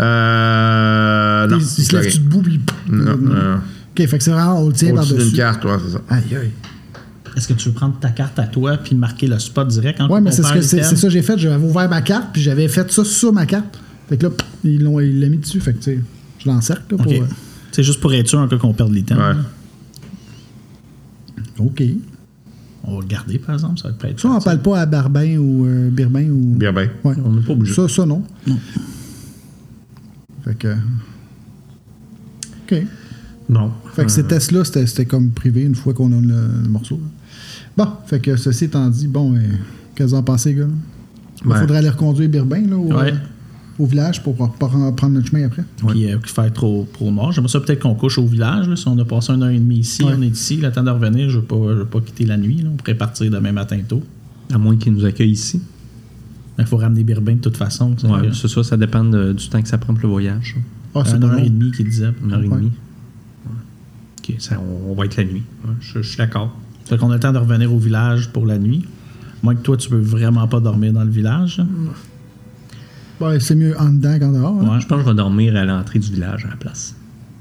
Euh. 0.00 1.46
Non, 1.46 1.58
il, 1.58 1.62
il 1.62 1.84
se 1.84 1.96
lève-tu 1.96 2.18
debout, 2.18 2.42
puis. 2.42 2.60
Non, 2.88 3.16
non. 3.16 3.56
Ok, 3.56 4.06
fait 4.06 4.18
que 4.18 4.24
c'est 4.24 4.30
vraiment, 4.30 4.62
on 4.62 4.68
le 4.68 4.72
tient 4.74 4.94
par-dessus. 4.94 5.32
carte, 5.34 5.64
ouais, 5.64 5.76
c'est 5.84 5.92
ça. 5.92 6.00
Aïe, 6.08 6.36
aïe. 6.36 6.50
Est-ce 7.36 7.48
que 7.48 7.52
tu 7.52 7.68
veux 7.68 7.74
prendre 7.74 7.98
ta 8.00 8.10
carte 8.10 8.38
à 8.38 8.44
toi 8.44 8.76
puis 8.76 8.96
marquer 8.96 9.28
le 9.28 9.38
spot 9.38 9.68
direct? 9.68 10.00
en 10.00 10.08
Ouais, 10.08 10.20
mais 10.20 10.32
c'est 10.32 10.42
ce 10.42 10.52
que 10.52 10.60
c'est 10.60 10.82
ça 10.82 10.94
que 10.94 11.10
j'ai 11.10 11.22
fait. 11.22 11.38
J'avais 11.38 11.64
ouvert 11.64 11.88
ma 11.88 12.02
carte, 12.02 12.28
puis 12.32 12.42
j'avais 12.42 12.68
fait 12.68 12.90
ça 12.90 13.04
sur 13.04 13.32
ma 13.32 13.46
carte. 13.46 13.78
Fait 14.08 14.16
que 14.16 14.24
là, 14.24 14.30
pff, 14.30 14.48
ils 14.64 14.82
l'ont 14.82 15.00
ils 15.00 15.20
l'ont 15.20 15.30
mis 15.30 15.38
dessus. 15.38 15.60
Fait 15.60 15.72
que, 15.72 15.78
tu 15.78 15.84
sais, 15.84 16.00
je 16.38 16.48
l'encercle, 16.48 16.96
là, 16.96 17.02
pour. 17.02 17.12
Euh, 17.12 17.26
C'est 17.72 17.82
juste 17.82 18.00
pour 18.00 18.12
être 18.14 18.28
sûr 18.28 18.38
un 18.40 18.48
peu 18.48 18.58
qu'on 18.58 18.72
perde 18.72 18.92
les 18.92 19.02
thèmes. 19.02 19.18
Ouais. 19.18 19.34
OK. 21.58 21.82
On 22.84 22.94
va 22.96 23.00
le 23.02 23.06
garder, 23.06 23.38
par 23.38 23.54
exemple. 23.54 23.78
Ça 23.80 23.88
va 23.88 23.94
peut 23.94 24.08
être 24.08 24.20
Ça, 24.20 24.30
on 24.30 24.40
parle 24.40 24.62
pas 24.62 24.80
à 24.80 24.86
Barbin 24.86 25.36
ou 25.36 25.66
euh, 25.66 25.90
Birbin 25.90 26.28
ou. 26.30 26.54
Bien, 26.56 26.72
bien. 26.72 26.88
Ouais. 27.04 27.14
On 27.24 27.32
n'est 27.32 27.42
pas 27.42 27.52
obligé. 27.52 27.74
Ça, 27.74 27.88
ça, 27.88 28.06
non. 28.06 28.22
Fait 30.44 30.54
que. 30.56 30.74
OK. 32.70 32.82
Bon. 33.48 33.70
Fait 33.94 34.04
que 34.04 34.10
ces 34.10 34.24
tests-là, 34.24 34.64
c'était 34.64 34.86
c'était 34.86 35.06
comme 35.06 35.30
privé 35.30 35.62
une 35.62 35.74
fois 35.74 35.92
qu'on 35.94 36.12
a 36.12 36.20
le, 36.20 36.62
le 36.62 36.68
morceau. 36.68 36.96
là. 36.96 37.84
Bon, 37.84 37.90
fait 38.06 38.20
que 38.20 38.36
ceci 38.36 38.64
étant 38.64 38.88
dit, 38.88 39.06
bon, 39.08 39.34
euh, 39.34 39.38
qu'est-ce 39.94 40.10
que 40.10 40.14
vous 40.14 40.14
en 40.14 40.22
pensez, 40.22 40.54
gars? 40.54 40.66
Il 41.44 41.48
Ouais. 41.50 41.60
faudrait 41.60 41.78
aller 41.78 41.88
reconduire 41.90 42.28
Birbin 42.28 42.62
là, 42.66 42.76
au, 42.76 42.92
Ouais. 42.92 43.14
Au 43.78 43.86
village 43.86 44.22
pour 44.22 44.34
pas 44.36 44.48
prendre 44.48 45.08
notre 45.10 45.28
chemin 45.28 45.46
après. 45.46 45.64
Puis 45.88 46.06
euh, 46.10 46.18
qu'il 46.18 46.28
fait 46.30 46.50
trop, 46.50 46.86
trop 46.92 47.10
noir. 47.12 47.30
J'aimerais 47.32 47.48
ça 47.50 47.60
peut-être 47.60 47.80
qu'on 47.82 47.94
couche 47.94 48.18
au 48.18 48.26
village. 48.26 48.68
là. 48.68 48.76
Si 48.76 48.88
on 48.88 48.98
a 48.98 49.04
passé 49.04 49.32
un 49.32 49.40
heure 49.42 49.50
et 49.50 49.58
demi 49.58 49.78
ici, 49.78 50.02
Ouais. 50.02 50.12
on 50.16 50.22
est 50.22 50.28
ici. 50.28 50.56
Le 50.56 50.70
temps 50.72 50.82
de 50.82 50.90
revenir, 50.90 51.30
je 51.30 51.36
ne 51.36 51.40
veux, 51.42 51.46
pas- 51.46 51.56
je 51.70 51.78
veux 51.78 51.84
pas 51.84 52.00
quitter 52.00 52.24
la 52.26 52.36
nuit. 52.36 52.62
là. 52.62 52.70
On 52.72 52.76
pourrait 52.76 52.94
partir 52.96 53.30
demain 53.30 53.52
matin 53.52 53.78
tôt. 53.86 54.02
À 54.52 54.58
moins 54.58 54.76
qu'ils 54.76 54.92
nous 54.94 55.04
accueillent 55.04 55.30
ici. 55.30 55.60
Il 56.58 56.66
faut 56.66 56.76
ramener 56.76 57.04
Birbin 57.04 57.34
de 57.34 57.38
toute 57.40 57.56
façon. 57.56 57.96
sais. 57.96 58.08
Ouais, 58.08 58.30
c'est 58.32 58.48
ça, 58.48 58.64
ça 58.64 58.76
dépend 58.76 59.04
de- 59.04 59.32
du 59.32 59.48
temps 59.48 59.62
que 59.62 59.68
ça 59.68 59.78
prend 59.78 59.94
pour 59.94 60.02
le 60.02 60.08
voyage. 60.08 60.56
Ah, 60.94 61.02
c'est 61.06 61.12
un 61.14 61.20
pas 61.20 61.26
heure 61.28 61.38
et 61.38 61.50
demie 61.50 61.70
qu'il 61.70 61.88
disait. 61.88 62.08
Une 62.24 62.32
heure 62.32 62.42
et 62.42 62.48
demie. 62.48 62.72
Ouais. 63.46 63.52
Ok, 64.30 64.34
ça, 64.40 64.60
on, 64.60 64.90
on 64.90 64.94
va 64.94 65.04
être 65.04 65.16
la 65.16 65.24
nuit. 65.24 65.42
Ouais, 65.64 65.74
je, 65.80 66.02
je 66.02 66.08
suis 66.08 66.16
d'accord. 66.18 66.56
Fait 66.86 66.98
qu'on 66.98 67.10
a 67.10 67.14
le 67.14 67.20
temps 67.20 67.32
de 67.32 67.38
revenir 67.38 67.72
au 67.72 67.78
village 67.78 68.30
pour 68.32 68.44
la 68.46 68.58
nuit. 68.58 68.84
Moi 69.44 69.54
que 69.54 69.60
toi, 69.60 69.76
tu 69.76 69.88
veux 69.90 70.00
vraiment 70.00 70.48
pas 70.48 70.58
dormir 70.58 70.92
dans 70.92 71.04
le 71.04 71.10
village. 71.10 71.58
là. 71.58 71.66
Ouais, 73.20 73.40
c'est 73.40 73.54
mieux 73.54 73.78
en 73.80 73.88
dedans 73.88 74.18
qu'en 74.18 74.32
dehors. 74.32 74.56
hein. 74.62 74.74
Ouais. 74.74 74.80
Je 74.80 74.86
pense 74.86 74.98
que 74.98 75.04
je 75.04 75.08
vais 75.10 75.14
dormir 75.16 75.56
à 75.56 75.64
l'entrée 75.64 75.98
du 75.98 76.12
village 76.12 76.44
à 76.44 76.48
la 76.50 76.56
place. 76.56 76.94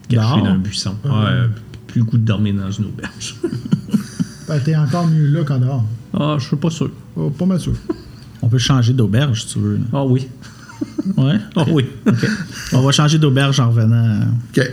Caché 0.09 0.39
dans 0.41 0.45
un 0.45 0.57
buisson. 0.57 0.95
Ouais, 1.03 1.11
euh, 1.11 1.47
plus 1.87 1.99
le 1.99 2.05
goût 2.05 2.17
de 2.17 2.23
dormir 2.25 2.55
dans 2.55 2.71
une 2.71 2.85
auberge. 2.85 3.35
Ben, 4.47 4.61
t'es 4.63 4.77
encore 4.77 5.05
mieux 5.07 5.27
là 5.27 5.43
qu'en 5.43 5.59
dehors. 5.59 5.83
Ah, 6.17 6.37
je 6.39 6.45
suis 6.47 6.55
pas 6.55 6.69
sûr. 6.69 6.89
Oh, 7.17 7.29
pas 7.29 7.45
mal 7.45 7.59
sûr. 7.59 7.73
On 8.41 8.47
peut 8.47 8.57
changer 8.57 8.93
d'auberge 8.93 9.41
si 9.41 9.47
tu 9.53 9.59
veux. 9.59 9.77
Ah 9.91 10.05
oui. 10.05 10.29
Ouais? 11.17 11.35
Ah 11.57 11.65
oui. 11.69 11.85
On 12.71 12.81
va 12.81 12.91
changer 12.93 13.19
d'auberge 13.19 13.59
en 13.59 13.69
revenant. 13.69 14.21
OK. 14.55 14.63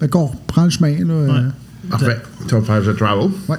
Fait 0.00 0.08
qu'on 0.08 0.26
reprend 0.26 0.64
le 0.64 0.70
chemin, 0.70 0.98
là. 1.04 1.12
euh, 1.14 1.48
Parfait. 1.88 2.20
Tu 2.48 2.56
vas 2.56 2.60
faire 2.62 2.82
The 2.92 2.96
Travel? 2.96 3.30
ouais. 3.48 3.56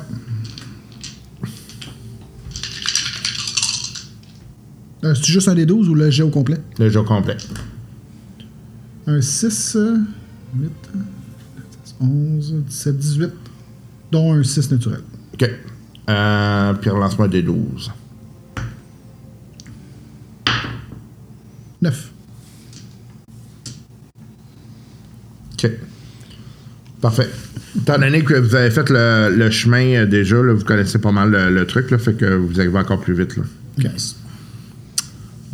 Euh, 5.04 5.14
C'est-tu 5.16 5.32
juste 5.32 5.48
un 5.48 5.56
des 5.56 5.66
12 5.66 5.90
ou 5.90 5.96
le 5.96 6.10
jet 6.10 6.24
au 6.24 6.30
complet? 6.30 6.58
Le 6.80 6.90
jeu 6.90 7.02
complet. 7.04 7.38
Un 9.08 9.20
6, 9.22 9.76
euh, 9.78 9.98
8, 10.60 10.72
11, 12.02 12.54
17, 12.68 12.98
18, 12.98 13.30
dont 14.12 14.34
un 14.34 14.44
6 14.44 14.72
naturel. 14.72 15.02
OK. 15.34 15.50
Euh, 16.10 16.74
puis 16.76 16.90
relance-moi 16.90 17.28
des 17.28 17.42
12. 17.42 17.92
9. 21.82 22.12
OK. 25.54 25.72
Parfait. 27.02 27.30
Étant 27.76 27.98
donné 27.98 28.24
que 28.24 28.36
vous 28.36 28.54
avez 28.54 28.70
fait 28.70 28.88
le, 28.90 29.34
le 29.36 29.50
chemin 29.50 30.02
euh, 30.02 30.06
déjà, 30.06 30.36
là, 30.44 30.54
vous 30.54 30.64
connaissez 30.64 31.00
pas 31.00 31.12
mal 31.12 31.32
le, 31.32 31.50
le 31.50 31.66
truc, 31.66 31.90
là, 31.90 31.98
fait 31.98 32.14
que 32.14 32.26
vous 32.36 32.60
arrivez 32.60 32.78
encore 32.78 33.00
plus 33.02 33.16
vite. 33.16 33.36
Là. 33.38 33.44
Nice. 33.80 34.16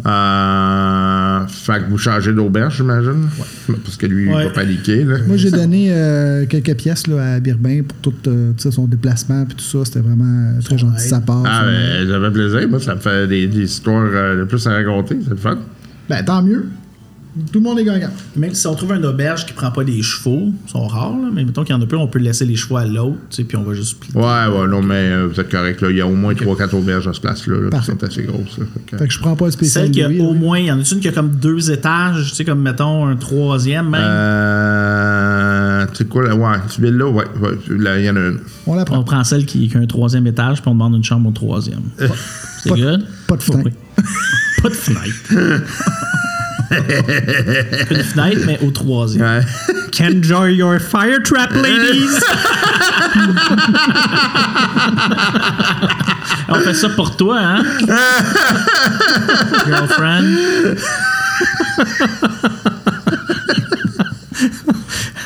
Euh, 0.06 1.48
fait 1.48 1.80
que 1.80 1.90
vous 1.90 1.98
changez 1.98 2.32
d'auberge, 2.32 2.78
j'imagine? 2.78 3.28
Parce 3.84 3.98
que 3.98 4.06
lui, 4.06 4.26
il 4.26 4.32
va 4.32 4.50
paniquer. 4.50 5.04
Là. 5.04 5.18
Moi, 5.26 5.38
j'ai 5.38 5.50
donné 5.50 5.88
euh, 5.90 6.46
quelques 6.46 6.76
pièces 6.76 7.08
là, 7.08 7.36
à 7.36 7.40
Birbin 7.40 7.82
pour 7.82 7.98
tout 7.98 8.30
euh, 8.30 8.54
son 8.58 8.86
déplacement 8.86 9.46
puis 9.46 9.56
tout 9.56 9.64
ça. 9.64 9.86
C'était 9.86 10.02
vraiment 10.02 10.54
euh, 10.58 10.62
très 10.62 10.78
gentil 10.78 11.04
de 11.04 11.10
sa 11.10 11.20
part. 11.20 11.44
Ah, 11.46 11.62
ça. 11.62 11.66
ben, 11.66 12.08
j'avais 12.08 12.32
plaisir. 12.32 12.70
Moi, 12.70 12.80
ça 12.80 12.96
me 12.96 13.00
fait 13.00 13.28
des, 13.28 13.48
des 13.48 13.64
histoires 13.64 14.10
euh, 14.14 14.40
de 14.40 14.44
plus 14.44 14.66
à 14.68 14.74
raconter. 14.74 15.18
C'est 15.24 15.32
le 15.32 15.36
fun. 15.36 15.58
Ben, 16.10 16.24
tant 16.24 16.44
mieux. 16.44 16.68
Tout 17.52 17.60
le 17.60 17.64
monde 17.64 17.80
est 17.80 17.84
gagnant. 17.84 18.10
Même 18.36 18.54
si 18.54 18.66
on 18.68 18.76
trouve 18.76 18.94
une 18.94 19.06
auberge 19.06 19.46
qui 19.46 19.54
prend 19.54 19.72
pas 19.72 19.84
des 19.84 20.02
chevaux, 20.02 20.52
ils 20.66 20.72
sont 20.72 20.88
rares, 20.88 21.12
là, 21.12 21.30
mais 21.34 21.44
mettons 21.46 21.64
qu'il 21.64 21.76
y 21.76 21.78
en 21.78 21.82
a 21.82 21.86
plus, 21.86 21.98
on 21.98 22.08
peut 22.08 22.20
laisser 22.20 22.46
les 22.46 22.56
chevaux 22.56 22.78
à 22.78 22.86
l'autre, 22.86 23.18
puis 23.48 23.58
on 23.58 23.64
va 23.64 23.74
juste 23.74 24.00
plier. 24.00 24.16
Ouais, 24.16 24.24
ouais, 24.24 24.68
non, 24.68 24.82
mais 24.82 24.96
euh, 25.12 25.28
vous 25.32 25.40
êtes 25.40 25.50
correct. 25.50 25.82
Là. 25.82 25.90
Il 25.92 25.98
y 25.98 26.02
a 26.02 26.08
au 26.08 26.16
moins 26.16 26.34
3-4 26.34 26.76
auberges 26.76 27.08
à 27.08 27.14
ce 27.14 27.22
place-là 27.22 27.70
là, 27.70 27.80
qui 27.80 27.86
sont 27.86 28.04
assez 28.04 28.24
grosses. 28.24 28.58
là. 28.58 28.66
Fait 28.74 28.80
que- 28.92 28.98
Fait 28.98 29.08
que 29.08 29.14
je 29.14 29.20
prends 29.20 29.36
pas 29.36 29.52
spécial. 29.52 29.86
Celle 29.86 29.92
qui 29.92 30.02
a 30.04 30.10
au 30.24 30.34
moins, 30.34 30.60
il 30.60 30.66
y 30.66 30.72
en 30.72 30.80
a 30.80 30.84
une 30.92 31.00
qui 31.00 31.08
a 31.08 31.12
comme 31.12 31.32
deux 31.36 31.72
étages, 31.72 32.30
tu 32.30 32.36
sais, 32.36 32.46
comme 32.46 32.62
mettons 32.62 33.06
un 33.06 33.16
troisième 33.16 33.90
même? 33.90 34.02
Euh, 34.04 35.86
tu 35.92 35.96
sais 35.98 36.06
quoi, 36.06 36.28
là? 36.28 36.36
Ouais, 36.36 36.58
tu 36.74 36.82
ville 36.82 36.96
là, 36.98 37.08
ouais, 37.08 37.26
il 37.70 38.06
y 38.06 38.10
en 38.10 38.16
a 38.16 38.20
une. 38.20 38.40
On 38.66 38.76
la 38.76 38.86
prend. 38.86 38.98
On 39.00 39.04
prend 39.04 39.24
celle 39.24 39.46
qui, 39.46 39.68
qui 39.68 39.78
a 39.78 39.80
un 39.80 39.86
troisième 39.86 40.26
étage, 40.28 40.62
puis 40.62 40.70
on 40.70 40.74
demande 40.74 40.96
une 40.96 41.04
chambre 41.04 41.30
au 41.30 41.34
troisième. 41.34 41.82
C'est 41.98 42.70
Pas- 42.70 42.76
good? 42.76 43.06
Pas 43.28 43.38
de 43.38 43.44
fenêtre. 43.44 43.78
Pas 44.64 44.70
de 44.70 44.74
fenêtre. 44.74 45.64
une 46.72 48.04
fenêtre, 48.04 48.42
mais 48.46 48.60
au 48.62 48.70
troisième. 48.72 49.26
Ouais. 49.26 49.42
Enjoy 50.00 50.56
your 50.56 50.80
fire 50.80 51.22
trap, 51.24 51.52
ladies! 51.54 52.10
On 56.50 56.60
fait 56.60 56.74
ça 56.74 56.90
pour 56.90 57.16
toi, 57.18 57.40
hein? 57.40 57.64
Girlfriend. 59.66 60.36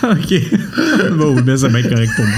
ok. 0.04 0.34
bon, 1.12 1.42
mais 1.46 1.58
ça 1.58 1.68
va 1.68 1.80
être 1.80 1.90
correct 1.90 2.12
pour 2.16 2.26
moi. 2.26 2.38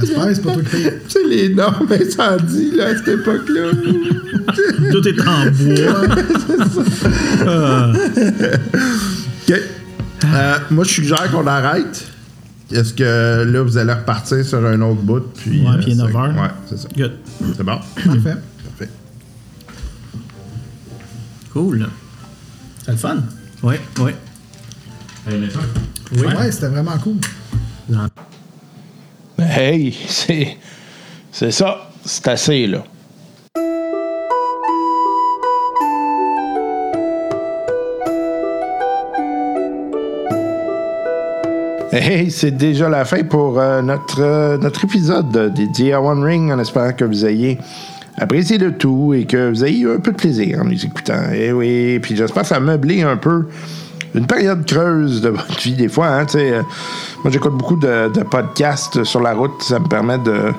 J'espère 0.00 0.26
que 0.26 0.34
c'est 0.34 0.42
pas 0.42 0.52
toi 0.52 0.62
qui 0.62 0.68
paye. 0.70 0.90
Tu 1.08 1.10
sais, 1.10 1.24
les 1.28 1.48
normes 1.54 1.88
incendies, 1.92 2.70
là, 2.72 2.86
à 2.88 2.96
cette 2.96 3.08
époque-là. 3.08 3.70
Tout 4.92 5.08
est 5.08 5.20
en 5.20 5.50
bois. 5.50 6.08
OK. 9.48 9.54
Euh, 10.24 10.58
moi, 10.70 10.84
je 10.84 10.90
suggère 10.90 11.30
qu'on 11.30 11.46
arrête. 11.46 12.06
Est-ce 12.72 12.94
que 12.94 13.44
là, 13.44 13.62
vous 13.62 13.76
allez 13.76 13.92
repartir 13.92 14.42
sur 14.44 14.64
un 14.64 14.80
autre 14.80 15.02
bout? 15.02 15.20
Puis, 15.36 15.60
Ouais, 15.62 15.76
puis 15.80 15.92
est 15.92 15.96
c'est- 15.96 16.02
9 16.02 16.16
heures. 16.16 16.34
Ouais, 16.34 16.48
c'est 16.66 16.78
ça. 16.78 16.88
Good. 16.96 17.12
C'est 17.56 17.62
bon? 17.62 17.78
Parfait. 17.94 18.36
Parfait. 18.64 18.88
Cool. 21.52 21.86
C'est 22.84 22.92
le 22.92 22.96
fun. 22.96 23.18
Ouais, 23.62 23.80
ouais. 24.00 24.14
Ouais, 25.26 26.52
c'était 26.52 26.68
vraiment 26.68 26.96
cool. 26.98 27.16
Hey, 29.50 29.92
c'est. 30.08 30.56
C'est 31.30 31.50
ça. 31.50 31.90
C'est 32.04 32.28
assez, 32.28 32.66
là. 32.66 32.84
Hey, 41.92 42.30
c'est 42.30 42.50
déjà 42.50 42.88
la 42.88 43.04
fin 43.04 43.22
pour 43.22 43.58
euh, 43.58 43.80
notre, 43.82 44.20
euh, 44.20 44.58
notre 44.58 44.84
épisode 44.84 45.52
dédié 45.54 45.92
à 45.92 46.00
One 46.00 46.24
Ring 46.24 46.50
en 46.50 46.58
espérant 46.58 46.92
que 46.92 47.04
vous 47.04 47.24
ayez 47.24 47.58
apprécié 48.16 48.58
le 48.58 48.76
tout 48.76 49.14
et 49.14 49.26
que 49.26 49.50
vous 49.50 49.64
ayez 49.64 49.80
eu 49.80 49.90
un 49.92 50.00
peu 50.00 50.10
de 50.12 50.16
plaisir 50.16 50.60
en 50.60 50.64
nous 50.64 50.84
écoutant. 50.84 51.22
Eh 51.32 51.52
oui, 51.52 51.98
puis 52.00 52.16
j'espère 52.16 52.42
que 52.42 52.48
ça 52.48 52.56
a 52.56 52.60
meublé 52.60 53.02
un 53.02 53.16
peu 53.16 53.46
une 54.14 54.26
période 54.26 54.66
creuse 54.66 55.20
de 55.20 55.30
votre 55.30 55.60
vie 55.60 55.74
des 55.74 55.88
fois. 55.88 56.06
Hein, 56.06 56.26
euh, 56.34 56.62
moi, 57.22 57.32
j'écoute 57.32 57.54
beaucoup 57.54 57.76
de, 57.76 58.08
podcasts 58.30 59.04
sur 59.04 59.20
la 59.20 59.34
route. 59.34 59.62
Ça 59.62 59.78
me 59.78 59.86
permet 59.88 60.18
de, 60.18 60.52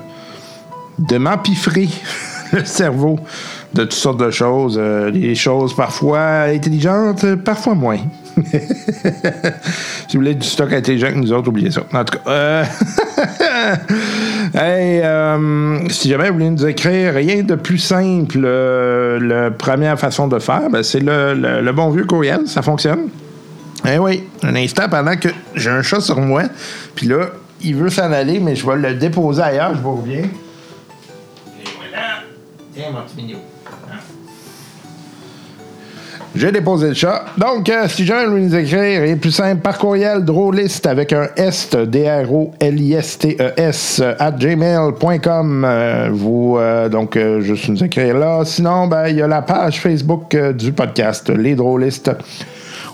de 1.00 1.18
m'empiffrer 1.18 1.90
le 2.52 2.66
cerveau 2.66 3.20
de 3.74 3.84
toutes 3.84 3.94
sortes 3.94 4.20
de 4.20 4.32
choses. 4.32 4.78
euh, 4.80 5.12
des 5.12 5.36
choses 5.36 5.76
parfois 5.76 6.44
intelligentes, 6.44 7.36
parfois 7.36 7.76
moins. 7.76 8.00
si 10.08 10.18
vous 10.18 10.20
voulez 10.20 10.36
du 10.36 10.48
stock 10.48 10.72
intelligent 10.74 11.08
que 11.10 11.18
nous 11.18 11.32
autres, 11.32 11.48
oubliez 11.48 11.72
ça. 11.72 11.82
En 11.94 12.04
tout 12.04 12.18
cas, 12.18 12.30
euh, 12.30 12.66
euh, 14.56 15.80
si 15.90 16.10
jamais 16.10 16.28
vous 16.28 16.34
voulez 16.34 16.50
nous 16.50 16.66
écrire 16.66 17.14
rien 17.14 17.44
de 17.44 17.56
plus 17.56 17.78
simple, 17.78 18.42
euh, 18.44 19.20
la 19.20 19.52
première 19.52 19.98
façon 20.00 20.28
de 20.28 20.40
faire, 20.40 20.70
ben, 20.70 20.84
c'est 20.84 21.02
le 21.02 21.72
bon 21.72 21.90
vieux 21.92 22.06
courriel. 22.06 22.42
Ça 22.48 22.62
fonctionne? 22.62 23.08
Eh 23.88 23.98
oui, 24.00 24.24
un 24.44 24.56
instant 24.56 24.90
pendant 24.90 25.16
que 25.16 25.30
j'ai 25.56 25.70
un 25.70 25.82
chat 25.82 26.02
sur 26.02 26.20
moi. 26.20 26.44
Puis 26.96 27.08
là, 27.08 27.28
il 27.62 27.76
veut 27.76 27.90
s'en 27.90 28.12
aller, 28.12 28.40
mais 28.40 28.56
je 28.56 28.66
vais 28.66 28.78
le 28.78 28.96
déposer 28.96 29.42
ailleurs, 29.42 29.76
je 29.76 29.82
vous 29.82 29.96
reviens. 29.98 30.24
Et 30.24 30.30
voilà. 31.78 32.24
Tiens, 32.74 32.92
mon 32.92 33.02
petit 33.02 33.16
mignon. 33.18 33.40
J'ai 36.36 36.52
déposé 36.52 36.90
le 36.90 36.94
chat. 36.94 37.24
Donc, 37.38 37.70
euh, 37.70 37.88
si 37.88 38.06
jamais 38.06 38.26
vous 38.26 38.32
voulez 38.32 38.44
nous 38.44 38.56
écrire, 38.56 39.06
il 39.06 39.12
est 39.12 39.16
plus 39.16 39.32
simple 39.32 39.62
par 39.62 39.78
courriel, 39.78 40.26
drôliste 40.26 40.86
avec 40.86 41.14
un 41.14 41.30
S, 41.38 41.70
D-R-O-L-I-S-T-E-S, 41.70 42.42
E 44.02 44.16
at 44.20 44.32
gmail.com. 44.32 45.64
Euh, 45.66 46.10
vous, 46.12 46.58
euh, 46.58 46.90
donc, 46.90 47.16
euh, 47.16 47.40
juste 47.40 47.70
nous 47.70 47.82
écrire 47.82 48.18
là. 48.18 48.42
Sinon, 48.44 48.88
ben, 48.88 49.08
il 49.08 49.16
y 49.16 49.22
a 49.22 49.28
la 49.28 49.44
page 49.44 49.80
Facebook 49.80 50.36
euh, 50.36 50.52
du 50.52 50.74
podcast, 50.74 51.30
Les 51.30 51.56
Drôlistes. 51.56 52.12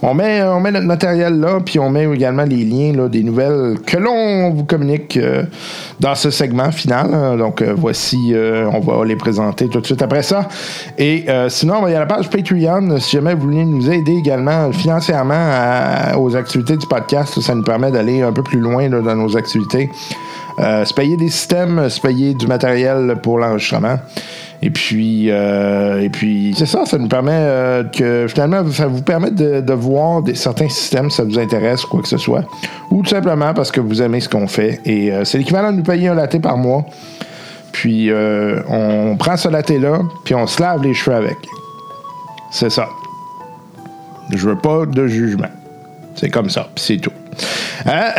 On 0.04 0.16
met, 0.16 0.42
on 0.42 0.60
met 0.60 0.72
notre 0.72 0.88
matériel 0.88 1.40
là, 1.40 1.60
puis 1.64 1.78
on 1.78 1.90
met 1.90 2.06
également 2.06 2.44
les 2.44 2.66
liens 2.66 2.94
là, 2.94 3.08
des 3.08 3.22
nouvelles 3.22 3.78
que 3.86 3.98
l'on 3.98 4.50
vous 4.50 4.64
communique 4.64 5.16
euh, 5.18 5.44
dans 6.00 6.16
ce 6.16 6.32
segment 6.32 6.72
final. 6.72 7.38
Donc 7.38 7.62
euh, 7.62 7.74
voici, 7.78 8.32
euh, 8.34 8.68
on 8.74 8.80
va 8.80 9.06
les 9.06 9.16
présenter 9.16 9.68
tout 9.68 9.80
de 9.80 9.86
suite 9.86 10.02
après 10.02 10.24
ça. 10.24 10.48
Et 10.98 11.26
euh, 11.30 11.50
sinon, 11.50 11.88
il 11.88 11.94
y 11.94 11.96
a 11.96 12.00
la 12.00 12.08
page 12.08 12.30
Patreon. 12.30 12.98
Si 13.00 13.12
jamais 13.18 13.36
vous 13.36 13.42
voulez 13.42 13.64
nous 13.64 13.92
aider 13.92 14.14
également 14.14 14.72
financièrement 14.72 15.52
aux 16.18 16.36
activités 16.36 16.78
du 16.78 16.88
podcast, 16.88 17.40
ça 17.40 17.54
nous 17.54 17.64
permet 17.64 17.92
d'aller 17.92 18.22
un 18.22 18.32
peu 18.32 18.42
plus 18.42 18.60
loin 18.60 18.90
dans 18.90 19.16
nos 19.16 19.38
activités. 19.38 19.90
Euh, 20.60 20.86
se 20.86 20.94
payer 20.94 21.18
des 21.18 21.30
systèmes, 21.30 21.90
se 21.90 22.00
payer 22.00 22.34
du 22.34 22.48
matériel 22.48 23.18
pour 23.22 23.40
l'enregistrement. 23.40 23.98
Et 24.64 24.70
puis, 24.70 25.32
euh, 25.32 26.02
et 26.02 26.10
puis 26.10 26.54
c'est 26.56 26.68
ça, 26.68 26.86
ça 26.86 26.98
nous 27.00 27.08
permet 27.08 27.32
euh, 27.34 27.84
que 27.84 28.28
finalement, 28.30 28.70
ça 28.72 28.86
vous 28.86 29.02
permet 29.02 29.32
de, 29.32 29.74
voir 29.74 30.22
certains 30.36 30.70
systèmes 30.70 31.10
ça 31.10 31.24
vous 31.24 31.40
intéresse 31.40 31.84
quoi 31.84 32.02
que 32.02 32.08
ce 32.08 32.18
soit. 32.18 32.44
Ou 32.92 33.02
tout 33.02 33.10
simplement 33.10 33.54
parce 33.54 33.72
que 33.72 33.82
vous 33.82 34.02
aimez 34.02 34.20
ce 34.20 34.30
qu'on 34.30 34.48
fait. 34.48 34.80
Et 34.86 35.12
euh, 35.12 35.26
c'est 35.26 35.40
l'équivalent 35.40 35.72
de 35.72 35.78
nous 35.78 35.84
payer 35.84 36.10
un 36.10 36.16
latte 36.16 36.40
par 36.42 36.58
mois. 36.58 36.86
Puis 37.72 38.12
euh, 38.12 38.62
on 38.68 39.16
prend 39.18 39.36
ce 39.38 39.50
latte-là, 39.50 40.02
puis 40.26 40.36
on 40.36 40.46
se 40.46 40.62
lave 40.62 40.84
les 40.84 40.94
cheveux 40.94 41.16
avec. 41.16 41.38
C'est 42.52 42.70
ça. 42.70 42.88
Je 44.30 44.48
veux 44.48 44.58
pas 44.58 44.86
de 44.86 45.08
jugement. 45.08 45.50
C'est 46.16 46.30
comme 46.30 46.50
ça, 46.50 46.70
puis 46.76 46.84
c'est 46.84 46.98
tout. 46.98 47.12
Hein? 47.86 48.12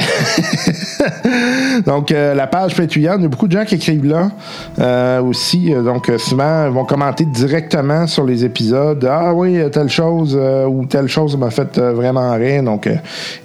donc, 1.87 2.11
euh, 2.11 2.35
la 2.35 2.47
page 2.47 2.75
Patreon, 2.75 3.17
il 3.17 3.23
y 3.23 3.25
a 3.25 3.29
beaucoup 3.29 3.47
de 3.47 3.53
gens 3.53 3.65
qui 3.65 3.77
écrivent 3.77 4.07
là 4.07 4.31
euh, 4.79 5.23
aussi. 5.23 5.73
Euh, 5.73 5.83
donc, 5.83 6.09
euh, 6.09 6.19
souvent, 6.19 6.67
ils 6.67 6.73
vont 6.73 6.85
commenter 6.85 7.25
directement 7.25 8.07
sur 8.07 8.25
les 8.25 8.45
épisodes. 8.45 9.05
Ah 9.09 9.33
oui, 9.33 9.59
euh, 9.59 9.69
telle 9.69 9.89
chose 9.89 10.37
euh, 10.41 10.67
ou 10.67 10.87
telle 10.87 11.09
chose 11.09 11.37
m'a 11.37 11.51
fait 11.51 11.79
euh, 11.79 11.93
vraiment 11.93 12.33
rire. 12.35 12.63
Donc, 12.63 12.87
euh, 12.87 12.97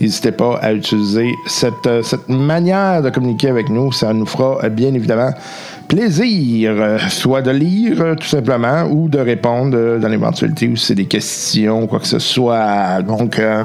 n'hésitez 0.02 0.32
pas 0.32 0.58
à 0.62 0.74
utiliser 0.74 1.32
cette, 1.46 1.88
euh, 1.88 2.02
manière 2.28 3.02
de 3.02 3.10
communiquer 3.10 3.50
avec 3.50 3.70
nous. 3.70 3.92
Ça 3.92 4.14
nous 4.14 4.26
fera 4.26 4.60
euh, 4.64 4.70
bien 4.70 4.94
évidemment 4.94 5.32
plaisir, 5.88 6.72
euh, 6.78 6.98
soit 7.10 7.42
de 7.42 7.52
lire 7.52 8.02
euh, 8.02 8.16
tout 8.16 8.28
simplement 8.28 8.84
ou 8.84 9.08
de 9.08 9.20
répondre 9.20 9.78
euh, 9.78 10.00
dans 10.00 10.10
l'éventualité 10.10 10.68
où 10.68 10.76
c'est 10.76 10.96
des 10.96 11.06
questions, 11.06 11.88
quoi 11.88 12.00
que 12.00 12.08
ce 12.08 12.20
soit. 12.20 13.02
Donc, 13.04 13.40
euh, 13.40 13.64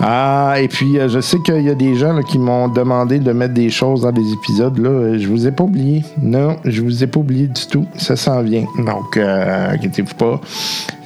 ah, 0.00 0.56
et 0.60 0.68
puis 0.68 0.98
euh, 0.98 1.08
je 1.08 1.20
sais 1.20 1.38
qu'il 1.40 1.62
y 1.62 1.70
a 1.70 1.74
des 1.74 1.96
gens 1.96 2.22
qui 2.22 2.38
m'ont 2.38 2.68
demandé 2.68 3.18
de 3.18 3.32
mettre 3.32 3.54
des 3.54 3.68
choses 3.68 4.02
dans 4.02 4.12
des 4.12 4.32
épisodes. 4.32 4.78
Là. 4.78 4.90
Euh, 4.90 5.18
Je 5.18 5.26
vous 5.26 5.46
ai 5.46 5.50
pas 5.52 5.64
oublié. 5.64 6.04
Non, 6.22 6.56
je 6.64 6.82
vous 6.82 7.02
ai 7.02 7.06
pas 7.06 7.18
oublié 7.18 7.48
du 7.48 7.66
tout. 7.66 7.86
Ça 7.96 8.14
s'en 8.14 8.42
vient. 8.42 8.64
Donc, 8.78 9.16
euh, 9.16 9.72
inquiétez-vous 9.72 10.14
pas. 10.14 10.40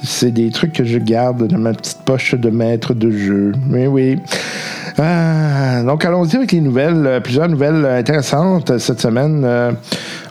C'est 0.03 0.31
des 0.31 0.51
trucs 0.51 0.73
que 0.73 0.83
je 0.83 0.99
garde 0.99 1.47
dans 1.47 1.57
ma 1.57 1.73
petite 1.73 2.01
poche 2.05 2.35
de 2.35 2.49
maître 2.49 2.93
de 2.93 3.09
jeu. 3.09 3.53
Oui, 3.71 3.87
oui. 3.87 4.19
Ah, 4.99 5.81
donc, 5.83 6.05
allons-y 6.05 6.35
avec 6.35 6.51
les 6.51 6.61
nouvelles. 6.61 7.05
Euh, 7.07 7.19
plusieurs 7.19 7.49
nouvelles 7.49 7.83
euh, 7.83 7.99
intéressantes 7.99 8.69
euh, 8.69 8.77
cette 8.77 9.01
semaine. 9.01 9.45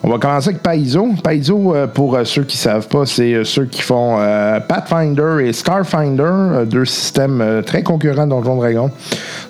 On 0.04 0.08
va 0.08 0.18
commencer 0.18 0.50
avec 0.50 0.62
Paizo. 0.62 1.08
Paizo, 1.22 1.74
pour 1.94 2.18
ceux 2.24 2.44
qui 2.44 2.56
ne 2.56 2.60
savent 2.60 2.88
pas, 2.88 3.06
c'est 3.06 3.44
ceux 3.44 3.66
qui 3.66 3.82
font 3.82 4.18
Pathfinder 4.66 5.36
et 5.44 5.52
Starfinder, 5.52 6.66
deux 6.66 6.84
systèmes 6.84 7.62
très 7.64 7.84
concurrents 7.84 8.26
Donjon 8.26 8.56
Dragon. 8.56 8.90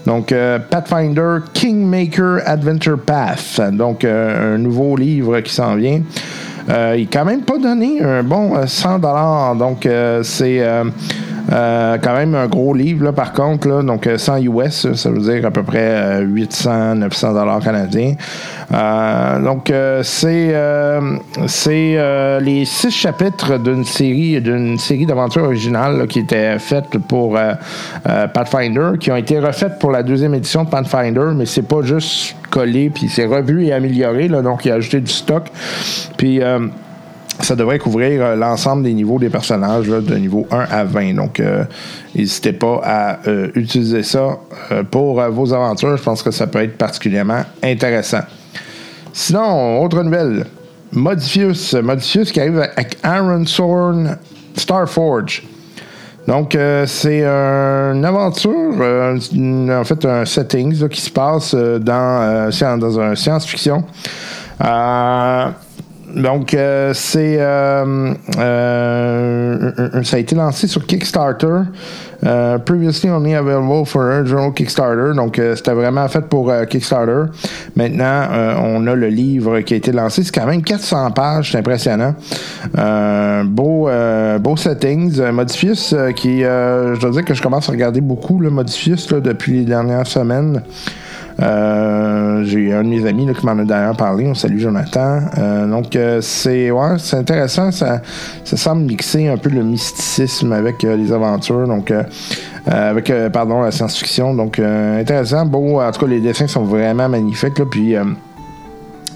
Donc, 0.05 0.35
Pathfinder 0.69 1.39
Kingmaker 1.55 2.41
Adventure 2.45 2.99
Path. 2.99 3.63
Donc, 3.73 4.05
un 4.05 4.59
nouveau 4.59 4.95
livre 4.95 5.41
qui 5.41 5.55
s'en 5.55 5.75
vient. 5.77 6.03
Il 6.69 6.73
n'a 6.73 6.97
quand 7.13 7.25
même 7.25 7.43
pas 7.43 7.59
donné 7.59 8.03
un 8.03 8.23
bon 8.23 8.57
euh, 8.57 8.67
100 8.67 8.99
Donc, 9.57 9.89
c'est 10.23 10.63
euh, 11.51 11.83
Euh, 11.93 11.99
quand 12.03 12.15
même 12.15 12.35
un 12.35 12.47
gros 12.47 12.75
livre, 12.75 13.05
là, 13.05 13.13
par 13.13 13.33
contre. 13.33 13.69
Là, 13.69 13.83
donc, 13.83 14.07
euh, 14.07 14.19
100 14.19 14.39
US, 14.39 14.93
ça 14.95 15.11
veut 15.11 15.21
dire 15.21 15.45
à 15.47 15.51
peu 15.51 15.63
près 15.63 15.79
euh, 15.79 16.21
800, 16.21 16.97
900 16.97 17.35
dollars 17.35 17.61
canadiens. 17.61 18.15
Euh, 18.73 19.41
donc, 19.41 19.71
euh, 19.71 20.03
c'est 20.03 20.51
euh, 20.53 21.17
c'est 21.47 21.95
euh, 21.97 22.41
les 22.41 22.65
six 22.65 22.91
chapitres 22.91 23.59
d'une 23.59 23.85
série 23.85 24.41
d'une 24.41 24.79
série 24.79 25.07
d'aventures 25.07 25.45
originales 25.45 25.99
là, 25.99 26.07
qui 26.07 26.21
étaient 26.21 26.59
faites 26.59 26.99
pour 26.99 27.37
euh, 27.37 27.53
euh, 28.09 28.27
Pathfinder, 28.29 28.93
qui 28.99 29.11
ont 29.11 29.17
été 29.17 29.39
refaites 29.39 29.79
pour 29.79 29.91
la 29.91 30.03
deuxième 30.03 30.35
édition 30.35 30.65
de 30.65 30.71
Pathfinder, 30.71 31.33
mais 31.35 31.47
c'est 31.47 31.63
pas 31.69 31.83
juste 31.83 32.37
collé, 32.51 32.91
puis 32.91 33.09
c'est 33.09 33.27
revu 33.27 33.65
et 33.65 33.73
amélioré, 33.73 34.29
là, 34.29 34.43
donc 34.43 34.65
il 34.65 34.71
a 34.71 34.75
ajouté 34.75 35.01
du 35.01 35.13
stock. 35.13 35.45
Puis... 36.17 36.41
ça 37.41 37.57
devrait 37.57 37.79
couvrir 37.79 38.23
euh, 38.23 38.37
l'ensemble 38.37 38.83
des 38.83 38.93
niveaux 38.93 39.19
des 39.19 39.31
personnages, 39.31 39.87
de 39.87 40.15
niveau 40.17 40.47
1 40.51 40.59
à 40.71 40.85
20. 40.85 41.15
Donc, 41.15 41.41
euh, 41.41 41.65
n'hésitez 42.15 42.53
pas 42.53 42.81
à 42.85 43.19
euh, 43.27 43.49
utiliser 43.55 44.03
ça 44.03 44.39
pour 44.91 45.21
vos 45.31 45.53
aventures. 45.53 45.97
Je 45.97 46.03
pense 46.03 46.23
que 46.23 46.31
ça 46.31 46.47
peut 46.47 46.63
être 46.63 46.77
particulièrement 46.77 47.43
intéressant. 47.63 48.23
Sinon, 49.13 49.83
autre 49.83 50.03
nouvelle. 50.03 50.47
Modifius. 50.93 51.75
Modifius 51.75 52.31
qui 52.31 52.41
arrive 52.41 52.59
avec 52.59 52.99
Aaron 53.03 53.47
Sorn 53.47 54.19
Starforge. 54.55 55.43
Donc, 56.27 56.57
c'est 56.87 57.25
une 57.25 58.05
aventure, 58.05 58.75
en 58.81 59.85
fait, 59.85 60.05
un 60.05 60.25
setting 60.25 60.89
qui 60.89 61.01
se 61.01 61.11
passe 61.11 61.55
dans, 61.55 62.51
dans 62.79 63.01
un 63.01 63.15
science-fiction. 63.17 63.85
Euh, 64.65 65.47
donc, 66.15 66.55
euh, 66.55 66.93
c'est. 66.95 67.37
euh, 67.41 68.15
euh, 68.39 70.03
ça 70.03 70.17
a 70.17 70.19
été 70.21 70.35
lancé 70.35 70.67
sur 70.67 70.87
Kickstarter. 70.87 71.63
Euh, 72.25 72.59
previously 72.59 73.11
only 73.11 73.35
available 73.35 73.85
for 73.85 74.03
original 74.03 74.53
Kickstarter. 74.53 75.15
Donc, 75.17 75.39
euh, 75.39 75.57
c'était 75.57 75.73
vraiment 75.73 76.07
fait 76.09 76.21
pour 76.23 76.51
euh, 76.51 76.65
Kickstarter. 76.67 77.25
Maintenant, 77.75 78.29
euh, 78.31 78.55
on 78.63 78.87
a 78.87 78.95
le 78.95 79.09
livre 79.09 79.61
qui 79.61 79.75
a 79.75 79.77
été 79.77 79.91
lancé. 79.91 80.23
C'est 80.23 80.33
quand 80.33 80.47
même 80.47 80.63
400 80.63 81.11
pages. 81.11 81.51
C'est 81.53 81.59
impressionnant. 81.59 82.15
Euh, 82.79 83.43
beau, 83.45 83.89
euh, 83.89 84.39
beau 84.39 84.57
settings. 84.57 85.19
Euh, 85.19 85.33
Modifius, 85.33 85.93
euh, 85.93 86.13
qui. 86.13 86.45
euh, 86.45 86.95
je 86.95 87.01
dois 87.01 87.11
dire 87.11 87.25
que 87.25 87.35
je 87.35 87.43
commence 87.43 87.69
à 87.69 87.73
regarder 87.73 88.01
beaucoup 88.01 88.39
le 88.39 88.51
Modifius 88.51 89.11
là, 89.11 89.21
depuis 89.21 89.59
les 89.61 89.65
dernières 89.65 90.07
semaines. 90.07 90.63
Euh, 91.43 92.45
j'ai 92.45 92.73
un 92.73 92.85
de 92.85 92.89
mes 92.89 93.07
amis 93.07 93.27
qui 93.35 93.45
m'en 93.45 93.59
a 93.59 93.65
d'ailleurs 93.65 93.97
parlé. 93.97 94.27
On 94.27 94.35
salue 94.35 94.59
Jonathan. 94.59 95.23
Euh, 95.39 95.67
donc, 95.67 95.97
euh, 95.97 96.21
c'est 96.21 96.71
ouais, 96.71 96.97
intéressant. 97.13 97.71
Ça, 97.73 98.01
ça 98.45 98.57
semble 98.57 98.83
mixer 98.83 99.29
un 99.29 99.37
peu 99.37 99.51
le 99.51 99.63
mysticisme 99.63 100.53
avec 100.53 100.83
les 100.83 101.13
aventures. 101.13 101.67
Donc, 101.67 101.93
avec, 102.67 103.13
pardon, 103.33 103.63
la 103.63 103.71
science-fiction. 103.71 104.35
Donc, 104.35 104.59
intéressant. 104.59 105.47
Bon, 105.47 105.81
en 105.81 105.91
tout 105.91 106.01
cas, 106.01 106.07
les 106.07 106.21
dessins 106.21 106.47
sont 106.47 106.65
vraiment 106.65 107.09
magnifiques. 107.09 107.63
Puis, 107.71 107.97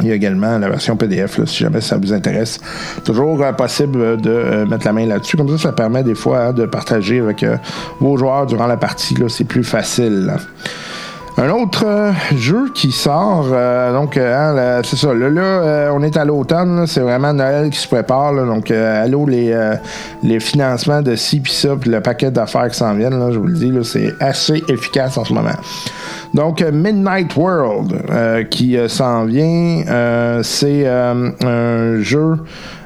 il 0.03 0.09
y 0.09 0.11
a 0.11 0.15
également 0.15 0.59
la 0.59 0.69
version 0.69 0.95
PDF, 0.97 1.43
si 1.47 1.59
jamais 1.63 1.81
ça 1.81 1.97
vous 1.97 2.13
intéresse. 2.13 2.61
Toujours 3.05 3.43
possible 3.57 4.21
de 4.21 4.67
mettre 4.69 4.85
la 4.85 4.93
main 4.93 5.07
là-dessus. 5.07 5.37
Comme 5.37 5.49
ça, 5.57 5.59
ça 5.59 5.73
permet 5.73 6.03
des 6.03 6.15
fois 6.15 6.47
hein, 6.47 6.53
de 6.53 6.67
partager 6.67 7.21
avec 7.21 7.45
vos 8.01 8.17
joueurs 8.17 8.47
durant 8.47 8.67
la 8.67 8.77
partie. 8.77 9.17
C'est 9.29 9.45
plus 9.45 9.65
facile. 9.65 10.35
Un 11.39 11.51
autre 11.51 11.85
euh, 11.87 12.13
jeu 12.35 12.71
qui 12.73 12.91
sort, 12.91 13.49
euh, 13.53 13.93
donc 13.93 14.17
euh, 14.17 14.79
hein, 14.79 14.81
c'est 14.83 14.97
ça. 14.97 15.13
Là, 15.13 15.29
là 15.29 15.91
on 15.93 16.03
est 16.03 16.17
à 16.17 16.25
l'automne, 16.25 16.87
c'est 16.87 17.01
vraiment 17.01 17.35
Noël 17.35 17.69
qui 17.69 17.79
se 17.79 17.87
prépare. 17.87 18.33
donc, 18.47 18.71
allô 18.71 19.27
les, 19.27 19.55
les 20.23 20.41
financements 20.41 21.03
de 21.03 21.15
ci 21.15 21.41
puis 21.41 21.53
ça, 21.53 21.77
puis 21.79 21.91
le 21.91 22.01
paquet 22.01 22.31
d'affaires 22.31 22.69
qui 22.71 22.79
s'en 22.79 22.95
viennent, 22.95 23.19
là, 23.19 23.33
je 23.33 23.39
vous 23.39 23.49
le 23.49 23.55
dis, 23.55 23.71
c'est 23.83 24.15
assez 24.19 24.63
efficace 24.69 25.19
en 25.19 25.25
ce 25.27 25.35
moment. 25.35 25.57
Donc, 26.33 26.63
Midnight 26.63 27.37
World 27.37 28.49
qui 28.49 28.79
s'en 28.89 29.27
vient, 29.27 29.83
c'est 30.43 30.87
un 30.89 32.01
jeu 32.01 32.39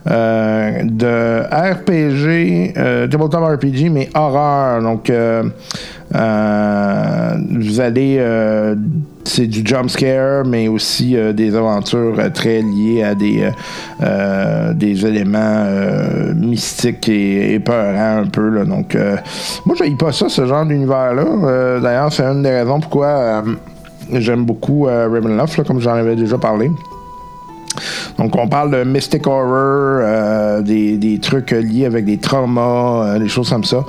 de 0.06 1.42
RPG, 1.42 2.74
tabletop 3.10 3.44
RPG, 3.44 3.90
mais 3.90 4.08
horreur. 4.14 4.82
Donc, 4.82 5.10
vous 6.12 7.80
allez. 7.80 8.16
euh, 8.18 8.74
c'est 9.24 9.46
du 9.46 9.62
jump 9.64 9.88
scare, 9.90 10.44
mais 10.44 10.68
aussi 10.68 11.16
euh, 11.16 11.32
des 11.32 11.54
aventures 11.54 12.18
euh, 12.18 12.30
très 12.30 12.62
liées 12.62 13.02
à 13.02 13.14
des, 13.14 13.42
euh, 13.42 13.50
euh, 14.02 14.72
des 14.74 15.06
éléments 15.06 15.38
euh, 15.66 16.34
mystiques 16.34 17.08
et, 17.08 17.54
et 17.54 17.60
peurants 17.60 18.22
un 18.22 18.26
peu. 18.26 18.64
Donc, 18.64 18.94
euh, 18.94 19.16
moi, 19.66 19.76
je 19.78 19.94
pas 19.96 20.12
ça, 20.12 20.28
ce 20.28 20.46
genre 20.46 20.64
d'univers-là. 20.66 21.24
Euh, 21.44 21.80
D'ailleurs, 21.80 22.12
c'est 22.12 22.24
une 22.24 22.42
des 22.42 22.50
raisons 22.50 22.80
pourquoi 22.80 23.06
euh, 23.06 23.42
j'aime 24.14 24.44
beaucoup 24.44 24.88
euh, 24.88 25.08
Ravenloft, 25.08 25.62
comme 25.64 25.80
j'en 25.80 25.94
avais 25.94 26.16
déjà 26.16 26.38
parlé. 26.38 26.70
Donc, 28.18 28.36
on 28.36 28.48
parle 28.48 28.70
de 28.70 28.84
mystic 28.84 29.26
horror, 29.26 30.00
euh, 30.02 30.60
des, 30.62 31.18
trucs 31.22 31.50
liés 31.50 31.86
avec 31.86 32.04
des 32.04 32.18
traumas, 32.18 33.14
euh, 33.14 33.18
des 33.18 33.28
choses 33.28 33.50
comme 33.50 33.64
ça. 33.64 33.84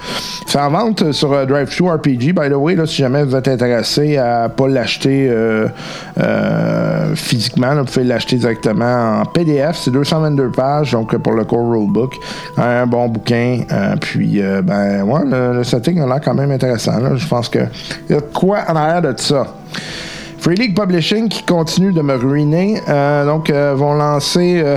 C'est 0.45 0.59
en 0.59 0.69
vente 0.69 1.11
sur 1.11 1.34
euh, 1.34 1.45
Drive-Thru 1.45 1.89
RPG, 1.89 2.34
by 2.34 2.49
the 2.49 2.55
way, 2.55 2.76
là, 2.76 2.85
si 2.85 2.97
jamais 2.97 3.23
vous 3.23 3.35
êtes 3.35 3.47
intéressé 3.47 4.18
à 4.18 4.49
pas 4.49 4.68
l'acheter 4.68 5.31
physiquement, 7.15 7.76
vous 7.76 7.85
pouvez 7.85 8.05
l'acheter 8.05 8.38
directement 8.38 9.22
en 9.22 9.26
PDF. 9.26 9.77
C'est 9.84 9.91
222 9.91 10.51
pages, 10.51 10.91
donc 10.91 11.15
pour 11.18 11.34
le 11.34 11.43
core 11.43 11.69
rulebook. 11.69 12.15
Un 12.57 12.85
bon 12.85 13.07
bouquin. 13.07 13.61
puis, 13.99 14.41
ben, 14.63 15.03
ouais, 15.03 15.22
le, 15.26 15.57
le 15.57 15.63
setting 15.63 15.99
a 16.01 16.05
l'air 16.05 16.22
quand 16.22 16.34
même 16.34 16.51
intéressant. 16.51 17.15
Je 17.15 17.27
pense 17.27 17.49
que 17.49 17.59
il 18.09 18.15
y 18.15 18.18
a 18.18 18.22
quoi 18.22 18.59
en 18.68 18.76
arrière 18.76 19.01
de 19.01 19.13
ça. 19.18 19.47
Free 20.41 20.55
League 20.55 20.76
Publishing 20.76 21.30
qui 21.30 21.43
continue 21.43 21.93
de 21.93 22.01
me 22.01 22.15
ruiner. 22.15 22.81
Euh, 22.89 23.27
donc, 23.27 23.51
euh, 23.51 23.76
vont 23.76 23.93
lancer 23.93 24.59
euh, 24.65 24.76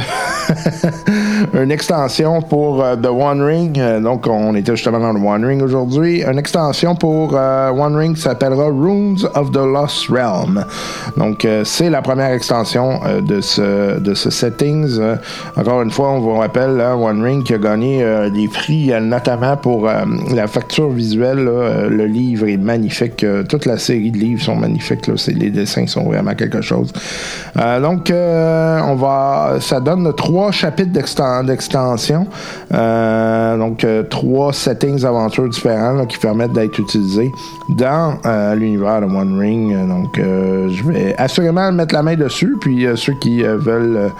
une 1.62 1.70
extension 1.70 2.42
pour 2.42 2.84
The 3.02 3.06
One 3.06 3.40
Ring. 3.40 3.80
Donc, 4.02 4.26
on 4.26 4.54
était 4.56 4.76
justement 4.76 5.00
dans 5.00 5.14
le 5.14 5.20
One 5.26 5.42
Ring 5.42 5.62
aujourd'hui. 5.62 6.22
Une 6.22 6.38
extension 6.38 6.94
pour 6.94 7.32
One 7.32 7.96
Ring 7.96 8.14
s'appellera 8.14 8.66
Runes 8.66 9.16
of 9.34 9.52
the 9.52 9.56
Lost 9.56 10.08
Realm. 10.10 10.66
Donc, 11.16 11.48
c'est 11.64 11.88
la 11.88 12.02
première 12.02 12.32
extension 12.32 13.00
de 13.26 13.40
ce 13.40 13.98
de 13.98 14.12
ce 14.12 14.28
settings. 14.28 15.00
Encore 15.56 15.80
une 15.80 15.90
fois, 15.90 16.10
on 16.10 16.20
vous 16.20 16.34
rappelle 16.34 16.78
hein, 16.78 16.94
One 16.94 17.22
Ring 17.22 17.42
qui 17.42 17.54
a 17.54 17.58
gagné 17.58 18.04
des 18.34 18.48
prix, 18.48 18.92
notamment 19.00 19.56
pour 19.56 19.88
la 20.34 20.46
facture 20.46 20.90
visuelle. 20.90 21.44
le 21.88 22.04
livre 22.04 22.48
est 22.48 22.58
magnifique. 22.58 23.24
Toute 23.48 23.64
la 23.64 23.78
série 23.78 24.10
de 24.10 24.18
livres 24.18 24.42
sont 24.42 24.56
magnifiques. 24.56 25.10
C'est- 25.16 25.53
dessins 25.54 25.86
sont 25.86 26.04
vraiment 26.04 26.34
quelque 26.34 26.60
chose. 26.60 26.92
Euh, 27.58 27.80
donc, 27.80 28.10
euh, 28.10 28.80
on 28.84 28.94
va, 28.96 29.56
ça 29.60 29.80
donne 29.80 30.12
trois 30.14 30.50
chapitres 30.50 30.92
d'exten- 30.92 31.46
d'extension. 31.46 32.26
Euh, 32.72 33.56
donc, 33.56 33.86
trois 34.10 34.52
settings 34.52 35.04
aventures 35.04 35.48
différents 35.48 36.04
qui 36.06 36.18
permettent 36.18 36.52
d'être 36.52 36.78
utilisés 36.78 37.30
dans 37.70 38.18
l'univers 38.54 39.00
de 39.00 39.06
One 39.06 39.38
Ring. 39.38 39.88
Donc, 39.88 40.16
je 40.16 40.82
vais 40.84 41.14
assurément 41.16 41.70
mettre 41.72 41.94
la 41.94 42.02
main 42.02 42.16
dessus. 42.16 42.56
Puis, 42.60 42.86
ceux 42.96 43.14
qui 43.14 43.42
veulent 43.42 44.10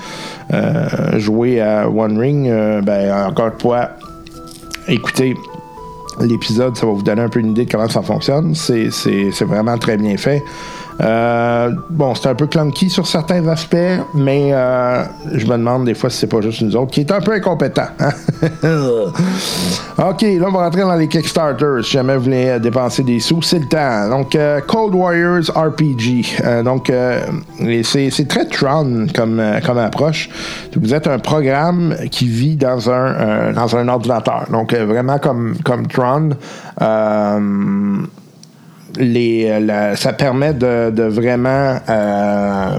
jouer 1.17 1.61
à 1.61 1.89
One 1.89 2.19
Ring, 2.19 2.51
ben, 2.83 3.27
encore 3.29 3.49
une 3.49 3.61
fois, 3.61 3.91
écoutez 4.89 5.35
l'épisode, 6.21 6.77
ça 6.77 6.87
va 6.87 6.93
vous 6.93 7.03
donner 7.03 7.23
un 7.23 7.29
peu 7.29 7.41
une 7.41 7.51
idée 7.51 7.65
de 7.65 7.71
comment 7.71 7.89
ça 7.89 8.03
fonctionne. 8.03 8.55
C'est 8.55 9.45
vraiment 9.45 9.77
très 9.79 9.97
bien 9.97 10.17
fait. 10.17 10.43
Euh, 11.01 11.71
bon, 11.91 12.15
c'est 12.15 12.29
un 12.29 12.35
peu 12.35 12.47
clunky 12.47 12.89
sur 12.89 13.07
certains 13.07 13.47
aspects, 13.49 13.77
mais 14.15 14.51
euh, 14.53 15.03
je 15.33 15.45
me 15.47 15.53
demande 15.53 15.87
des 15.87 15.95
fois 15.95 16.09
si 16.11 16.19
c'est 16.19 16.27
pas 16.27 16.41
juste 16.41 16.63
nous 16.63 16.77
autres 16.77 16.93
qui 16.93 17.01
est 17.01 17.11
un 17.11 17.21
peu 17.21 17.33
incompétent. 17.33 17.89
hein. 17.99 18.11
ok, 19.99 20.23
là 20.23 20.47
on 20.47 20.53
va 20.53 20.65
rentrer 20.65 20.83
dans 20.83 20.95
les 20.95 21.09
Kickstarter. 21.09 21.83
Si 21.83 21.93
jamais 21.93 22.17
vous 22.17 22.25
voulez 22.25 22.59
dépenser 22.61 23.03
des 23.03 23.21
sous, 23.21 23.43
c'est 23.43 23.59
le 23.59 23.67
temps. 23.67 24.09
Donc, 24.09 24.35
euh, 24.35 24.61
Cold 24.61 24.95
Warriors 24.95 25.51
RPG. 25.55 26.43
Euh, 26.45 26.63
donc, 26.63 26.93
c'est, 27.83 28.29
très 28.29 28.47
Tron 28.47 29.07
comme, 29.15 29.41
approche. 29.41 30.31
Vous 30.77 30.95
êtes 30.95 31.07
un 31.07 31.19
programme 31.19 31.97
qui 32.11 32.29
vit 32.29 32.57
dans 32.57 32.91
un, 32.91 33.89
ordinateur. 33.89 34.45
Donc, 34.51 34.73
vraiment 34.75 35.19
comme, 35.19 35.57
comme 35.65 35.87
Tron. 35.87 36.31
Les, 38.99 39.49
euh, 39.51 39.61
la- 39.61 39.97
ça 39.97 40.13
permet 40.13 40.55
de, 40.55 40.91
de 40.91 41.03
vraiment 41.03 41.79
euh, 41.89 42.79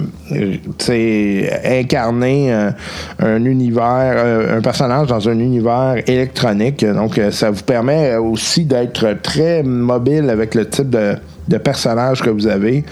incarner 1.66 2.54
euh, 2.54 2.72
un 3.20 3.44
univers, 3.46 4.14
euh, 4.16 4.58
un 4.58 4.62
personnage 4.62 5.08
dans 5.08 5.28
un 5.28 5.40
univers 5.40 5.96
électronique. 6.08 6.86
Donc, 6.86 7.20
ça 7.32 7.52
vous 7.52 7.64
permet 7.64 8.16
aussi 8.16 8.66
d'être 8.66 9.18
très 9.22 9.64
mobile 9.64 10.30
avec 10.30 10.56
le 10.56 10.68
type 10.70 10.90
de, 10.90 11.16
de 11.48 11.58
personnage 11.58 12.22
que 12.22 12.30
vous 12.30 12.48
avez. 12.48 12.86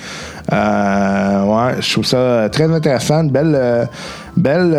Ouais, 0.51 1.73
je 1.79 1.91
trouve 1.93 2.05
ça 2.05 2.49
très 2.51 2.71
intéressant. 2.71 3.23
Belle, 3.23 3.87
belle, 4.35 4.75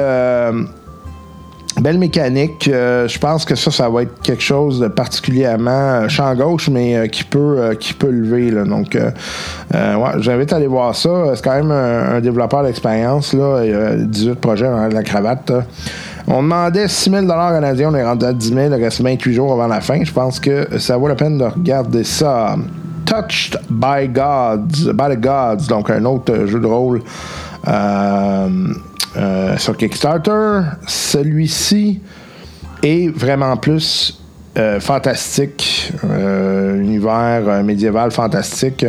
Belle 1.85 1.98
mécanique. 1.98 2.66
Euh, 2.73 3.06
je 3.09 3.19
pense 3.19 3.44
que 3.44 3.55
ça, 3.55 3.70
ça 3.70 3.90
va 3.90 4.05
être 4.05 4.23
quelque 4.23 4.43
chose 4.43 4.81
de 4.81 4.89
particulièrement 4.89 5.70
euh, 5.70 6.09
champ 6.09 6.35
gauche, 6.35 6.70
mais 6.70 6.97
euh, 6.97 7.06
qui 7.09 7.24
peut 7.24 7.77
qui 7.78 7.93
peut 7.93 8.11
lever. 8.11 8.52
Donc, 8.65 8.97
ouais, 8.97 10.11
j'invite 10.20 10.55
à 10.55 10.56
aller 10.56 10.66
voir 10.66 10.97
ça. 10.97 11.11
C'est 11.35 11.44
quand 11.44 11.56
même 11.56 11.70
un, 11.70 12.23
développeur 12.23 12.62
d'expérience. 12.62 13.35
Là. 13.35 13.65
Il 13.65 13.70
y 13.70 13.74
a 13.74 13.97
18 13.97 14.36
projets 14.36 14.65
dans 14.65 14.89
la 14.89 15.02
cravate. 15.02 15.52
On 16.27 16.43
demandait 16.43 16.89
6 16.89 17.11
000 17.11 17.27
canadiens, 17.27 17.90
on 17.93 17.94
est 17.94 18.02
rendu 18.02 18.24
à 18.24 18.32
10 18.32 18.48
000, 18.48 18.61
il 18.74 18.82
reste 18.82 19.02
28 19.02 19.35
jours 19.35 19.52
avant 19.52 19.66
la 19.66 19.82
fin. 19.82 20.02
Je 20.02 20.12
pense 20.12 20.40
que 20.40 20.78
ça 20.78 20.97
vaut 20.97 21.09
la 21.09 21.16
peine 21.16 21.36
de 21.36 21.44
regarder 21.44 22.05
ça. 22.05 22.56
Touched 23.05 23.59
by 23.69 24.09
Gods, 24.09 24.90
by 24.94 25.15
the 25.15 25.20
Gods, 25.20 25.66
donc 25.69 25.90
un 25.90 26.06
autre 26.06 26.47
jeu 26.47 26.59
de 26.59 26.66
rôle 26.66 27.02
euh, 27.69 28.74
euh, 29.16 29.56
sur 29.58 29.76
Kickstarter. 29.76 30.60
Celui-ci 30.86 32.00
est 32.82 33.08
vraiment 33.16 33.56
plus 33.56 34.20
euh, 34.56 34.78
fantastique, 34.80 35.92
euh, 36.04 36.78
univers 36.80 37.62
médiéval 37.64 38.10
fantastique. 38.10 38.86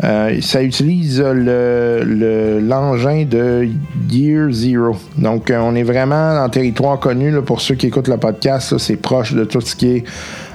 Ça 0.00 0.62
utilise 0.62 1.20
le- 1.20 2.04
le- 2.04 2.60
l'engin 2.60 3.24
de 3.28 3.68
Year 4.08 4.48
Zero. 4.52 4.96
Donc, 5.16 5.52
on 5.52 5.74
est 5.74 5.82
vraiment 5.82 6.36
dans 6.36 6.44
le 6.44 6.50
territoire 6.50 7.00
connu 7.00 7.32
pour 7.42 7.60
ceux 7.60 7.74
qui 7.74 7.88
écoutent 7.88 8.06
le 8.06 8.16
podcast. 8.16 8.78
C'est 8.78 8.94
proche 8.96 9.32
de 9.34 9.42
tout 9.44 9.60
ce 9.60 9.74
qui 9.74 9.88
est 9.96 10.04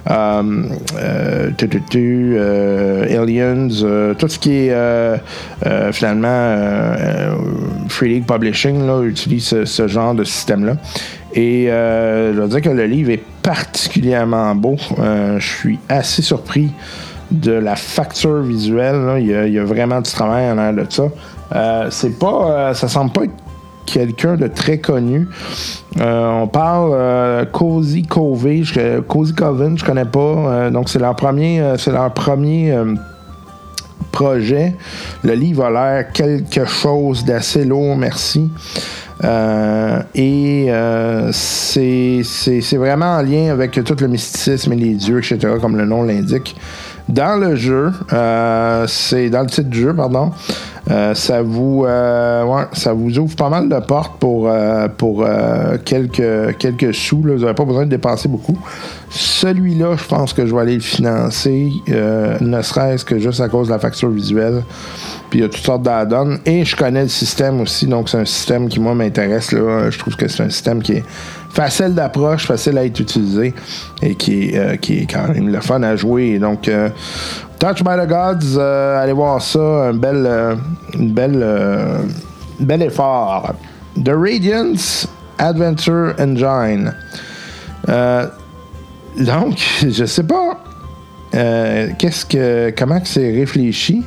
tu, 0.07 1.69
tu, 1.69 1.81
tu, 1.89 2.35
euh, 2.37 3.21
Aliens, 3.21 3.69
euh, 3.83 4.13
tout 4.13 4.27
ce 4.27 4.39
qui 4.39 4.51
est 4.51 4.71
euh, 4.71 5.17
euh, 5.65 5.91
finalement 5.91 6.27
euh, 6.27 6.95
euh, 6.99 7.35
Free 7.89 8.09
League 8.09 8.25
Publishing 8.25 8.85
là, 8.85 9.01
utilise 9.03 9.63
ce, 9.63 9.87
genre 9.87 10.13
de 10.13 10.23
système-là. 10.23 10.75
Et 11.33 11.71
euh, 11.71 12.33
je 12.33 12.37
dois 12.37 12.47
dire 12.47 12.61
que 12.61 12.69
le 12.69 12.85
livre 12.85 13.11
est 13.11 13.23
particulièrement 13.41 14.53
beau. 14.55 14.75
Euh, 14.99 15.39
je 15.39 15.47
suis 15.47 15.79
assez 15.89 16.21
surpris 16.21 16.71
de 17.31 17.53
la 17.53 17.75
facture 17.75 18.41
visuelle. 18.41 19.05
là. 19.05 19.19
Il, 19.19 19.27
y 19.27 19.59
a, 19.59 19.63
vraiment 19.63 20.01
du 20.01 20.11
travail 20.11 20.51
en 20.51 20.57
arrière 20.57 20.85
de 20.85 20.91
ça. 20.91 21.03
Euh, 21.55 21.87
c'est 21.89 22.17
pas, 22.17 22.69
euh, 22.69 22.73
ça 22.73 22.87
semble 22.87 23.11
pas 23.11 23.23
être 23.23 23.42
quelqu'un 23.85 24.35
de 24.35 24.47
très 24.47 24.79
connu. 24.79 25.27
Euh, 25.99 26.29
on 26.29 26.47
parle 26.47 26.91
euh, 26.93 27.45
Cozy 27.45 28.03
Cove, 28.03 28.47
je, 28.63 28.99
Cozy 29.01 29.33
je 29.37 29.85
connais 29.85 30.05
pas. 30.05 30.19
Euh, 30.19 30.69
donc 30.69 30.89
c'est 30.89 30.99
leur 30.99 31.15
premier, 31.15 31.61
euh, 31.61 31.77
c'est 31.77 31.91
leur 31.91 32.13
premier 32.13 32.75
projet. 34.11 34.75
Le 35.23 35.33
livre 35.33 35.65
a 35.65 35.71
l'air 35.71 36.11
quelque 36.11 36.65
chose 36.65 37.23
d'assez 37.25 37.65
lourd, 37.65 37.95
merci. 37.97 38.49
Et 40.15 40.69
c'est 41.31 42.77
vraiment 42.77 43.17
en 43.17 43.21
lien 43.21 43.51
avec 43.51 43.71
tout 43.71 43.95
le 43.99 44.07
mysticisme 44.07 44.73
et 44.73 44.75
les 44.75 44.93
dieux, 44.95 45.19
etc., 45.19 45.53
comme 45.61 45.77
le 45.77 45.85
nom 45.85 46.03
l'indique. 46.03 46.55
Dans 47.09 47.39
le 47.39 47.55
jeu, 47.55 47.91
euh, 48.13 48.85
c'est 48.87 49.29
dans 49.29 49.41
le 49.41 49.47
titre 49.47 49.69
du 49.69 49.81
jeu, 49.81 49.93
pardon, 49.93 50.31
euh, 50.89 51.13
ça 51.13 51.41
vous 51.41 51.83
euh, 51.85 52.43
ouais, 52.43 52.63
ça 52.73 52.93
vous 52.93 53.19
ouvre 53.19 53.35
pas 53.35 53.49
mal 53.49 53.67
de 53.67 53.79
portes 53.79 54.19
pour, 54.19 54.49
pour 54.97 55.25
quelques, 55.83 56.57
quelques 56.57 56.93
sous. 56.93 57.21
Vous 57.21 57.39
n'avez 57.39 57.53
pas 57.53 57.65
besoin 57.65 57.85
de 57.85 57.89
dépenser 57.89 58.29
beaucoup. 58.29 58.57
Celui-là, 59.09 59.95
je 59.97 60.05
pense 60.05 60.33
que 60.33 60.45
je 60.45 60.55
vais 60.55 60.61
aller 60.61 60.75
le 60.75 60.81
financer, 60.81 61.71
ne 61.87 62.61
serait-ce 62.61 63.03
que 63.03 63.19
juste 63.19 63.41
à 63.41 63.49
cause 63.49 63.67
de 63.67 63.73
la 63.73 63.79
facture 63.79 64.09
visuelle. 64.09 64.63
Puis 65.29 65.39
il 65.39 65.41
y 65.41 65.45
a 65.45 65.49
toutes 65.49 65.65
sortes 65.65 65.83
d'add-ons. 65.83 66.37
Et 66.45 66.63
je 66.63 66.75
connais 66.75 67.03
le 67.03 67.09
système 67.09 67.59
aussi, 67.61 67.85
donc 67.85 68.07
c'est 68.07 68.19
un 68.19 68.25
système 68.25 68.69
qui, 68.69 68.79
moi, 68.79 68.95
m'intéresse. 68.95 69.49
Je 69.51 69.99
trouve 69.99 70.15
que 70.15 70.27
c'est 70.27 70.43
un 70.43 70.49
système 70.49 70.81
qui 70.81 70.93
est 70.93 71.03
facile 71.53 71.93
d'approche, 71.93 72.47
facile 72.47 72.77
à 72.79 72.85
être 72.85 72.99
utilisé 72.99 73.53
et 74.01 74.15
qui 74.15 74.49
est, 74.49 74.57
euh, 74.57 74.75
qui 74.75 74.99
est 74.99 75.05
quand 75.05 75.27
même 75.29 75.49
le 75.49 75.61
fun 75.61 75.83
à 75.83 75.95
jouer. 75.95 76.39
Donc, 76.39 76.67
euh, 76.67 76.89
Touch 77.59 77.83
by 77.83 77.91
the 77.95 78.07
Gods, 78.07 78.57
euh, 78.57 79.01
allez 79.01 79.13
voir 79.13 79.41
ça, 79.41 79.59
un 79.59 79.93
bel, 79.93 80.57
bel 80.99 82.81
effort. 82.81 83.53
The 84.03 84.09
Radiance 84.09 85.07
Adventure 85.37 86.15
Engine. 86.19 86.91
Donc, 87.87 89.57
je 89.87 90.05
sais 90.05 90.23
pas 90.23 90.57
qu'est-ce 91.31 92.25
que, 92.25 92.73
comment 92.75 92.99
c'est 93.03 93.31
réfléchi. 93.31 94.03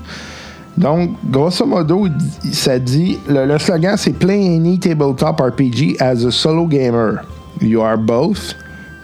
Donc, 0.77 1.13
grosso 1.31 1.65
modo, 1.65 2.07
ça 2.53 2.79
dit, 2.79 3.19
le, 3.29 3.47
le 3.47 3.59
slogan 3.59 3.97
c'est 3.97 4.13
Play 4.13 4.57
any 4.57 4.79
tabletop 4.79 5.41
RPG 5.41 5.97
as 6.01 6.25
a 6.27 6.31
solo 6.31 6.67
gamer. 6.67 7.23
You 7.61 7.83
are 7.83 7.97
both 7.97 8.55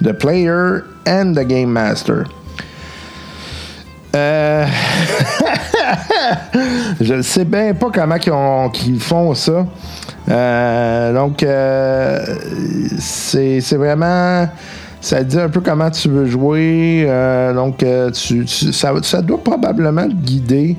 the 0.00 0.12
player 0.12 0.84
and 1.06 1.34
the 1.34 1.44
game 1.44 1.72
master. 1.72 2.26
Euh, 4.14 4.66
je 7.00 7.14
ne 7.14 7.22
sais 7.22 7.44
bien 7.46 7.72
pas 7.74 7.90
comment 7.92 8.68
qu'ils 8.68 9.00
font 9.00 9.34
ça. 9.34 9.66
Euh, 10.28 11.14
donc, 11.14 11.42
euh, 11.42 12.18
c'est, 12.98 13.60
vraiment. 13.72 14.48
Ça 15.00 15.24
dit 15.24 15.40
un 15.40 15.48
peu 15.48 15.60
comment 15.60 15.90
tu 15.90 16.08
veux 16.08 16.26
jouer. 16.26 17.06
Donc, 17.54 17.84
tu, 18.12 18.44
tu- 18.44 18.72
ça, 18.72 18.92
ça 19.02 19.22
doit 19.22 19.42
probablement 19.42 20.06
te 20.06 20.14
guider. 20.14 20.76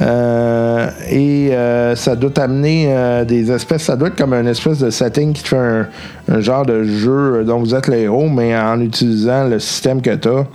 Euh, 0.00 0.88
et 1.10 1.54
euh, 1.54 1.94
ça 1.94 2.16
doit 2.16 2.30
t'amener 2.30 2.86
euh, 2.88 3.24
des 3.24 3.50
espèces. 3.52 3.82
Ça 3.82 3.96
doit 3.96 4.08
être 4.08 4.16
comme 4.16 4.32
une 4.32 4.48
espèce 4.48 4.78
de 4.78 4.90
setting 4.90 5.32
qui 5.32 5.42
te 5.42 5.48
fait 5.48 5.56
un, 5.56 5.86
un 6.28 6.40
genre 6.40 6.64
de 6.64 6.84
jeu 6.84 7.44
dont 7.44 7.58
vous 7.58 7.74
êtes 7.74 7.88
le 7.88 7.96
héros, 7.96 8.28
mais 8.28 8.56
en 8.56 8.80
utilisant 8.80 9.44
le 9.48 9.58
système 9.58 10.00
que 10.00 10.14
tu 10.14 10.28
as. 10.28 10.46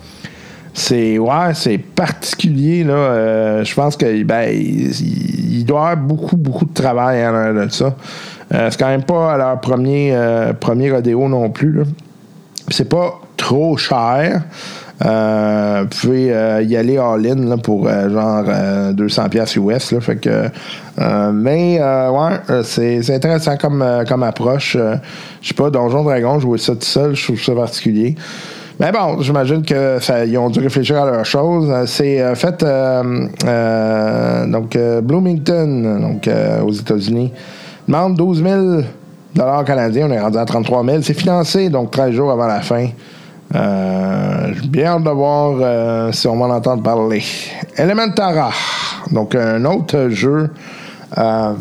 C'est 0.73 1.17
ouais, 1.17 1.53
c'est 1.53 1.77
particulier 1.79 2.83
là. 2.83 3.63
Je 3.63 3.73
pense 3.73 3.97
que 3.97 4.23
ben 4.23 4.49
il, 4.51 5.63
il 5.63 5.65
avoir 5.71 5.97
beaucoup 5.97 6.37
beaucoup 6.37 6.65
de 6.65 6.73
travail 6.73 7.25
en 7.25 7.33
arrière 7.33 7.65
de 7.65 7.71
ça. 7.71 7.95
C'est 8.51 8.77
quand 8.77 8.87
même 8.87 9.01
pas 9.01 9.37
leur 9.37 9.59
premier 9.59 10.15
premier 10.59 10.91
rodéo 10.91 11.27
non 11.29 11.49
plus. 11.49 11.81
C'est 12.69 12.87
pas 12.87 13.19
trop 13.37 13.75
cher. 13.75 14.43
Euh, 15.05 15.85
euh, 16.05 16.63
y 16.65 16.75
aller 16.75 16.97
all-in 16.97 17.57
pour 17.59 17.87
euh, 17.87 18.09
genre 18.09 18.45
euh, 18.47 18.93
200 18.93 19.29
pièces 19.29 19.55
US 19.55 19.91
là, 19.91 20.01
fait 20.01 20.15
que 20.15 20.49
euh, 20.99 21.31
mais 21.31 21.77
euh, 21.79 22.09
ouais 22.09 22.39
euh, 22.49 22.63
c'est, 22.63 23.07
intéressant 23.13 23.57
comme, 23.57 23.83
euh, 23.83 24.05
comme 24.05 24.23
approche 24.23 24.75
Euh, 24.75 24.95
je 25.41 25.49
sais 25.49 25.53
pas 25.53 25.69
Donjon 25.69 26.03
Dragon 26.03 26.39
jouer 26.39 26.57
ça 26.57 26.73
tout 26.73 26.81
seul 26.81 27.15
je 27.15 27.23
trouve 27.25 27.39
ça 27.39 27.53
particulier 27.53 28.15
mais 28.79 28.91
bon, 28.91 29.21
j'imagine 29.21 29.63
que 29.63 29.97
ça, 29.99 30.23
ils 30.23 30.37
ont 30.37 30.51
dû 30.51 30.59
réfléchir 30.59 31.01
à 31.01 31.09
leur 31.09 31.25
chose. 31.25 31.67
Euh, 31.67 31.85
C'est 31.87 32.21
euh, 32.21 32.35
fait 32.35 32.61
euh, 32.61 33.27
euh, 33.45 34.45
donc 34.45 34.75
euh, 34.75 35.01
Bloomington, 35.01 35.99
donc 35.99 36.27
euh, 36.27 36.61
aux 36.61 36.71
États-Unis, 36.71 37.33
demande 37.87 38.15
12 38.15 38.43
000 38.43 38.81
dollars 39.33 39.65
canadiens. 39.65 40.07
On 40.07 40.11
est 40.11 40.19
rendu 40.19 40.37
à 40.37 40.45
33 40.45 40.85
000. 40.85 40.97
C'est 41.01 41.15
financé 41.15 41.69
donc 41.69 41.89
13 41.89 42.11
jours 42.11 42.31
avant 42.31 42.45
la 42.45 42.61
fin. 42.61 42.89
Euh, 43.55 44.51
J'ai 44.61 44.67
bien 44.67 44.95
hâte 44.95 45.03
de 45.03 45.09
voir 45.09 45.57
euh, 45.61 46.11
si 46.11 46.27
on 46.27 46.37
va 46.37 46.45
en 46.45 46.51
entendre 46.51 46.83
parler. 46.83 47.23
Elementara, 47.77 48.51
donc 49.11 49.35
un 49.35 49.63
autre 49.65 50.09
jeu 50.09 50.49
euh, 51.17 51.53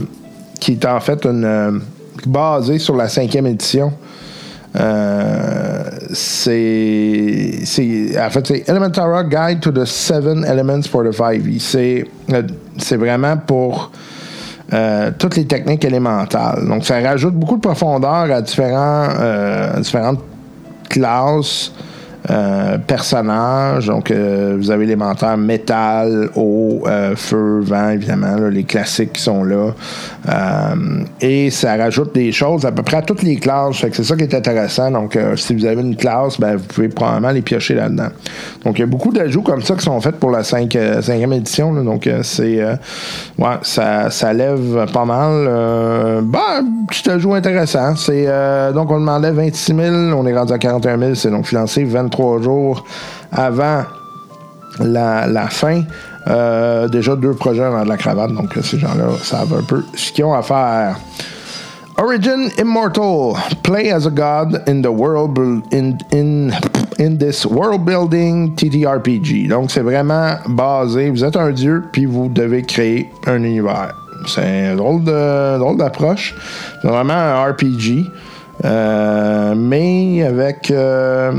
qui 0.58 0.72
est 0.72 0.84
en 0.84 1.00
fait 1.00 1.24
euh, 1.26 1.78
basé 2.26 2.78
sur 2.78 2.96
la 2.96 3.08
cinquième 3.08 3.46
édition. 3.46 3.92
C'est 6.12 7.60
en 8.18 8.30
fait 8.30 8.46
c'est 8.46 8.68
Elementara 8.68 9.24
Guide 9.24 9.60
to 9.60 9.70
the 9.70 9.84
Seven 9.86 10.44
Elements 10.44 10.82
for 10.82 11.02
the 11.02 11.14
5e. 11.16 11.58
C'est 11.60 12.04
euh, 12.32 12.42
c'est 12.78 12.96
vraiment 12.96 13.36
pour 13.38 13.90
toutes 15.18 15.36
les 15.36 15.46
techniques 15.46 15.84
élémentales. 15.84 16.66
Donc 16.66 16.84
ça 16.84 17.00
rajoute 17.00 17.34
beaucoup 17.34 17.56
de 17.56 17.60
profondeur 17.60 18.30
à 18.30 18.42
différents 18.42 19.08
euh, 19.20 19.76
à 19.76 19.80
différentes 19.80 20.18
classes. 20.96 21.70
Euh, 22.28 22.78
personnages, 22.78 23.86
donc 23.86 24.10
euh, 24.10 24.56
vous 24.58 24.72
avez 24.72 24.84
l'élémentaire 24.84 25.36
métal, 25.36 26.28
eau, 26.34 26.82
euh, 26.86 27.14
feu, 27.14 27.60
vent, 27.60 27.90
évidemment, 27.90 28.36
les 28.50 28.64
classiques 28.64 29.12
qui 29.12 29.22
sont 29.22 29.44
là. 29.44 29.74
Et 31.20 31.50
ça 31.50 31.76
rajoute 31.76 32.14
des 32.14 32.32
choses 32.32 32.66
à 32.66 32.72
peu 32.72 32.82
près 32.82 32.96
à 32.96 33.02
toutes 33.02 33.22
les 33.22 33.36
classes. 33.36 33.76
C'est 33.92 34.02
ça 34.02 34.16
qui 34.16 34.24
est 34.24 34.34
intéressant. 34.34 34.90
Donc, 34.90 35.16
si 35.36 35.54
vous 35.54 35.64
avez 35.64 35.80
une 35.80 35.94
classe, 35.94 36.40
ben, 36.40 36.56
vous 36.56 36.64
pouvez 36.64 36.88
probablement 36.88 37.30
les 37.30 37.42
piocher 37.42 37.74
là-dedans. 37.74 38.08
Donc, 38.64 38.78
il 38.78 38.80
y 38.80 38.82
a 38.82 38.86
beaucoup 38.86 39.12
d'ajouts 39.12 39.42
comme 39.42 39.62
ça 39.62 39.74
qui 39.76 39.84
sont 39.84 40.00
faits 40.00 40.16
pour 40.16 40.30
la 40.30 40.42
5, 40.42 40.74
e 40.74 41.32
édition. 41.32 41.72
là. 41.72 41.82
donc, 41.82 42.08
c'est. 42.22 42.60
ouais, 43.38 43.56
ça, 43.62 44.10
ça 44.10 44.32
lève 44.32 44.86
pas 44.92 45.04
mal. 45.04 46.22
Ben, 46.24 46.64
petit 46.88 47.08
ajout 47.08 47.34
intéressant. 47.34 47.94
C'est, 47.94 48.26
donc, 48.74 48.90
on 48.90 48.98
demandait 48.98 49.30
26 49.30 49.74
000. 49.76 49.94
On 50.16 50.26
est 50.26 50.36
rendu 50.36 50.52
à 50.52 50.58
41 50.58 50.98
000. 50.98 51.14
C'est 51.14 51.30
donc 51.30 51.46
financé 51.46 51.84
23 51.84 52.15
jours 52.42 52.84
avant 53.32 53.82
la, 54.80 55.48
fin. 55.48 55.82
Euh, 56.28 56.88
déjà 56.88 57.14
deux 57.14 57.34
projets 57.34 57.70
dans 57.70 57.84
la 57.84 57.96
cravate, 57.96 58.32
donc 58.32 58.52
ces 58.62 58.78
gens-là 58.78 59.08
savent 59.22 59.54
un 59.54 59.62
peu 59.62 59.84
ce 59.94 60.12
qu'ils 60.12 60.24
ont 60.24 60.34
à 60.34 60.42
faire. 60.42 60.96
Origin 61.98 62.50
Immortal. 62.58 63.34
Play 63.62 63.90
as 63.90 64.06
a 64.06 64.10
god 64.10 64.62
in 64.68 64.82
the 64.82 64.90
world 64.90 65.38
in 65.72 65.96
in 66.12 66.50
in 66.98 67.16
this 67.16 67.46
world 67.46 67.86
building 67.86 68.54
TTRPG. 68.54 69.48
Donc 69.48 69.70
c'est 69.70 69.80
vraiment 69.80 70.34
basé. 70.46 71.08
Vous 71.08 71.24
êtes 71.24 71.36
un 71.36 71.52
dieu 71.52 71.84
puis 71.92 72.04
vous 72.04 72.28
devez 72.28 72.62
créer 72.62 73.10
un 73.26 73.42
univers. 73.42 73.94
C'est 74.26 74.74
drôle 74.76 75.04
de 75.04 75.58
drôle 75.58 75.78
d'approche. 75.78 76.34
C'est 76.82 76.88
vraiment 76.88 77.14
un 77.14 77.50
RPG, 77.50 78.10
euh, 78.64 79.54
mais 79.56 80.22
avec 80.22 80.70
euh, 80.70 81.32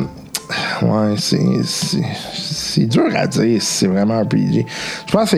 ouais 0.81 1.15
c'est 1.17 2.85
dur 2.85 3.07
à 3.15 3.27
dire 3.27 3.61
si 3.61 3.73
c'est 3.79 3.87
vraiment 3.87 4.21
RPG. 4.21 4.65
Je 5.07 5.11
pense 5.11 5.31
que 5.31 5.37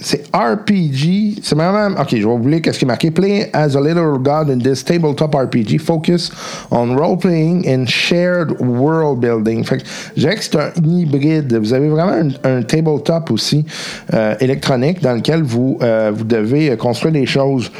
c'est 0.00 0.24
RPG. 0.34 1.40
C'est 1.42 1.54
vraiment. 1.54 2.00
Ok, 2.00 2.08
je 2.12 2.16
vais 2.16 2.22
vous 2.22 2.48
lire 2.48 2.62
qu'est-ce 2.62 2.78
qui 2.78 2.84
est 2.84 2.88
marqué. 2.88 3.10
Play 3.10 3.50
as 3.52 3.76
a 3.76 3.80
little 3.80 4.18
god 4.18 4.50
in 4.50 4.58
this 4.58 4.84
tabletop 4.84 5.34
RPG. 5.34 5.78
Focus 5.78 6.30
on 6.70 6.96
role-playing 6.96 7.68
and 7.68 7.86
shared 7.86 8.58
world 8.60 9.20
building. 9.20 9.62
Fait 9.64 9.78
que 9.78 9.84
je 10.16 10.20
dirais 10.22 10.36
que 10.36 10.44
c'est 10.44 10.56
un 10.56 10.70
hybride. 10.82 11.54
Vous 11.54 11.72
avez 11.72 11.88
vraiment 11.88 12.30
un, 12.44 12.58
un 12.58 12.62
tabletop 12.62 13.30
aussi 13.30 13.64
euh, 14.14 14.34
électronique 14.40 15.02
dans 15.02 15.14
lequel 15.14 15.42
vous, 15.42 15.78
euh, 15.82 16.10
vous 16.14 16.24
devez 16.24 16.70
euh, 16.70 16.76
construire 16.76 17.12
des 17.12 17.26
choses. 17.26 17.70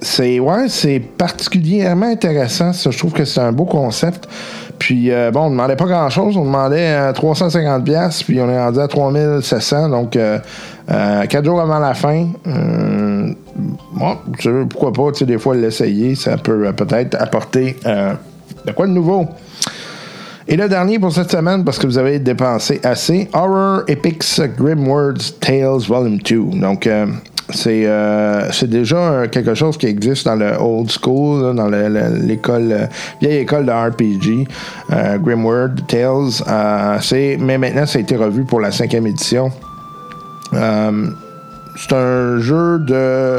C'est 0.00 0.40
ouais, 0.40 0.68
c'est 0.68 1.00
particulièrement 1.00 2.06
intéressant. 2.06 2.72
Ça, 2.72 2.90
je 2.90 2.98
trouve 2.98 3.12
que 3.12 3.24
c'est 3.24 3.40
un 3.40 3.52
beau 3.52 3.66
concept. 3.66 4.26
Puis, 4.78 5.10
euh, 5.10 5.30
bon, 5.30 5.42
on 5.42 5.46
ne 5.46 5.50
demandait 5.50 5.76
pas 5.76 5.86
grand-chose. 5.86 6.36
On 6.36 6.44
demandait 6.44 6.94
euh, 6.94 7.12
350$, 7.12 7.82
piastres, 7.82 8.24
puis 8.24 8.40
on 8.40 8.48
est 8.48 8.58
rendu 8.58 8.78
à 8.78 8.86
3700$. 8.86 9.90
Donc, 9.90 10.16
euh, 10.16 10.38
euh, 10.90 11.26
quatre 11.26 11.44
jours 11.44 11.60
avant 11.60 11.78
la 11.78 11.94
fin, 11.94 12.28
euh, 12.46 13.32
bon, 13.92 14.16
tu 14.38 14.42
sais, 14.42 14.66
pourquoi 14.68 14.92
pas, 14.92 15.12
tu 15.12 15.18
sais, 15.20 15.26
des 15.26 15.38
fois, 15.38 15.54
l'essayer, 15.54 16.14
ça 16.14 16.36
peut 16.36 16.66
euh, 16.66 16.72
peut-être 16.72 17.20
apporter 17.20 17.76
euh, 17.86 18.14
de 18.64 18.72
quoi 18.72 18.86
de 18.86 18.92
nouveau. 18.92 19.26
Et 20.46 20.56
le 20.56 20.66
dernier 20.66 20.98
pour 20.98 21.12
cette 21.12 21.30
semaine, 21.30 21.62
parce 21.62 21.78
que 21.78 21.86
vous 21.86 21.98
avez 21.98 22.18
dépensé 22.18 22.80
assez, 22.82 23.28
Horror 23.34 23.82
Epics 23.86 24.40
Grimwords 24.56 25.38
Tales 25.40 25.82
Volume 25.86 26.18
2. 26.18 26.58
Donc, 26.58 26.86
euh, 26.86 27.06
c'est 27.50 27.86
euh, 27.86 28.50
c'est 28.52 28.68
déjà 28.68 29.26
quelque 29.30 29.54
chose 29.54 29.78
qui 29.78 29.86
existe 29.86 30.26
dans 30.26 30.34
le 30.34 30.52
old 30.60 30.90
school, 30.90 31.54
dans 31.56 31.68
le- 31.68 31.88
le- 31.88 32.26
l'école, 32.26 32.68
euh, 32.72 32.86
vieille 33.20 33.38
école 33.38 33.64
de 33.66 33.72
RPG, 33.72 34.46
euh, 34.92 35.18
Grimward 35.18 35.86
Tales. 35.86 36.42
Euh, 36.46 36.98
mais 37.40 37.56
maintenant, 37.58 37.86
ça 37.86 37.98
a 37.98 38.02
été 38.02 38.16
revu 38.16 38.44
pour 38.44 38.60
la 38.60 38.70
cinquième 38.70 39.06
édition. 39.06 39.50
C'est 40.52 41.92
un 41.92 42.38
jeu 42.40 42.80
de, 42.80 43.38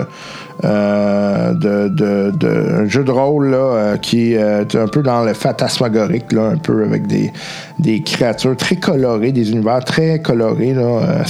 de, 0.64 1.88
de, 1.90 2.82
un 2.84 2.88
jeu 2.88 3.04
de 3.04 3.12
rôle 3.12 3.50
là, 3.50 3.98
qui 4.02 4.34
est 4.34 4.76
un 4.76 4.88
peu 4.88 5.02
dans 5.02 5.24
le 5.24 5.34
fantasmagorique, 5.34 6.32
là, 6.32 6.44
un 6.54 6.58
peu 6.58 6.84
avec 6.84 7.06
des, 7.08 7.32
des 7.80 8.02
créatures 8.02 8.58
très 8.58 8.76
colorées, 8.76 9.32
des 9.32 9.52
univers 9.52 9.84
très 9.84 10.20
colorés. 10.20 10.74
Là, 10.74 11.00
Euh, 11.10 11.24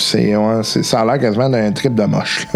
c'est, 0.64 0.84
ça 0.84 1.02
a 1.02 1.06
l'air 1.06 1.20
quasiment 1.20 1.50
d'un 1.50 1.72
trip 1.72 1.96
de 1.96 2.04
moche. 2.04 2.48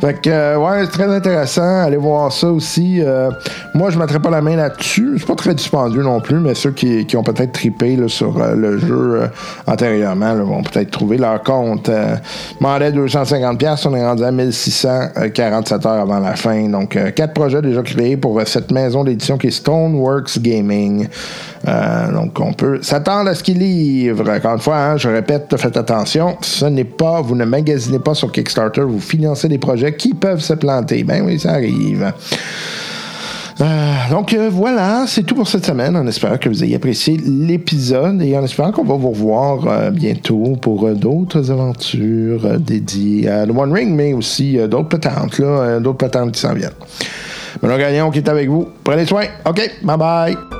fait 0.00 0.20
que, 0.22 0.30
euh, 0.30 0.58
ouais, 0.58 0.84
c'est 0.84 0.90
très 0.90 1.12
intéressant. 1.12 1.82
Allez 1.82 1.96
voir 1.96 2.32
ça 2.32 2.48
aussi. 2.48 3.00
Euh, 3.00 3.30
moi, 3.74 3.90
je 3.90 3.96
ne 3.96 4.02
mettrai 4.02 4.18
pas 4.20 4.30
la 4.30 4.40
main 4.40 4.56
là-dessus. 4.56 5.16
C'est 5.18 5.26
pas 5.26 5.34
très 5.34 5.54
dispendieux 5.54 6.02
non 6.02 6.20
plus, 6.20 6.38
mais 6.38 6.54
ceux 6.54 6.72
qui, 6.72 7.06
ont 7.16 7.22
peut-être 7.22 7.52
trippé 7.52 7.96
là, 7.96 8.08
sur 8.08 8.38
le 8.38 8.78
jeu 8.78 9.22
antérieurement 9.66 10.34
vont 10.36 10.62
peut-être 10.62 10.90
trouver 10.90 11.18
leur 11.18 11.42
compte. 11.42 11.90
Demandais 12.60 12.92
250$, 12.92 13.88
on 13.88 13.94
est 13.94 14.06
rendu 14.06 14.24
à 14.24 14.30
1647 14.30 15.86
heures 15.86 15.92
avant 16.00 16.20
la 16.20 16.36
fin. 16.36 16.68
Donc, 16.68 16.96
quatre 17.14 17.34
projets 17.34 17.60
déjà 17.62 17.82
créés 17.82 18.16
pour 18.16 18.40
cette 18.46 18.70
maison 18.70 19.04
d'édition 19.04 19.36
qui 19.38 19.48
est 19.48 19.50
Stoneworks 19.50 20.38
Gaming. 20.38 21.08
Donc, 22.12 22.38
on 22.40 22.52
peut 22.52 22.82
s'attendre 22.82 23.30
à 23.30 23.34
ce 23.34 23.42
qu'ils 23.42 23.58
livrent. 23.58 24.28
Encore 24.28 24.52
une 24.54 24.60
fois, 24.60 24.76
hein, 24.76 24.96
je 24.96 25.08
répète, 25.08 25.56
faites 25.56 25.76
attention. 25.76 26.36
Ce 26.40 26.64
n'est 26.66 26.84
pas, 26.84 27.20
vous 27.20 27.34
ne 27.34 27.44
magasinez 27.44 27.98
pas 27.98 28.14
sur 28.14 28.30
Kickstarter, 28.32 28.82
vous 28.82 29.00
financez 29.00 29.48
des 29.48 29.58
projets 29.58 29.94
qui 29.94 30.14
peuvent 30.14 30.40
se 30.40 30.54
planter. 30.54 31.04
Ben 31.04 31.22
oui, 31.24 31.38
ça 31.38 31.52
arrive. 31.52 32.12
Euh, 33.60 33.92
donc 34.10 34.32
euh, 34.32 34.48
voilà, 34.50 35.04
c'est 35.06 35.22
tout 35.22 35.34
pour 35.34 35.46
cette 35.46 35.66
semaine. 35.66 35.96
En 35.96 36.06
espérant 36.06 36.38
que 36.38 36.48
vous 36.48 36.64
ayez 36.64 36.76
apprécié 36.76 37.18
l'épisode 37.18 38.22
et 38.22 38.36
en 38.36 38.44
espérant 38.44 38.72
qu'on 38.72 38.84
va 38.84 38.94
vous 38.94 39.10
revoir 39.10 39.66
euh, 39.66 39.90
bientôt 39.90 40.56
pour 40.60 40.86
euh, 40.86 40.94
d'autres 40.94 41.50
aventures 41.50 42.46
euh, 42.46 42.58
dédiées 42.58 43.28
à 43.28 43.46
The 43.46 43.50
One 43.50 43.72
Ring, 43.72 43.94
mais 43.94 44.14
aussi 44.14 44.58
euh, 44.58 44.66
d'autres 44.66 44.88
patentes, 44.88 45.40
euh, 45.40 45.78
d'autres 45.78 45.98
patentes 45.98 46.32
qui 46.32 46.40
s'en 46.40 46.54
viennent. 46.54 46.70
Benoît 47.60 47.78
Gagnon 47.78 48.10
qui 48.10 48.18
est 48.18 48.28
avec 48.28 48.48
vous. 48.48 48.68
Prenez 48.82 49.04
soin. 49.04 49.24
OK, 49.44 49.70
bye 49.82 49.98
bye. 49.98 50.59